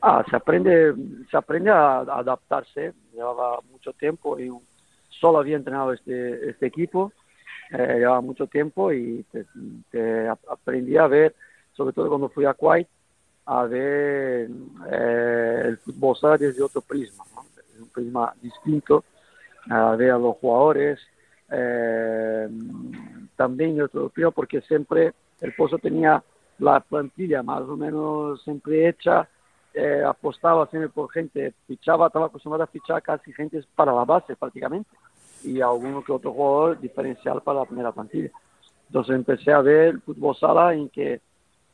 Ah, 0.00 0.24
se 0.30 0.36
aprende, 0.36 0.94
se 1.28 1.36
aprende 1.36 1.70
a, 1.70 1.98
a 1.98 2.18
adaptarse. 2.20 2.94
Llevaba 3.12 3.58
mucho 3.68 3.92
tiempo 3.94 4.38
y 4.38 4.48
solo 5.08 5.38
había 5.38 5.56
entrenado 5.56 5.92
este, 5.92 6.50
este 6.50 6.66
equipo. 6.66 7.12
Eh, 7.72 7.96
llevaba 7.98 8.20
mucho 8.20 8.46
tiempo 8.46 8.92
y 8.92 9.24
te, 9.32 9.44
te 9.90 10.28
ap- 10.28 10.48
aprendí 10.48 10.96
a 10.96 11.08
ver, 11.08 11.34
sobre 11.72 11.92
todo 11.92 12.08
cuando 12.08 12.28
fui 12.28 12.44
a 12.44 12.54
Kuwait, 12.54 12.86
a 13.46 13.64
ver 13.64 14.48
eh, 14.90 15.62
el 15.64 15.78
fútbol 15.78 16.16
sala 16.16 16.38
desde 16.38 16.62
otro 16.62 16.80
prisma, 16.80 17.24
¿no? 17.34 17.44
Prisma 17.98 18.34
distinto, 18.40 19.04
ver 19.66 20.10
a 20.10 20.18
los 20.18 20.36
jugadores. 20.36 20.98
eh, 21.50 22.48
también 23.36 23.76
yo 23.76 23.88
pido 24.10 24.30
porque 24.32 24.60
siempre 24.62 25.14
el 25.40 25.54
Pozo 25.54 25.78
tenía 25.78 26.22
la 26.58 26.80
plantilla 26.80 27.42
más 27.42 27.62
o 27.62 27.76
menos 27.76 28.42
siempre 28.42 28.88
hecha, 28.88 29.28
eh, 29.74 30.02
apostaba 30.04 30.66
siempre 30.66 30.88
por 30.88 31.10
gente, 31.10 31.54
fichaba, 31.66 32.06
estaba 32.08 32.26
acostumbrado 32.26 32.64
a 32.64 32.66
fichar 32.66 33.02
casi 33.02 33.32
gente 33.32 33.64
para 33.74 33.92
la 33.92 34.04
base 34.04 34.36
prácticamente. 34.36 34.90
y 35.44 35.60
alguno 35.60 36.02
que 36.02 36.12
otro 36.12 36.32
jugador 36.32 36.80
diferencial 36.80 37.40
para 37.42 37.60
la 37.60 37.64
primera 37.64 37.92
plantilla. 37.92 38.30
Entonces 38.88 39.14
empecé 39.14 39.52
a 39.52 39.60
ver 39.60 39.88
el 39.94 40.00
fútbol 40.00 40.34
sala 40.34 40.74
en 40.74 40.88
que, 40.88 41.20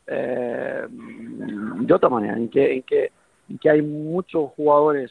eh, 0.07 0.87
de 0.91 1.95
otra 1.95 2.11
manera, 2.11 2.37
en 2.37 2.51
que, 2.51 2.75
en 2.75 2.83
que, 2.83 3.11
en 3.49 3.59
que 3.59 3.71
hay 3.71 3.81
muchos 3.81 4.51
jugadores 4.55 5.11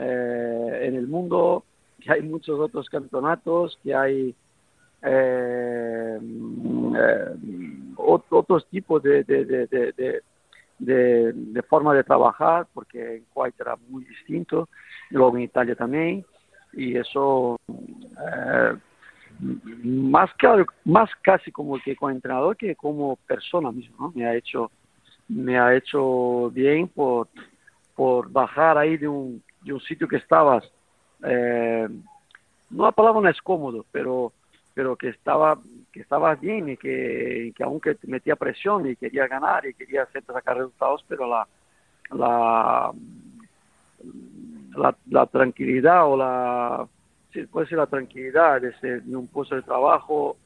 eh, 0.00 0.80
en 0.84 0.94
el 0.94 1.08
mundo, 1.08 1.64
que 2.00 2.12
hay 2.12 2.22
muchos 2.22 2.60
otros 2.60 2.88
campeonatos, 2.88 3.78
que 3.82 3.94
hay 3.94 4.34
eh, 5.02 6.18
otros 7.96 8.66
tipos 8.68 9.02
de, 9.02 9.24
de, 9.24 9.44
de, 9.44 9.66
de, 10.78 11.32
de, 11.32 11.62
forma 11.62 11.94
de 11.94 12.04
trabajar, 12.04 12.68
porque 12.72 13.16
en 13.16 13.24
Kuwait 13.34 13.60
era 13.60 13.76
muy 13.88 14.04
distinto, 14.04 14.68
luego 15.10 15.36
en 15.36 15.42
Italia 15.42 15.74
también, 15.74 16.24
y 16.72 16.96
eso 16.96 17.58
eh, 17.68 18.76
más, 19.40 20.30
que, 20.34 20.64
más 20.84 21.10
casi 21.22 21.50
como 21.50 21.76
que 21.80 21.96
como 21.96 22.10
entrenador 22.10 22.56
que 22.56 22.76
como 22.76 23.16
persona 23.26 23.72
mismo. 23.72 24.12
Me 24.14 24.26
ha 24.26 24.36
hecho, 24.36 24.70
me 25.28 25.58
ha 25.58 25.74
hecho 25.74 26.50
bien 26.50 26.86
por, 26.86 27.26
por 27.96 28.30
bajar 28.30 28.78
ahí 28.78 28.96
de 28.96 29.08
un, 29.08 29.42
de 29.68 29.74
un 29.74 29.80
sitio 29.80 30.08
que 30.08 30.16
estabas, 30.16 30.64
eh, 31.24 31.88
no 32.70 32.84
la 32.84 32.92
palabra 32.92 33.20
no 33.20 33.28
es 33.28 33.40
cómodo, 33.40 33.84
pero 33.92 34.32
pero 34.74 34.96
que 34.96 35.08
estaba 35.08 35.58
que 35.92 36.00
estaba 36.00 36.34
bien 36.36 36.68
y 36.68 36.76
que, 36.76 37.52
que 37.56 37.64
aunque 37.64 37.96
metía 38.06 38.36
presión 38.36 38.88
y 38.88 38.96
quería 38.96 39.26
ganar 39.26 39.66
y 39.66 39.74
quería 39.74 40.02
hacer 40.02 40.24
sacar 40.24 40.56
resultados, 40.56 41.04
pero 41.08 41.26
la 41.26 41.46
la, 42.10 42.92
la, 45.10 45.26
tranquilidad 45.26 46.06
o 46.06 46.16
la 46.16 46.86
puede 47.50 47.66
ser 47.66 47.78
la 47.78 47.86
tranquilidad 47.86 48.60
de, 48.60 49.00
de 49.00 49.16
un 49.16 49.26
puesto 49.26 49.56
de 49.56 49.62
trabajo 49.62 50.36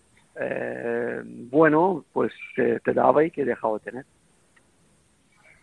eh, 0.40 1.20
bueno, 1.24 2.04
pues 2.12 2.32
te, 2.56 2.80
te 2.80 2.92
daba 2.92 3.24
y 3.24 3.30
que 3.30 3.44
dejaba 3.44 3.74
de 3.74 3.84
tener. 3.84 4.06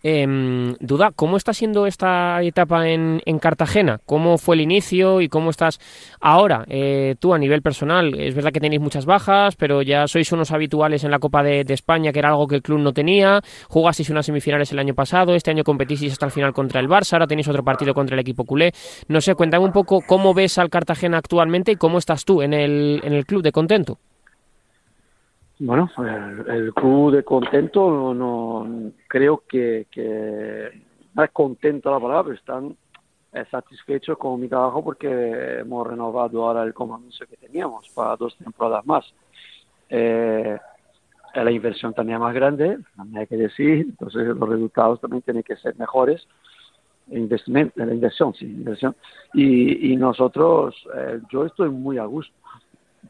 Eh, 0.04 0.76
Duda, 0.80 1.12
¿cómo 1.16 1.38
está 1.38 1.54
siendo 1.54 1.86
esta 1.86 2.42
etapa 2.42 2.88
en, 2.88 3.22
en, 3.26 3.40
Cartagena? 3.40 4.00
¿Cómo 4.06 4.38
fue 4.38 4.56
el 4.56 4.62
inicio 4.62 5.22
y 5.22 5.28
cómo 5.28 5.50
estás 5.50 5.80
ahora? 6.22 6.66
Eh, 6.70 7.16
tú 7.20 7.34
a 7.34 7.38
nivel 7.38 7.62
personal, 7.62 8.18
es 8.18 8.34
verdad 8.34 8.52
que 8.52 8.60
tenéis 8.60 8.82
muchas 8.82 9.06
bajas, 9.06 9.56
pero 9.56 9.82
ya 9.82 10.08
sois 10.08 10.32
unos 10.32 10.52
habituales 10.52 11.04
en 11.04 11.12
la 11.12 11.20
Copa 11.20 11.44
de, 11.44 11.64
de 11.64 11.74
España, 11.74 12.12
que 12.12 12.20
era 12.20 12.30
algo 12.30 12.48
que 12.48 12.56
el 12.56 12.62
club 12.62 12.80
no 12.80 12.94
tenía. 12.94 13.42
Jugasteis 13.68 14.10
unas 14.10 14.26
semifinales 14.26 14.72
el 14.72 14.80
año 14.80 14.94
pasado, 14.94 15.36
este 15.36 15.52
año 15.52 15.64
competisteis 15.64 16.14
hasta 16.14 16.26
el 16.26 16.32
final 16.32 16.54
contra 16.54 16.80
el 16.80 16.88
Barça, 16.88 17.14
ahora 17.14 17.28
tenéis 17.28 17.48
otro 17.48 17.64
partido 17.64 17.94
contra 17.94 18.16
el 18.16 18.22
equipo 18.22 18.46
culé. 18.46 18.72
No 19.08 19.22
sé, 19.22 19.36
cuéntame 19.36 19.66
un 19.66 19.72
poco 19.72 20.00
cómo 20.06 20.34
ves 20.34 20.58
al 20.58 20.70
Cartagena 20.70 21.18
actualmente 21.18 21.74
y 21.74 21.76
cómo 21.76 21.98
estás 21.98 22.26
tú 22.26 22.42
en 22.42 22.54
el, 22.54 23.02
en 23.04 23.14
el 23.14 23.26
club 23.26 23.44
de 23.44 23.52
contento. 23.52 24.00
Bueno, 25.62 25.90
el, 26.48 26.74
club 26.74 27.12
de 27.12 27.24
contento 27.24 27.92
no, 27.92 28.14
no 28.14 28.92
creo 29.10 29.44
que, 29.46 29.88
que, 29.92 30.68
es 30.68 31.32
contento 31.34 31.92
la 31.92 32.00
palabra, 32.00 32.24
pero 32.24 32.36
están 32.36 32.78
satisfechos 33.52 34.18
con 34.18 34.40
mi 34.40 34.48
trabajo 34.48 34.82
porque 34.82 35.60
hemos 35.60 35.86
renovado 35.86 36.46
ahora 36.46 36.64
el 36.64 36.74
compromiso 36.74 37.26
que 37.26 37.36
teníamos 37.36 37.90
para 37.90 38.16
dos 38.16 38.38
temporadas 38.38 38.86
más. 38.86 39.14
Eh, 39.90 40.58
la 41.36 41.52
inversión 41.52 41.94
también 41.94 42.16
es 42.16 42.22
más 42.22 42.34
grande, 42.34 42.78
hay 43.16 43.28
que 43.28 43.36
decir, 43.36 43.82
entonces 43.82 44.28
los 44.28 44.50
resultados 44.50 45.02
también 45.02 45.24
tienen 45.24 45.44
que 45.44 45.58
ser 45.58 45.76
mejores. 45.78 46.26
Investimento, 47.12 47.84
la 47.84 47.94
inversión, 47.94 48.34
sí, 48.34 48.46
inversión. 48.46 48.96
Y, 49.34 49.92
y 49.92 49.98
nosotros, 49.98 50.76
eh, 50.96 51.20
yo 51.30 51.46
estoy 51.46 51.70
muy 51.70 51.98
a 51.98 52.06
gusto 52.06 52.34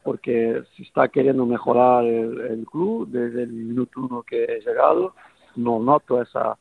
porque 0.02 0.62
se 0.76 0.82
está 0.82 1.08
queriendo 1.08 1.46
mejorar 1.46 2.04
el, 2.04 2.64
club 2.70 3.08
desde 3.08 3.42
el 3.42 3.52
minuto 3.52 4.00
uno 4.00 4.22
que 4.22 4.44
he 4.44 4.60
llegado. 4.60 5.14
No 5.56 5.78
noto 5.78 6.22
esa, 6.22 6.56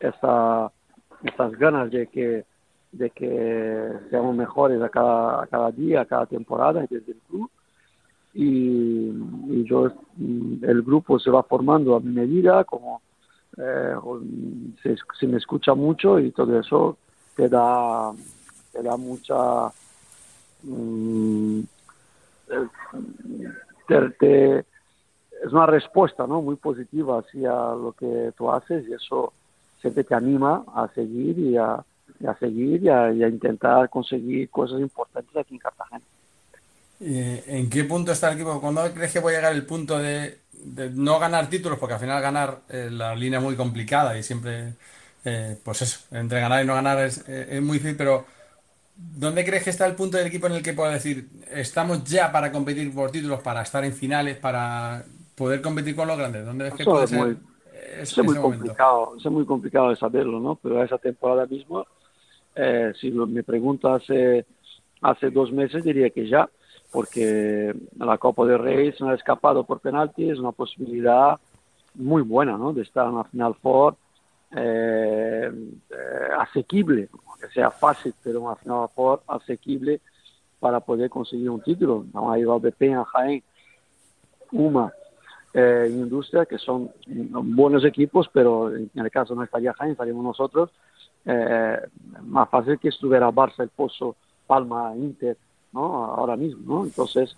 esa, 0.00 0.70
esas 1.22 1.52
ganas 1.52 1.90
de 1.90 2.06
que, 2.06 2.44
de 2.92 3.10
que 3.10 3.92
seamos 4.10 4.34
mejores 4.36 4.80
a 4.80 4.88
cada, 4.88 5.42
a 5.42 5.46
cada 5.46 5.70
día, 5.70 6.02
a 6.02 6.06
cada 6.06 6.26
temporada 6.26 6.86
desde 6.88 7.12
el 7.12 7.20
club. 7.28 7.50
Y, 8.34 9.12
yo, 9.64 9.90
el 10.62 10.82
grupo 10.82 11.18
se 11.18 11.30
va 11.30 11.42
formando 11.42 11.96
a 11.96 12.00
mi 12.00 12.12
medida, 12.12 12.64
como 12.64 13.02
eh, 13.56 13.94
se, 15.18 15.26
me 15.26 15.38
escucha 15.38 15.74
mucho 15.74 16.18
y 16.18 16.30
todo 16.30 16.58
eso 16.58 16.96
te 17.36 17.48
da, 17.48 18.12
te 18.72 18.82
da 18.82 18.96
mucha... 18.96 19.70
Mmm, 20.62 21.60
te, 23.86 24.10
te, 24.18 24.58
es 24.58 25.52
una 25.52 25.66
respuesta 25.66 26.26
¿no? 26.26 26.42
muy 26.42 26.56
positiva 26.56 27.20
hacia 27.20 27.50
lo 27.50 27.94
que 27.98 28.32
tú 28.36 28.50
haces 28.50 28.86
y 28.88 28.92
eso 28.92 29.32
siempre 29.80 30.04
te 30.04 30.14
anima 30.14 30.64
a 30.74 30.88
seguir 30.94 31.38
y 31.38 31.56
a, 31.56 31.82
y 32.20 32.26
a 32.26 32.34
seguir 32.36 32.82
y 32.82 32.88
a, 32.88 33.12
y 33.12 33.22
a, 33.22 33.28
intentar 33.28 33.88
conseguir 33.88 34.50
cosas 34.50 34.80
importantes 34.80 35.36
aquí 35.36 35.54
en 35.54 35.60
Cartagena. 35.60 36.02
¿En 37.00 37.70
qué 37.70 37.84
punto 37.84 38.10
está 38.10 38.28
el 38.28 38.34
equipo? 38.34 38.60
¿Cuándo 38.60 38.82
crees 38.92 39.12
que 39.12 39.20
voy 39.20 39.34
a 39.34 39.36
llegar 39.36 39.54
el 39.54 39.64
punto 39.64 39.98
de, 39.98 40.38
de 40.52 40.90
no 40.90 41.20
ganar 41.20 41.48
títulos? 41.48 41.78
Porque 41.78 41.94
al 41.94 42.00
final 42.00 42.20
ganar 42.20 42.62
eh, 42.68 42.88
la 42.90 43.14
línea 43.14 43.38
es 43.38 43.44
muy 43.44 43.54
complicada 43.54 44.18
y 44.18 44.24
siempre, 44.24 44.74
eh, 45.24 45.56
pues 45.62 45.82
eso, 45.82 46.00
entre 46.10 46.40
ganar 46.40 46.64
y 46.64 46.66
no 46.66 46.74
ganar 46.74 46.98
es, 46.98 47.24
eh, 47.28 47.46
es 47.50 47.62
muy 47.62 47.78
difícil, 47.78 47.96
pero 47.96 48.26
¿Dónde 49.00 49.44
crees 49.44 49.62
que 49.62 49.70
está 49.70 49.86
el 49.86 49.94
punto 49.94 50.16
del 50.16 50.26
equipo 50.26 50.48
en 50.48 50.54
el 50.54 50.62
que 50.62 50.72
pueda 50.72 50.90
decir, 50.90 51.28
estamos 51.52 52.02
ya 52.02 52.32
para 52.32 52.50
competir 52.50 52.92
por 52.92 53.12
títulos, 53.12 53.40
para 53.40 53.62
estar 53.62 53.84
en 53.84 53.92
finales, 53.92 54.36
para 54.38 55.04
poder 55.36 55.62
competir 55.62 55.94
con 55.94 56.08
los 56.08 56.18
grandes? 56.18 56.44
¿Dónde 56.44 56.64
ves 56.64 56.74
que 56.74 56.84
puede 56.84 57.04
es 57.04 57.10
ser? 57.10 57.18
Muy, 57.20 57.36
es, 58.00 58.18
es 58.18 58.24
muy 58.24 58.34
complicado, 58.34 59.14
es 59.16 59.24
muy 59.26 59.44
complicado 59.46 59.90
de 59.90 59.96
saberlo, 59.96 60.40
¿no? 60.40 60.56
Pero 60.56 60.82
esa 60.82 60.98
temporada 60.98 61.46
mismo, 61.46 61.86
eh, 62.56 62.92
si 63.00 63.12
me 63.12 63.44
preguntas 63.44 64.02
hace, 64.02 64.44
hace 65.00 65.30
dos 65.30 65.52
meses, 65.52 65.84
diría 65.84 66.10
que 66.10 66.28
ya, 66.28 66.48
porque 66.90 67.72
la 67.98 68.18
Copa 68.18 68.46
de 68.46 68.58
Rey 68.58 68.92
se 68.92 69.04
ha 69.04 69.14
escapado 69.14 69.62
por 69.62 69.78
penalti, 69.78 70.28
es 70.28 70.40
una 70.40 70.52
posibilidad 70.52 71.38
muy 71.94 72.22
buena, 72.22 72.56
¿no? 72.56 72.72
De 72.72 72.82
estar 72.82 73.06
en 73.06 73.14
la 73.14 73.24
final 73.24 73.54
four, 73.62 73.94
eh, 74.56 75.50
eh, 75.90 76.28
asequible, 76.38 77.08
que 77.40 77.48
sea 77.48 77.70
fácil, 77.70 78.14
pero 78.22 78.40
una 78.42 78.56
final 78.56 78.88
four 78.94 79.22
asequible 79.26 80.00
para 80.60 80.80
poder 80.80 81.08
conseguir 81.08 81.50
un 81.50 81.60
título. 81.60 82.04
Vamos 82.12 82.34
a 82.34 82.38
ir 82.38 82.48
a 82.48 82.58
Bepen, 82.58 82.96
a 82.96 83.04
Jaén, 83.04 83.42
Uma, 84.52 84.92
eh, 85.54 85.88
Industria, 85.90 86.46
que 86.46 86.58
son 86.58 86.90
buenos 87.06 87.84
equipos, 87.84 88.28
pero 88.32 88.74
en 88.74 88.90
el 88.94 89.10
caso 89.10 89.34
no 89.34 89.44
estaría 89.44 89.72
Jaén, 89.74 89.92
estaríamos 89.92 90.24
nosotros. 90.24 90.70
Eh, 91.24 91.78
más 92.22 92.48
fácil 92.48 92.78
que 92.78 92.88
estuviera 92.88 93.30
Barça, 93.30 93.62
El 93.62 93.68
Pozo, 93.68 94.16
Palma, 94.46 94.94
Inter, 94.96 95.36
¿no? 95.72 96.06
Ahora 96.06 96.36
mismo, 96.36 96.78
¿no? 96.78 96.84
Entonces, 96.84 97.36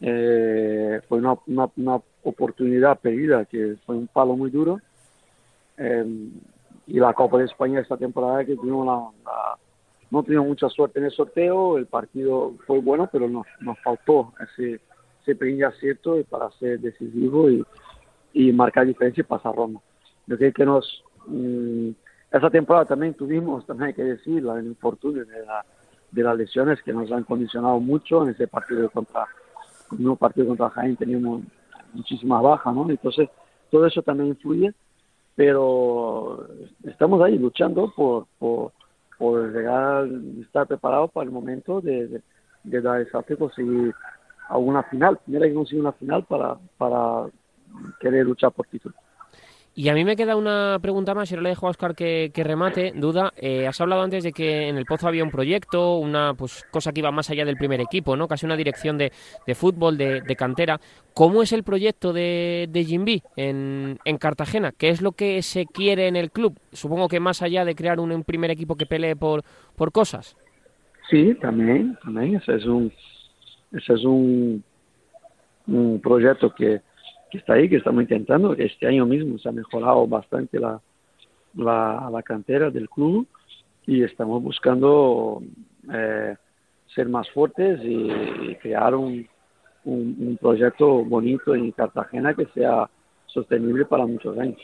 eh, 0.00 1.00
fue 1.08 1.18
una, 1.18 1.36
una, 1.46 1.68
una, 1.76 2.00
oportunidad 2.24 2.98
perdida, 2.98 3.44
que 3.44 3.76
fue 3.86 3.96
un 3.96 4.06
palo 4.06 4.36
muy 4.36 4.50
duro. 4.50 4.80
Y 6.88 6.98
la 6.98 7.12
Copa 7.12 7.36
de 7.36 7.44
España 7.44 7.80
esta 7.80 7.98
temporada 7.98 8.46
que 8.46 8.56
tuvimos 8.56 8.86
la, 8.86 8.94
la, 9.24 9.58
no 10.10 10.22
tuvimos 10.22 10.46
mucha 10.46 10.70
suerte 10.70 10.98
en 10.98 11.04
el 11.04 11.10
sorteo, 11.10 11.76
el 11.76 11.84
partido 11.84 12.54
fue 12.66 12.80
bueno, 12.80 13.10
pero 13.12 13.28
nos, 13.28 13.46
nos 13.60 13.78
faltó 13.80 14.32
ese, 14.40 14.80
ese 15.20 15.36
pequeño 15.36 15.68
acierto 15.68 16.16
para 16.30 16.50
ser 16.52 16.80
decisivo 16.80 17.50
y, 17.50 17.62
y 18.32 18.52
marcar 18.52 18.86
diferencia 18.86 19.20
y 19.20 19.24
pasar 19.24 19.54
Roma. 19.54 19.80
Yo 20.26 20.38
creo 20.38 20.52
que 20.54 20.64
nos, 20.64 21.04
mmm, 21.26 21.90
esa 22.32 22.48
temporada 22.48 22.86
también 22.86 23.12
tuvimos, 23.12 23.66
también 23.66 23.88
hay 23.88 23.94
que 23.94 24.04
decir, 24.04 24.38
el 24.46 24.66
infortunio 24.66 25.26
de, 25.26 25.44
la, 25.44 25.66
de 26.10 26.22
las 26.22 26.38
lesiones 26.38 26.82
que 26.82 26.94
nos 26.94 27.12
han 27.12 27.24
condicionado 27.24 27.78
mucho 27.80 28.22
en 28.22 28.30
ese 28.30 28.48
partido 28.48 28.88
contra, 28.88 29.26
en 29.92 30.08
un 30.08 30.16
partido 30.16 30.46
contra 30.46 30.70
Jaén 30.70 30.96
teníamos 30.96 31.42
muchísimas 31.92 32.42
bajas, 32.42 32.74
¿no? 32.74 32.88
Entonces, 32.88 33.28
todo 33.70 33.86
eso 33.86 34.02
también 34.02 34.30
influye 34.30 34.72
pero 35.38 36.48
estamos 36.82 37.22
ahí 37.22 37.38
luchando 37.38 37.92
por, 37.94 38.26
por, 38.40 38.72
por 39.18 39.56
estar 40.40 40.66
preparados 40.66 41.12
para 41.12 41.26
el 41.26 41.30
momento 41.30 41.80
de, 41.80 42.20
dar 42.64 43.00
el 43.00 43.08
salto 43.12 43.34
y 43.34 43.36
conseguir 43.36 43.94
alguna 44.48 44.82
final. 44.82 45.16
Primero 45.18 45.44
hay 45.44 45.50
que 45.52 45.54
conseguir 45.54 45.82
una 45.82 45.92
final 45.92 46.24
para, 46.24 46.56
para 46.76 47.28
querer 48.00 48.26
luchar 48.26 48.50
por 48.50 48.66
título. 48.66 48.96
Y 49.78 49.90
a 49.90 49.94
mí 49.94 50.04
me 50.04 50.16
queda 50.16 50.34
una 50.34 50.80
pregunta 50.82 51.14
más, 51.14 51.30
y 51.30 51.34
ahora 51.34 51.44
le 51.44 51.48
dejo 51.50 51.68
a 51.68 51.70
Oscar 51.70 51.94
que, 51.94 52.32
remate. 52.34 52.92
Duda, 52.96 53.32
eh, 53.36 53.64
has 53.68 53.80
hablado 53.80 54.02
antes 54.02 54.24
de 54.24 54.32
que 54.32 54.66
en 54.66 54.76
el 54.76 54.84
Pozo 54.84 55.06
había 55.06 55.22
un 55.22 55.30
proyecto, 55.30 55.98
una 55.98 56.34
pues 56.34 56.64
cosa 56.72 56.90
que 56.92 56.98
iba 56.98 57.12
más 57.12 57.30
allá 57.30 57.44
del 57.44 57.56
primer 57.56 57.80
equipo, 57.80 58.16
¿no? 58.16 58.26
Casi 58.26 58.44
una 58.44 58.56
dirección 58.56 58.98
de, 58.98 59.12
de 59.46 59.54
fútbol, 59.54 59.96
de, 59.96 60.20
de, 60.20 60.34
cantera. 60.34 60.80
¿Cómo 61.14 61.44
es 61.44 61.52
el 61.52 61.62
proyecto 61.62 62.12
de, 62.12 62.66
de 62.68 62.84
Jimby 62.84 63.22
en, 63.36 64.00
en 64.04 64.18
Cartagena? 64.18 64.72
¿Qué 64.76 64.88
es 64.88 65.00
lo 65.00 65.12
que 65.12 65.40
se 65.42 65.64
quiere 65.66 66.08
en 66.08 66.16
el 66.16 66.32
club? 66.32 66.58
Supongo 66.72 67.06
que 67.06 67.20
más 67.20 67.40
allá 67.42 67.64
de 67.64 67.76
crear 67.76 68.00
un, 68.00 68.10
un 68.10 68.24
primer 68.24 68.50
equipo 68.50 68.74
que 68.74 68.84
pelee 68.84 69.14
por, 69.14 69.44
por 69.76 69.92
cosas. 69.92 70.36
Sí, 71.08 71.36
también, 71.40 71.96
también. 72.02 72.34
Ese 72.34 72.56
es 72.56 72.64
un, 72.64 72.92
ese 73.70 73.92
es 73.92 74.04
un, 74.04 74.64
un 75.68 76.00
proyecto 76.00 76.52
que, 76.52 76.80
que 77.30 77.38
está 77.38 77.54
ahí, 77.54 77.68
que 77.68 77.76
estamos 77.76 78.02
intentando. 78.02 78.54
Este 78.54 78.86
año 78.86 79.06
mismo 79.06 79.38
se 79.38 79.48
ha 79.48 79.52
mejorado 79.52 80.06
bastante 80.06 80.58
la, 80.58 80.80
la, 81.54 82.22
cantera 82.24 82.70
del 82.70 82.88
club 82.88 83.26
y 83.86 84.02
estamos 84.02 84.42
buscando 84.42 85.42
eh, 85.92 86.36
ser 86.94 87.08
más 87.08 87.28
fuertes 87.30 87.80
y, 87.82 88.54
crear 88.56 88.94
un, 88.94 89.26
un 89.84 90.38
proyecto 90.40 91.04
bonito 91.04 91.54
en 91.54 91.70
Cartagena 91.72 92.34
que 92.34 92.46
sea 92.46 92.88
sostenible 93.26 93.84
para 93.84 94.06
muchos 94.06 94.36
años. 94.38 94.58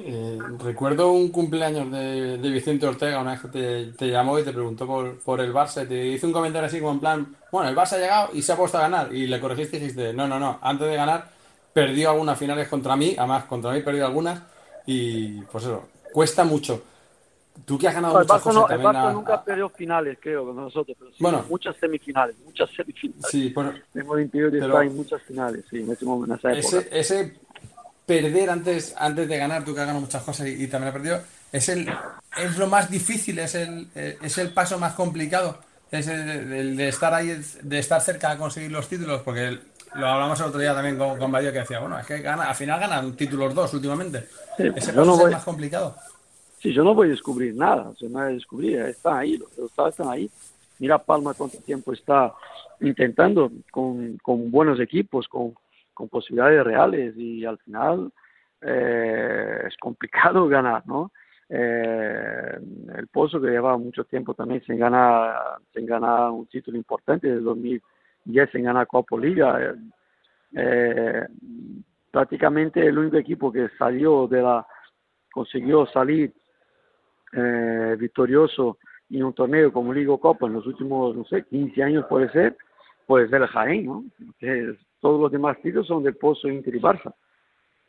Eh, 0.00 0.38
recuerdo 0.62 1.10
un 1.10 1.30
cumpleaños 1.30 1.90
de, 1.90 2.38
de 2.38 2.50
Vicente 2.50 2.86
Ortega, 2.86 3.20
una 3.20 3.32
vez 3.32 3.40
que 3.40 3.48
te, 3.48 3.86
te 3.92 4.08
llamó 4.08 4.38
y 4.38 4.44
te 4.44 4.52
preguntó 4.52 4.86
por, 4.86 5.18
por 5.18 5.40
el 5.40 5.52
Barça 5.52 5.84
y 5.84 5.88
te 5.88 6.06
hizo 6.06 6.26
un 6.28 6.32
comentario 6.32 6.68
así 6.68 6.78
como 6.78 6.92
en 6.92 7.00
plan, 7.00 7.36
bueno, 7.50 7.68
el 7.68 7.74
Barça 7.76 7.94
ha 7.94 7.98
llegado 7.98 8.28
y 8.32 8.42
se 8.42 8.52
ha 8.52 8.56
puesto 8.56 8.78
a 8.78 8.82
ganar 8.82 9.12
y 9.12 9.26
le 9.26 9.40
corregiste 9.40 9.76
y 9.76 9.80
dijiste, 9.80 10.12
no, 10.12 10.28
no, 10.28 10.38
no, 10.38 10.58
antes 10.62 10.86
de 10.86 10.94
ganar 10.94 11.28
perdió 11.72 12.10
algunas 12.10 12.38
finales 12.38 12.68
contra 12.68 12.94
mí, 12.94 13.16
además 13.18 13.44
contra 13.46 13.72
mí 13.72 13.80
perdió 13.82 14.06
algunas 14.06 14.40
y 14.86 15.40
pues 15.42 15.64
eso, 15.64 15.88
cuesta 16.12 16.44
mucho. 16.44 16.82
Tú 17.64 17.76
que 17.76 17.88
has 17.88 17.94
ganado 17.94 18.14
No, 18.14 18.20
el 18.20 18.26
muchas 18.26 18.40
Barça, 18.40 18.44
cosas 18.44 18.54
no- 18.54 18.68
el 18.76 18.80
Barça 18.80 19.08
a- 19.08 19.12
nunca 19.12 19.44
perdió 19.44 19.68
finales, 19.68 20.18
creo, 20.22 20.44
con 20.46 20.54
nosotros, 20.54 20.96
pero 20.96 21.10
sí 21.10 21.16
Bueno. 21.20 21.44
muchas 21.50 21.76
semifinales, 21.76 22.36
muchas 22.44 22.70
semifinales. 22.70 23.26
Sí, 23.28 23.52
bueno, 23.52 23.72
impedido 24.20 24.48
de 24.48 24.60
pero- 24.60 24.66
estar 24.74 24.86
en 24.86 24.96
muchas 24.96 25.22
finales, 25.22 25.64
sí, 25.68 25.78
en 25.78 25.90
ese 25.90 26.04
momento, 26.04 26.34
en 26.34 26.38
esa 26.38 26.52
época. 26.56 26.86
ese, 26.86 26.98
ese 27.00 27.36
perder 28.08 28.48
antes, 28.48 28.94
antes 28.98 29.28
de 29.28 29.36
ganar, 29.38 29.64
tú 29.64 29.74
que 29.74 29.80
has 29.80 29.86
ganado 29.86 30.00
muchas 30.06 30.22
cosas 30.22 30.48
y, 30.48 30.64
y 30.64 30.66
también 30.66 30.88
has 30.88 30.94
perdido, 30.94 31.20
es 31.52 31.68
el 31.68 31.86
es 32.38 32.56
lo 32.56 32.66
más 32.66 32.90
difícil, 32.90 33.38
es 33.38 33.54
el, 33.54 33.86
eh, 33.94 34.16
es 34.22 34.38
el 34.38 34.52
paso 34.54 34.78
más 34.78 34.94
complicado, 34.94 35.58
es 35.90 36.06
el, 36.08 36.52
el 36.52 36.76
de 36.76 36.88
estar 36.88 37.12
ahí, 37.12 37.38
de 37.62 37.78
estar 37.78 38.00
cerca 38.00 38.30
de 38.32 38.38
conseguir 38.38 38.70
los 38.72 38.88
títulos, 38.88 39.20
porque 39.22 39.48
el- 39.48 39.60
lo 39.94 40.06
hablamos 40.06 40.38
el 40.40 40.46
otro 40.46 40.60
día 40.60 40.74
también 40.74 40.96
con, 40.98 41.18
con 41.18 41.30
Badio 41.32 41.52
que 41.52 41.60
decía, 41.60 41.80
bueno, 41.80 41.98
es 41.98 42.06
que 42.06 42.18
gana, 42.20 42.44
al 42.48 42.54
final 42.54 42.78
ganan 42.80 43.12
títulos 43.16 43.54
dos 43.54 43.72
últimamente. 43.74 44.26
Sí, 44.56 44.64
Ese 44.76 44.92
yo 44.92 44.98
paso 45.00 45.04
no 45.06 45.16
voy- 45.16 45.32
más 45.32 45.44
complicado. 45.44 45.96
Sí, 46.62 46.72
yo 46.72 46.82
no 46.84 46.94
voy 46.94 47.08
a 47.08 47.10
descubrir 47.10 47.54
nada, 47.54 47.88
o 47.90 47.94
sea, 47.96 48.08
no 48.08 48.18
voy 48.18 48.22
a 48.30 48.34
descubrir, 48.34 48.80
están 48.80 49.16
ahí, 49.18 49.36
los 49.38 49.48
resultados 49.50 49.90
están 49.92 50.08
ahí. 50.08 50.30
Mira 50.78 50.98
Palma 50.98 51.34
cuánto 51.34 51.58
tiempo 51.58 51.92
está 51.92 52.32
intentando 52.80 53.50
con, 53.70 54.16
con 54.22 54.50
buenos 54.50 54.78
equipos, 54.80 55.26
con, 55.28 55.54
con 55.98 56.08
posibilidades 56.08 56.62
reales 56.62 57.16
y 57.16 57.44
al 57.44 57.58
final 57.58 58.12
eh, 58.60 59.64
es 59.66 59.76
complicado 59.78 60.46
ganar, 60.56 60.86
¿no? 60.86 61.10
Eh, 61.48 62.58
el 62.96 63.08
Pozo 63.08 63.40
que 63.40 63.48
lleva 63.48 63.76
mucho 63.76 64.04
tiempo 64.04 64.32
también 64.32 64.62
sin 64.64 64.78
ganar, 64.78 65.58
sin 65.74 65.86
ganar 65.86 66.30
un 66.30 66.46
título 66.46 66.76
importante, 66.76 67.26
desde 67.26 67.40
2010 67.40 68.50
sin 68.52 68.62
ganar 68.62 68.86
Copa 68.86 69.16
Liga. 69.16 69.60
eh, 69.60 69.74
eh, 70.54 71.26
prácticamente 72.12 72.86
el 72.86 72.96
único 72.96 73.16
equipo 73.16 73.50
que 73.52 73.68
salió 73.76 74.28
de 74.28 74.40
la 74.40 74.66
consiguió 75.32 75.84
salir 75.86 76.32
eh, 77.32 77.96
victorioso 77.98 78.78
en 79.10 79.24
un 79.24 79.34
torneo 79.34 79.72
como 79.72 79.92
Liga 79.92 80.16
Copa 80.16 80.46
en 80.46 80.54
los 80.54 80.66
últimos, 80.66 81.16
no 81.16 81.24
sé, 81.24 81.44
15 81.44 81.82
años 81.82 82.06
puede 82.08 82.30
ser, 82.30 82.56
puede 83.06 83.28
ser 83.28 83.42
el 83.42 83.48
Jaén, 83.48 83.86
¿no? 83.86 84.04
Que 84.38 84.76
todos 85.00 85.20
los 85.20 85.30
demás 85.30 85.56
títulos 85.62 85.86
son 85.86 86.02
del 86.02 86.16
Pozo, 86.16 86.48
Inter 86.48 86.74
y 86.74 86.80
Barça. 86.80 87.14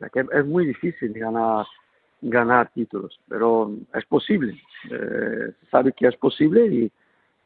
Es 0.00 0.46
muy 0.46 0.66
difícil 0.66 1.12
ganar 1.12 1.66
ganar 2.22 2.70
títulos, 2.72 3.18
pero 3.28 3.72
es 3.94 4.04
posible, 4.06 4.60
eh, 4.90 5.52
sabe 5.70 5.92
que 5.92 6.06
es 6.06 6.16
posible 6.16 6.66
y, 6.66 6.92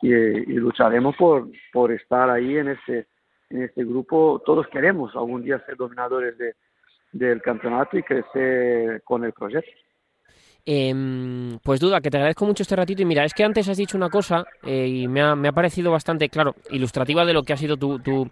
y, 0.02 0.12
y 0.12 0.54
lucharemos 0.54 1.14
por, 1.16 1.48
por 1.72 1.92
estar 1.92 2.28
ahí 2.28 2.56
en 2.56 2.68
este, 2.68 3.06
en 3.50 3.62
este 3.62 3.84
grupo. 3.84 4.42
Todos 4.44 4.66
queremos 4.68 5.14
algún 5.14 5.44
día 5.44 5.64
ser 5.64 5.76
dominadores 5.76 6.36
de, 6.38 6.54
del 7.12 7.40
campeonato 7.40 7.96
y 7.96 8.02
crecer 8.02 9.02
con 9.02 9.24
el 9.24 9.32
proyecto. 9.32 9.70
Em, 10.66 11.58
pues 11.62 11.78
duda, 11.78 12.00
que 12.00 12.10
te 12.10 12.16
agradezco 12.16 12.46
mucho 12.46 12.62
este 12.62 12.74
ratito 12.74 13.02
y 13.02 13.04
mira, 13.04 13.22
es 13.24 13.34
que 13.34 13.44
antes 13.44 13.68
has 13.68 13.76
dicho 13.76 13.98
una 13.98 14.08
cosa 14.08 14.46
eh, 14.62 14.86
y 14.88 15.08
me 15.08 15.20
ha, 15.20 15.36
me 15.36 15.48
ha 15.48 15.52
parecido 15.52 15.90
bastante, 15.92 16.30
claro, 16.30 16.54
ilustrativa 16.70 17.24
de 17.26 17.34
lo 17.34 17.42
que 17.42 17.52
ha 17.52 17.56
sido 17.58 17.76
tu, 17.76 17.98
tu, 17.98 18.30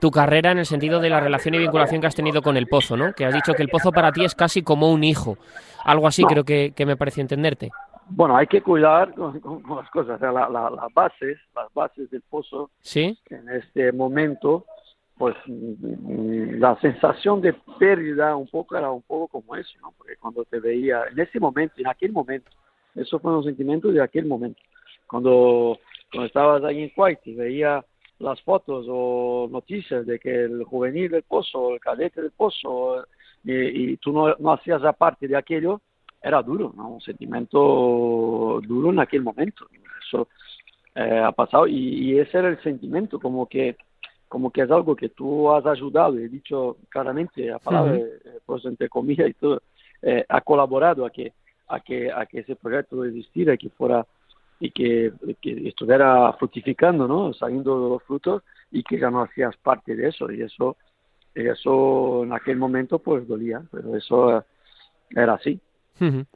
tu 0.00 0.10
carrera 0.10 0.50
en 0.50 0.58
el 0.58 0.66
sentido 0.66 0.98
de 0.98 1.08
la 1.08 1.20
relación 1.20 1.54
y 1.54 1.58
vinculación 1.58 2.00
que 2.00 2.08
has 2.08 2.16
tenido 2.16 2.42
con 2.42 2.56
el 2.56 2.66
Pozo, 2.66 2.96
¿no? 2.96 3.12
Que 3.12 3.24
has 3.26 3.32
dicho 3.34 3.54
que 3.54 3.62
el 3.62 3.68
Pozo 3.68 3.92
para 3.92 4.10
ti 4.10 4.24
es 4.24 4.34
casi 4.34 4.62
como 4.62 4.90
un 4.90 5.04
hijo, 5.04 5.38
algo 5.84 6.08
así 6.08 6.22
No. 6.22 6.28
creo 6.28 6.44
que, 6.44 6.72
que 6.74 6.84
me 6.84 6.96
pareció 6.96 7.20
entenderte. 7.20 7.70
Bueno, 8.10 8.36
hay 8.36 8.48
que 8.48 8.60
cuidar 8.60 9.14
con, 9.14 9.38
con- 9.38 9.62
con 9.62 9.76
las 9.78 9.90
cosas, 9.90 10.16
o 10.16 10.18
sea, 10.18 10.32
la- 10.32 10.48
la- 10.48 10.70
las 10.70 10.92
bases, 10.92 11.38
las 11.54 11.72
bases 11.74 12.10
del 12.10 12.22
pozo 12.22 12.70
¿Sí? 12.80 13.16
en 13.30 13.48
este 13.50 13.92
momento, 13.92 14.64
pues 15.18 15.36
mm, 15.46 16.58
la 16.58 16.78
sensación 16.80 17.40
de 17.40 17.52
pérdida 17.78 18.36
un 18.36 18.46
poco 18.48 18.76
era 18.76 18.90
un 18.90 19.02
poco 19.02 19.28
como 19.28 19.56
eso, 19.56 19.72
¿no? 19.82 19.92
Porque 19.96 20.16
cuando 20.16 20.44
te 20.44 20.60
veía, 20.60 21.02
en 21.10 21.18
ese 21.18 21.40
momento, 21.40 21.74
en 21.78 21.88
aquel 21.88 22.12
momento, 22.12 22.50
eso 22.94 23.18
fue 23.18 23.36
un 23.36 23.44
sentimiento 23.44 23.88
de 23.88 24.02
aquel 24.02 24.26
momento. 24.26 24.60
Cuando, 25.06 25.78
cuando 26.10 26.26
estabas 26.26 26.64
ahí 26.64 26.82
en 26.82 26.90
Kuwait 26.90 27.20
y 27.26 27.34
veía 27.34 27.84
las 28.18 28.40
fotos 28.42 28.86
o 28.88 29.48
noticias 29.50 30.06
de 30.06 30.18
que 30.18 30.44
el 30.44 30.64
juvenil 30.64 31.10
del 31.10 31.22
pozo, 31.22 31.74
el 31.74 31.80
cadete 31.80 32.22
del 32.22 32.32
pozo, 32.32 33.04
y, 33.44 33.92
y 33.92 33.96
tú 33.98 34.12
no, 34.12 34.34
no 34.38 34.52
hacías 34.52 34.82
aparte 34.84 35.28
de 35.28 35.36
aquello, 35.36 35.80
era 36.22 36.42
duro, 36.42 36.72
¿no? 36.76 36.88
Un 36.90 37.00
sentimiento 37.00 38.60
duro 38.66 38.90
en 38.90 39.00
aquel 39.00 39.22
momento. 39.22 39.66
Eso 40.06 40.28
eh, 40.94 41.22
ha 41.24 41.32
pasado 41.32 41.66
y, 41.66 41.76
y 41.76 42.18
ese 42.18 42.38
era 42.38 42.48
el 42.48 42.60
sentimiento, 42.62 43.20
como 43.20 43.46
que 43.46 43.76
como 44.28 44.50
que 44.50 44.62
es 44.62 44.70
algo 44.70 44.94
que 44.94 45.08
tú 45.08 45.50
has 45.50 45.64
ayudado, 45.66 46.18
he 46.18 46.28
dicho 46.28 46.76
claramente 46.88 47.46
la 47.46 47.58
palabra, 47.58 47.94
Ujú. 47.96 48.04
eh, 48.04 48.38
pues 48.44 48.64
entre 48.64 48.88
comillas 48.88 49.28
y 49.28 49.34
todo, 49.34 49.62
eh, 50.02 50.24
ha 50.28 50.40
colaborado 50.42 51.04
a 51.06 51.10
que, 51.10 51.32
a 51.68 51.80
que, 51.80 52.12
a 52.12 52.26
que 52.26 52.40
ese 52.40 52.56
proyecto 52.56 53.04
existiera 53.04 53.54
y 53.54 53.58
que 53.58 53.70
fuera 53.70 54.06
y 54.60 54.70
que, 54.70 55.12
que 55.40 55.68
estuviera 55.68 56.32
fructificando, 56.32 57.06
¿no? 57.06 57.32
Saliendo 57.32 57.80
de 57.84 57.90
los 57.90 58.02
frutos 58.02 58.42
y 58.72 58.82
que 58.82 58.98
ya 58.98 59.10
no 59.10 59.22
hacías 59.22 59.56
parte 59.56 59.94
de 59.94 60.08
eso 60.08 60.30
y 60.32 60.42
eso, 60.42 60.76
eso 61.34 62.24
en 62.24 62.32
aquel 62.32 62.56
momento 62.56 62.98
pues 62.98 63.26
dolía, 63.26 63.62
pero 63.70 63.96
eso 63.96 64.38
eh, 64.38 64.42
era 65.10 65.34
así. 65.34 65.60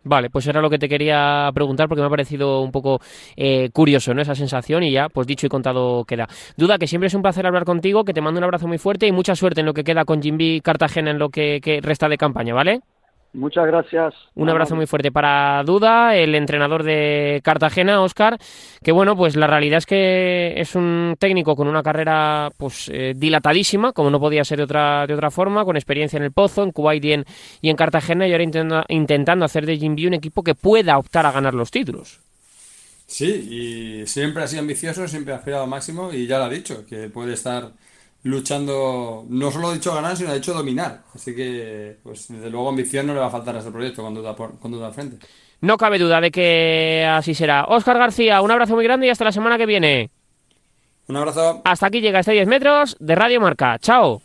Vale, 0.04 0.30
pues 0.30 0.46
era 0.46 0.60
lo 0.60 0.70
que 0.70 0.78
te 0.78 0.88
quería 0.88 1.50
preguntar 1.54 1.88
porque 1.88 2.00
me 2.00 2.06
ha 2.06 2.10
parecido 2.10 2.62
un 2.62 2.72
poco 2.72 3.00
eh, 3.36 3.70
curioso, 3.72 4.14
¿no? 4.14 4.22
Esa 4.22 4.34
sensación 4.34 4.82
y 4.82 4.92
ya, 4.92 5.08
pues 5.08 5.26
dicho 5.26 5.46
y 5.46 5.48
contado 5.48 6.04
queda. 6.04 6.28
Duda, 6.56 6.78
que 6.78 6.86
siempre 6.86 7.06
es 7.06 7.14
un 7.14 7.22
placer 7.22 7.46
hablar 7.46 7.64
contigo, 7.64 8.04
que 8.04 8.14
te 8.14 8.20
mando 8.20 8.38
un 8.38 8.44
abrazo 8.44 8.66
muy 8.66 8.78
fuerte 8.78 9.06
y 9.06 9.12
mucha 9.12 9.34
suerte 9.36 9.60
en 9.60 9.66
lo 9.66 9.74
que 9.74 9.84
queda 9.84 10.04
con 10.04 10.22
Jimby 10.22 10.60
Cartagena 10.60 11.10
en 11.10 11.18
lo 11.18 11.30
que 11.30 11.80
resta 11.82 12.08
de 12.08 12.18
campaña, 12.18 12.54
¿vale? 12.54 12.80
Muchas 13.34 13.66
gracias. 13.66 14.14
Un 14.34 14.50
abrazo 14.50 14.76
muy 14.76 14.86
fuerte 14.86 15.10
para 15.10 15.62
Duda, 15.64 16.14
el 16.14 16.34
entrenador 16.34 16.82
de 16.82 17.40
Cartagena, 17.42 18.02
Oscar, 18.02 18.36
que 18.82 18.92
bueno, 18.92 19.16
pues 19.16 19.36
la 19.36 19.46
realidad 19.46 19.78
es 19.78 19.86
que 19.86 20.52
es 20.56 20.74
un 20.74 21.16
técnico 21.18 21.56
con 21.56 21.66
una 21.66 21.82
carrera 21.82 22.50
pues 22.58 22.90
eh, 22.92 23.14
dilatadísima, 23.16 23.92
como 23.92 24.10
no 24.10 24.20
podía 24.20 24.44
ser 24.44 24.58
de 24.58 24.64
otra, 24.64 25.06
de 25.06 25.14
otra 25.14 25.30
forma, 25.30 25.64
con 25.64 25.76
experiencia 25.76 26.18
en 26.18 26.24
el 26.24 26.32
Pozo, 26.32 26.62
en 26.62 26.72
Kuwait 26.72 27.02
y 27.06 27.12
en, 27.12 27.24
y 27.62 27.70
en 27.70 27.76
Cartagena, 27.76 28.28
y 28.28 28.32
ahora 28.32 28.44
intenta- 28.44 28.84
intentando 28.88 29.46
hacer 29.46 29.64
de 29.64 29.78
Jimby 29.78 30.08
un 30.08 30.14
equipo 30.14 30.42
que 30.42 30.54
pueda 30.54 30.98
optar 30.98 31.24
a 31.24 31.32
ganar 31.32 31.54
los 31.54 31.70
títulos. 31.70 32.20
Sí, 33.06 34.02
y 34.02 34.06
siempre 34.06 34.42
ha 34.42 34.46
sido 34.46 34.60
ambicioso, 34.60 35.08
siempre 35.08 35.32
ha 35.32 35.36
aspirado 35.36 35.64
al 35.64 35.70
máximo 35.70 36.12
y 36.12 36.26
ya 36.26 36.38
lo 36.38 36.44
ha 36.44 36.48
dicho, 36.50 36.84
que 36.86 37.08
puede 37.08 37.32
estar 37.32 37.70
luchando, 38.24 39.24
no 39.28 39.50
solo 39.50 39.68
ha 39.68 39.74
dicho 39.74 39.94
ganar, 39.94 40.16
sino 40.16 40.30
ha 40.30 40.34
dicho 40.34 40.54
dominar. 40.54 41.02
Así 41.14 41.34
que, 41.34 41.98
pues 42.02 42.28
desde 42.28 42.50
luego 42.50 42.68
ambición 42.68 43.06
no 43.06 43.14
le 43.14 43.20
va 43.20 43.26
a 43.26 43.30
faltar 43.30 43.56
a 43.56 43.58
este 43.58 43.70
proyecto 43.70 44.02
con 44.02 44.14
duda, 44.14 44.34
por, 44.36 44.58
con 44.58 44.70
duda 44.70 44.88
al 44.88 44.94
frente. 44.94 45.24
No 45.60 45.76
cabe 45.76 45.98
duda 45.98 46.20
de 46.20 46.30
que 46.30 47.06
así 47.08 47.34
será. 47.34 47.64
Oscar 47.66 47.98
García, 47.98 48.40
un 48.42 48.50
abrazo 48.50 48.74
muy 48.74 48.84
grande 48.84 49.06
y 49.06 49.10
hasta 49.10 49.24
la 49.24 49.32
semana 49.32 49.58
que 49.58 49.66
viene. 49.66 50.10
Un 51.08 51.16
abrazo. 51.16 51.62
Hasta 51.64 51.86
aquí 51.86 52.00
llega 52.00 52.20
este 52.20 52.32
10 52.32 52.48
metros 52.48 52.96
de 52.98 53.14
Radio 53.14 53.40
Marca. 53.40 53.78
Chao. 53.78 54.22